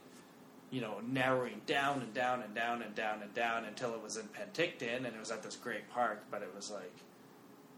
you 0.70 0.80
know 0.80 0.96
narrowing 1.06 1.60
down 1.66 2.00
and 2.00 2.12
down 2.14 2.42
and 2.42 2.54
down 2.54 2.82
and 2.82 2.94
down 2.94 3.22
and 3.22 3.32
down 3.34 3.64
until 3.64 3.94
it 3.94 4.02
was 4.02 4.16
in 4.16 4.26
Penticton 4.28 4.98
and 4.98 5.06
it 5.06 5.18
was 5.18 5.30
at 5.30 5.42
this 5.42 5.56
great 5.56 5.88
park, 5.90 6.24
but 6.30 6.42
it 6.42 6.52
was 6.54 6.70
like 6.70 6.96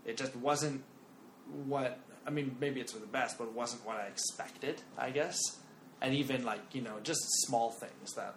it 0.04 0.16
just 0.16 0.34
wasn't 0.36 0.82
what 1.66 1.98
I 2.26 2.30
mean. 2.30 2.56
Maybe 2.60 2.80
it's 2.80 2.92
for 2.92 2.98
the 2.98 3.06
best, 3.06 3.38
but 3.38 3.44
it 3.44 3.52
wasn't 3.52 3.84
what 3.84 3.96
I 3.96 4.06
expected. 4.06 4.82
I 4.98 5.10
guess, 5.10 5.38
and 6.00 6.14
even 6.14 6.44
like 6.44 6.60
you 6.72 6.82
know, 6.82 6.98
just 7.02 7.20
small 7.46 7.70
things 7.70 8.14
that 8.14 8.34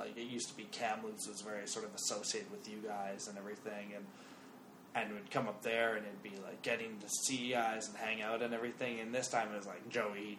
like 0.00 0.16
it 0.16 0.28
used 0.28 0.48
to 0.48 0.56
be 0.56 0.64
Kamloops 0.72 1.28
was 1.28 1.42
very 1.42 1.68
sort 1.68 1.84
of 1.84 1.94
associated 1.94 2.50
with 2.50 2.68
you 2.68 2.78
guys 2.78 3.28
and 3.28 3.38
everything, 3.38 3.92
and 3.94 4.04
and 4.94 5.14
would 5.14 5.30
come 5.30 5.46
up 5.46 5.62
there 5.62 5.94
and 5.94 6.04
it'd 6.04 6.22
be 6.22 6.32
like 6.44 6.62
getting 6.62 6.98
to 6.98 7.08
see 7.08 7.36
you 7.36 7.54
guys 7.54 7.88
and 7.88 7.96
hang 7.96 8.22
out 8.22 8.42
and 8.42 8.52
everything. 8.52 8.98
And 8.98 9.14
this 9.14 9.28
time 9.28 9.48
it 9.52 9.56
was 9.56 9.66
like 9.66 9.88
Joey 9.88 10.38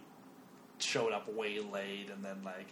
showed 0.79 1.13
up 1.13 1.31
way 1.33 1.59
late, 1.59 2.09
and 2.13 2.23
then 2.23 2.41
like 2.43 2.67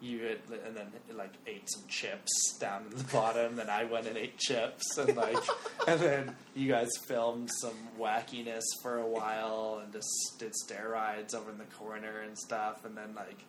you 0.00 0.20
had, 0.20 0.38
and 0.66 0.76
then 0.76 0.86
like 1.16 1.32
ate 1.46 1.68
some 1.70 1.82
chips 1.88 2.56
down 2.60 2.84
in 2.90 2.96
the 2.96 3.04
bottom. 3.12 3.56
then 3.56 3.70
I 3.70 3.84
went 3.84 4.06
and 4.06 4.16
ate 4.16 4.38
chips, 4.38 4.98
and 4.98 5.16
like, 5.16 5.42
and 5.88 6.00
then 6.00 6.36
you 6.54 6.70
guys 6.70 6.90
filmed 7.06 7.50
some 7.60 7.76
wackiness 7.98 8.62
for 8.82 8.98
a 8.98 9.06
while, 9.06 9.80
and 9.82 9.92
just 9.92 10.38
did 10.38 10.54
stair 10.54 10.90
rides 10.90 11.34
over 11.34 11.50
in 11.50 11.58
the 11.58 11.64
corner 11.64 12.20
and 12.20 12.38
stuff. 12.38 12.84
And 12.84 12.96
then 12.96 13.14
like, 13.14 13.44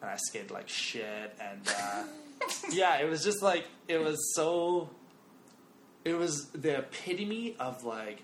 and 0.00 0.10
I 0.10 0.16
skated 0.16 0.50
like 0.50 0.68
shit, 0.68 1.36
and 1.40 1.60
uh, 1.68 2.04
yeah, 2.72 2.96
it 3.00 3.08
was 3.08 3.24
just 3.24 3.42
like 3.42 3.64
it 3.86 4.00
was 4.02 4.34
so. 4.34 4.90
It 6.04 6.14
was 6.14 6.46
the 6.54 6.78
epitome 6.78 7.56
of 7.58 7.84
like, 7.84 8.22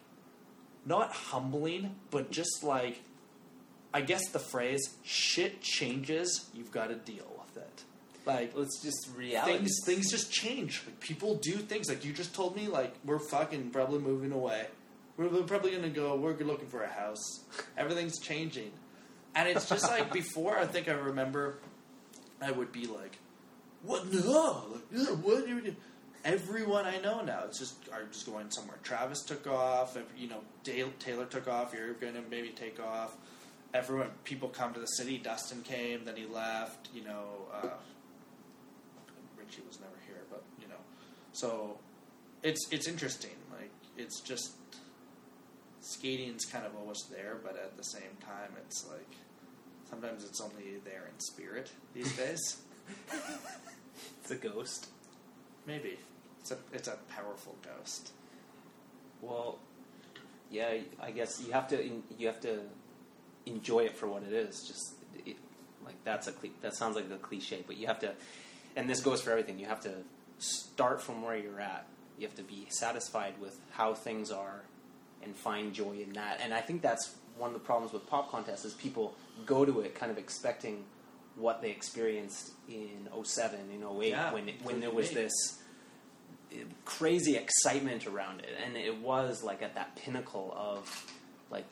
not 0.86 1.12
humbling, 1.12 1.96
but 2.10 2.30
just 2.30 2.62
like 2.62 3.00
I 3.94 4.00
guess 4.00 4.28
the 4.30 4.40
phrase 4.40 4.96
"shit 5.04 5.60
changes," 5.60 6.50
you've 6.52 6.72
got 6.72 6.88
to 6.88 6.96
deal 6.96 7.30
with 7.38 7.62
it. 7.62 7.84
Like 8.26 8.52
it's 8.56 8.82
just 8.82 9.08
reality. 9.16 9.58
things, 9.58 9.78
things 9.84 10.10
just 10.10 10.32
change. 10.32 10.82
Like 10.84 10.98
people 10.98 11.36
do 11.36 11.52
things. 11.52 11.88
Like 11.88 12.04
you 12.04 12.12
just 12.12 12.34
told 12.34 12.56
me, 12.56 12.66
like 12.66 12.94
we're 13.04 13.20
fucking 13.30 13.70
probably 13.70 14.00
moving 14.00 14.32
away. 14.32 14.66
We're, 15.16 15.28
we're 15.28 15.42
probably 15.42 15.70
gonna 15.70 15.90
go. 15.90 16.16
We're 16.16 16.36
looking 16.38 16.66
for 16.66 16.82
a 16.82 16.88
house. 16.88 17.44
Everything's 17.76 18.18
changing, 18.18 18.72
and 19.34 19.48
it's 19.48 19.68
just 19.68 19.84
like 19.84 20.12
before. 20.12 20.58
I 20.58 20.66
think 20.66 20.88
I 20.88 20.92
remember, 20.92 21.58
I 22.40 22.50
would 22.50 22.72
be 22.72 22.86
like, 22.86 23.18
"What? 23.82 24.12
No, 24.12 24.78
like, 24.92 25.08
what?" 25.18 25.46
do 25.46 25.54
you 25.54 25.60
do?" 25.60 25.76
Everyone 26.24 26.86
I 26.86 26.98
know 27.00 27.20
now, 27.20 27.42
it's 27.46 27.58
just 27.58 27.76
are 27.92 28.04
just 28.04 28.24
going 28.24 28.50
somewhere. 28.50 28.78
Travis 28.82 29.22
took 29.22 29.46
off. 29.46 29.98
You 30.16 30.28
know, 30.28 30.40
Dale, 30.62 30.90
Taylor 30.98 31.26
took 31.26 31.48
off. 31.48 31.74
You're 31.74 31.92
gonna 31.94 32.22
maybe 32.30 32.48
take 32.48 32.80
off 32.80 33.16
everyone 33.74 34.08
people 34.22 34.48
come 34.48 34.72
to 34.72 34.80
the 34.80 34.86
city. 34.86 35.18
Dustin 35.18 35.60
came, 35.62 36.04
then 36.04 36.16
he 36.16 36.24
left. 36.24 36.88
You 36.94 37.04
know, 37.04 37.26
uh, 37.52 37.68
Richie 39.36 39.62
was 39.66 39.80
never 39.80 39.96
here, 40.06 40.22
but 40.30 40.44
you 40.60 40.68
know, 40.68 40.80
so 41.32 41.78
it's 42.42 42.66
it's 42.70 42.86
interesting. 42.86 43.36
Like 43.52 43.72
it's 43.98 44.20
just 44.20 44.52
skating's 45.80 46.46
kind 46.46 46.64
of 46.64 46.74
always 46.76 47.04
there, 47.10 47.36
but 47.42 47.56
at 47.56 47.76
the 47.76 47.84
same 47.84 48.16
time, 48.20 48.52
it's 48.64 48.86
like 48.88 49.16
sometimes 49.94 50.24
it's 50.24 50.40
only 50.40 50.78
there 50.84 51.08
in 51.12 51.20
spirit 51.20 51.70
these 51.94 52.16
days. 52.16 52.56
It's 54.20 54.30
a 54.30 54.36
ghost. 54.36 54.88
Maybe 55.66 55.98
it's 56.40 56.50
a 56.50 56.56
it's 56.72 56.88
a 56.88 56.98
powerful 57.08 57.54
ghost. 57.62 58.12
Well, 59.22 59.58
yeah, 60.50 60.74
I 61.00 61.10
guess 61.10 61.42
you 61.44 61.52
have 61.52 61.68
to 61.68 62.02
you 62.18 62.26
have 62.26 62.40
to 62.40 62.60
enjoy 63.46 63.80
it 63.80 63.96
for 63.96 64.08
what 64.08 64.22
it 64.22 64.32
is. 64.32 64.64
Just 64.66 64.94
it, 65.24 65.36
like 65.84 66.02
that's 66.04 66.28
a 66.28 66.32
that 66.62 66.74
sounds 66.74 66.96
like 66.96 67.06
a 67.10 67.16
cliche, 67.16 67.62
but 67.66 67.76
you 67.76 67.86
have 67.86 68.00
to, 68.00 68.12
and 68.76 68.88
this 68.88 69.00
goes 69.00 69.22
for 69.22 69.30
everything. 69.30 69.58
You 69.58 69.66
have 69.66 69.82
to 69.82 69.94
start 70.38 71.00
from 71.00 71.22
where 71.22 71.36
you're 71.36 71.60
at. 71.60 71.86
You 72.18 72.26
have 72.26 72.36
to 72.36 72.42
be 72.42 72.66
satisfied 72.68 73.34
with 73.40 73.58
how 73.70 73.94
things 73.94 74.30
are, 74.30 74.62
and 75.22 75.34
find 75.36 75.72
joy 75.72 75.98
in 76.06 76.12
that. 76.14 76.40
And 76.42 76.52
I 76.52 76.60
think 76.60 76.82
that's 76.82 77.14
one 77.38 77.48
of 77.48 77.54
the 77.54 77.64
problems 77.64 77.92
with 77.92 78.06
pop 78.06 78.30
contests 78.30 78.64
is 78.64 78.74
people 78.74 79.14
go 79.46 79.64
to 79.64 79.80
it 79.80 79.94
kind 79.94 80.10
of 80.12 80.18
expecting 80.18 80.84
what 81.36 81.60
they 81.62 81.70
experienced 81.70 82.52
in 82.68 83.08
07, 83.22 83.58
in 83.72 83.82
08, 83.82 84.10
Yeah, 84.10 84.32
when 84.32 84.48
it, 84.48 84.54
when 84.62 84.80
there 84.80 84.90
was 84.90 85.10
this 85.10 85.32
eh, 86.52 86.58
crazy 86.84 87.36
excitement 87.36 88.06
around 88.06 88.40
it, 88.40 88.50
and 88.64 88.76
it 88.76 88.98
was 89.00 89.42
like 89.42 89.62
at 89.62 89.74
that 89.74 89.96
pinnacle 89.96 90.54
of 90.56 91.06
like 91.50 91.64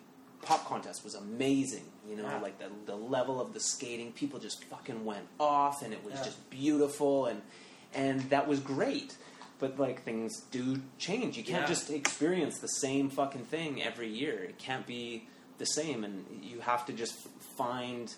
pop 0.43 0.67
contest 0.67 1.05
was 1.05 1.15
amazing. 1.15 1.85
You 2.09 2.17
know, 2.17 2.25
Yeah. 2.25 2.41
like 2.41 2.59
the 2.59 2.69
the 2.87 2.97
level 2.97 3.41
of 3.41 3.55
the 3.55 3.61
skating, 3.61 4.13
people 4.13 4.41
just 4.41 4.65
fucking 4.65 5.05
went 5.05 5.27
off, 5.39 5.83
and 5.83 5.93
it 5.93 6.03
was 6.05 6.15
Yeah. 6.15 6.25
just 6.25 6.51
beautiful, 6.51 7.27
and 7.27 7.41
and 7.95 8.21
that 8.31 8.49
was 8.49 8.59
great. 8.59 9.17
But 9.61 9.79
like 9.79 10.03
things 10.03 10.41
do 10.51 10.83
change. 10.99 11.37
You 11.37 11.45
can't 11.45 11.69
just 11.69 11.89
experience 11.89 12.59
the 12.59 12.67
same 12.67 13.11
fucking 13.11 13.45
thing 13.45 13.81
every 13.81 14.09
year. 14.09 14.43
It 14.43 14.59
can't 14.59 14.85
be 14.89 15.29
the 15.59 15.67
same, 15.67 16.05
and 16.05 16.25
you 16.43 16.61
have 16.61 16.87
to 16.87 16.93
just 16.93 17.15
find 17.57 18.13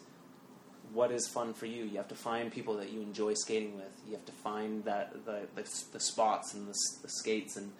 what 0.92 1.10
is 1.10 1.26
fun 1.28 1.52
for 1.52 1.66
you. 1.66 1.84
You 1.84 1.96
have 1.96 2.08
to 2.08 2.14
find 2.14 2.52
people 2.52 2.76
that 2.76 2.90
you 2.90 3.00
enjoy 3.00 3.34
skating 3.34 3.76
with. 3.76 3.90
You 4.06 4.12
have 4.12 4.24
to 4.26 4.32
find 4.32 4.84
that 4.84 5.24
the 5.24 5.46
the, 5.54 5.68
the 5.92 6.00
spots 6.00 6.54
and 6.54 6.66
the, 6.68 6.74
the 7.02 7.08
skates 7.08 7.56
and 7.56 7.72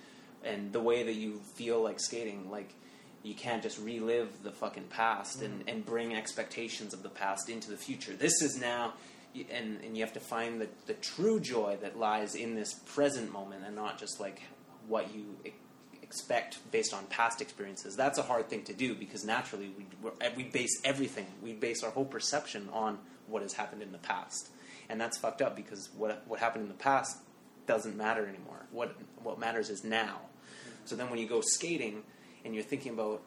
and 0.44 0.72
the 0.72 0.80
way 0.80 1.02
that 1.02 1.14
you 1.14 1.40
feel 1.54 1.82
like 1.82 2.00
skating. 2.00 2.50
Like 2.50 2.74
you 3.22 3.34
can't 3.34 3.62
just 3.62 3.80
relive 3.80 4.42
the 4.42 4.52
fucking 4.52 4.84
past 4.90 5.40
and, 5.42 5.64
mm. 5.64 5.72
and 5.72 5.86
bring 5.86 6.14
expectations 6.14 6.92
of 6.92 7.02
the 7.02 7.08
past 7.08 7.48
into 7.48 7.70
the 7.70 7.76
future. 7.76 8.12
This 8.12 8.42
is 8.42 8.60
now, 8.60 8.94
and 9.34 9.80
and 9.82 9.96
you 9.96 10.04
have 10.04 10.12
to 10.14 10.20
find 10.20 10.60
the 10.60 10.68
the 10.86 10.94
true 10.94 11.40
joy 11.40 11.78
that 11.80 11.98
lies 11.98 12.34
in 12.34 12.54
this 12.54 12.74
present 12.74 13.32
moment 13.32 13.64
and 13.66 13.74
not 13.74 13.98
just 13.98 14.20
like 14.20 14.42
what 14.88 15.14
you. 15.14 15.36
Expect 16.14 16.58
based 16.70 16.94
on 16.94 17.06
past 17.06 17.40
experiences. 17.40 17.96
That's 17.96 18.18
a 18.18 18.22
hard 18.22 18.48
thing 18.48 18.62
to 18.66 18.72
do 18.72 18.94
because 18.94 19.24
naturally 19.24 19.72
we, 19.76 19.84
we're, 20.00 20.44
base 20.52 20.80
everything. 20.84 21.26
We 21.42 21.54
base 21.54 21.82
our 21.82 21.90
whole 21.90 22.04
perception 22.04 22.68
on 22.72 22.98
what 23.26 23.42
has 23.42 23.52
happened 23.52 23.82
in 23.82 23.90
the 23.90 23.98
past. 23.98 24.50
And 24.88 25.00
that's 25.00 25.18
fucked 25.18 25.42
up 25.42 25.56
because 25.56 25.88
what 25.96 26.22
what 26.28 26.38
happened 26.38 26.62
in 26.62 26.68
the 26.68 26.74
past 26.74 27.18
doesn't 27.66 27.96
matter 27.96 28.28
anymore. 28.28 28.64
What 28.70 28.94
what 29.24 29.40
matters 29.40 29.70
is 29.70 29.82
now. 29.82 30.20
So 30.84 30.94
then 30.94 31.10
when 31.10 31.18
you 31.18 31.26
go 31.26 31.40
skating 31.44 32.04
and 32.44 32.54
you're 32.54 32.62
thinking 32.62 32.92
about 32.92 33.20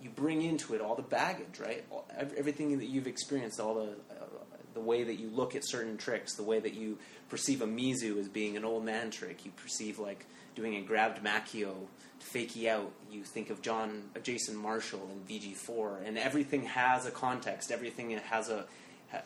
you 0.00 0.08
bring 0.10 0.42
into 0.42 0.74
it 0.74 0.80
all 0.80 0.94
the 0.94 1.02
baggage 1.02 1.58
right? 1.58 1.84
All, 1.90 2.06
everything 2.16 2.78
that 2.78 2.86
you've 2.86 3.08
experienced 3.08 3.58
all 3.58 3.74
the 3.74 3.90
uh, 4.08 4.26
the 4.74 4.80
way 4.80 5.02
that 5.02 5.16
you 5.16 5.30
look 5.30 5.56
at 5.56 5.66
certain 5.66 5.96
tricks 5.96 6.36
the 6.36 6.44
way 6.44 6.60
that 6.60 6.74
you 6.74 6.96
perceive 7.28 7.60
a 7.60 7.66
mizou 7.66 8.20
as 8.20 8.28
being 8.28 8.56
an 8.56 8.64
old 8.64 8.84
man 8.84 9.10
trick 9.10 9.44
you 9.44 9.50
perceive 9.56 9.98
like 9.98 10.26
doing 10.54 10.76
a 10.76 10.80
grabbed 10.80 11.22
Makio 11.22 11.74
to 12.20 12.26
fake 12.26 12.56
you 12.56 12.70
out. 12.70 12.92
You 13.10 13.24
think 13.24 13.50
of 13.50 13.62
John, 13.62 14.04
uh, 14.16 14.20
Jason 14.20 14.56
Marshall 14.56 15.08
in 15.12 15.40
VG4, 15.40 16.06
and 16.06 16.18
everything 16.18 16.64
has 16.64 17.06
a 17.06 17.10
context. 17.10 17.70
Everything 17.70 18.10
has 18.10 18.48
a 18.48 18.64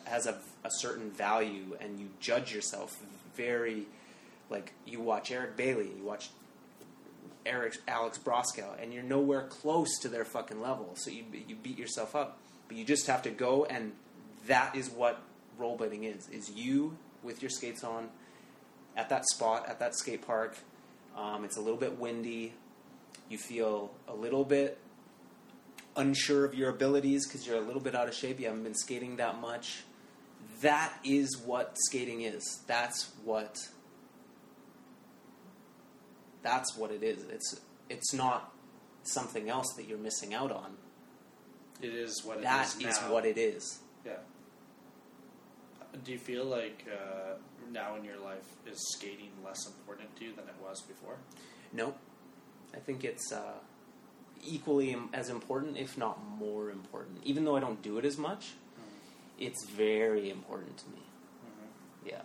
has 0.05 0.27
a, 0.27 0.37
a 0.63 0.69
certain 0.77 1.09
value, 1.09 1.77
and 1.79 1.99
you 1.99 2.09
judge 2.19 2.53
yourself 2.53 3.01
very 3.35 3.85
like 4.49 4.73
you 4.85 4.99
watch 4.99 5.31
Eric 5.31 5.55
Bailey, 5.55 5.89
you 5.97 6.03
watch 6.03 6.29
Eric 7.45 7.77
Alex 7.87 8.17
Broskow, 8.17 8.81
and 8.81 8.93
you're 8.93 9.03
nowhere 9.03 9.43
close 9.43 9.97
to 9.99 10.09
their 10.09 10.25
fucking 10.25 10.61
level. 10.61 10.91
So 10.95 11.11
you 11.11 11.23
you 11.47 11.55
beat 11.55 11.77
yourself 11.77 12.15
up, 12.15 12.39
but 12.67 12.77
you 12.77 12.83
just 12.83 13.07
have 13.07 13.21
to 13.23 13.29
go, 13.29 13.65
and 13.65 13.93
that 14.47 14.75
is 14.75 14.89
what 14.89 15.21
rollerblading 15.59 16.15
is: 16.15 16.27
is 16.29 16.51
you 16.51 16.97
with 17.23 17.41
your 17.41 17.49
skates 17.49 17.83
on 17.83 18.09
at 18.95 19.09
that 19.09 19.25
spot 19.29 19.67
at 19.67 19.79
that 19.79 19.95
skate 19.95 20.25
park. 20.25 20.57
Um, 21.17 21.43
it's 21.43 21.57
a 21.57 21.61
little 21.61 21.79
bit 21.79 21.99
windy. 21.99 22.53
You 23.29 23.37
feel 23.37 23.91
a 24.07 24.13
little 24.13 24.43
bit 24.45 24.79
unsure 25.95 26.45
of 26.45 26.53
your 26.55 26.69
abilities 26.69 27.27
because 27.27 27.45
you're 27.45 27.57
a 27.57 27.61
little 27.61 27.81
bit 27.81 27.95
out 27.95 28.07
of 28.07 28.13
shape. 28.13 28.39
You 28.39 28.47
haven't 28.47 28.63
been 28.63 28.75
skating 28.75 29.17
that 29.17 29.39
much. 29.39 29.83
That 30.61 30.93
is 31.03 31.37
what 31.45 31.77
skating 31.77 32.21
is. 32.21 32.61
That's 32.67 33.11
what. 33.23 33.57
That's 36.41 36.75
what 36.77 36.91
it 36.91 37.03
is. 37.03 37.23
It's 37.25 37.59
it's 37.89 38.13
not 38.13 38.53
something 39.03 39.49
else 39.49 39.73
that 39.75 39.87
you're 39.87 39.97
missing 39.97 40.33
out 40.33 40.51
on. 40.51 40.77
It 41.81 41.93
is 41.93 42.23
what 42.23 42.37
it 42.37 42.43
That 42.43 42.67
is 42.67 42.85
is 42.85 42.97
what 43.09 43.25
it 43.25 43.37
is. 43.37 43.79
Yeah. 44.05 44.13
Do 46.03 46.11
you 46.11 46.19
feel 46.19 46.45
like 46.45 46.85
uh, 46.91 47.33
now 47.71 47.95
in 47.95 48.03
your 48.03 48.19
life 48.19 48.45
is 48.65 48.79
skating 48.93 49.31
less 49.43 49.65
important 49.67 50.15
to 50.17 50.25
you 50.25 50.31
than 50.35 50.45
it 50.45 50.55
was 50.61 50.81
before? 50.81 51.17
Nope. 51.73 51.97
I 52.73 52.77
think 52.79 53.03
it's 53.03 53.31
uh, 53.31 53.53
equally 54.45 54.95
as 55.13 55.29
important, 55.29 55.77
if 55.77 55.97
not 55.97 56.19
more 56.37 56.69
important. 56.69 57.19
Even 57.23 57.45
though 57.45 57.55
I 57.55 57.59
don't 57.59 57.81
do 57.81 57.97
it 57.97 58.05
as 58.05 58.17
much, 58.17 58.53
it's 59.39 59.65
very 59.65 60.29
important 60.29 60.77
to 60.77 60.89
me. 60.89 61.01
Yeah. 62.05 62.21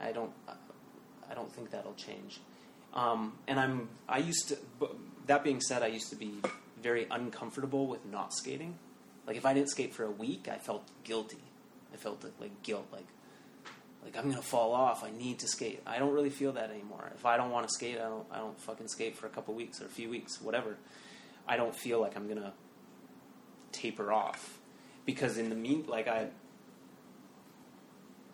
I 0.00 0.12
don't. 0.12 0.32
I 1.30 1.34
don't 1.34 1.52
think 1.52 1.70
that'll 1.70 1.94
change. 1.94 2.40
Um, 2.94 3.34
and 3.46 3.58
I'm. 3.60 3.88
I 4.08 4.18
used 4.18 4.48
to. 4.48 4.58
That 5.26 5.44
being 5.44 5.60
said, 5.60 5.82
I 5.82 5.88
used 5.88 6.10
to 6.10 6.16
be 6.16 6.34
very 6.82 7.06
uncomfortable 7.10 7.86
with 7.86 8.04
not 8.06 8.32
skating. 8.32 8.78
Like 9.26 9.36
if 9.36 9.44
I 9.44 9.52
didn't 9.54 9.70
skate 9.70 9.94
for 9.94 10.04
a 10.04 10.10
week, 10.10 10.48
I 10.50 10.56
felt 10.56 10.84
guilty. 11.04 11.42
I 11.92 11.96
felt 11.96 12.24
like 12.40 12.62
guilt. 12.62 12.86
Like 12.92 13.06
like 14.08 14.22
I'm 14.22 14.30
gonna 14.30 14.42
fall 14.42 14.72
off. 14.72 15.04
I 15.04 15.10
need 15.10 15.40
to 15.40 15.48
skate. 15.48 15.82
I 15.86 15.98
don't 15.98 16.12
really 16.14 16.30
feel 16.30 16.52
that 16.52 16.70
anymore. 16.70 17.12
If 17.14 17.26
I 17.26 17.36
don't 17.36 17.50
want 17.50 17.68
to 17.68 17.72
skate, 17.74 17.96
I 17.96 18.04
don't. 18.04 18.26
I 18.30 18.38
don't 18.38 18.58
fucking 18.60 18.88
skate 18.88 19.16
for 19.16 19.26
a 19.26 19.30
couple 19.30 19.54
weeks 19.54 19.80
or 19.82 19.84
a 19.86 19.90
few 19.90 20.08
weeks, 20.08 20.40
whatever. 20.40 20.76
I 21.46 21.56
don't 21.56 21.74
feel 21.74 22.00
like 22.00 22.16
I'm 22.16 22.26
gonna 22.28 22.52
taper 23.72 24.12
off 24.12 24.58
because 25.04 25.36
in 25.38 25.50
the 25.50 25.56
mean, 25.56 25.84
like 25.86 26.08
I. 26.08 26.28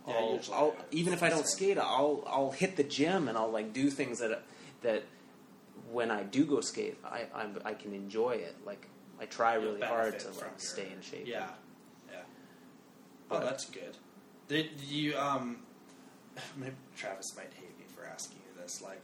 Yeah, 0.07 0.15
I'll, 0.15 0.41
I'll, 0.53 0.77
even 0.91 1.13
if 1.15 1.23
I 1.23 1.31
don't 1.31 1.47
skate, 1.49 1.79
I'll 1.79 2.23
I'll 2.27 2.51
hit 2.51 2.77
the 2.77 2.85
gym 2.85 3.27
and 3.29 3.37
I'll 3.39 3.51
like 3.51 3.73
do 3.73 3.91
things 3.91 4.21
that 4.21 4.43
that 4.83 5.03
when 5.91 6.11
I 6.11 6.23
do 6.23 6.45
go 6.45 6.61
skate, 6.61 6.99
I 7.05 7.27
I'm, 7.35 7.59
I 7.65 7.75
can 7.75 7.95
enjoy 7.95 8.33
it. 8.33 8.55
Like 8.65 8.87
I 9.21 9.25
try 9.25 9.55
really 9.55 9.81
hard 9.81 10.19
to 10.21 10.29
like 10.29 10.61
stay 10.61 10.87
in 10.95 11.01
shape. 11.01 11.27
Yeah, 11.27 11.49
yeah. 12.13 12.19
Oh, 13.31 13.39
But- 13.39 13.45
that's 13.45 13.65
good. 13.65 13.97
Did 14.49 14.71
you 14.89 15.17
um? 15.17 15.59
Maybe 16.57 16.75
Travis 16.97 17.35
might 17.37 17.53
hate 17.55 17.79
me 17.79 17.85
for 17.95 18.05
asking 18.07 18.39
you 18.39 18.61
this. 18.63 18.83
Like, 18.83 19.03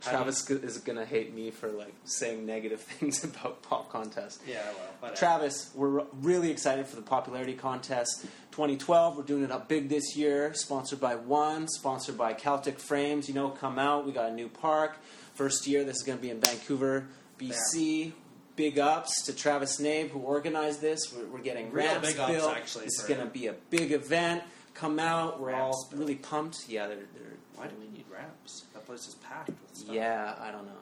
Travis 0.00 0.42
go- 0.42 0.56
is 0.56 0.78
gonna 0.78 1.04
hate 1.04 1.34
me 1.34 1.50
for 1.50 1.68
like 1.70 1.94
saying 2.04 2.44
negative 2.46 2.80
things 2.98 3.24
about 3.24 3.62
pop 3.62 3.90
contest. 3.90 4.42
yeah, 4.46 4.60
well, 4.64 4.74
whatever. 5.00 5.16
Travis, 5.18 5.70
we're 5.74 6.04
really 6.20 6.50
excited 6.50 6.86
for 6.86 6.96
the 6.96 7.02
popularity 7.02 7.54
contest 7.54 8.22
2012. 8.52 9.16
We're 9.16 9.22
doing 9.24 9.42
it 9.44 9.50
up 9.50 9.68
big 9.68 9.88
this 9.88 10.14
year. 10.16 10.52
Sponsored 10.54 11.00
by 11.00 11.14
One, 11.16 11.68
sponsored 11.68 12.18
by 12.18 12.34
Celtic 12.34 12.78
Frames. 12.78 13.28
You 13.28 13.34
know, 13.34 13.48
come 13.50 13.78
out. 13.78 14.04
We 14.06 14.12
got 14.12 14.30
a 14.30 14.34
new 14.34 14.48
park. 14.48 14.98
First 15.34 15.66
year. 15.66 15.82
This 15.84 15.96
is 15.96 16.02
going 16.02 16.18
to 16.18 16.22
be 16.22 16.28
in 16.30 16.40
Vancouver, 16.40 17.06
BC. 17.38 18.12
Big 18.54 18.78
ups 18.78 19.22
to 19.22 19.32
Travis 19.32 19.80
Nabe 19.80 20.10
who 20.10 20.18
organized 20.18 20.82
this. 20.82 21.10
We're, 21.10 21.24
we're 21.24 21.38
getting 21.38 21.72
Real 21.72 21.86
ramps 21.86 22.08
big 22.10 22.18
ups, 22.20 22.32
built. 22.32 22.54
actually, 22.54 22.84
This 22.84 22.98
is 23.00 23.06
going 23.06 23.20
to 23.20 23.26
be 23.26 23.46
a 23.46 23.54
big 23.70 23.92
event. 23.92 24.42
Come 24.74 24.98
out. 24.98 25.40
We're 25.40 25.48
Ramps 25.48 25.76
all 25.76 25.88
built. 25.90 26.00
really 26.00 26.14
pumped. 26.16 26.68
Yeah, 26.68 26.86
they're, 26.86 26.96
they're 26.96 27.36
Why 27.56 27.66
do 27.66 27.74
we 27.80 27.88
need 27.88 28.04
ramps? 28.12 28.64
That 28.74 28.84
place 28.86 29.06
is 29.06 29.14
packed 29.16 29.48
with 29.50 29.74
stuff. 29.74 29.94
yeah. 29.94 30.34
I 30.40 30.50
don't 30.50 30.64
know. 30.66 30.72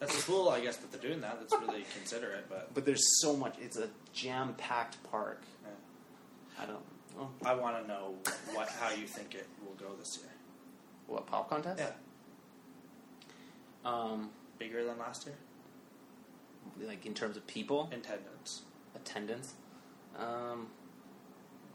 that's 0.00 0.24
cool. 0.24 0.48
I 0.48 0.60
guess 0.60 0.76
that 0.78 0.90
they're 0.92 1.00
doing 1.00 1.20
that. 1.20 1.38
That's 1.40 1.52
really 1.62 1.84
considerate. 1.96 2.48
But 2.48 2.72
But 2.74 2.84
there's 2.86 3.20
so 3.20 3.36
much. 3.36 3.56
It's 3.60 3.76
a 3.76 3.88
jam-packed 4.12 5.02
park. 5.10 5.42
yeah. 5.62 6.62
I 6.62 6.66
don't. 6.66 6.82
Oh, 7.20 7.28
I 7.44 7.54
want 7.54 7.82
to 7.82 7.86
know 7.86 8.14
what 8.54 8.68
how 8.70 8.90
you 8.90 9.06
think 9.06 9.34
it 9.34 9.46
will 9.64 9.74
go 9.74 9.94
this 9.98 10.16
year. 10.18 10.30
what 11.06 11.26
pop 11.26 11.50
contest? 11.50 11.82
Um, 13.84 14.30
bigger 14.58 14.84
than 14.84 14.98
last 14.98 15.26
year. 15.26 15.34
like 16.88 17.04
in 17.04 17.12
terms 17.14 17.36
of 17.36 17.46
people 17.46 17.90
Attendance. 17.92 18.62
attendance. 18.94 19.54
Um, 20.18 20.68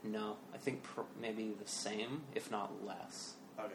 no, 0.04 0.38
I 0.54 0.58
think 0.58 0.84
pr- 0.84 1.02
maybe 1.20 1.54
the 1.62 1.68
same, 1.70 2.22
if 2.36 2.50
not 2.52 2.72
less. 2.86 3.34
Okay. 3.60 3.74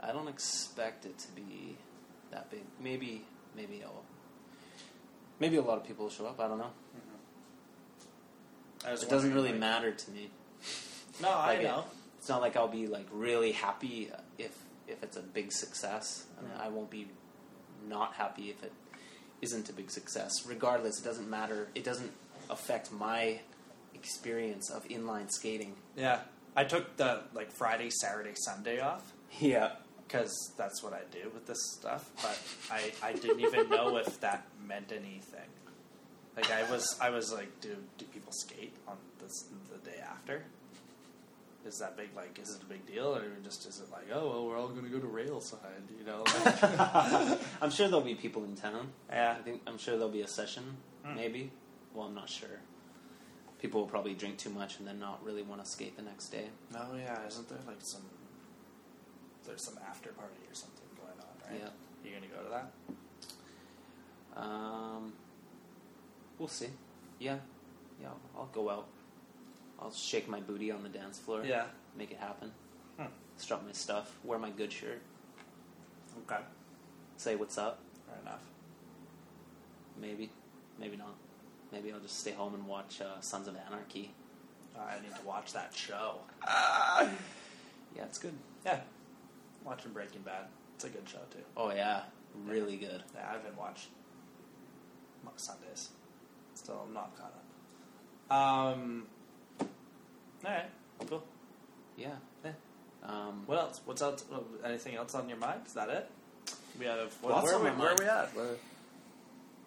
I 0.00 0.12
don't 0.12 0.28
expect 0.28 1.04
it 1.06 1.18
to 1.18 1.28
be 1.32 1.76
that 2.30 2.50
big. 2.50 2.62
Maybe, 2.80 3.24
maybe 3.56 3.82
I'll. 3.84 4.02
Maybe 5.38 5.56
a 5.56 5.62
lot 5.62 5.78
of 5.78 5.84
people 5.84 6.04
will 6.06 6.10
show 6.12 6.26
up. 6.26 6.38
I 6.40 6.48
don't 6.48 6.58
know. 6.58 6.70
Mm-hmm. 6.96 8.88
I 8.88 8.92
It 8.92 9.08
doesn't 9.08 9.34
really 9.34 9.50
like- 9.50 9.60
matter 9.60 9.92
to 9.92 10.10
me. 10.10 10.30
No, 11.20 11.28
I 11.30 11.46
Like, 11.48 11.60
it- 11.60 11.64
know. 11.64 11.84
It's 12.18 12.28
not 12.28 12.40
like 12.40 12.56
I'll 12.56 12.68
be 12.68 12.86
like 12.86 13.06
really 13.10 13.50
happy 13.52 14.08
if 14.38 14.56
if 14.86 15.02
it's 15.02 15.16
a 15.16 15.22
big 15.22 15.50
success. 15.52 16.26
I 16.38 16.42
mean, 16.42 16.52
I 16.60 16.68
won't 16.68 16.88
be 16.90 17.08
not 17.88 18.14
happy 18.14 18.50
if 18.50 18.62
it 18.62 18.72
isn't 19.40 19.68
a 19.68 19.72
big 19.72 19.90
success. 19.90 20.46
Regardless, 20.46 21.00
it 21.00 21.04
doesn't 21.04 21.28
matter. 21.28 21.68
It 21.74 21.82
doesn't 21.82 22.12
affect 22.48 22.92
my 22.92 23.40
experience 24.02 24.70
of 24.70 24.84
inline 24.88 25.30
skating. 25.30 25.74
Yeah, 25.96 26.20
I 26.56 26.64
took 26.64 26.96
the 26.96 27.22
like 27.34 27.52
Friday, 27.52 27.90
Saturday, 27.90 28.32
Sunday 28.34 28.80
off 28.80 29.12
Yeah. 29.40 29.72
because 30.06 30.34
that's 30.56 30.82
what 30.82 30.92
I 30.92 31.00
do 31.10 31.30
with 31.32 31.46
this 31.46 31.58
stuff. 31.78 32.10
But 32.22 32.38
I, 32.70 32.92
I 33.08 33.12
didn't 33.12 33.40
even 33.40 33.68
know 33.70 33.96
if 33.98 34.20
that 34.20 34.44
meant 34.66 34.90
anything. 34.92 35.48
Like 36.36 36.50
I 36.50 36.62
was 36.70 36.84
I 37.00 37.10
was 37.10 37.32
like, 37.32 37.60
do 37.60 37.76
do 37.98 38.04
people 38.06 38.32
skate 38.32 38.74
on 38.88 38.96
this 39.20 39.44
the 39.70 39.78
day 39.90 39.98
after? 40.02 40.42
Is 41.64 41.78
that 41.78 41.96
big? 41.96 42.08
Like, 42.16 42.40
is 42.42 42.50
it 42.56 42.60
a 42.62 42.64
big 42.64 42.84
deal, 42.88 43.14
or 43.14 43.22
just 43.44 43.66
is 43.68 43.78
it 43.80 43.88
like, 43.92 44.08
oh 44.12 44.28
well, 44.30 44.46
we're 44.46 44.58
all 44.58 44.66
going 44.68 44.82
to 44.82 44.90
go 44.90 44.98
to 44.98 45.06
Railside, 45.06 45.86
you 45.96 46.04
know? 46.04 46.24
Like, 46.44 47.38
I'm 47.62 47.70
sure 47.70 47.86
there'll 47.86 48.00
be 48.04 48.16
people 48.16 48.42
in 48.42 48.56
town. 48.56 48.88
yeah, 49.08 49.36
I 49.38 49.42
think 49.42 49.60
I'm 49.68 49.78
sure 49.78 49.94
there'll 49.96 50.10
be 50.12 50.22
a 50.22 50.26
session, 50.28 50.64
Hmm. 51.04 51.14
maybe. 51.14 51.52
Well, 51.94 52.06
I'm 52.08 52.14
not 52.16 52.28
sure. 52.28 52.58
People 53.62 53.80
will 53.82 53.88
probably 53.88 54.14
drink 54.14 54.38
too 54.38 54.50
much 54.50 54.80
and 54.80 54.88
then 54.88 54.98
not 54.98 55.24
really 55.24 55.42
want 55.42 55.64
to 55.64 55.70
skate 55.70 55.96
the 55.96 56.02
next 56.02 56.30
day. 56.30 56.46
Oh 56.74 56.96
yeah, 56.96 57.24
isn't 57.28 57.48
there 57.48 57.58
like 57.64 57.76
some? 57.78 58.02
There's 59.46 59.62
some 59.62 59.78
after 59.88 60.10
party 60.10 60.34
or 60.50 60.54
something 60.54 60.84
going 60.96 61.16
on, 61.20 61.48
right? 61.48 61.60
Yeah. 61.62 61.70
You 62.04 62.16
gonna 62.16 62.26
go 62.26 62.42
to 62.42 62.50
that? 64.34 64.42
Um, 64.42 65.12
we'll 66.40 66.48
see. 66.48 66.70
Yeah, 67.20 67.36
yeah, 68.00 68.08
I'll 68.36 68.50
go 68.52 68.68
out. 68.68 68.88
I'll 69.80 69.92
shake 69.92 70.28
my 70.28 70.40
booty 70.40 70.72
on 70.72 70.82
the 70.82 70.88
dance 70.88 71.20
floor. 71.20 71.44
Yeah. 71.44 71.66
make 71.96 72.10
it 72.10 72.18
happen. 72.18 72.50
Hmm. 72.98 73.06
Strut 73.36 73.64
my 73.64 73.72
stuff. 73.72 74.18
Wear 74.24 74.40
my 74.40 74.50
good 74.50 74.72
shirt. 74.72 75.00
Okay. 76.26 76.42
Say 77.16 77.36
what's 77.36 77.58
up. 77.58 77.78
Fair 78.08 78.18
enough. 78.22 78.42
Maybe, 80.00 80.30
maybe 80.80 80.96
not. 80.96 81.14
Maybe 81.72 81.92
I'll 81.92 82.00
just 82.00 82.20
stay 82.20 82.32
home 82.32 82.54
and 82.54 82.66
watch 82.66 83.00
uh, 83.00 83.20
Sons 83.20 83.48
of 83.48 83.56
Anarchy. 83.66 84.12
I 84.78 85.00
need 85.02 85.14
to 85.14 85.26
watch 85.26 85.52
that 85.52 85.74
show. 85.74 86.16
Yeah, 87.94 88.04
it's 88.04 88.18
good. 88.18 88.32
Yeah. 88.64 88.80
Watching 89.64 89.92
Breaking 89.92 90.22
Bad. 90.22 90.46
It's 90.76 90.84
a 90.84 90.88
good 90.88 91.06
show 91.06 91.18
too. 91.30 91.44
Oh 91.58 91.70
yeah, 91.70 92.04
really 92.46 92.76
good. 92.76 93.02
Yeah, 93.14 93.26
I 93.28 93.32
haven't 93.32 93.58
watched 93.58 93.88
Sundays. 95.36 95.90
Still 96.54 96.84
I'm 96.86 96.94
not 96.94 97.12
caught 97.16 97.34
up. 98.30 98.74
Um. 98.80 99.06
All 99.60 99.66
right. 100.50 100.64
Cool. 101.06 101.22
Yeah. 101.96 102.08
Yeah. 102.44 102.52
Um, 103.04 103.42
What 103.46 103.58
else? 103.58 103.80
What's 103.84 104.02
else? 104.02 104.24
Anything 104.64 104.96
else 104.96 105.14
on 105.14 105.28
your 105.28 105.38
mind? 105.38 105.62
Is 105.66 105.72
that 105.74 105.88
it? 105.88 106.10
We 106.78 106.86
have. 106.86 107.12
What, 107.20 107.42
where, 107.42 107.54
are 107.54 107.62
we, 107.62 107.70
where 107.70 107.90
are 107.90 107.96
we 107.98 108.04
at? 108.06 108.34
We're, 108.36 108.56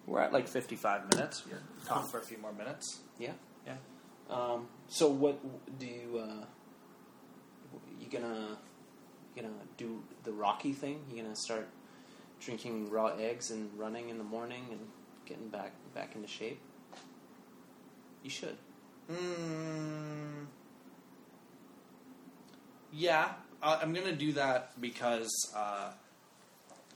we're 0.06 0.22
at 0.22 0.32
like 0.34 0.48
fifty-five 0.48 1.10
minutes. 1.14 1.44
We're 1.50 1.62
talking 1.86 2.10
for 2.10 2.20
a 2.20 2.24
few 2.24 2.38
more 2.38 2.54
minutes. 2.54 3.02
yeah. 3.20 3.32
Yeah. 3.66 3.76
Um, 4.30 4.68
so 4.88 5.08
what 5.10 5.40
do 5.80 5.86
you? 5.86 6.20
Uh, 6.20 6.46
you 8.00 8.08
gonna 8.12 8.58
you 9.36 9.42
gonna 9.42 9.54
do 9.78 10.04
the 10.24 10.32
Rocky 10.32 10.74
thing? 10.74 11.04
You 11.12 11.22
gonna 11.24 11.36
start 11.36 11.68
drinking 12.40 12.90
raw 12.90 13.08
eggs 13.18 13.52
and 13.52 13.70
running 13.78 14.10
in 14.10 14.18
the 14.18 14.24
morning 14.24 14.66
and 14.72 14.80
getting 15.26 15.50
back 15.50 15.74
back 15.94 16.16
into 16.16 16.28
shape? 16.28 16.60
You 18.24 18.30
should. 18.30 18.58
Mm, 19.12 20.46
yeah, 22.92 23.34
uh, 23.62 23.80
I'm 23.82 23.94
gonna 23.94 24.16
do 24.16 24.34
that 24.34 24.80
because 24.82 25.32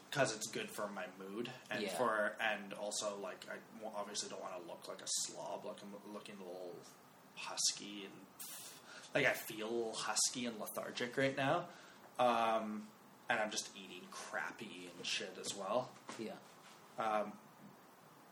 because 0.09 0.35
it's 0.35 0.47
good 0.47 0.69
for 0.69 0.87
my 0.89 1.05
mood 1.19 1.49
and 1.69 1.81
Yeah. 1.83 1.89
for 1.97 2.33
and 2.41 2.73
also 2.73 3.17
like 3.21 3.45
I 3.49 3.55
obviously 3.95 4.29
don't 4.29 4.41
want 4.41 4.53
to 4.61 4.67
look 4.67 4.87
like 4.87 5.01
a 5.01 5.07
slob, 5.07 5.65
like 5.65 5.77
I'm 5.81 6.13
looking 6.13 6.35
a 6.35 6.43
little 6.43 6.75
husky 7.35 8.05
and 8.05 8.13
like 9.15 9.25
I 9.25 9.33
feel 9.33 9.67
a 9.67 9.71
little 9.71 9.93
husky 9.93 10.45
and 10.45 10.59
lethargic 10.59 11.17
right 11.17 11.35
now, 11.35 11.65
um, 12.19 12.83
and 13.29 13.39
I'm 13.39 13.49
just 13.51 13.69
eating 13.75 14.01
crappy 14.11 14.89
and 14.95 15.05
shit 15.05 15.35
as 15.41 15.55
well. 15.55 15.89
Yeah. 16.19 16.31
Um, 16.99 17.31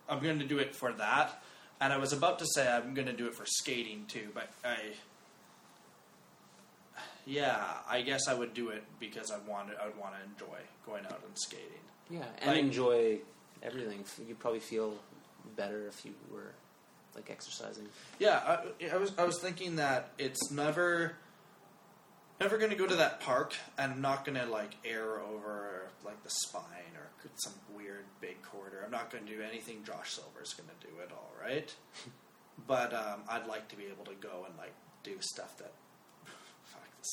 I'm 0.09 0.21
going 0.21 0.39
to 0.39 0.45
do 0.45 0.59
it 0.59 0.75
for 0.75 0.91
that, 0.93 1.41
and 1.81 1.91
I 1.91 1.97
was 1.97 2.13
about 2.13 2.39
to 2.39 2.45
say 2.53 2.67
I'm 2.67 2.93
going 2.93 3.07
to 3.07 3.13
do 3.13 3.27
it 3.27 3.35
for 3.35 3.45
skating 3.45 4.05
too, 4.07 4.29
but 4.33 4.49
I, 4.63 4.77
yeah, 7.27 7.61
I 7.87 8.01
guess 8.01 8.27
I 8.27 8.33
would 8.33 8.53
do 8.53 8.69
it 8.69 8.83
because 8.99 9.31
I 9.31 9.37
wanted 9.49 9.75
I 9.81 9.85
would 9.87 9.97
want 9.97 10.13
to 10.15 10.23
enjoy 10.23 10.57
going 10.85 11.05
out 11.05 11.21
and 11.25 11.37
skating. 11.37 11.65
Yeah, 12.09 12.23
and 12.41 12.51
Like- 12.51 12.59
enjoy 12.59 13.19
everything. 13.61 14.03
You'd 14.27 14.39
probably 14.39 14.61
feel 14.61 14.93
better 15.55 15.87
if 15.87 16.05
you 16.05 16.13
were 16.31 16.53
like 17.15 17.29
exercising. 17.29 17.89
Yeah, 18.19 18.37
I, 18.81 18.93
I 18.93 18.97
was 18.97 19.11
I 19.17 19.25
was 19.25 19.39
thinking 19.41 19.75
that 19.75 20.11
it's 20.17 20.51
never 20.51 21.17
never 22.39 22.57
going 22.57 22.69
to 22.69 22.77
go 22.77 22.85
to 22.85 22.95
that 22.95 23.19
park 23.19 23.55
and 23.79 23.91
I'm 23.93 24.01
not 24.01 24.23
going 24.23 24.37
to 24.37 24.45
like 24.45 24.75
air 24.85 25.19
over 25.19 25.89
like 26.05 26.23
the 26.23 26.29
spine 26.29 26.93
or 26.95 27.07
some 27.35 27.53
weird 27.75 28.05
big 28.21 28.41
corridor. 28.43 28.83
I'm 28.85 28.91
not 28.91 29.11
going 29.11 29.25
to 29.25 29.35
do 29.35 29.41
anything 29.41 29.83
Josh 29.83 30.13
Silver's 30.13 30.53
going 30.53 30.69
to 30.69 30.87
do 30.87 30.93
at 31.03 31.11
all, 31.11 31.33
right? 31.41 31.73
but 32.67 32.93
um, 32.93 33.21
I'd 33.29 33.47
like 33.47 33.67
to 33.69 33.75
be 33.75 33.85
able 33.85 34.05
to 34.05 34.13
go 34.21 34.45
and 34.47 34.55
like 34.57 34.73
do 35.03 35.15
stuff 35.19 35.57
that 35.57 35.71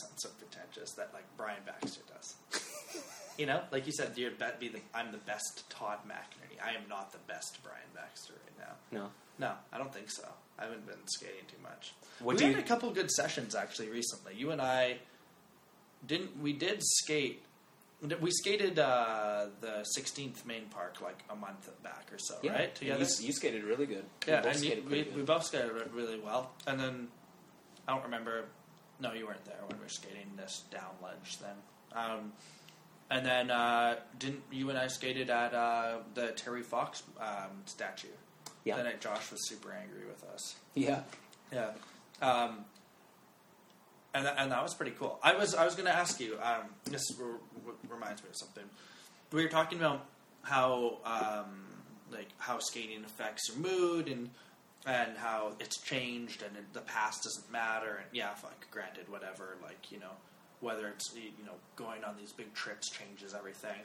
sounds 0.00 0.22
so 0.22 0.28
pretentious 0.38 0.92
that 0.92 1.10
like 1.12 1.24
Brian 1.36 1.60
Baxter 1.66 2.02
does. 2.12 2.34
you 3.38 3.46
know, 3.46 3.60
like 3.70 3.86
you 3.86 3.92
said, 3.92 4.12
you're 4.16 4.30
be 4.58 4.68
the 4.68 4.80
I'm 4.94 5.12
the 5.12 5.18
best 5.18 5.68
Todd 5.70 5.98
McInerney. 6.08 6.62
I 6.64 6.70
am 6.70 6.88
not 6.88 7.12
the 7.12 7.18
best 7.26 7.58
Brian 7.62 7.78
Baxter 7.94 8.34
right 8.34 8.68
now. 8.68 8.98
No. 9.00 9.08
No, 9.38 9.52
I 9.72 9.78
don't 9.78 9.92
think 9.92 10.10
so. 10.10 10.28
I 10.58 10.64
haven't 10.64 10.86
been 10.86 10.96
skating 11.06 11.44
too 11.48 11.56
much. 11.62 11.92
What 12.20 12.36
we 12.36 12.44
had 12.44 12.52
you- 12.54 12.60
a 12.60 12.62
couple 12.62 12.90
good 12.92 13.10
sessions 13.10 13.54
actually 13.54 13.88
recently. 13.90 14.34
You 14.36 14.50
and 14.52 14.60
I 14.60 14.98
didn't. 16.06 16.40
We 16.40 16.52
did 16.52 16.82
skate. 16.82 17.42
We 18.20 18.30
skated 18.30 18.78
uh, 18.78 19.46
the 19.62 19.84
16th 19.96 20.44
Main 20.44 20.66
Park 20.66 21.00
like 21.00 21.24
a 21.30 21.34
month 21.34 21.70
back 21.82 22.08
or 22.12 22.18
so, 22.18 22.34
right? 22.46 22.74
Together. 22.74 23.02
You, 23.02 23.26
you 23.26 23.32
skated 23.32 23.64
really 23.64 23.86
good. 23.86 24.04
yeah, 24.28 24.40
We 24.40 24.44
both 24.46 24.56
and 24.56 24.64
you, 24.64 24.70
we, 24.74 24.80
pretty 24.82 25.10
we 25.16 25.22
both 25.22 25.44
skated 25.44 25.70
really 25.94 26.18
well. 26.20 26.52
And 26.66 26.78
then 26.78 27.08
I 27.88 27.94
don't 27.94 28.04
remember. 28.04 28.44
No, 29.04 29.12
you 29.12 29.26
weren't 29.26 29.44
there 29.44 29.60
when 29.68 29.78
we 29.78 29.84
were 29.84 29.88
skating 29.88 30.32
this 30.36 30.62
down 30.70 30.90
ledge 31.02 31.38
then. 31.38 31.56
Um, 31.92 32.32
and 33.10 33.24
then 33.24 33.50
uh, 33.50 33.96
didn't 34.18 34.42
you 34.50 34.70
and 34.70 34.78
I 34.78 34.88
skated 34.88 35.30
at 35.30 35.54
uh, 35.54 35.98
the 36.14 36.28
Terry 36.32 36.62
Fox 36.62 37.02
um, 37.20 37.50
statue? 37.66 38.08
Yeah. 38.64 38.78
The 38.78 38.84
night 38.84 39.00
Josh 39.00 39.30
was 39.30 39.46
super 39.46 39.72
angry 39.72 40.06
with 40.06 40.24
us. 40.32 40.56
Yeah. 40.74 41.02
Yeah, 41.52 41.70
um, 42.20 42.64
and 44.14 44.26
that, 44.26 44.36
and 44.38 44.50
that 44.50 44.62
was 44.62 44.74
pretty 44.74 44.92
cool. 44.92 45.20
I 45.22 45.34
was 45.34 45.54
I 45.54 45.64
was 45.64 45.74
going 45.74 45.86
to 45.86 45.94
ask 45.94 46.18
you. 46.18 46.38
Um, 46.42 46.62
this 46.84 47.02
re- 47.18 47.34
re- 47.64 47.74
reminds 47.88 48.22
me 48.22 48.30
of 48.30 48.36
something. 48.36 48.64
We 49.30 49.42
were 49.42 49.50
talking 49.50 49.78
about 49.78 50.06
how 50.42 50.98
um, 51.04 51.66
like 52.10 52.28
how 52.38 52.58
skating 52.58 53.04
affects 53.04 53.48
your 53.50 53.58
mood 53.58 54.08
and 54.08 54.30
and 54.86 55.16
how 55.16 55.52
it's 55.60 55.78
changed 55.78 56.42
and 56.42 56.56
it, 56.56 56.72
the 56.72 56.80
past 56.80 57.22
doesn't 57.24 57.50
matter. 57.50 57.96
And 57.96 58.06
yeah, 58.12 58.30
like 58.42 58.70
granted, 58.70 59.08
whatever. 59.08 59.56
Like 59.62 59.90
you 59.90 59.98
know, 59.98 60.12
whether 60.60 60.88
it's 60.88 61.12
you 61.14 61.44
know 61.44 61.54
going 61.76 62.04
on 62.04 62.16
these 62.18 62.32
big 62.32 62.52
trips 62.54 62.90
changes 62.90 63.34
everything. 63.34 63.80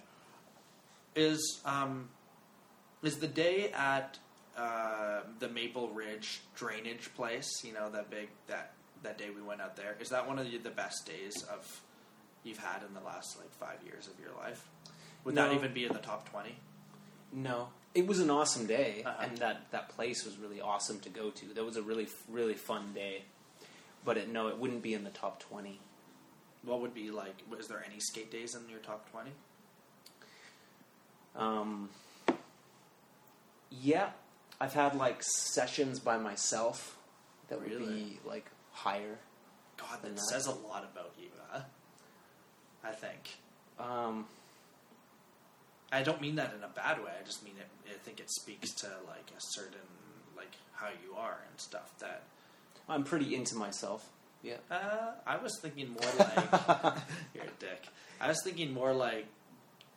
Is 1.16 1.62
um, 1.66 2.10
is 3.04 3.18
the 3.18 3.28
day 3.28 3.72
at 3.72 4.18
uh, 4.58 5.22
the 5.39 5.50
Maple 5.50 5.89
Ridge 5.89 6.41
drainage 6.56 7.14
place? 7.16 7.50
You 7.64 7.74
know 7.74 7.89
that 7.91 8.10
big 8.10 8.30
that 8.47 8.74
that 9.04 9.18
day 9.18 9.30
we 9.34 9.41
went 9.41 9.62
out 9.62 9.76
there. 9.76 9.95
Is 10.00 10.10
that 10.10 10.28
one 10.28 10.38
of 10.39 10.50
the, 10.50 10.58
the 10.58 10.70
best 10.70 11.06
days 11.06 11.43
of 11.43 11.82
you've 12.43 12.60
had 12.60 12.84
in 12.88 12.93
the 12.93 13.02
last 13.02 13.38
like 13.38 13.52
five 13.54 13.80
years 13.86 14.08
of 14.08 14.20
your 14.20 14.36
life? 14.38 14.68
Would 15.24 15.36
that 15.36 15.54
even 15.54 15.74
be 15.74 15.86
in 15.86 15.93
the 15.93 16.00
top 16.00 16.30
twenty? 16.30 16.56
No, 17.32 17.70
it 17.96 18.06
was 18.08 18.20
an 18.20 18.30
awesome 18.30 18.66
day, 18.68 19.04
Uh-huh. 19.06 19.24
and 19.26 19.38
that, 19.38 19.72
that 19.72 19.90
place 19.90 20.24
was 20.26 20.38
really 20.38 20.62
awesome 20.62 21.00
to 21.02 21.10
go 21.10 21.30
to. 21.32 21.46
That 21.54 21.66
was 21.66 21.76
a 21.78 21.82
really 21.82 22.08
really 22.30 22.54
fun 22.54 22.94
day, 22.94 23.24
but 24.06 24.18
it, 24.18 24.30
no, 24.30 24.48
it 24.48 24.58
wouldn't 24.58 24.82
be 24.84 24.94
in 24.94 25.04
the 25.04 25.10
top 25.10 25.40
twenty. 25.40 25.80
What 26.64 26.82
would 26.82 26.94
be 26.94 27.10
like? 27.10 27.36
Was 27.50 27.68
there 27.68 27.84
any 27.90 28.00
skate 28.00 28.32
days 28.32 28.54
in 28.56 28.70
your 28.70 28.80
top 28.80 29.10
twenty? 29.12 29.32
Um, 31.36 31.90
yeah, 33.70 34.10
I've 34.60 34.74
had 34.74 34.96
like 34.96 35.22
sessions 35.24 36.00
by 36.00 36.18
myself 36.18 36.98
that 37.48 37.60
would 37.62 37.70
Really? 37.72 37.86
be 38.04 38.20
like 38.26 38.46
higher. 38.74 39.18
God, 39.78 40.02
that 40.02 40.12
Not- 40.16 40.20
says 40.30 40.48
a 40.48 40.52
lot 40.52 40.84
about 40.84 41.14
you. 41.20 41.30
Huh? 41.50 41.62
I 42.84 42.92
think. 42.92 43.38
Um, 43.80 44.28
I 45.92 46.04
don't 46.04 46.22
mean 46.22 46.36
that 46.36 46.54
in 46.56 46.64
a 46.64 46.68
bad 46.68 47.00
way. 47.04 47.12
I 47.20 47.26
just 47.26 47.44
mean 47.44 47.56
it. 47.60 47.68
I 47.90 47.98
think 48.04 48.20
it 48.20 48.30
speaks 48.32 48.72
to 48.82 48.88
like 49.08 49.32
a 49.36 49.40
certain 49.40 49.80
like 50.38 50.54
how 50.74 50.88
you 51.04 51.16
are 51.18 51.40
and 51.50 51.60
stuff. 51.60 51.92
That 52.00 52.24
I'm 52.88 53.04
pretty 53.04 53.36
into 53.36 53.56
myself. 53.56 54.08
Yeah. 54.42 54.56
uh, 54.72 55.12
I 55.28 55.36
was 55.38 55.60
thinking 55.62 55.90
more 55.90 56.12
like 56.18 56.52
you're 57.34 57.44
a 57.44 57.60
dick. 57.60 57.88
I 58.22 58.28
was 58.30 58.42
thinking 58.44 58.74
more 58.74 58.94
like 58.94 59.26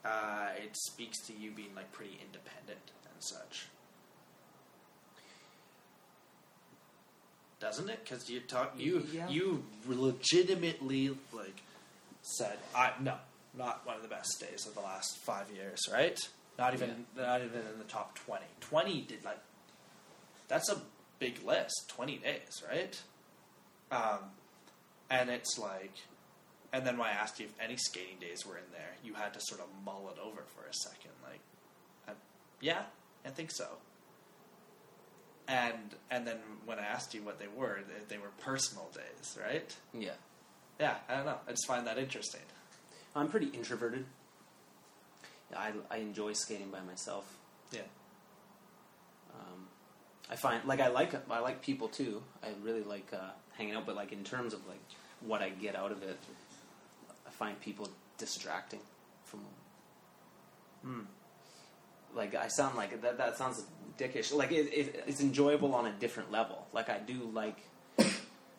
uh, 0.04 0.48
it 0.56 0.76
speaks 0.76 1.18
to 1.26 1.32
you 1.32 1.50
being 1.52 1.74
like 1.76 1.92
pretty 1.92 2.18
independent 2.24 2.90
and 3.04 3.22
such. 3.22 3.66
Doesn't 7.60 7.88
it? 7.88 8.00
Because 8.02 8.28
you 8.28 8.40
talk 8.40 8.72
you 8.76 9.06
Yeah. 9.12 9.28
you 9.28 9.64
legitimately 9.86 11.16
like 11.32 11.62
said 12.22 12.58
I 12.74 12.92
no 13.00 13.14
not 13.56 13.86
one 13.86 13.96
of 13.96 14.02
the 14.02 14.08
best 14.08 14.40
days 14.40 14.66
of 14.66 14.74
the 14.74 14.80
last 14.80 15.18
five 15.18 15.50
years, 15.50 15.80
right? 15.92 16.18
Not 16.58 16.74
even 16.74 17.06
not 17.16 17.40
even 17.40 17.60
in 17.72 17.78
the 17.78 17.84
top 17.84 18.18
twenty. 18.18 18.46
Twenty 18.60 19.02
did 19.02 19.24
like 19.24 19.40
that's 20.48 20.68
a 20.70 20.80
big 21.18 21.42
list. 21.44 21.88
Twenty 21.88 22.18
days, 22.18 22.62
right? 22.68 23.00
Um, 23.90 24.18
and 25.10 25.28
it's 25.28 25.58
like, 25.58 25.92
and 26.72 26.86
then 26.86 26.96
when 26.96 27.08
I 27.08 27.12
asked 27.12 27.38
you 27.38 27.46
if 27.46 27.52
any 27.60 27.76
skating 27.76 28.18
days 28.20 28.46
were 28.46 28.56
in 28.56 28.64
there, 28.72 28.92
you 29.04 29.14
had 29.14 29.34
to 29.34 29.40
sort 29.42 29.60
of 29.60 29.66
mull 29.84 30.10
it 30.14 30.18
over 30.18 30.42
for 30.54 30.66
a 30.66 30.72
second. 30.72 31.10
Like, 31.22 31.40
I, 32.08 32.12
yeah, 32.60 32.82
I 33.26 33.30
think 33.30 33.50
so. 33.50 33.66
And 35.48 35.94
and 36.10 36.26
then 36.26 36.38
when 36.64 36.78
I 36.78 36.84
asked 36.84 37.12
you 37.14 37.22
what 37.22 37.38
they 37.38 37.48
were, 37.54 37.80
they, 37.86 38.16
they 38.16 38.18
were 38.18 38.30
personal 38.40 38.88
days, 38.94 39.38
right? 39.42 39.74
Yeah. 39.92 40.12
Yeah, 40.80 40.94
I 41.08 41.16
don't 41.16 41.26
know. 41.26 41.36
I 41.46 41.50
just 41.50 41.66
find 41.66 41.86
that 41.86 41.98
interesting. 41.98 42.40
I'm 43.14 43.28
pretty 43.28 43.46
introverted. 43.46 44.04
Yeah, 45.50 45.58
I, 45.58 45.72
I 45.90 45.96
enjoy 45.98 46.32
skating 46.32 46.70
by 46.70 46.80
myself. 46.80 47.36
Yeah. 47.70 47.80
Um, 49.34 49.66
I 50.30 50.36
find 50.36 50.64
like 50.64 50.80
I 50.80 50.88
like 50.88 51.14
I 51.30 51.40
like 51.40 51.62
people 51.62 51.88
too. 51.88 52.22
I 52.42 52.48
really 52.62 52.82
like 52.82 53.08
uh, 53.12 53.30
hanging 53.56 53.74
out, 53.74 53.86
but 53.86 53.96
like 53.96 54.12
in 54.12 54.24
terms 54.24 54.54
of 54.54 54.66
like 54.66 54.80
what 55.20 55.42
I 55.42 55.50
get 55.50 55.76
out 55.76 55.92
of 55.92 56.02
it, 56.02 56.18
I 57.26 57.30
find 57.30 57.60
people 57.60 57.88
distracting 58.18 58.80
from. 59.24 59.40
Hmm. 60.82 61.00
Like 62.14 62.34
I 62.34 62.48
sound 62.48 62.76
like 62.76 63.00
that. 63.02 63.18
That 63.18 63.36
sounds 63.36 63.64
dickish. 63.98 64.34
Like 64.34 64.52
it, 64.52 64.72
it, 64.72 65.04
it's 65.06 65.20
enjoyable 65.20 65.74
on 65.74 65.86
a 65.86 65.92
different 65.92 66.30
level. 66.30 66.66
Like 66.72 66.88
I 66.88 66.98
do 66.98 67.30
like 67.32 67.58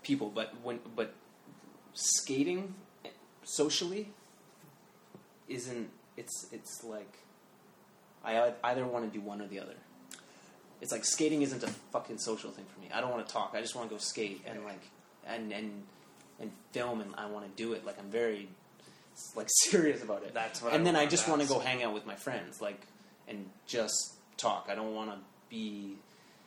people, 0.03 0.29
but 0.33 0.53
when 0.63 0.79
but 0.95 1.13
skating 1.93 2.73
socially 3.43 4.09
isn't. 5.47 5.89
It's 6.17 6.47
it's 6.51 6.83
like 6.83 7.17
I 8.23 8.53
either 8.63 8.85
want 8.85 9.11
to 9.11 9.19
do 9.19 9.23
one 9.23 9.41
or 9.41 9.47
the 9.47 9.59
other. 9.59 9.75
It's 10.81 10.91
like 10.91 11.05
skating 11.05 11.41
isn't 11.41 11.63
a 11.63 11.67
fucking 11.91 12.17
social 12.19 12.51
thing 12.51 12.65
for 12.73 12.79
me. 12.81 12.89
I 12.93 13.01
don't 13.01 13.09
want 13.11 13.25
to 13.27 13.33
talk. 13.33 13.53
I 13.55 13.61
just 13.61 13.75
want 13.75 13.89
to 13.89 13.95
go 13.95 13.99
skate 13.99 14.41
and 14.45 14.63
like 14.63 14.81
and 15.25 15.51
and 15.51 15.83
and 16.39 16.51
film 16.71 17.01
and 17.01 17.13
I 17.17 17.25
want 17.27 17.45
to 17.45 17.51
do 17.63 17.73
it. 17.73 17.85
Like 17.85 17.97
I'm 17.99 18.09
very 18.11 18.49
like 19.35 19.47
serious 19.69 20.03
about 20.03 20.23
it. 20.23 20.33
That's 20.33 20.61
what 20.61 20.73
And 20.73 20.81
I 20.81 20.85
then 20.85 20.95
I 20.95 21.05
just 21.05 21.27
want 21.27 21.41
to 21.41 21.47
go 21.47 21.59
hang 21.59 21.83
out 21.83 21.93
with 21.93 22.05
my 22.05 22.15
friends, 22.15 22.61
like 22.61 22.81
and 23.27 23.49
just 23.65 24.13
talk. 24.37 24.67
I 24.69 24.75
don't 24.75 24.93
want 24.93 25.11
to 25.11 25.17
be. 25.49 25.95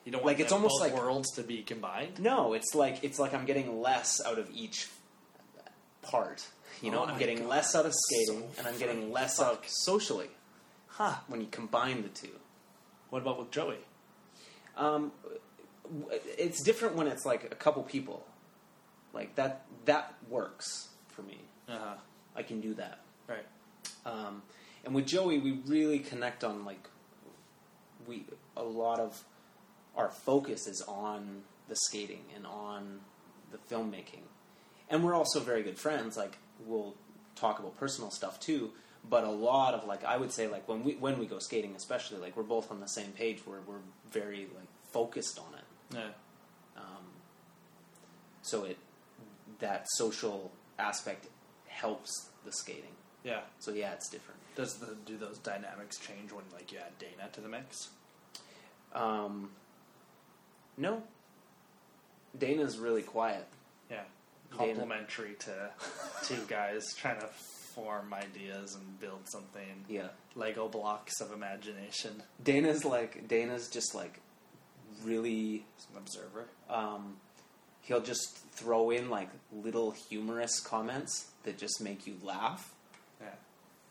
You 0.05 0.13
don't 0.13 0.25
Like, 0.25 0.39
it's 0.39 0.53
almost 0.53 0.81
like- 0.81 0.95
worlds 0.95 1.33
to 1.33 1.43
be 1.43 1.65
combined. 1.65 2.21
No, 2.21 2.53
it's 2.53 2.75
like 2.77 3.03
it's 3.03 3.19
like 3.19 3.35
I'm 3.35 3.45
getting 3.45 3.81
less 3.83 4.21
out 4.25 4.39
of 4.39 4.49
each 4.55 4.87
part. 6.03 6.47
You 6.83 6.91
know, 6.91 7.01
Oh 7.03 7.07
I'm 7.07 7.19
getting 7.19 7.39
God, 7.39 7.49
less 7.49 7.75
out 7.75 7.87
of 7.87 7.93
so 7.93 7.99
skating, 8.27 8.49
and 8.59 8.67
I'm 8.67 8.79
getting 8.79 9.11
less 9.13 9.39
fuck. 9.39 9.47
out 9.47 9.65
socially. 9.67 10.29
Huh. 10.89 11.15
When 11.29 11.41
you 11.41 11.47
combine 11.51 12.03
the 12.03 12.09
two. 12.09 12.31
What 13.11 13.23
about 13.23 13.39
with 13.39 13.51
Joey? 13.51 13.79
Um, 14.77 15.13
it's 16.39 16.63
different 16.63 16.97
when 16.97 17.07
it's 17.07 17.25
like 17.25 17.45
a 17.45 17.55
couple 17.55 17.83
people. 17.83 18.27
Like 19.13 19.35
that, 19.37 19.65
that 19.87 20.15
works 20.29 20.89
for 21.09 21.23
me. 21.23 21.39
Uh 21.69 21.79
huh. 21.79 21.95
I 22.35 22.43
can 22.43 22.61
do 22.61 22.75
that. 22.75 23.01
Right. 23.29 23.47
Um, 24.05 24.43
and 24.85 24.95
with 24.95 25.07
Joey, 25.07 25.39
we 25.39 25.61
really 25.67 25.99
connect 25.99 26.45
on 26.45 26.65
like 26.65 26.89
we 28.07 28.25
a 28.57 28.63
lot 28.63 29.01
of 29.01 29.25
our 29.97 30.11
focus 30.11 30.67
is 30.67 30.83
on 30.87 31.43
the 31.69 31.75
skating 31.75 32.25
and 32.35 32.47
on 32.47 33.01
the 33.51 33.59
filmmaking, 33.59 34.23
and 34.91 35.03
we're 35.03 35.15
also 35.15 35.41
very 35.41 35.63
good 35.63 35.79
friends. 35.79 36.17
Like 36.17 36.39
we'll 36.65 36.95
talk 37.35 37.59
about 37.59 37.77
personal 37.79 38.11
stuff 38.11 38.41
too. 38.41 38.71
But 39.09 39.25
a 39.25 39.31
lot 39.31 39.75
of 39.75 39.87
like 39.87 40.05
I 40.05 40.17
would 40.17 40.33
say 40.33 40.49
like 40.49 40.69
when 40.69 40.83
we 40.83 40.95
when 40.95 41.19
we 41.19 41.27
go 41.27 41.39
skating, 41.39 41.75
especially 41.77 42.19
like 42.19 42.37
we're 42.37 42.43
both 42.43 42.71
on 42.71 42.81
the 42.81 42.89
same 42.89 43.13
page. 43.13 43.41
Where 43.45 43.61
we're 43.67 43.85
very 44.11 44.49
like 44.57 44.69
focused 44.93 45.39
on 45.39 45.55
it. 45.55 45.97
Yeah. 45.97 46.81
Um, 46.83 47.05
so 48.43 48.65
it 48.65 48.79
that 49.61 49.87
social 49.91 50.51
aspect 50.79 51.27
helps 51.69 52.31
the 52.45 52.53
skating. 52.53 52.95
Yeah. 53.23 53.41
So 53.59 53.73
yeah, 53.73 53.93
it's 53.93 54.09
different. 54.09 54.41
Does 54.57 54.79
the 54.79 54.97
do 55.05 55.17
those 55.17 55.39
dynamics 55.39 55.99
change 55.99 56.33
when 56.33 56.45
like 56.53 56.73
you 56.73 56.79
add 56.79 56.99
Dana 56.99 57.29
to 57.33 57.41
the 57.41 57.49
mix? 57.49 57.91
Um, 58.95 59.51
no, 60.77 61.03
Dana's 62.37 62.79
really 62.79 63.03
quiet. 63.03 63.47
Yeah. 63.91 64.03
Complementary 64.57 65.35
to 65.41 65.71
two 66.25 66.41
guys 66.49 66.95
trying 66.95 67.21
to 67.21 67.27
form 67.27 68.15
ideas 68.15 68.75
and 68.75 68.99
build 69.01 69.29
something. 69.29 69.85
Yeah, 69.89 70.09
Lego 70.35 70.69
blocks 70.69 71.21
of 71.21 71.33
imagination. 71.33 72.23
Dana's 72.43 72.85
like 72.85 73.29
Dana's 73.29 73.69
just 73.69 73.95
like 73.95 74.21
really. 75.05 75.65
As 75.79 75.87
an 75.93 75.99
observer. 75.99 76.47
Um, 76.71 77.17
he'll 77.83 78.01
just 78.01 78.39
throw 78.53 78.91
in 78.91 79.11
like 79.11 79.29
little 79.53 79.91
humorous 79.93 80.59
comments 80.61 81.27
that 81.45 81.59
just 81.59 81.81
make 81.81 82.07
you 82.07 82.17
laugh, 82.23 82.75
Yeah. 83.21 83.29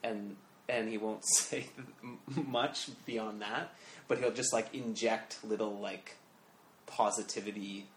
and 0.04 0.36
and 0.68 0.90
he 0.90 0.98
won't 0.98 1.24
say 1.38 1.68
much 2.48 2.90
beyond 3.06 3.42
that. 3.42 3.74
But 4.08 4.18
he'll 4.20 4.34
just 4.34 4.52
like 4.54 4.74
inject 4.74 5.38
little 5.44 5.80
like 5.80 6.16
positivity 6.88 7.88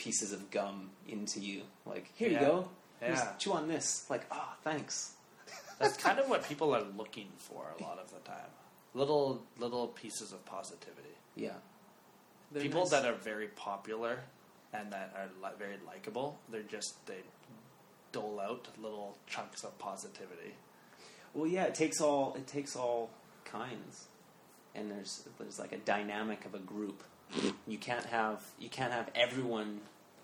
pieces 0.00 0.32
of 0.32 0.50
gum 0.50 0.90
into 1.06 1.38
you. 1.40 1.62
Like 1.84 2.10
here 2.14 2.30
Yeah. 2.30 2.40
you 2.40 2.46
go. 2.46 2.68
Here's- 3.00 3.18
Yeah. 3.18 3.34
chew 3.38 3.52
on 3.52 3.68
this. 3.68 4.08
Like 4.08 4.24
ah, 4.30 4.56
thanks. 4.64 5.14
That's 5.78 5.96
kind 5.96 6.18
of 6.18 6.28
what 6.28 6.42
people 6.44 6.74
are 6.74 6.82
looking 6.82 7.30
for 7.38 7.74
a 7.78 7.82
lot 7.82 7.98
of 7.98 8.10
the 8.10 8.20
time. 8.20 8.50
Little 8.94 9.42
little 9.58 9.88
pieces 9.88 10.32
of 10.32 10.44
positivity. 10.46 11.16
Yeah. 11.36 11.58
They're 12.50 12.62
people 12.62 12.80
nice. 12.80 12.90
that 12.90 13.04
are 13.04 13.14
very 13.14 13.48
popular 13.48 14.20
and 14.72 14.92
that 14.92 15.12
are 15.16 15.28
li- 15.42 15.56
very 15.58 15.78
likable, 15.86 16.38
they're 16.48 16.62
just 16.78 17.04
they 17.06 17.22
dole 18.12 18.40
out 18.40 18.68
little 18.78 19.16
chunks 19.26 19.64
of 19.64 19.76
positivity. 19.78 20.54
Well, 21.34 21.46
yeah, 21.46 21.64
it 21.64 21.74
takes 21.74 22.00
all 22.00 22.34
it 22.34 22.46
takes 22.46 22.74
all 22.76 23.10
kinds, 23.44 24.08
and 24.74 24.90
there's 24.90 25.28
there's 25.38 25.58
like 25.58 25.72
a 25.72 25.78
dynamic 25.78 26.44
of 26.44 26.54
a 26.54 26.58
group. 26.58 27.02
You 27.66 27.78
can't 27.78 28.06
have 28.06 28.42
you 28.58 28.68
can't 28.68 28.92
have 28.92 29.10
everyone 29.14 29.80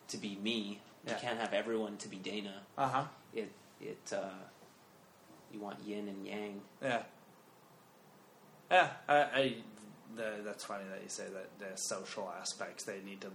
to 0.09 0.17
be 0.17 0.39
me. 0.43 0.81
Yeah. 1.07 1.13
You 1.13 1.19
can't 1.21 1.39
have 1.39 1.53
everyone 1.53 1.97
to 1.99 2.09
be 2.09 2.17
Dana. 2.17 2.63
Uh 2.77 2.89
huh. 2.89 3.05
It 3.33 3.51
it 3.81 4.13
uh, 4.13 4.31
you 5.53 5.61
want 5.61 5.79
yin 5.87 6.09
and 6.09 6.27
yang. 6.27 6.61
Yeah. 6.83 7.03
Yeah, 8.71 8.89
I, 9.09 9.17
I 9.17 9.55
the, 10.17 10.33
that's 10.45 10.65
funny 10.65 10.85
that 10.91 11.01
you 11.03 11.09
say 11.09 11.27
that 11.33 11.59
the 11.61 11.77
social 11.77 12.33
aspects 12.41 12.85
they 12.85 13.01
need 13.05 13.21
to 13.21 13.29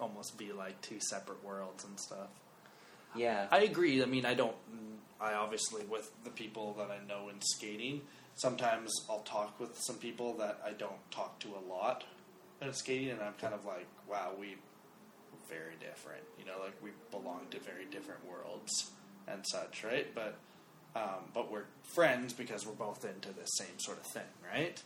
almost 0.00 0.36
be 0.36 0.52
like 0.52 0.80
two 0.80 0.98
separate 0.98 1.44
worlds 1.44 1.84
and 1.84 1.98
stuff. 2.00 2.28
Yeah, 3.14 3.46
I 3.50 3.60
agree. 3.60 4.02
I 4.02 4.06
mean, 4.06 4.26
I 4.26 4.34
don't. 4.34 4.56
I 5.20 5.34
obviously 5.34 5.84
with 5.84 6.10
the 6.24 6.30
people 6.30 6.74
that 6.78 6.90
I 6.90 7.06
know 7.06 7.28
in 7.28 7.40
skating, 7.40 8.00
sometimes 8.34 8.90
I'll 9.08 9.20
talk 9.20 9.60
with 9.60 9.78
some 9.78 9.96
people 9.96 10.34
that 10.38 10.60
I 10.66 10.72
don't 10.72 11.10
talk 11.12 11.38
to 11.40 11.48
a 11.48 11.62
lot 11.72 12.02
in 12.62 12.72
skating, 12.72 13.10
and 13.10 13.20
I'm 13.20 13.34
kind 13.34 13.54
of 13.54 13.64
like, 13.64 13.86
wow, 14.08 14.32
we 14.38 14.56
very 15.48 15.74
different. 15.80 16.22
You 16.38 16.46
know, 16.46 16.58
like 16.62 16.74
we 16.82 16.90
belong 17.10 17.40
to 17.50 17.60
very 17.60 17.84
different 17.90 18.20
worlds 18.26 18.90
and 19.28 19.44
such, 19.46 19.84
right? 19.84 20.06
But 20.14 20.36
um, 20.94 21.30
but 21.32 21.50
we're 21.50 21.64
friends 21.94 22.32
because 22.32 22.66
we're 22.66 22.74
both 22.74 23.04
into 23.04 23.28
the 23.30 23.44
same 23.44 23.78
sort 23.78 23.98
of 23.98 24.06
thing, 24.06 24.22
right? 24.52 24.82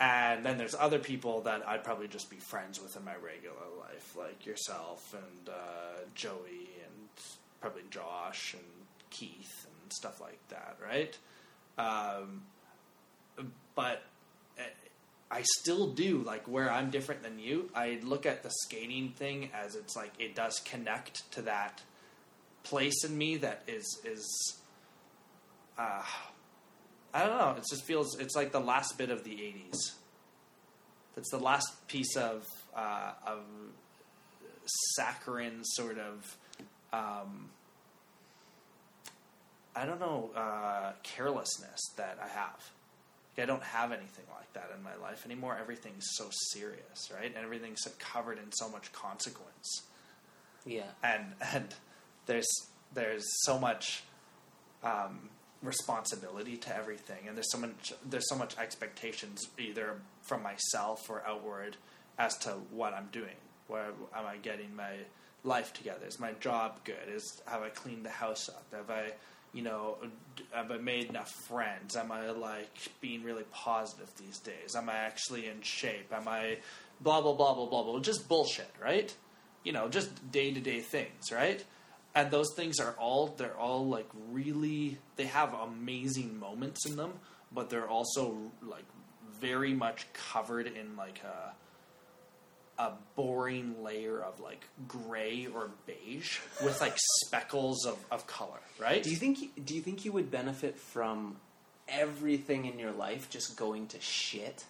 And 0.00 0.44
then 0.44 0.58
there's 0.58 0.74
other 0.74 0.98
people 0.98 1.42
that 1.42 1.66
I'd 1.66 1.84
probably 1.84 2.08
just 2.08 2.28
be 2.28 2.36
friends 2.36 2.80
with 2.80 2.96
in 2.96 3.04
my 3.04 3.14
regular 3.14 3.54
life, 3.78 4.16
like 4.18 4.44
yourself 4.44 5.14
and 5.14 5.48
uh, 5.48 6.04
Joey 6.14 6.70
and 6.84 7.08
probably 7.60 7.82
Josh 7.90 8.54
and 8.54 8.64
Keith 9.10 9.66
and 9.66 9.92
stuff 9.92 10.20
like 10.20 10.40
that, 10.48 10.76
right? 10.82 11.16
Um, 11.78 12.42
but 13.74 14.02
I 15.32 15.42
still 15.60 15.88
do 15.88 16.18
like 16.18 16.46
where 16.46 16.70
I'm 16.70 16.90
different 16.90 17.22
than 17.22 17.38
you. 17.38 17.70
I 17.74 17.98
look 18.02 18.26
at 18.26 18.42
the 18.42 18.50
skating 18.50 19.14
thing 19.16 19.48
as 19.54 19.76
it's 19.76 19.96
like 19.96 20.12
it 20.18 20.34
does 20.34 20.60
connect 20.60 21.32
to 21.32 21.42
that 21.42 21.80
place 22.64 23.02
in 23.02 23.16
me 23.16 23.38
that 23.38 23.62
is 23.66 23.98
is. 24.04 24.58
Uh, 25.78 26.02
I 27.14 27.26
don't 27.26 27.38
know. 27.38 27.54
It 27.56 27.64
just 27.70 27.84
feels 27.84 28.18
it's 28.20 28.36
like 28.36 28.52
the 28.52 28.60
last 28.60 28.98
bit 28.98 29.10
of 29.10 29.24
the 29.24 29.30
'80s. 29.30 29.92
That's 31.14 31.30
the 31.30 31.38
last 31.38 31.86
piece 31.88 32.14
of 32.14 32.46
uh, 32.76 33.12
of 33.26 33.40
saccharine 34.96 35.64
sort 35.64 35.98
of. 35.98 36.36
Um, 36.92 37.48
I 39.74 39.86
don't 39.86 39.98
know 39.98 40.30
uh, 40.36 40.92
carelessness 41.02 41.80
that 41.96 42.18
I 42.22 42.28
have. 42.28 42.70
Like, 43.36 43.44
I 43.44 43.46
don't 43.46 43.62
have 43.62 43.92
anything 43.92 44.24
like 44.34 44.52
that 44.52 44.70
in 44.76 44.82
my 44.82 44.94
life 44.96 45.24
anymore. 45.24 45.56
Everything's 45.60 46.06
so 46.12 46.26
serious, 46.50 47.10
right? 47.14 47.32
And 47.34 47.44
everything's 47.44 47.86
covered 47.98 48.38
in 48.38 48.52
so 48.52 48.68
much 48.68 48.92
consequence 48.92 49.82
yeah, 50.64 50.82
and 51.02 51.24
and 51.54 51.74
there's 52.26 52.48
there's 52.94 53.24
so 53.44 53.58
much 53.58 54.02
um, 54.82 55.30
responsibility 55.62 56.56
to 56.58 56.76
everything, 56.76 57.28
and 57.28 57.36
there's 57.36 57.50
so 57.50 57.58
much 57.58 57.92
there's 58.08 58.28
so 58.28 58.36
much 58.36 58.56
expectations 58.58 59.48
either 59.58 59.96
from 60.22 60.42
myself 60.42 61.08
or 61.08 61.22
outward 61.26 61.76
as 62.18 62.36
to 62.38 62.50
what 62.70 62.94
I'm 62.94 63.08
doing. 63.12 63.36
Where 63.68 63.88
am 64.14 64.26
I 64.26 64.36
getting 64.36 64.74
my 64.76 64.92
life 65.44 65.72
together? 65.72 66.06
Is 66.06 66.20
my 66.20 66.32
job 66.32 66.84
good? 66.84 67.08
Is 67.08 67.42
have 67.46 67.62
I 67.62 67.70
cleaned 67.70 68.04
the 68.04 68.10
house 68.10 68.48
up? 68.48 68.66
Have 68.72 68.90
I 68.90 69.12
you 69.52 69.62
know, 69.62 69.98
have 70.52 70.70
I 70.70 70.78
made 70.78 71.08
enough 71.08 71.30
friends? 71.30 71.96
Am 71.96 72.10
I 72.10 72.30
like 72.30 72.74
being 73.00 73.22
really 73.22 73.44
positive 73.52 74.10
these 74.16 74.38
days? 74.38 74.74
Am 74.74 74.88
I 74.88 74.94
actually 74.94 75.46
in 75.46 75.60
shape? 75.62 76.12
Am 76.12 76.26
I 76.26 76.58
blah 77.00 77.20
blah 77.20 77.34
blah 77.34 77.54
blah 77.54 77.66
blah 77.66 77.82
blah? 77.82 78.00
Just 78.00 78.28
bullshit, 78.28 78.70
right? 78.82 79.14
You 79.64 79.72
know, 79.72 79.88
just 79.88 80.30
day 80.32 80.52
to 80.52 80.60
day 80.60 80.80
things, 80.80 81.30
right? 81.30 81.62
And 82.14 82.30
those 82.30 82.52
things 82.54 82.80
are 82.80 82.92
all 82.98 83.28
they're 83.28 83.56
all 83.56 83.86
like 83.86 84.08
really 84.30 84.98
they 85.16 85.26
have 85.26 85.54
amazing 85.54 86.38
moments 86.38 86.86
in 86.86 86.96
them, 86.96 87.12
but 87.52 87.70
they're 87.70 87.88
also 87.88 88.36
like 88.62 88.84
very 89.40 89.74
much 89.74 90.06
covered 90.12 90.66
in 90.66 90.96
like 90.96 91.20
a 91.24 91.52
a 92.78 92.90
boring 93.16 93.82
layer 93.84 94.20
of 94.20 94.40
like 94.40 94.64
gray 94.88 95.46
or 95.54 95.70
beige 95.86 96.38
with 96.64 96.80
like 96.80 96.94
speckles 97.24 97.84
of, 97.86 97.96
of 98.10 98.26
color, 98.26 98.58
right? 98.78 99.02
Do 99.02 99.10
you 99.10 99.16
think 99.16 99.64
do 99.64 99.74
you 99.74 99.82
think 99.82 100.04
you 100.04 100.12
would 100.12 100.30
benefit 100.30 100.78
from 100.78 101.36
everything 101.88 102.64
in 102.64 102.78
your 102.78 102.92
life 102.92 103.28
just 103.30 103.56
going 103.56 103.86
to 103.88 104.00
shit? 104.00 104.64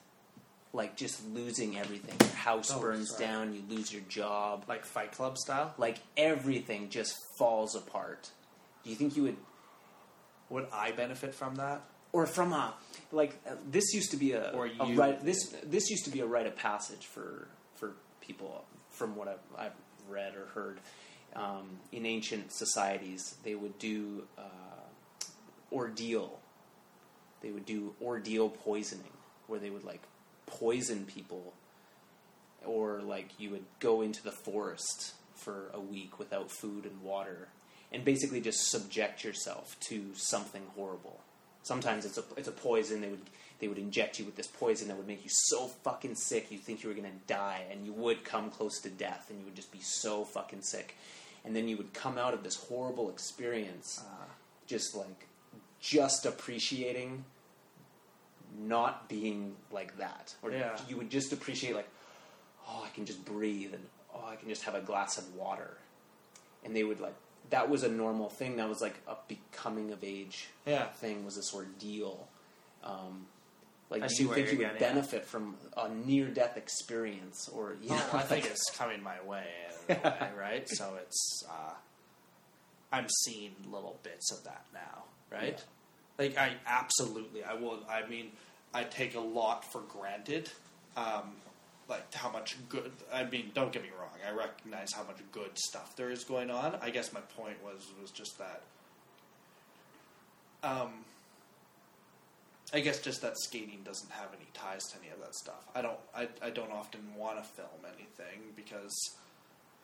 Like 0.74 0.96
just 0.96 1.22
losing 1.34 1.78
everything. 1.78 2.14
Your 2.26 2.34
house 2.36 2.72
Oh, 2.72 2.80
burns 2.80 3.10
sorry. 3.10 3.26
down, 3.26 3.52
you 3.54 3.62
lose 3.68 3.92
your 3.92 4.02
job. 4.08 4.64
like 4.68 4.84
Fight 4.86 5.12
Club 5.12 5.36
style? 5.36 5.74
Like 5.76 5.98
everything 6.16 6.88
just 6.88 7.14
falls 7.38 7.74
apart. 7.76 8.30
Do 8.82 8.88
you 8.90 8.96
think 8.96 9.14
you 9.16 9.22
would 9.24 9.36
Would 10.50 10.66
I 10.72 10.92
benefit 10.92 11.34
from 11.34 11.56
that? 11.56 11.82
or 12.14 12.26
from 12.26 12.52
a 12.52 12.74
like 13.10 13.38
uh, 13.48 13.54
this 13.70 13.94
used 13.94 14.10
to 14.10 14.18
be 14.18 14.32
a, 14.32 14.50
Or 14.50 14.66
a 14.66 14.86
you- 14.86 14.96
rite 14.98 15.24
this 15.24 15.54
this 15.64 15.88
used 15.90 16.04
to 16.06 16.10
be 16.10 16.20
a 16.20 16.26
rite 16.26 16.46
of 16.46 16.56
passage 16.56 17.06
for 17.06 17.48
people 18.22 18.64
from 18.90 19.16
what 19.16 19.28
I've, 19.28 19.58
I've 19.58 19.72
read 20.08 20.34
or 20.34 20.46
heard 20.54 20.80
um, 21.34 21.68
in 21.92 22.06
ancient 22.06 22.52
societies 22.52 23.36
they 23.42 23.54
would 23.54 23.78
do 23.78 24.24
uh, 24.38 25.22
ordeal. 25.72 26.38
They 27.42 27.50
would 27.50 27.66
do 27.66 27.94
ordeal 28.00 28.48
poisoning 28.48 29.12
where 29.46 29.58
they 29.58 29.70
would 29.70 29.84
like 29.84 30.02
poison 30.46 31.04
people 31.04 31.52
or 32.64 33.00
like 33.00 33.28
you 33.38 33.50
would 33.50 33.64
go 33.80 34.02
into 34.02 34.22
the 34.22 34.32
forest 34.32 35.14
for 35.34 35.70
a 35.74 35.80
week 35.80 36.18
without 36.18 36.50
food 36.50 36.84
and 36.84 37.02
water 37.02 37.48
and 37.92 38.04
basically 38.04 38.40
just 38.40 38.70
subject 38.70 39.24
yourself 39.24 39.76
to 39.80 40.10
something 40.14 40.62
horrible. 40.76 41.20
Sometimes 41.62 42.04
it's 42.04 42.18
a 42.18 42.24
it's 42.36 42.48
a 42.48 42.52
poison 42.52 43.00
they 43.00 43.08
would 43.08 43.30
they 43.62 43.68
would 43.68 43.78
inject 43.78 44.18
you 44.18 44.24
with 44.26 44.34
this 44.36 44.46
poison 44.48 44.88
that 44.88 44.96
would 44.98 45.06
make 45.06 45.22
you 45.24 45.30
so 45.32 45.68
fucking 45.68 46.14
sick 46.16 46.50
you'd 46.50 46.60
think 46.60 46.82
you 46.82 46.88
were 46.90 46.94
going 46.94 47.06
to 47.10 47.32
die 47.32 47.62
and 47.70 47.86
you 47.86 47.92
would 47.92 48.24
come 48.24 48.50
close 48.50 48.78
to 48.80 48.90
death 48.90 49.28
and 49.30 49.38
you 49.38 49.44
would 49.46 49.54
just 49.54 49.72
be 49.72 49.78
so 49.80 50.24
fucking 50.24 50.60
sick 50.60 50.96
and 51.44 51.54
then 51.56 51.68
you 51.68 51.76
would 51.76 51.92
come 51.94 52.18
out 52.18 52.34
of 52.34 52.42
this 52.42 52.56
horrible 52.56 53.08
experience 53.08 54.02
just 54.66 54.94
like 54.94 55.26
just 55.80 56.26
appreciating 56.26 57.24
not 58.66 59.08
being 59.08 59.54
like 59.70 59.96
that 59.98 60.34
or 60.42 60.50
Yeah. 60.50 60.76
you 60.88 60.96
would 60.98 61.08
just 61.10 61.32
appreciate 61.32 61.74
like 61.74 61.88
oh 62.68 62.82
i 62.84 62.88
can 62.94 63.06
just 63.06 63.24
breathe 63.24 63.72
and 63.72 63.82
oh 64.14 64.26
i 64.28 64.36
can 64.36 64.48
just 64.48 64.62
have 64.64 64.74
a 64.74 64.80
glass 64.80 65.16
of 65.18 65.34
water 65.34 65.76
and 66.64 66.76
they 66.76 66.84
would 66.84 67.00
like 67.00 67.14
that 67.50 67.68
was 67.68 67.82
a 67.82 67.88
normal 67.88 68.30
thing. 68.30 68.56
That 68.56 68.68
was 68.68 68.80
like 68.80 68.94
a 69.06 69.16
becoming 69.28 69.90
of 69.92 70.02
age 70.02 70.48
Yeah. 70.64 70.86
thing. 70.86 71.22
Was 71.22 71.36
this 71.36 71.52
ordeal. 71.52 72.26
Um, 72.82 73.26
like, 73.92 74.02
I 74.02 74.06
do 74.06 74.14
see 74.14 74.22
you 74.24 74.34
think 74.34 74.52
you 74.52 74.58
would 74.58 74.66
at. 74.66 74.78
benefit 74.78 75.26
from 75.26 75.54
a 75.76 75.88
near 75.88 76.26
death 76.28 76.56
experience, 76.56 77.48
or 77.52 77.76
you 77.82 77.90
know, 77.90 78.02
Oh, 78.12 78.16
I 78.18 78.22
think 78.22 78.46
it's 78.46 78.70
coming 78.76 79.02
my 79.02 79.22
way, 79.22 79.44
right? 80.36 80.68
So 80.68 80.94
it's 81.00 81.44
uh, 81.48 81.74
I'm 82.90 83.06
seeing 83.24 83.54
little 83.70 83.98
bits 84.02 84.32
of 84.32 84.44
that 84.44 84.64
now, 84.72 85.04
right? 85.30 85.58
Yeah. 85.58 86.24
Like 86.24 86.38
I 86.38 86.54
absolutely, 86.66 87.44
I 87.44 87.54
will. 87.54 87.80
I 87.88 88.08
mean, 88.08 88.32
I 88.72 88.84
take 88.84 89.14
a 89.14 89.20
lot 89.20 89.70
for 89.70 89.82
granted. 89.82 90.50
Um, 90.96 91.36
like 91.88 92.14
how 92.14 92.30
much 92.30 92.56
good. 92.70 92.92
I 93.12 93.24
mean, 93.24 93.50
don't 93.54 93.72
get 93.72 93.82
me 93.82 93.90
wrong. 93.98 94.08
I 94.26 94.32
recognize 94.34 94.92
how 94.94 95.02
much 95.02 95.18
good 95.32 95.50
stuff 95.58 95.94
there 95.96 96.10
is 96.10 96.24
going 96.24 96.50
on. 96.50 96.76
I 96.80 96.90
guess 96.90 97.12
my 97.12 97.20
point 97.36 97.56
was 97.62 97.86
was 98.00 98.10
just 98.10 98.38
that. 98.38 98.62
Um, 100.62 101.04
I 102.72 102.80
guess 102.80 103.00
just 103.00 103.20
that 103.22 103.38
skating 103.38 103.80
doesn't 103.84 104.10
have 104.10 104.28
any 104.34 104.46
ties 104.54 104.82
to 104.92 104.98
any 104.98 105.12
of 105.12 105.20
that 105.20 105.34
stuff. 105.34 105.68
I 105.74 105.82
don't. 105.82 105.98
I, 106.14 106.28
I 106.42 106.50
don't 106.50 106.72
often 106.72 107.00
want 107.16 107.36
to 107.38 107.44
film 107.44 107.68
anything 107.86 108.40
because, 108.56 108.94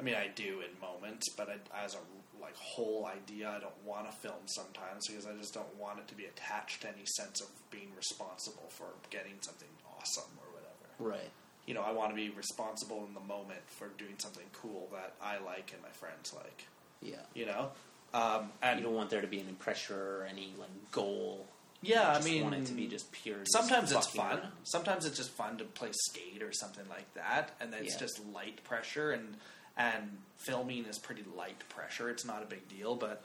I 0.00 0.02
mean, 0.02 0.14
I 0.14 0.28
do 0.34 0.60
in 0.60 0.80
moments, 0.80 1.28
but 1.36 1.48
I, 1.50 1.84
as 1.84 1.94
a 1.94 1.98
like 2.40 2.56
whole 2.56 3.06
idea, 3.06 3.50
I 3.50 3.60
don't 3.60 3.84
want 3.84 4.10
to 4.10 4.16
film 4.16 4.46
sometimes 4.46 5.06
because 5.06 5.26
I 5.26 5.32
just 5.34 5.52
don't 5.52 5.76
want 5.78 5.98
it 5.98 6.08
to 6.08 6.14
be 6.14 6.24
attached 6.24 6.82
to 6.82 6.88
any 6.88 7.04
sense 7.04 7.40
of 7.40 7.48
being 7.70 7.88
responsible 7.96 8.68
for 8.70 8.86
getting 9.10 9.34
something 9.40 9.68
awesome 9.98 10.30
or 10.38 10.46
whatever. 10.54 11.16
right? 11.18 11.30
You 11.66 11.74
know, 11.74 11.82
I 11.82 11.92
want 11.92 12.10
to 12.10 12.16
be 12.16 12.30
responsible 12.30 13.04
in 13.06 13.12
the 13.12 13.20
moment 13.20 13.60
for 13.66 13.88
doing 13.98 14.14
something 14.16 14.46
cool 14.54 14.88
that 14.92 15.12
I 15.20 15.38
like 15.44 15.72
and 15.74 15.82
my 15.82 15.90
friends 15.90 16.32
like. 16.34 16.66
Yeah. 17.02 17.20
You 17.34 17.44
know, 17.46 17.70
um, 18.14 18.50
and 18.62 18.78
You 18.78 18.86
don't 18.86 18.94
want 18.94 19.10
there 19.10 19.20
to 19.20 19.26
be 19.26 19.40
any 19.40 19.52
pressure 19.52 20.20
or 20.20 20.26
any 20.30 20.54
like 20.58 20.70
goal. 20.92 21.46
Yeah, 21.82 22.10
I 22.10 22.14
just 22.16 22.28
mean, 22.28 22.42
want 22.44 22.54
it 22.56 22.66
to 22.66 22.72
be 22.72 22.86
just 22.86 23.10
pure. 23.12 23.38
just 23.38 23.52
Sometimes 23.52 23.92
it's 23.92 24.06
fun. 24.08 24.38
around. 24.38 24.42
Sometimes 24.64 25.06
it's 25.06 25.16
just 25.16 25.30
fun 25.30 25.58
to 25.58 25.64
play 25.64 25.90
skate 25.92 26.42
or 26.42 26.52
something 26.52 26.84
like 26.88 27.12
that, 27.14 27.50
and 27.60 27.72
then 27.72 27.82
it's 27.84 27.94
Yeah. 27.94 28.00
just 28.00 28.24
light 28.32 28.62
pressure 28.64 29.12
and 29.12 29.36
and 29.76 30.18
filming 30.38 30.84
is 30.86 30.98
pretty 30.98 31.22
light 31.36 31.62
pressure. 31.68 32.10
It's 32.10 32.24
not 32.24 32.42
a 32.42 32.46
big 32.46 32.66
deal, 32.68 32.96
but 32.96 33.22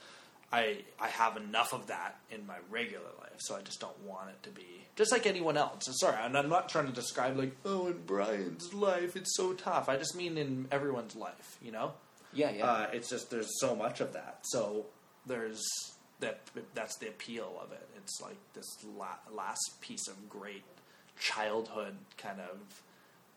I 0.51 0.83
I 0.99 1.07
have 1.07 1.35
enough 1.37 1.73
of 1.73 1.87
that 1.87 2.17
in 2.29 2.45
my 2.45 2.57
regular 2.69 3.09
life, 3.19 3.37
so 3.39 3.55
I 3.55 3.61
just 3.61 3.79
don't 3.79 3.99
want 4.03 4.29
it 4.29 4.43
to 4.43 4.49
be 4.51 4.85
just 4.95 5.11
like 5.11 5.25
anyone 5.25 5.57
else. 5.57 5.87
And 5.87 5.95
sorry, 5.97 6.17
and 6.21 6.37
I'm 6.37 6.49
not 6.49 6.69
trying 6.69 6.85
to 6.85 6.91
describe 6.93 7.35
like 7.37 7.55
oh 7.65 7.87
in 7.87 8.03
Brian's 8.05 8.71
life 8.73 9.15
it's 9.15 9.35
so 9.35 9.53
tough. 9.53 9.89
I 9.89 9.97
just 9.97 10.15
mean 10.15 10.37
in 10.37 10.67
everyone's 10.71 11.15
life, 11.15 11.57
you 11.59 11.71
know. 11.71 11.93
Yeah, 12.33 12.51
yeah. 12.51 12.65
Uh, 12.71 12.87
it's 12.93 13.09
just 13.09 13.31
there's 13.31 13.59
so 13.59 13.75
much 13.75 13.99
of 13.99 14.13
that. 14.13 14.39
So 14.43 14.85
there's 15.25 15.59
that. 16.23 16.41
That's 16.73 16.97
the 16.97 17.07
appeal 17.07 17.59
of 17.63 17.71
it. 17.71 17.87
It's 17.97 18.19
like 18.21 18.37
this 18.53 18.65
la- 18.97 19.21
last 19.33 19.81
piece 19.81 20.07
of 20.07 20.29
great 20.29 20.63
childhood 21.19 21.95
kind 22.17 22.39
of 22.39 22.81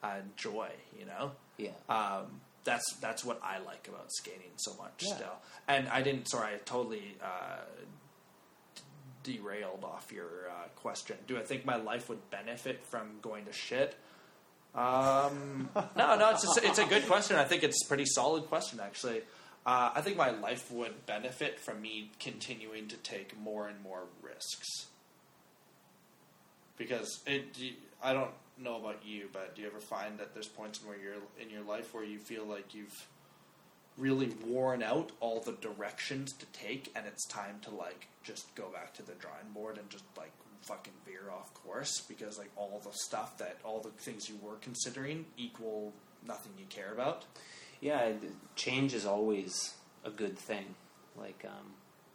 uh, 0.02 0.20
joy. 0.36 0.70
You 0.98 1.06
know. 1.06 1.32
yeah. 1.58 1.70
Um, 1.88 2.40
that's 2.64 2.96
that's 3.00 3.24
what 3.24 3.40
I 3.44 3.58
like 3.58 3.86
about 3.88 4.12
skating 4.12 4.50
so 4.56 4.74
much. 4.74 5.04
Yeah. 5.06 5.14
Still, 5.14 5.36
and 5.68 5.88
I 5.88 6.02
didn't. 6.02 6.28
Sorry, 6.28 6.54
I 6.54 6.58
totally. 6.64 7.16
Uh, 7.22 7.58
Derailed 9.24 9.82
off 9.82 10.12
your 10.14 10.48
uh, 10.48 10.68
question. 10.76 11.16
Do 11.26 11.36
I 11.36 11.42
think 11.42 11.66
my 11.66 11.74
life 11.74 12.08
would 12.08 12.30
benefit 12.30 12.86
from 12.86 13.18
going 13.22 13.44
to 13.46 13.52
shit? 13.52 13.96
Um, 14.72 15.68
no, 15.96 16.16
no, 16.16 16.30
it's 16.30 16.42
just, 16.42 16.60
it's 16.62 16.78
a 16.78 16.84
good 16.84 17.06
question. 17.08 17.36
I 17.36 17.42
think 17.42 17.64
it's 17.64 17.84
a 17.84 17.88
pretty 17.88 18.04
solid 18.06 18.46
question, 18.46 18.78
actually. 18.80 19.22
Uh, 19.66 19.90
I 19.96 20.00
think 20.00 20.16
my 20.16 20.30
life 20.30 20.70
would 20.70 21.06
benefit 21.06 21.58
from 21.58 21.82
me 21.82 22.12
continuing 22.20 22.86
to 22.86 22.96
take 22.98 23.36
more 23.36 23.66
and 23.66 23.82
more 23.82 24.04
risks. 24.22 24.86
Because 26.78 27.20
it, 27.26 27.56
I 28.00 28.12
don't 28.12 28.30
know 28.62 28.76
about 28.76 29.04
you, 29.04 29.28
but 29.32 29.56
do 29.56 29.62
you 29.62 29.68
ever 29.68 29.80
find 29.80 30.18
that 30.18 30.34
there's 30.34 30.46
points 30.46 30.80
in 30.80 30.86
where 30.86 30.96
you're 30.96 31.14
in 31.42 31.50
your 31.50 31.62
life 31.62 31.92
where 31.92 32.04
you 32.04 32.18
feel 32.18 32.44
like 32.44 32.74
you've 32.74 33.06
really 33.98 34.28
worn 34.46 34.84
out 34.84 35.10
all 35.18 35.40
the 35.40 35.52
directions 35.52 36.32
to 36.34 36.46
take, 36.52 36.92
and 36.94 37.04
it's 37.06 37.26
time 37.26 37.58
to 37.62 37.70
like 37.70 38.06
just 38.22 38.54
go 38.54 38.68
back 38.68 38.94
to 38.94 39.02
the 39.02 39.14
drawing 39.14 39.50
board 39.52 39.78
and 39.78 39.90
just 39.90 40.04
like 40.16 40.32
fucking 40.62 40.92
veer 41.04 41.30
off 41.32 41.52
course 41.54 42.02
because 42.08 42.38
like 42.38 42.50
all 42.56 42.80
the 42.84 42.92
stuff 42.92 43.38
that 43.38 43.56
all 43.64 43.80
the 43.80 43.90
things 44.02 44.28
you 44.28 44.36
were 44.42 44.56
considering 44.60 45.24
equal 45.36 45.92
nothing 46.26 46.52
you 46.58 46.66
care 46.68 46.92
about. 46.92 47.24
Yeah, 47.80 48.12
change 48.54 48.94
is 48.94 49.04
always 49.04 49.74
a 50.04 50.10
good 50.10 50.38
thing. 50.38 50.74
Like, 51.16 51.44
um, 51.46 51.72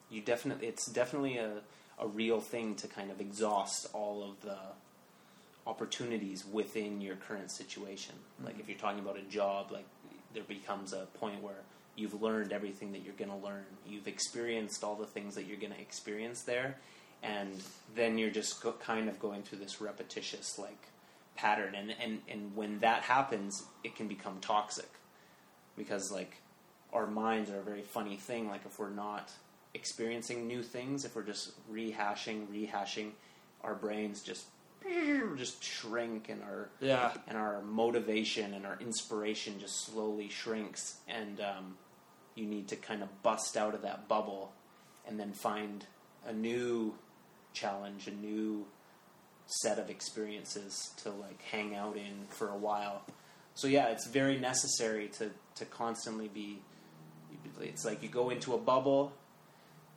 you 0.09 0.21
definitely, 0.21 0.67
it's 0.67 0.87
definitely 0.87 1.37
a, 1.37 1.61
a 1.99 2.07
real 2.07 2.39
thing 2.41 2.75
to 2.75 2.87
kind 2.87 3.11
of 3.11 3.21
exhaust 3.21 3.87
all 3.93 4.23
of 4.23 4.41
the 4.41 4.57
opportunities 5.67 6.45
within 6.45 7.01
your 7.01 7.15
current 7.15 7.51
situation. 7.51 8.15
Like, 8.43 8.59
if 8.59 8.67
you're 8.67 8.77
talking 8.77 8.99
about 8.99 9.17
a 9.17 9.23
job, 9.23 9.71
like, 9.71 9.85
there 10.33 10.43
becomes 10.43 10.93
a 10.93 11.07
point 11.19 11.43
where 11.43 11.61
you've 11.95 12.21
learned 12.21 12.51
everything 12.51 12.91
that 12.93 13.03
you're 13.03 13.13
going 13.13 13.29
to 13.29 13.45
learn. 13.45 13.65
You've 13.87 14.07
experienced 14.07 14.83
all 14.83 14.95
the 14.95 15.05
things 15.05 15.35
that 15.35 15.45
you're 15.45 15.59
going 15.59 15.73
to 15.73 15.79
experience 15.79 16.43
there. 16.43 16.77
And 17.21 17.61
then 17.95 18.17
you're 18.17 18.31
just 18.31 18.63
go, 18.63 18.71
kind 18.71 19.07
of 19.07 19.19
going 19.19 19.43
through 19.43 19.59
this 19.59 19.79
repetitious, 19.79 20.57
like, 20.57 20.87
pattern. 21.35 21.75
And, 21.75 21.93
and, 22.01 22.21
and 22.27 22.55
when 22.55 22.79
that 22.79 23.03
happens, 23.03 23.63
it 23.83 23.95
can 23.95 24.07
become 24.07 24.39
toxic 24.41 24.89
because 25.77 26.11
like 26.11 26.37
our 26.93 27.07
minds 27.07 27.49
are 27.49 27.59
a 27.59 27.63
very 27.63 27.81
funny 27.83 28.17
thing 28.17 28.47
like 28.49 28.61
if 28.65 28.77
we're 28.79 28.89
not 28.89 29.31
experiencing 29.73 30.47
new 30.47 30.61
things 30.61 31.05
if 31.05 31.15
we're 31.15 31.23
just 31.23 31.51
rehashing 31.71 32.45
rehashing 32.47 33.11
our 33.63 33.73
brains 33.75 34.21
just 34.21 34.45
just 35.37 35.63
shrink 35.63 36.27
and 36.29 36.41
our 36.43 36.69
Yeah. 36.79 37.13
and 37.27 37.37
our 37.37 37.61
motivation 37.61 38.53
and 38.53 38.65
our 38.65 38.77
inspiration 38.81 39.59
just 39.59 39.85
slowly 39.85 40.27
shrinks 40.29 40.97
and 41.07 41.39
um, 41.39 41.77
you 42.35 42.45
need 42.45 42.67
to 42.69 42.75
kind 42.75 43.03
of 43.03 43.21
bust 43.23 43.55
out 43.55 43.75
of 43.75 43.83
that 43.83 44.07
bubble 44.07 44.51
and 45.07 45.19
then 45.19 45.33
find 45.33 45.85
a 46.25 46.33
new 46.33 46.95
challenge 47.53 48.07
a 48.07 48.11
new 48.11 48.65
set 49.45 49.77
of 49.79 49.89
experiences 49.89 50.91
to 51.03 51.09
like 51.11 51.41
hang 51.43 51.75
out 51.75 51.95
in 51.97 52.25
for 52.29 52.49
a 52.49 52.57
while 52.57 53.03
so 53.55 53.67
yeah 53.67 53.87
it's 53.89 54.07
very 54.07 54.37
necessary 54.39 55.07
to 55.09 55.29
to 55.55 55.65
constantly 55.65 56.27
be 56.27 56.59
it's 57.61 57.85
like 57.85 58.01
you 58.03 58.09
go 58.09 58.29
into 58.29 58.53
a 58.53 58.57
bubble 58.57 59.11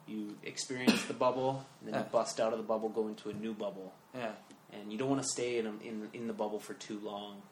you 0.06 0.36
experience 0.42 1.04
the 1.06 1.14
bubble 1.14 1.64
and 1.80 1.88
then 1.88 1.94
Yeah. 1.94 2.00
you 2.06 2.10
bust 2.12 2.40
out 2.40 2.52
of 2.52 2.58
the 2.58 2.64
bubble 2.64 2.88
go 2.88 3.08
into 3.08 3.30
a 3.30 3.32
new 3.32 3.54
bubble 3.54 3.92
Yeah. 4.14 4.32
and 4.72 4.92
you 4.92 4.98
don't 4.98 5.08
want 5.08 5.22
to 5.22 5.28
stay 5.28 5.58
in, 5.58 5.66
a- 5.66 5.86
in 5.86 6.08
in 6.12 6.26
the 6.26 6.34
bubble 6.34 6.60
for 6.60 6.74
too 6.74 6.98
long 7.02 7.42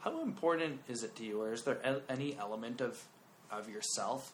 How 0.00 0.22
important 0.22 0.80
is 0.88 1.02
it 1.02 1.16
to 1.16 1.24
you, 1.24 1.42
or 1.42 1.52
is 1.52 1.62
there 1.64 1.78
any 2.08 2.36
element 2.38 2.80
of 2.80 3.02
of 3.50 3.68
yourself 3.68 4.32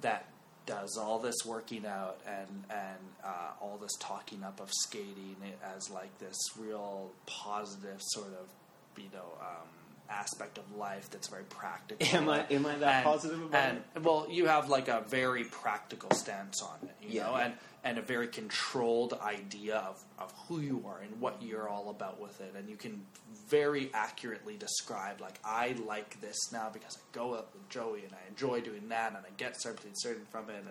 that 0.00 0.28
does 0.66 0.96
all 0.98 1.18
this 1.18 1.36
working 1.46 1.86
out 1.86 2.18
and 2.26 2.64
and 2.70 2.98
uh, 3.24 3.52
all 3.60 3.78
this 3.80 3.92
talking 4.00 4.42
up 4.44 4.60
of 4.60 4.70
skating 4.72 5.36
as 5.76 5.88
like 5.90 6.18
this 6.18 6.36
real 6.58 7.10
positive 7.26 8.00
sort 8.00 8.32
of 8.42 8.46
you 9.02 9.10
know 9.12 9.30
um, 9.40 9.68
aspect 10.10 10.58
of 10.58 10.76
life 10.76 11.10
that's 11.10 11.28
very 11.28 11.44
practical? 11.44 12.06
Am 12.16 12.28
I- 12.28 12.46
am 12.50 12.66
I 12.66 12.76
that 12.76 12.94
And- 12.96 13.04
positive 13.04 13.42
about 13.42 13.74
and, 13.94 14.04
Well, 14.04 14.26
you 14.30 14.46
have 14.46 14.68
like 14.68 14.88
a 14.88 15.02
very 15.08 15.44
practical 15.44 16.10
stance 16.12 16.62
on 16.62 16.76
it, 16.88 16.94
you 17.00 17.08
Yeah, 17.16 17.24
know, 17.24 17.36
yeah. 17.36 17.44
and 17.46 17.54
and 17.84 17.98
a 17.98 18.02
very 18.02 18.26
controlled 18.26 19.12
idea 19.22 19.76
of, 19.76 20.02
of 20.18 20.32
who 20.48 20.58
you 20.58 20.82
are 20.88 20.98
and 20.98 21.20
what 21.20 21.40
you're 21.40 21.68
all 21.68 21.88
about 21.90 22.18
with 22.20 22.40
it. 22.40 22.52
And 22.56 22.68
you 22.68 22.74
can 22.74 23.06
very 23.48 23.92
accurately 23.94 24.56
describe, 24.56 25.20
like, 25.20 25.38
I 25.44 25.76
like 25.86 26.20
this 26.20 26.50
now 26.50 26.68
because 26.72 26.96
I 26.96 27.00
go 27.12 27.34
up 27.34 27.54
with 27.54 27.68
Joey 27.68 28.02
and 28.04 28.12
I 28.12 28.28
enjoy 28.28 28.60
doing 28.60 28.88
that 28.88 29.10
and 29.14 29.18
I 29.18 29.30
get 29.36 29.60
something 29.62 29.92
certain 29.94 30.24
from 30.32 30.50
it. 30.50 30.56
And, 30.56 30.70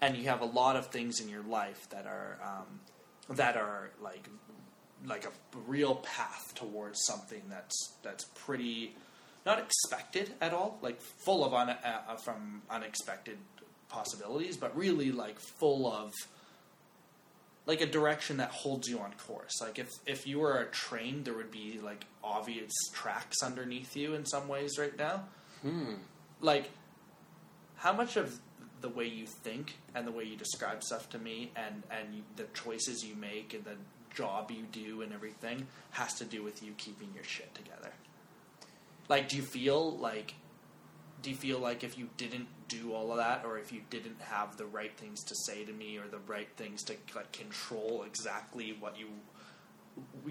and 0.00 0.16
you 0.16 0.30
have 0.30 0.40
a 0.40 0.46
lot 0.46 0.76
of 0.76 0.86
things 0.86 1.20
in 1.20 1.28
your 1.28 1.42
life 1.42 1.86
that 1.90 2.06
are, 2.06 2.38
um, 2.42 2.80
that 3.36 3.58
are 3.58 3.90
like, 4.00 4.26
like 5.06 5.24
a 5.24 5.30
real 5.66 5.96
path 5.96 6.52
towards 6.54 6.98
something 7.06 7.42
that's, 7.48 7.92
that's 8.02 8.24
pretty, 8.34 8.94
not 9.46 9.58
expected 9.58 10.30
at 10.40 10.52
all, 10.52 10.78
like 10.82 11.00
full 11.00 11.44
of 11.44 11.54
un, 11.54 11.70
uh, 11.70 12.16
from 12.16 12.62
unexpected 12.70 13.38
possibilities, 13.88 14.56
but 14.56 14.76
really 14.76 15.12
like 15.12 15.38
full 15.38 15.90
of 15.90 16.12
like 17.66 17.80
a 17.82 17.86
direction 17.86 18.38
that 18.38 18.50
holds 18.50 18.88
you 18.88 18.98
on 18.98 19.12
course. 19.26 19.60
Like 19.60 19.78
if 19.78 19.90
if 20.06 20.26
you 20.26 20.40
were 20.40 20.58
a 20.58 20.66
train, 20.66 21.22
there 21.24 21.34
would 21.34 21.50
be 21.50 21.78
like 21.82 22.06
obvious 22.24 22.72
tracks 22.94 23.42
underneath 23.42 23.94
you 23.96 24.14
in 24.14 24.24
some 24.24 24.48
ways 24.48 24.78
right 24.78 24.96
now. 24.96 25.24
hmm 25.62 25.94
Like 26.40 26.70
how 27.76 27.92
much 27.92 28.16
of 28.16 28.40
the 28.80 28.88
way 28.88 29.06
you 29.06 29.26
think 29.26 29.76
and 29.94 30.06
the 30.06 30.12
way 30.12 30.24
you 30.24 30.36
describe 30.36 30.82
stuff 30.82 31.10
to 31.10 31.18
me 31.18 31.50
and 31.56 31.82
and 31.90 32.22
the 32.36 32.44
choices 32.54 33.04
you 33.04 33.14
make 33.16 33.52
and 33.54 33.64
the 33.64 33.76
job 34.18 34.50
you 34.50 34.64
do 34.72 35.02
and 35.02 35.12
everything 35.12 35.66
has 35.90 36.14
to 36.14 36.24
do 36.24 36.42
with 36.42 36.62
you 36.62 36.72
keeping 36.76 37.08
your 37.14 37.24
shit 37.24 37.54
together. 37.54 37.92
Like 39.08 39.28
do 39.28 39.36
you 39.36 39.42
feel 39.42 39.96
like 39.96 40.34
do 41.22 41.30
you 41.30 41.36
feel 41.36 41.58
like 41.58 41.82
if 41.82 41.98
you 41.98 42.08
didn't 42.16 42.46
do 42.68 42.92
all 42.92 43.10
of 43.10 43.18
that, 43.18 43.44
or 43.44 43.58
if 43.58 43.72
you 43.72 43.80
didn't 43.90 44.20
have 44.20 44.56
the 44.56 44.66
right 44.66 44.96
things 44.96 45.24
to 45.24 45.34
say 45.34 45.64
to 45.64 45.72
me, 45.72 45.98
or 45.98 46.06
the 46.06 46.20
right 46.26 46.48
things 46.56 46.82
to 46.84 46.94
like 47.14 47.32
control 47.32 48.04
exactly 48.06 48.76
what 48.78 48.98
you, 48.98 49.06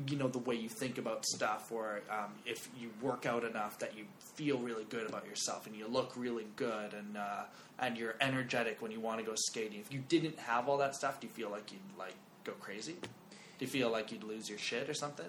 you 0.07 0.15
know, 0.15 0.27
the 0.27 0.39
way 0.39 0.55
you 0.55 0.69
think 0.69 0.97
about 0.97 1.26
stuff, 1.26 1.72
or 1.72 2.01
um, 2.09 2.31
if 2.45 2.69
you 2.80 2.89
work 3.01 3.26
out 3.26 3.43
enough 3.43 3.80
that 3.80 3.97
you 3.97 4.05
feel 4.35 4.59
really 4.59 4.85
good 4.85 5.07
about 5.09 5.26
yourself 5.26 5.68
and 5.68 5.76
you 5.76 5.88
look 5.88 6.14
really 6.15 6.47
good 6.55 6.93
and 6.93 7.18
uh, 7.18 7.43
and 7.80 7.97
you're 7.97 8.15
energetic 8.22 8.81
when 8.81 8.91
you 8.91 8.99
want 8.99 9.19
to 9.19 9.26
go 9.26 9.34
skating. 9.35 9.80
If 9.80 9.91
you 9.91 10.01
didn't 10.07 10.39
have 10.39 10.69
all 10.69 10.77
that 10.77 10.95
stuff, 10.95 11.19
do 11.19 11.27
you 11.27 11.34
feel 11.34 11.49
like 11.49 11.72
you'd 11.72 11.81
like 11.97 12.15
go 12.43 12.53
crazy? 12.53 12.95
Do 13.57 13.65
you 13.65 13.71
feel 13.71 13.89
like 13.89 14.11
you'd 14.11 14.23
lose 14.23 14.49
your 14.49 14.59
shit 14.59 14.89
or 14.89 14.93
something? 14.93 15.25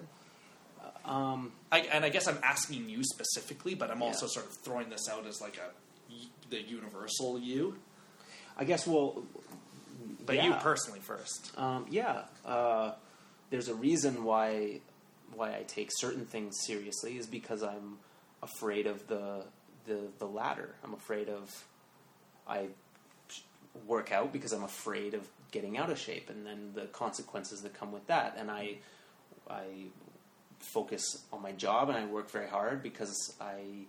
Um, 1.05 1.51
I, 1.71 1.79
and 1.79 2.05
I 2.05 2.09
guess 2.09 2.27
I'm 2.27 2.37
asking 2.43 2.89
you 2.89 3.03
specifically, 3.03 3.73
but 3.73 3.89
I'm 3.89 4.01
also 4.01 4.25
Yeah. 4.25 4.31
sort 4.33 4.45
of 4.45 4.53
throwing 4.53 4.89
this 4.89 5.07
out 5.09 5.25
as 5.25 5.41
like 5.41 5.57
a 5.57 5.71
the 6.49 6.61
universal 6.61 7.39
you, 7.39 7.77
I 8.57 8.63
guess. 8.63 8.87
Well, 8.87 9.23
but 10.25 10.35
yeah. 10.35 10.45
you 10.47 10.53
personally 10.55 10.99
first. 10.99 11.51
Um, 11.57 11.85
yeah, 11.89 12.23
uh, 12.45 12.93
there's 13.49 13.67
a 13.69 13.75
reason 13.75 14.23
why 14.23 14.81
why 15.35 15.55
I 15.55 15.63
take 15.67 15.89
certain 15.91 16.25
things 16.25 16.55
seriously 16.65 17.17
is 17.17 17.27
because 17.27 17.61
I'm 17.63 17.97
afraid 18.41 18.87
of 18.87 19.07
the 19.07 19.45
the 19.85 19.99
the 20.17 20.25
latter. 20.25 20.75
I'm 20.83 20.93
afraid 20.93 21.29
of 21.29 21.63
I 22.47 22.67
work 23.87 24.11
out 24.11 24.33
because 24.33 24.51
I'm 24.51 24.63
afraid 24.63 25.13
of 25.13 25.27
getting 25.51 25.77
out 25.77 25.89
of 25.89 25.97
shape 25.99 26.29
and 26.29 26.45
then 26.45 26.71
the 26.73 26.85
consequences 26.87 27.61
that 27.61 27.73
come 27.73 27.91
with 27.91 28.05
that. 28.07 28.35
And 28.37 28.49
I 28.51 28.77
I 29.49 29.63
focus 30.59 31.23
on 31.31 31.41
my 31.41 31.51
job 31.53 31.89
and 31.89 31.97
I 31.97 32.05
work 32.05 32.29
very 32.29 32.47
hard 32.47 32.83
because 32.83 33.33
I 33.39 33.85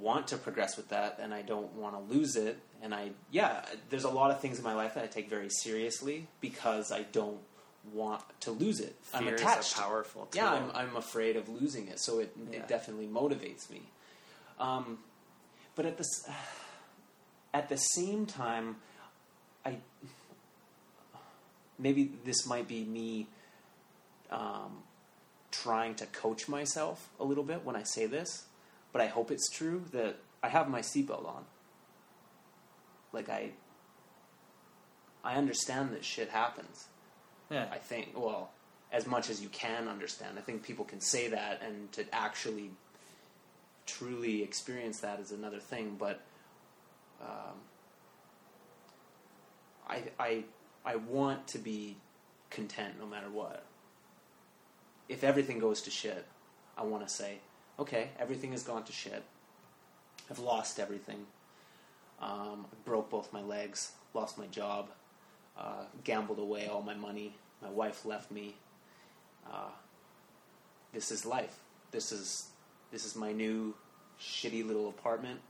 want 0.00 0.26
to 0.28 0.36
progress 0.36 0.76
with 0.76 0.88
that 0.88 1.18
and 1.22 1.32
I 1.32 1.42
don't 1.42 1.72
want 1.74 1.94
to 1.94 2.14
lose 2.14 2.36
it. 2.36 2.58
And 2.82 2.94
I, 2.94 3.10
yeah, 3.30 3.64
there's 3.88 4.04
a 4.04 4.10
lot 4.10 4.30
of 4.30 4.40
things 4.40 4.58
in 4.58 4.64
my 4.64 4.74
life 4.74 4.94
that 4.94 5.04
I 5.04 5.06
take 5.06 5.30
very 5.30 5.48
seriously 5.48 6.26
because 6.40 6.92
I 6.92 7.02
don't 7.04 7.38
want 7.94 8.20
to 8.40 8.50
lose 8.50 8.80
it. 8.80 8.96
I'm 9.14 9.24
Fear 9.24 9.34
is 9.36 9.40
a 9.40 9.44
attached. 9.44 9.76
powerful 9.76 10.28
yeah. 10.34 10.50
I'm, 10.52 10.70
I'm 10.74 10.96
afraid 10.96 11.36
of 11.36 11.48
losing 11.48 11.88
it, 11.88 12.00
so 12.00 12.18
it, 12.18 12.36
Yeah. 12.50 12.58
it 12.58 12.68
definitely 12.68 13.06
motivates 13.06 13.70
me. 13.70 13.82
Um, 14.58 14.98
but 15.76 15.86
at 15.86 15.96
this, 15.96 16.28
at 17.54 17.68
the 17.70 17.76
same 17.76 18.26
time, 18.26 18.76
I 19.64 19.76
maybe 21.78 22.12
this 22.24 22.46
might 22.46 22.68
be 22.68 22.84
me 22.84 23.28
um, 24.30 24.82
trying 25.50 25.94
to 25.96 26.06
coach 26.06 26.48
myself 26.48 27.08
a 27.20 27.24
little 27.24 27.44
bit 27.44 27.64
when 27.64 27.76
I 27.76 27.82
say 27.82 28.06
this, 28.06 28.44
but 28.92 29.00
I 29.00 29.06
hope 29.06 29.30
it's 29.30 29.48
true 29.48 29.84
that 29.92 30.16
I 30.42 30.48
have 30.48 30.68
my 30.68 30.80
seatbelt 30.80 31.26
on. 31.26 31.44
Like 33.12 33.28
I, 33.28 33.50
I 35.24 35.34
understand 35.36 35.92
that 35.92 36.04
shit 36.04 36.28
happens. 36.28 36.86
Yeah, 37.50 37.66
I 37.70 37.78
think, 37.78 38.10
well, 38.14 38.50
as 38.92 39.06
much 39.06 39.30
as 39.30 39.42
you 39.42 39.48
can 39.48 39.88
understand. 39.88 40.38
I 40.38 40.40
think 40.40 40.62
people 40.62 40.84
can 40.84 41.00
say 41.00 41.28
that, 41.28 41.62
and 41.64 41.90
to 41.92 42.04
actually 42.14 42.70
truly 43.86 44.42
experience 44.42 45.00
that 45.00 45.20
is 45.20 45.32
another 45.32 45.58
thing. 45.58 45.96
But 45.98 46.20
um, 47.20 47.56
I, 49.88 50.02
I, 50.18 50.44
I 50.86 50.96
want 50.96 51.48
to 51.48 51.58
be 51.58 51.96
content 52.48 52.94
no 53.00 53.06
matter 53.06 53.28
what. 53.28 53.64
If 55.08 55.24
everything 55.24 55.58
goes 55.58 55.82
to 55.82 55.90
shit, 55.90 56.24
I 56.78 56.84
want 56.84 57.06
to 57.06 57.12
say, 57.12 57.38
okay, 57.78 58.10
everything 58.20 58.52
has 58.52 58.62
gone 58.62 58.84
to 58.84 58.92
shit. 58.92 59.24
I've 60.30 60.38
lost 60.38 60.78
everything. 60.78 61.26
Um, 62.22 62.66
I 62.72 62.76
broke 62.84 63.10
both 63.10 63.32
my 63.32 63.42
legs, 63.42 63.92
lost 64.14 64.38
my 64.38 64.46
job, 64.46 64.88
uh, 65.58 65.84
gambled 66.04 66.38
away 66.38 66.68
all 66.68 66.82
my 66.82 66.94
money. 66.94 67.34
My 67.60 67.70
wife 67.70 68.06
left 68.06 68.30
me. 68.30 68.54
Uh, 69.50 69.70
this 70.92 71.10
is 71.10 71.26
life. 71.26 71.58
This 71.90 72.12
is 72.12 72.46
this 72.90 73.04
is 73.04 73.16
my 73.16 73.32
new 73.32 73.74
shitty 74.20 74.66
little 74.66 74.88
apartment. 74.88 75.40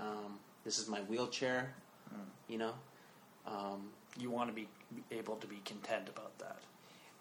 Um, 0.00 0.38
this 0.64 0.78
is 0.78 0.88
my 0.88 1.00
wheelchair. 1.00 1.74
You 2.48 2.58
know, 2.58 2.72
um, 3.46 3.90
you 4.18 4.30
want 4.30 4.48
to 4.50 4.54
be 4.54 4.68
able 5.10 5.36
to 5.36 5.46
be 5.46 5.60
content 5.64 6.08
about 6.08 6.38
that. 6.38 6.58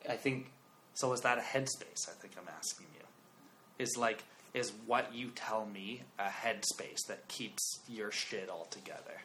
I 0.10 0.16
think 0.18 0.52
So 0.94 1.12
is 1.14 1.22
that 1.22 1.38
a 1.38 1.42
headspace? 1.42 2.08
I 2.10 2.14
think 2.20 2.34
I'm 2.38 2.48
asking 2.58 2.88
you. 2.96 3.06
Is 3.84 3.98
like 3.98 4.24
is 4.54 4.72
what 4.86 5.14
you 5.14 5.32
tell 5.36 5.66
me 5.66 6.04
a 6.18 6.30
headspace 6.30 7.06
that 7.10 7.28
keeps 7.28 7.80
your 7.90 8.12
shit 8.12 8.50
all 8.50 8.66
together? 8.66 9.22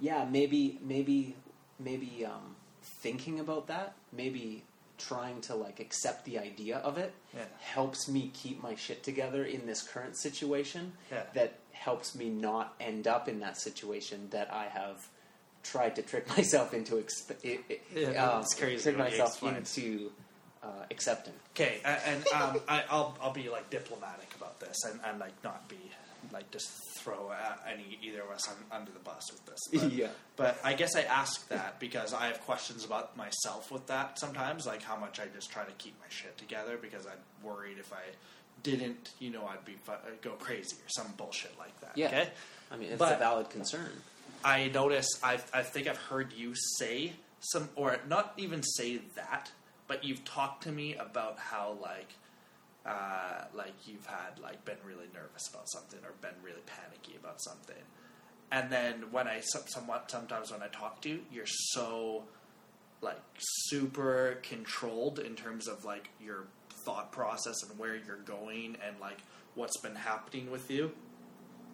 yeah, 0.00 0.24
maybe 0.28 0.78
maybe 0.82 1.36
maybe 1.78 2.24
um, 2.26 2.56
thinking 3.02 3.38
about 3.40 3.68
that, 3.68 3.94
maybe 4.12 4.64
trying 4.98 5.40
to 5.42 5.54
like 5.54 5.78
accept 5.80 6.24
the 6.24 6.38
idea 6.38 6.78
of 6.78 6.98
it 6.98 7.12
Yeah. 7.34 7.44
helps 7.60 8.08
me 8.08 8.30
keep 8.34 8.62
my 8.62 8.74
shit 8.76 9.02
together 9.02 9.44
in 9.44 9.66
this 9.66 9.82
current 9.82 10.16
situation. 10.16 10.92
Yeah. 11.12 11.22
That 11.34 11.54
helps 11.72 12.14
me 12.14 12.28
not 12.30 12.74
end 12.80 13.06
up 13.06 13.28
in 13.28 13.40
that 13.40 13.56
situation 13.58 14.28
that 14.30 14.52
I 14.52 14.66
have 14.66 15.08
tried 15.64 15.96
to 15.96 16.02
trick 16.02 16.28
myself 16.36 16.72
into. 16.72 16.94
Exp- 16.94 17.34
i- 17.44 17.58
i- 17.72 17.80
Yeah, 18.12 18.30
um, 18.30 18.44
Trick 18.56 18.96
myself 18.96 19.42
into 19.42 20.12
uh, 20.62 20.68
accepting. 20.90 21.34
Okay, 21.54 21.78
and 21.84 22.24
um, 22.28 22.60
I, 22.68 22.84
I'll 22.88 23.16
I'll 23.20 23.32
be 23.32 23.48
like 23.48 23.68
diplomatic 23.70 24.32
about 24.36 24.60
this 24.60 24.76
and, 24.90 25.00
and 25.04 25.18
like 25.18 25.32
not 25.42 25.68
be 25.68 25.78
like 26.32 26.50
just 26.50 26.70
throw 27.00 27.30
any 27.70 27.98
either 28.02 28.22
of 28.22 28.30
us 28.30 28.48
un, 28.48 28.54
under 28.72 28.90
the 28.90 28.98
bus 28.98 29.30
with 29.30 29.44
this. 29.44 29.60
But, 29.72 29.92
Yeah. 29.92 30.08
But 30.36 30.58
I 30.64 30.72
guess 30.72 30.96
I 30.96 31.02
ask 31.02 31.46
that 31.48 31.78
because 31.78 32.14
I 32.14 32.28
have 32.28 32.40
questions 32.40 32.84
about 32.84 33.14
myself 33.16 33.70
with 33.70 33.86
that 33.88 34.18
sometimes, 34.18 34.66
like 34.66 34.82
how 34.82 34.96
much 34.96 35.20
I 35.20 35.24
just 35.34 35.50
try 35.50 35.64
to 35.64 35.72
keep 35.72 35.94
my 36.00 36.06
shit 36.08 36.36
together 36.38 36.78
because 36.80 37.06
I'm 37.06 37.20
worried 37.46 37.76
if 37.78 37.92
I 37.92 38.00
didn't, 38.62 39.10
you 39.18 39.30
know, 39.30 39.46
I'd 39.46 39.64
be 39.66 39.76
I'd 39.88 40.22
go 40.22 40.30
crazy 40.30 40.76
or 40.76 40.88
some 40.88 41.12
bullshit 41.18 41.52
like 41.58 41.78
that. 41.82 41.92
Yeah. 41.96 42.06
Okay. 42.06 42.28
I 42.72 42.76
mean, 42.76 42.88
it's 42.88 42.98
But- 42.98 43.16
a 43.16 43.18
valid 43.18 43.50
concern. 43.50 43.90
I 44.44 44.68
notice 44.68 45.08
I 45.22 45.38
I 45.52 45.62
think 45.62 45.88
I've 45.88 45.96
heard 45.98 46.32
you 46.32 46.54
say 46.54 47.14
some 47.40 47.68
or 47.74 47.98
not 48.08 48.34
even 48.36 48.62
say 48.62 49.00
that, 49.16 49.50
but 49.88 50.04
you've 50.04 50.24
talked 50.24 50.64
to 50.64 50.72
me 50.72 50.94
about 50.94 51.38
how 51.38 51.78
like 51.82 52.10
uh, 52.84 53.44
like 53.54 53.72
you've 53.86 54.06
had 54.06 54.38
like 54.42 54.64
been 54.64 54.76
really 54.84 55.06
nervous 55.14 55.48
about 55.48 55.70
something 55.70 56.00
or 56.04 56.12
been 56.20 56.38
really 56.42 56.62
panicky 56.66 57.16
about 57.18 57.40
something, 57.40 57.82
and 58.52 58.70
then 58.70 59.10
when 59.10 59.26
I 59.26 59.40
somewhat 59.40 60.10
sometimes 60.10 60.52
when 60.52 60.62
I 60.62 60.68
talk 60.68 61.00
to 61.02 61.08
you, 61.08 61.20
you're 61.32 61.46
so 61.46 62.24
like 63.00 63.20
super 63.38 64.38
controlled 64.42 65.18
in 65.18 65.34
terms 65.34 65.68
of 65.68 65.84
like 65.84 66.10
your 66.22 66.44
thought 66.70 67.12
process 67.12 67.62
and 67.62 67.78
where 67.78 67.96
you're 67.96 68.16
going 68.16 68.76
and 68.86 68.98
like 69.00 69.18
what's 69.54 69.78
been 69.78 69.94
happening 69.94 70.50
with 70.50 70.70
you 70.70 70.92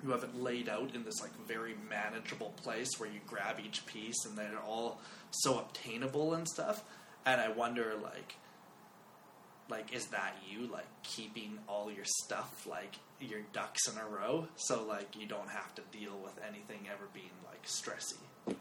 you 0.02 0.10
have 0.10 0.24
it 0.24 0.35
laid 0.35 0.68
out 0.68 0.94
in 0.94 1.05
this 1.05 1.20
like 1.20 1.32
very 1.47 1.74
manageable 1.89 2.52
place 2.62 2.89
where 2.98 3.09
you 3.09 3.20
grab 3.27 3.56
each 3.64 3.85
piece 3.86 4.24
and 4.24 4.36
they're 4.36 4.59
all 4.66 5.01
so 5.31 5.59
obtainable 5.59 6.35
and 6.35 6.48
stuff. 6.48 6.82
And 7.27 7.40
i 7.40 7.48
wonder 7.48 7.94
like 8.02 8.35
like 9.68 9.93
is 9.94 10.06
that 10.06 10.36
you 10.51 10.66
like 10.66 10.89
keeping 11.02 11.59
all 11.68 11.93
your 11.93 12.05
stuff 12.05 12.66
like 12.68 12.94
your 13.20 13.40
ducks 13.52 13.86
in 13.89 13.97
a 13.98 14.06
row? 14.06 14.48
So 14.56 14.85
like 14.85 15.14
you 15.16 15.27
don't 15.27 15.48
have 15.48 15.74
to 15.77 15.82
deal 15.93 16.18
with 16.22 16.39
anything 16.48 16.89
ever 16.90 17.05
being 17.12 17.31
like 17.47 17.64
stressy. 17.66 18.16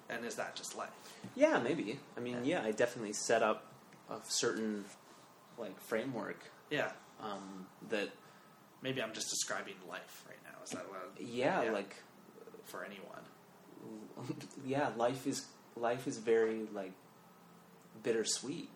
And 0.10 0.26
is 0.26 0.36
that 0.36 0.56
just 0.56 0.78
life? 0.78 0.90
Yeah, 1.36 1.60
maybe. 1.60 2.00
I 2.18 2.20
mean, 2.20 2.44
yeah, 2.44 2.62
I 2.64 2.72
definitely 2.72 3.14
set 3.14 3.42
up 3.42 3.66
a 4.10 4.18
certain 4.28 4.86
like 5.60 5.80
framework 5.82 6.40
yeah. 6.70 6.92
um, 7.22 7.68
that 7.90 8.10
maybe 8.82 9.02
i'm 9.02 9.14
just 9.14 9.30
describing 9.30 9.76
life 9.90 10.24
right 10.28 10.39
is 10.64 10.70
that 10.72 10.88
what 10.90 11.12
yeah, 11.20 11.64
Yeah. 11.64 11.72
like 11.72 11.96
for 12.66 12.84
anyone 12.86 13.06
yeah, 14.66 14.90
life 14.98 15.26
is 15.26 15.46
life 15.76 16.08
is 16.08 16.18
very 16.18 16.68
like 16.74 16.92
bittersweet 18.04 18.70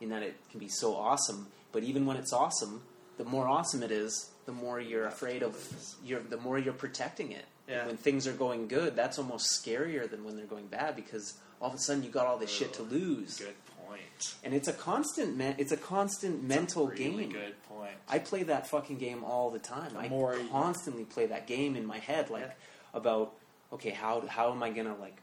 in 0.00 0.08
that 0.10 0.22
it 0.22 0.36
can 0.50 0.60
be 0.60 0.68
so 0.68 0.94
awesome, 0.94 1.48
but 1.72 1.82
even 1.82 2.06
when 2.06 2.16
it's 2.16 2.32
awesome, 2.32 2.82
the 3.18 3.24
more 3.24 3.46
awesome 3.48 3.82
it 3.82 3.90
is, 3.90 4.30
the 4.46 4.52
more 4.52 4.80
you're 4.80 5.06
afraid 5.06 5.42
of 5.42 5.56
you're 6.04 6.20
the 6.20 6.36
more 6.38 6.58
you're 6.58 6.72
protecting 6.72 7.32
it. 7.32 7.44
Yeah. 7.68 7.86
When 7.86 7.96
things 7.96 8.26
are 8.26 8.32
going 8.32 8.66
good, 8.68 8.96
that's 8.96 9.18
almost 9.18 9.62
scarier 9.64 10.10
than 10.10 10.24
when 10.24 10.36
they're 10.36 10.46
going 10.46 10.66
bad 10.66 10.96
because 10.96 11.34
all 11.62 11.68
of 11.68 11.74
a 11.74 11.78
sudden 11.78 12.02
you 12.02 12.10
got 12.10 12.26
all 12.26 12.36
this 12.36 12.50
shit 12.50 12.72
to 12.74 12.82
lose. 12.82 13.36
good 13.38 13.54
point. 13.76 14.00
point 14.00 14.34
And 14.42 14.52
it's 14.54 14.66
a 14.68 14.72
constant 14.72 15.36
man 15.36 15.54
it's 15.58 15.72
a 15.72 15.76
constant 15.76 16.42
mental 16.42 16.88
a 16.88 16.90
really 16.90 17.24
game. 17.26 17.32
good 17.32 17.54
point 17.90 18.02
I 18.08 18.18
play 18.18 18.42
that 18.44 18.66
fucking 18.68 18.98
game 18.98 19.24
all 19.24 19.50
the 19.50 19.58
time. 19.58 19.92
The 19.94 20.00
I 20.00 20.08
more 20.08 20.36
constantly 20.50 21.04
play 21.04 21.26
that 21.26 21.46
game 21.46 21.76
in 21.76 21.84
my 21.86 21.98
head, 21.98 22.30
like 22.30 22.42
Yeah. 22.42 22.52
about 22.94 23.34
okay, 23.72 23.90
how 23.90 24.22
how 24.26 24.50
am 24.52 24.62
I 24.62 24.70
gonna 24.70 24.96
like 24.96 25.18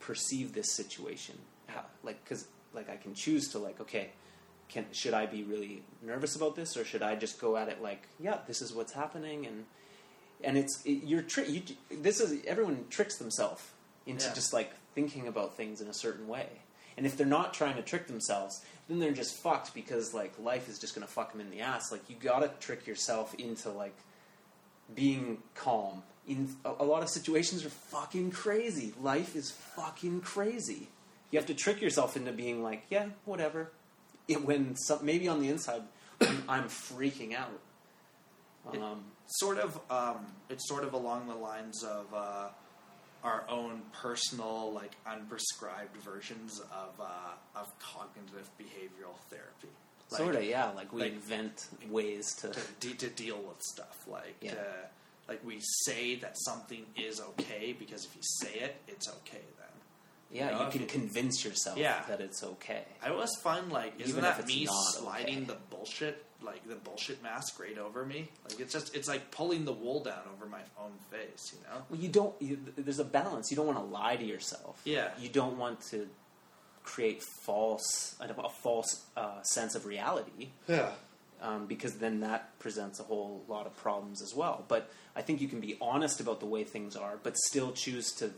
perceive 0.00 0.52
this 0.54 0.72
situation? 0.74 1.38
How, 1.66 1.84
like, 2.02 2.22
because 2.24 2.48
like 2.74 2.88
I 2.90 2.96
can 2.96 3.14
choose 3.14 3.48
to 3.48 3.58
like, 3.58 3.80
okay, 3.80 4.10
can 4.68 4.86
should 4.92 5.14
I 5.14 5.26
be 5.26 5.42
really 5.42 5.82
nervous 6.02 6.34
about 6.36 6.56
this, 6.56 6.76
or 6.76 6.84
should 6.84 7.02
I 7.02 7.14
just 7.16 7.40
go 7.40 7.56
at 7.56 7.68
it 7.68 7.82
like, 7.82 8.08
yeah, 8.18 8.38
this 8.46 8.62
is 8.62 8.72
what's 8.72 8.92
happening, 8.92 9.46
and 9.46 9.64
and 10.42 10.56
it's 10.58 10.82
it, 10.84 11.04
you're 11.04 11.22
tri- 11.22 11.44
you, 11.44 11.62
this 11.90 12.20
is 12.20 12.42
everyone 12.46 12.86
tricks 12.90 13.16
themselves 13.18 13.62
into 14.06 14.26
Yeah. 14.26 14.34
just 14.34 14.52
like 14.52 14.72
thinking 14.94 15.28
about 15.28 15.56
things 15.56 15.80
in 15.80 15.88
a 15.88 15.94
certain 15.94 16.26
way. 16.28 16.48
And 16.96 17.06
if 17.06 17.16
they're 17.16 17.26
not 17.26 17.54
trying 17.54 17.76
to 17.76 17.82
trick 17.82 18.06
themselves, 18.06 18.62
then 18.92 19.00
they're 19.00 19.12
just 19.12 19.36
fucked 19.36 19.74
because 19.74 20.12
like 20.12 20.32
life 20.38 20.68
is 20.68 20.78
just 20.78 20.94
gonna 20.94 21.06
fuck 21.06 21.32
them 21.32 21.40
in 21.40 21.50
the 21.50 21.60
ass. 21.60 21.90
Like 21.90 22.08
you 22.08 22.16
gotta 22.18 22.50
trick 22.60 22.86
yourself 22.86 23.34
into 23.34 23.70
like 23.70 23.96
being 24.94 25.38
calm. 25.54 26.02
In 26.28 26.54
a, 26.64 26.72
a 26.80 26.84
lot 26.84 27.02
of 27.02 27.08
situations 27.08 27.64
are 27.64 27.70
fucking 27.70 28.30
crazy. 28.30 28.94
Life 29.00 29.34
is 29.34 29.50
fucking 29.50 30.20
crazy. 30.20 30.88
You 31.30 31.38
have 31.38 31.46
to 31.46 31.54
trick 31.54 31.80
yourself 31.80 32.16
into 32.16 32.32
being 32.32 32.62
like, 32.62 32.84
yeah, 32.90 33.06
whatever. 33.24 33.72
It, 34.28 34.44
when 34.44 34.76
some, 34.76 35.04
maybe 35.04 35.28
on 35.28 35.40
the 35.40 35.48
inside, 35.48 35.82
I'm, 36.48 36.64
freaking 36.64 37.34
out. 37.34 37.58
Um, 38.72 39.04
sort 39.26 39.58
of 39.58 39.80
um, 39.90 40.26
it's 40.48 40.68
sort 40.68 40.84
of 40.84 40.92
along 40.92 41.26
the 41.26 41.34
lines 41.34 41.82
of 41.82 42.06
uh, 42.14 42.48
our 43.24 43.44
own 43.48 43.82
personal 43.92 44.72
like 44.72 44.92
unprescribed 45.06 45.94
versions 46.04 46.60
of 46.60 47.00
uh, 47.00 47.58
of 47.60 47.66
cognitive 47.78 48.48
behavioral 48.60 49.16
therapy 49.30 49.68
Like, 50.10 50.18
sort 50.20 50.34
of, 50.36 50.44
yeah. 50.44 50.70
Like 50.70 50.92
we 50.92 51.02
like- 51.02 51.12
invent 51.12 51.66
ways 51.88 52.34
to. 52.40 52.48
to, 52.48 52.60
de- 52.80 52.94
to 52.94 53.08
deal 53.10 53.38
with 53.38 53.60
stuff 53.62 53.96
like 54.08 54.36
Yeah. 54.40 54.54
to, 54.54 54.64
like 55.28 55.44
we 55.44 55.60
say 55.86 56.16
that 56.16 56.36
something 56.38 56.84
is 56.96 57.20
okay 57.20 57.74
because 57.78 58.04
if 58.04 58.14
you 58.16 58.22
say 58.22 58.54
it 58.66 58.76
it's 58.88 59.08
okay 59.08 59.44
then 59.58 59.68
Yeah, 60.30 60.50
know, 60.50 60.64
you 60.64 60.70
can 60.70 60.86
convince 60.86 61.44
yourself 61.44 61.78
Yeah. 61.78 62.02
that 62.08 62.20
it's 62.20 62.42
okay. 62.42 62.84
I 63.04 63.10
always 63.10 63.34
find 63.42 63.70
like 63.70 63.94
isn't 64.00 64.10
Even 64.10 64.22
that 64.24 64.46
me 64.46 64.66
sliding 64.68 65.36
okay. 65.38 65.44
the 65.46 65.56
bullshit 65.70 66.24
like 66.44 66.66
the 66.68 66.74
bullshit 66.76 67.22
mask 67.22 67.58
right 67.60 67.78
over 67.78 68.04
me 68.04 68.28
like 68.48 68.60
it's 68.60 68.72
just 68.72 68.94
it's 68.94 69.08
like 69.08 69.30
pulling 69.30 69.64
the 69.64 69.72
wool 69.72 70.02
down 70.02 70.22
over 70.34 70.46
my 70.46 70.60
own 70.80 70.92
face 71.10 71.52
you 71.52 71.58
know 71.64 71.82
Well, 71.90 72.00
you 72.00 72.08
don't. 72.08 72.34
You, 72.40 72.58
there's 72.76 72.98
a 72.98 73.04
balance. 73.04 73.50
You 73.50 73.56
don't 73.56 73.66
want 73.66 73.78
to 73.78 73.84
lie 73.84 74.16
to 74.16 74.24
yourself. 74.24 74.80
Yeah. 74.84 75.10
You 75.18 75.28
don't 75.28 75.58
want 75.58 75.80
to 75.90 76.08
create 76.84 77.22
false 77.22 78.16
a, 78.20 78.24
a 78.40 78.48
false 78.48 79.04
uh, 79.16 79.42
sense 79.42 79.74
of 79.74 79.86
reality. 79.86 80.48
yeah 80.68 80.90
um, 81.42 81.66
because 81.66 81.94
then 81.94 82.20
that 82.20 82.56
presents 82.60 83.00
a 83.00 83.02
whole 83.02 83.42
lot 83.48 83.66
of 83.66 83.76
problems 83.76 84.22
as 84.22 84.34
well. 84.34 84.64
But 84.68 84.88
I 85.16 85.22
think 85.22 85.40
you 85.40 85.48
can 85.48 85.60
be 85.60 85.76
honest 85.80 86.20
about 86.20 86.40
the 86.40 86.46
way 86.46 86.62
things 86.64 86.94
are, 86.96 87.18
but 87.22 87.36
still 87.36 87.72
choose 87.72 88.12
to 88.12 88.30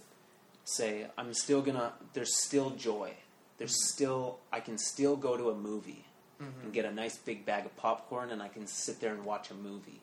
say, 0.64 1.06
I'm 1.18 1.35
still 1.35 1.60
gonna. 1.60 1.93
There's 2.14 2.35
still 2.43 2.70
joy. 2.70 3.12
There's 3.59 3.76
still. 3.93 4.39
I 4.52 4.60
can 4.60 4.78
still 4.78 5.16
go 5.16 5.36
to 5.36 5.51
a 5.51 5.55
movie 5.55 6.06
and 6.40 6.73
get 6.73 6.85
a 6.85 6.93
nice 6.93 7.16
big 7.16 7.47
bag 7.47 7.65
of 7.66 7.74
popcorn, 7.77 8.31
and 8.31 8.43
I 8.43 8.48
can 8.48 8.66
sit 8.66 9.01
there 9.01 9.12
and 9.15 9.24
watch 9.24 9.51
a 9.51 9.55
movie. 9.55 10.01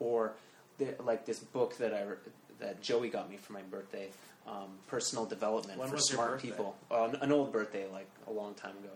Or 0.00 0.32
the, 0.78 0.94
like 1.04 1.24
this 1.26 1.38
book 1.38 1.76
that 1.78 1.94
I 1.94 2.04
that 2.60 2.82
Joey 2.82 3.08
got 3.08 3.30
me 3.30 3.36
for 3.36 3.52
my 3.52 3.62
birthday, 3.62 4.08
um, 4.46 4.78
personal 4.86 5.24
development 5.26 5.78
When 5.78 5.88
for 5.88 5.98
smart 5.98 6.40
people. 6.40 6.76
Uh, 6.90 7.04
an- 7.04 7.16
an 7.22 7.32
old 7.32 7.52
birthday, 7.52 7.86
like 7.92 8.08
a 8.26 8.32
long 8.32 8.54
time 8.54 8.72
ago 8.78 8.90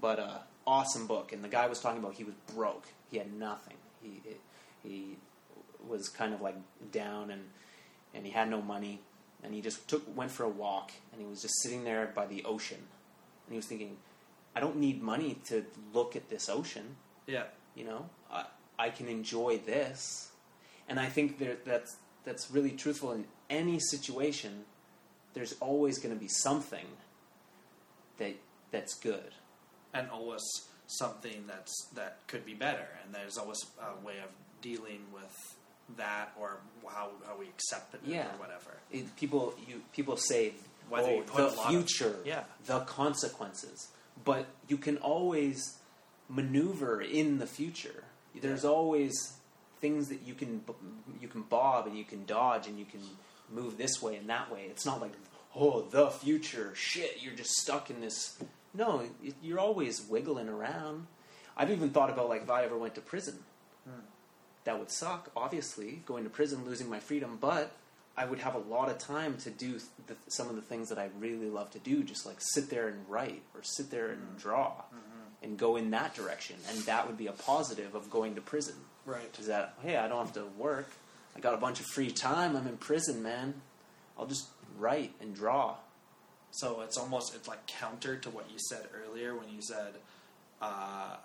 but 0.00 0.18
uh, 0.18 0.38
awesome 0.66 1.06
book. 1.06 1.32
And 1.34 1.44
the 1.44 1.48
guy 1.48 1.66
was 1.66 1.78
talking 1.78 1.98
about 2.00 2.14
he 2.14 2.24
was 2.24 2.32
broke. 2.54 2.86
He 3.10 3.18
had 3.18 3.30
nothing. 3.34 3.76
He 4.02 4.22
he 4.82 5.16
was 5.86 6.08
kind 6.08 6.32
of 6.32 6.40
like 6.40 6.56
down 6.92 7.30
and 7.30 7.42
and 8.14 8.24
he 8.24 8.32
had 8.32 8.48
no 8.48 8.62
money. 8.62 9.00
And 9.42 9.52
he 9.52 9.60
just 9.60 9.86
took 9.88 10.02
went 10.16 10.30
for 10.30 10.44
a 10.44 10.48
walk 10.48 10.92
and 11.12 11.20
he 11.20 11.26
was 11.26 11.42
just 11.42 11.60
sitting 11.62 11.84
there 11.84 12.10
by 12.14 12.24
the 12.26 12.42
ocean. 12.44 12.78
And 12.78 13.50
he 13.52 13.56
was 13.56 13.66
thinking, 13.66 13.98
I 14.54 14.60
don't 14.60 14.76
need 14.76 15.02
money 15.02 15.38
to 15.46 15.64
look 15.94 16.16
at 16.16 16.28
this 16.28 16.48
ocean. 16.48 16.96
yeah 17.26 17.44
You 17.74 17.84
know, 17.84 18.08
I 18.30 18.44
I 18.78 18.90
can 18.90 19.08
enjoy 19.08 19.58
this. 19.58 20.30
And 20.88 20.98
I 21.00 21.06
think 21.06 21.38
there, 21.38 21.56
that's 21.64 21.96
that's 22.24 22.50
really 22.50 22.72
truthful 22.72 23.12
in 23.12 23.24
any 23.48 23.78
situation. 23.78 24.64
There's 25.34 25.54
always 25.60 25.98
going 25.98 26.14
to 26.14 26.20
be 26.20 26.28
something 26.28 26.86
that 28.18 28.34
that's 28.70 28.94
good. 28.94 29.32
and 29.94 30.08
always 30.10 30.42
something 30.86 31.44
that's 31.46 31.74
that 31.94 32.18
could 32.26 32.44
be 32.44 32.54
better 32.54 32.86
and 33.02 33.14
there's 33.14 33.36
always 33.38 33.60
a 33.80 34.04
way 34.06 34.16
of 34.26 34.30
dealing 34.60 35.00
with 35.12 35.34
that 35.96 36.32
or 36.40 36.58
how, 36.88 37.10
how 37.26 37.36
we 37.38 37.46
accept 37.48 37.94
it 37.94 38.00
Yeah. 38.04 38.26
or 38.26 38.36
whatever 38.44 38.72
it, 38.90 39.14
people 39.16 39.54
you 39.68 39.82
people 39.92 40.16
say 40.16 40.52
Whether 40.88 41.10
oh, 41.10 41.22
the 41.36 41.42
lot 41.42 41.58
of- 41.58 41.66
future 41.70 42.16
yeah. 42.24 42.44
the 42.66 42.80
consequences 42.80 43.88
but 44.24 44.46
you 44.68 44.76
can 44.76 44.96
always 44.98 45.78
maneuver 46.28 47.00
in 47.00 47.38
the 47.38 47.46
future. 47.46 48.04
There's 48.34 48.64
always 48.64 49.34
things 49.80 50.08
that 50.08 50.22
you 50.22 50.34
can 50.34 50.62
you 51.20 51.28
can 51.28 51.42
bob 51.42 51.86
and 51.86 51.96
you 51.96 52.04
can 52.04 52.24
dodge 52.24 52.66
and 52.66 52.78
you 52.78 52.84
can 52.84 53.00
move 53.52 53.76
this 53.76 54.00
way 54.00 54.16
and 54.16 54.28
that 54.28 54.50
way. 54.50 54.66
It's 54.70 54.86
not 54.86 55.00
like 55.00 55.12
oh 55.54 55.82
the 55.82 56.10
future 56.10 56.72
shit 56.74 57.18
you're 57.20 57.34
just 57.34 57.50
stuck 57.50 57.90
in 57.90 58.00
this. 58.00 58.38
No 58.74 59.02
you're 59.42 59.60
always 59.60 60.02
wiggling 60.02 60.48
around. 60.48 61.06
I've 61.56 61.70
even 61.70 61.90
thought 61.90 62.10
about 62.10 62.28
like 62.28 62.42
if 62.42 62.50
i 62.50 62.64
ever 62.64 62.78
went 62.78 62.94
to 62.94 63.00
prison. 63.00 63.40
Hmm. 63.84 64.00
That 64.64 64.78
would 64.78 64.92
suck, 64.92 65.30
obviously, 65.36 66.02
going 66.06 66.22
to 66.22 66.30
prison, 66.30 66.64
losing 66.64 66.88
my 66.88 67.00
freedom, 67.00 67.36
but 67.40 67.72
I 68.16 68.24
would 68.26 68.40
have 68.40 68.54
a 68.54 68.58
lot 68.58 68.90
of 68.90 68.98
time 68.98 69.36
to 69.38 69.50
do 69.50 69.80
the, 70.06 70.16
some 70.28 70.48
of 70.50 70.56
the 70.56 70.62
things 70.62 70.88
that 70.90 70.98
I 70.98 71.08
really 71.18 71.48
love 71.48 71.70
to 71.72 71.78
do, 71.78 72.02
just 72.02 72.26
like 72.26 72.36
sit 72.40 72.68
there 72.68 72.88
and 72.88 73.08
write 73.08 73.42
or 73.54 73.62
sit 73.62 73.90
there 73.90 74.10
and 74.10 74.36
draw 74.38 74.72
and 75.42 75.58
go 75.58 75.76
in 75.76 75.90
that 75.90 76.14
direction. 76.14 76.56
And 76.70 76.78
that 76.80 77.06
would 77.06 77.16
be 77.16 77.26
a 77.26 77.32
positive 77.32 77.94
of 77.94 78.10
going 78.10 78.34
to 78.34 78.40
prison. 78.40 78.74
right 79.06 79.34
Is 79.40 79.46
that, 79.46 79.74
hey, 79.82 79.96
I 79.96 80.08
don't 80.08 80.18
have 80.24 80.34
to 80.34 80.44
work. 80.58 80.90
I 81.34 81.40
got 81.40 81.54
a 81.54 81.56
bunch 81.56 81.80
of 81.80 81.86
free 81.86 82.10
time. 82.10 82.54
I'm 82.56 82.66
in 82.66 82.76
prison, 82.76 83.22
man. 83.22 83.54
I'll 84.18 84.26
just 84.26 84.48
write 84.78 85.12
and 85.20 85.34
draw. 85.34 85.76
so 86.50 86.82
it's 86.82 86.98
almost 86.98 87.34
it's 87.34 87.48
like 87.48 87.66
counter 87.66 88.16
to 88.16 88.30
what 88.30 88.44
you 88.50 88.58
said 88.58 88.86
earlier 88.94 89.34
when 89.34 89.48
you 89.48 89.60
said 89.62 89.94
uh, 90.60 91.16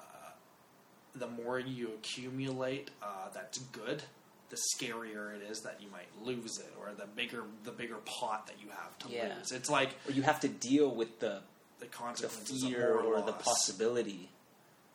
the 1.15 1.27
more 1.27 1.59
you 1.59 1.89
accumulate 1.89 2.89
uh, 3.03 3.27
that's 3.33 3.57
good 3.59 4.03
the 4.49 4.57
scarier 4.73 5.35
it 5.35 5.41
is 5.49 5.61
that 5.61 5.81
you 5.81 5.89
might 5.91 6.07
lose 6.23 6.57
it 6.59 6.73
or 6.79 6.93
the 6.93 7.05
bigger 7.05 7.43
the 7.63 7.71
bigger 7.71 7.97
pot 8.05 8.47
that 8.47 8.55
you 8.61 8.69
have 8.69 8.97
to 8.99 9.09
Yeah. 9.09 9.35
lose. 9.37 9.51
It's 9.51 9.69
like 9.69 9.89
Or 10.07 10.11
you 10.13 10.21
have 10.23 10.39
to 10.41 10.47
deal 10.47 10.89
with 10.93 11.19
the 11.19 11.41
the 11.79 11.85
the 11.85 11.91
consequences 11.91 12.63
fear 12.63 12.97
of 12.97 13.03
more 13.03 13.15
or 13.17 13.21
the 13.21 13.33
possibility 13.33 14.29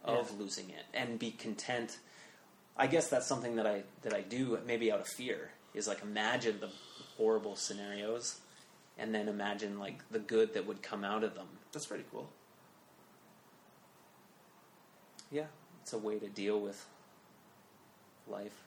of 0.05 0.31
Yeah. 0.33 0.39
losing 0.39 0.71
it 0.71 0.85
and 0.95 1.19
be 1.19 1.31
content. 1.31 1.99
I 2.77 2.87
guess 2.89 3.09
that's 3.09 3.27
something 3.27 3.57
that 3.57 3.67
i 3.67 3.85
that 4.03 4.15
i 4.15 4.23
do 4.23 4.59
maybe 4.67 4.91
out 4.91 5.01
of 5.01 5.07
fear 5.07 5.53
is 5.75 5.87
like 5.87 6.03
imagine 6.03 6.59
the 6.61 6.71
horrible 7.17 7.55
scenarios 7.57 8.41
and 8.99 9.15
then 9.15 9.29
imagine 9.29 9.79
like 9.79 9.99
the 10.11 10.19
good 10.19 10.55
that 10.55 10.67
would 10.67 10.83
come 10.83 11.05
out 11.05 11.23
of 11.25 11.35
them. 11.35 11.47
That's 11.73 11.87
pretty 11.87 12.05
cool. 12.11 12.29
Yeah. 15.31 15.47
It's 15.83 15.93
a 15.93 15.99
way 15.99 16.19
to 16.19 16.29
deal 16.29 16.61
with 16.61 16.85
life 18.29 18.62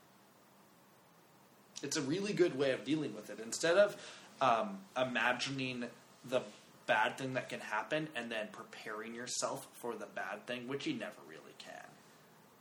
it's 1.86 1.98
a 1.98 2.02
really 2.02 2.34
good 2.34 2.58
way 2.58 2.72
of 2.72 2.84
dealing 2.84 3.16
with 3.16 3.30
it. 3.30 3.40
Instead 3.44 3.78
of 3.78 3.96
um, 4.42 4.80
imagining 5.02 5.86
the 6.28 6.42
bad 6.88 7.18
thing 7.18 7.34
that 7.34 7.50
can 7.50 7.60
happen 7.60 8.08
and 8.16 8.32
then 8.32 8.48
preparing 8.52 9.16
yourself 9.16 9.68
for 9.74 9.94
the 9.96 10.06
bad 10.14 10.46
thing 10.46 10.68
which 10.68 10.86
you 10.86 10.94
never 10.94 11.14
really 11.28 11.54
can 11.58 11.88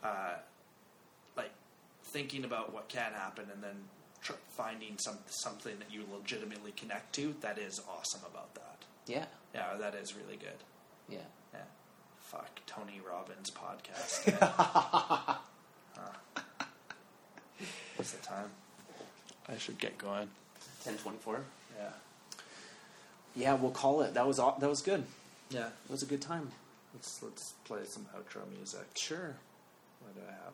uh, 0.03 0.35
like 1.37 1.51
thinking 2.05 2.45
about 2.45 2.73
what 2.73 2.89
can 2.89 3.13
happen 3.13 3.45
and 3.53 3.63
then 3.63 3.77
tr- 4.23 4.33
finding 4.51 4.97
some 4.99 5.19
something 5.27 5.79
that 5.79 5.93
you 5.93 6.05
legitimately 6.13 6.73
connect 6.73 7.15
to 7.15 7.35
that 7.41 7.59
is 7.59 7.81
awesome 7.89 8.21
about 8.31 8.55
that. 8.55 8.85
Yeah. 9.07 9.27
Yeah 9.55 9.77
that 9.79 9.95
is 9.95 10.15
really 10.15 10.37
good. 10.37 10.59
Yeah. 11.09 11.19
Yeah. 11.53 11.61
Fuck 12.21 12.61
tony 12.67 13.01
robbins 13.07 13.51
podcast. 13.51 15.39
Huh. 15.97 16.35
what's 17.97 18.11
the 18.11 18.19
time 18.27 18.51
i 19.49 19.57
should 19.59 19.79
get 19.79 19.97
going 19.99 20.29
1024 20.85 21.41
yeah 21.79 21.89
yeah 23.37 23.55
we'll 23.55 23.71
call 23.71 24.03
it 24.03 24.15
that 24.15 24.27
was 24.27 24.39
aw- 24.39 24.59
that 24.59 24.69
was 24.69 24.81
good 24.83 25.05
Yeah. 25.51 25.67
it 25.69 25.91
was 25.91 26.03
a 26.03 26.07
good 26.07 26.21
time 26.23 26.51
Let's 26.95 27.21
let's 27.23 27.55
play 27.65 27.81
some 27.87 28.07
outro 28.17 28.43
music. 28.57 28.87
sure 28.95 29.35
What 30.01 30.15
do 30.15 30.21
I 30.29 30.33
have? 30.33 30.53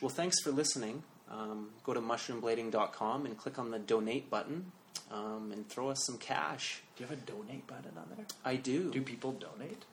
Well, 0.00 0.08
thanks 0.10 0.40
for 0.42 0.50
listening. 0.50 1.02
Um, 1.30 1.70
go 1.84 1.94
to 1.94 2.00
mushroomblading.com 2.00 3.24
and 3.26 3.38
click 3.38 3.58
on 3.58 3.70
the 3.70 3.78
donate 3.78 4.28
button 4.30 4.72
um, 5.12 5.50
and 5.52 5.68
throw 5.68 5.88
us 5.90 6.04
some 6.04 6.18
cash. 6.18 6.82
Do 6.96 7.04
you 7.04 7.08
have 7.08 7.18
a 7.18 7.20
donate 7.22 7.66
button 7.66 7.92
on 7.96 8.04
there? 8.16 8.26
I 8.44 8.56
do. 8.56 8.90
Do 8.90 9.00
people 9.02 9.32
donate? 9.32 9.84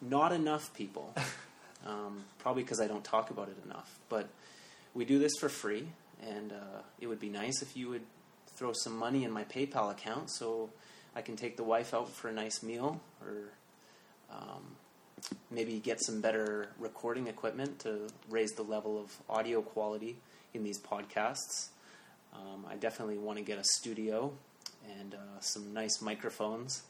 Not 0.00 0.32
enough 0.32 0.72
people. 0.74 1.14
um, 1.86 2.24
probably 2.38 2.62
because 2.62 2.80
I 2.80 2.86
don't 2.86 3.04
talk 3.04 3.30
about 3.30 3.48
it 3.48 3.56
enough. 3.64 3.98
But 4.08 4.28
we 4.96 5.04
do 5.04 5.18
this 5.18 5.32
for 5.38 5.48
free, 5.48 5.86
and 6.26 6.52
uh, 6.52 6.80
it 7.00 7.06
would 7.06 7.20
be 7.20 7.28
nice 7.28 7.60
if 7.62 7.76
you 7.76 7.88
would 7.90 8.02
throw 8.56 8.72
some 8.72 8.96
money 8.96 9.22
in 9.24 9.30
my 9.30 9.44
PayPal 9.44 9.90
account 9.90 10.30
so 10.30 10.70
I 11.14 11.20
can 11.20 11.36
take 11.36 11.56
the 11.58 11.62
wife 11.64 11.92
out 11.92 12.08
for 12.10 12.28
a 12.28 12.32
nice 12.32 12.62
meal 12.62 13.00
or 13.20 13.50
um, 14.30 14.62
maybe 15.50 15.78
get 15.78 16.00
some 16.02 16.20
better 16.22 16.70
recording 16.78 17.26
equipment 17.26 17.78
to 17.80 18.08
raise 18.30 18.52
the 18.52 18.62
level 18.62 18.98
of 18.98 19.14
audio 19.28 19.60
quality 19.60 20.16
in 20.54 20.64
these 20.64 20.78
podcasts. 20.80 21.68
Um, 22.34 22.64
I 22.68 22.76
definitely 22.76 23.18
want 23.18 23.38
to 23.38 23.44
get 23.44 23.58
a 23.58 23.64
studio 23.78 24.32
and 24.98 25.14
uh, 25.14 25.40
some 25.40 25.74
nice 25.74 26.00
microphones. 26.00 26.82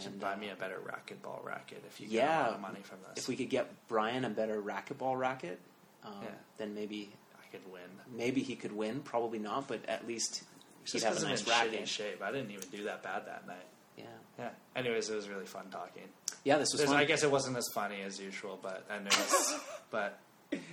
Should 0.00 0.12
And 0.12 0.20
buy 0.20 0.32
uh, 0.34 0.36
me 0.38 0.48
a 0.50 0.56
better 0.56 0.80
racquetball 0.84 1.44
racket 1.44 1.82
if 1.86 2.00
you 2.00 2.08
get 2.08 2.14
Yeah, 2.14 2.40
a 2.40 2.46
lot 2.46 2.54
of 2.54 2.60
money 2.60 2.80
from 2.82 2.98
this. 3.08 3.22
if 3.22 3.28
we 3.28 3.36
could 3.36 3.48
get 3.50 3.70
Brian 3.88 4.24
a 4.24 4.30
better 4.30 4.60
racquetball 4.60 5.16
racket, 5.18 5.60
um, 6.04 6.12
Yeah. 6.22 6.28
then 6.58 6.74
maybe 6.74 7.10
I 7.36 7.46
could 7.50 7.70
win. 7.72 7.82
maybe 8.12 8.42
he 8.42 8.56
could 8.56 8.72
win. 8.72 9.00
Probably 9.00 9.38
not, 9.38 9.68
but 9.68 9.84
at 9.88 10.06
least 10.06 10.42
he'd 10.84 10.92
Just 10.92 11.04
have 11.04 11.14
because 11.14 11.24
a 11.24 11.28
nice 11.28 11.40
in 11.42 11.46
shitty 11.46 11.72
racket. 11.72 11.88
shape. 11.88 12.22
I 12.22 12.30
didn't 12.32 12.50
even 12.50 12.68
do 12.70 12.84
that 12.84 13.02
bad 13.02 13.26
that 13.26 13.46
night. 13.46 13.66
Yeah, 13.96 14.04
Yeah. 14.38 14.50
Anyways, 14.74 15.08
it 15.08 15.14
was 15.16 15.28
really 15.28 15.46
fun 15.46 15.70
talking. 15.70 16.08
yeah. 16.42 16.58
This 16.58 16.72
was 16.72 16.80
There's- 16.80 16.90
fun. 16.92 17.00
I 17.00 17.04
guess 17.04 17.22
it 17.22 17.30
wasn't 17.30 17.56
as 17.56 17.68
funny 17.72 18.02
as 18.02 18.18
usual, 18.20 18.58
but 18.60 18.84
and 18.90 19.06
it 19.06 19.16
was, 19.16 19.60
but 19.90 20.18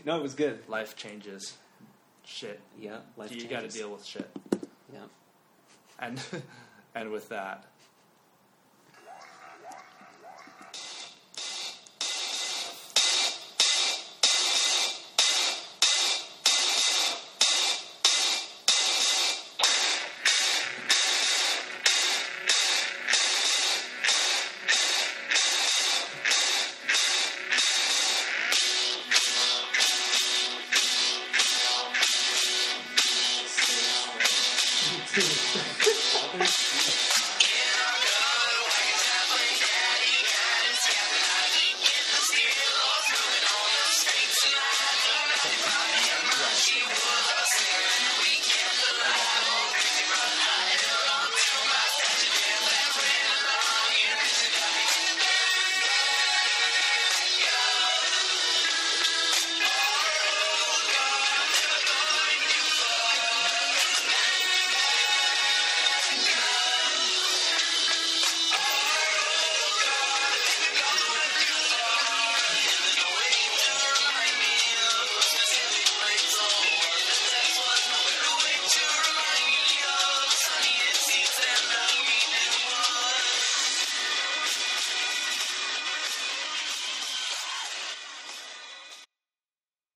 no, 0.05 0.17
it 0.17 0.21
was 0.23 0.33
good. 0.33 0.67
life 0.67 0.95
changes. 0.95 1.55
Shit. 2.25 2.59
Yeah, 2.79 2.99
life 3.17 3.31
you 3.31 3.47
got 3.47 3.61
to 3.61 3.67
deal 3.67 3.91
with 3.91 4.05
shit. 4.05 4.29
Yeah. 4.93 4.99
And 5.99 6.19
and 6.95 7.11
with 7.11 7.29
that, 7.29 7.65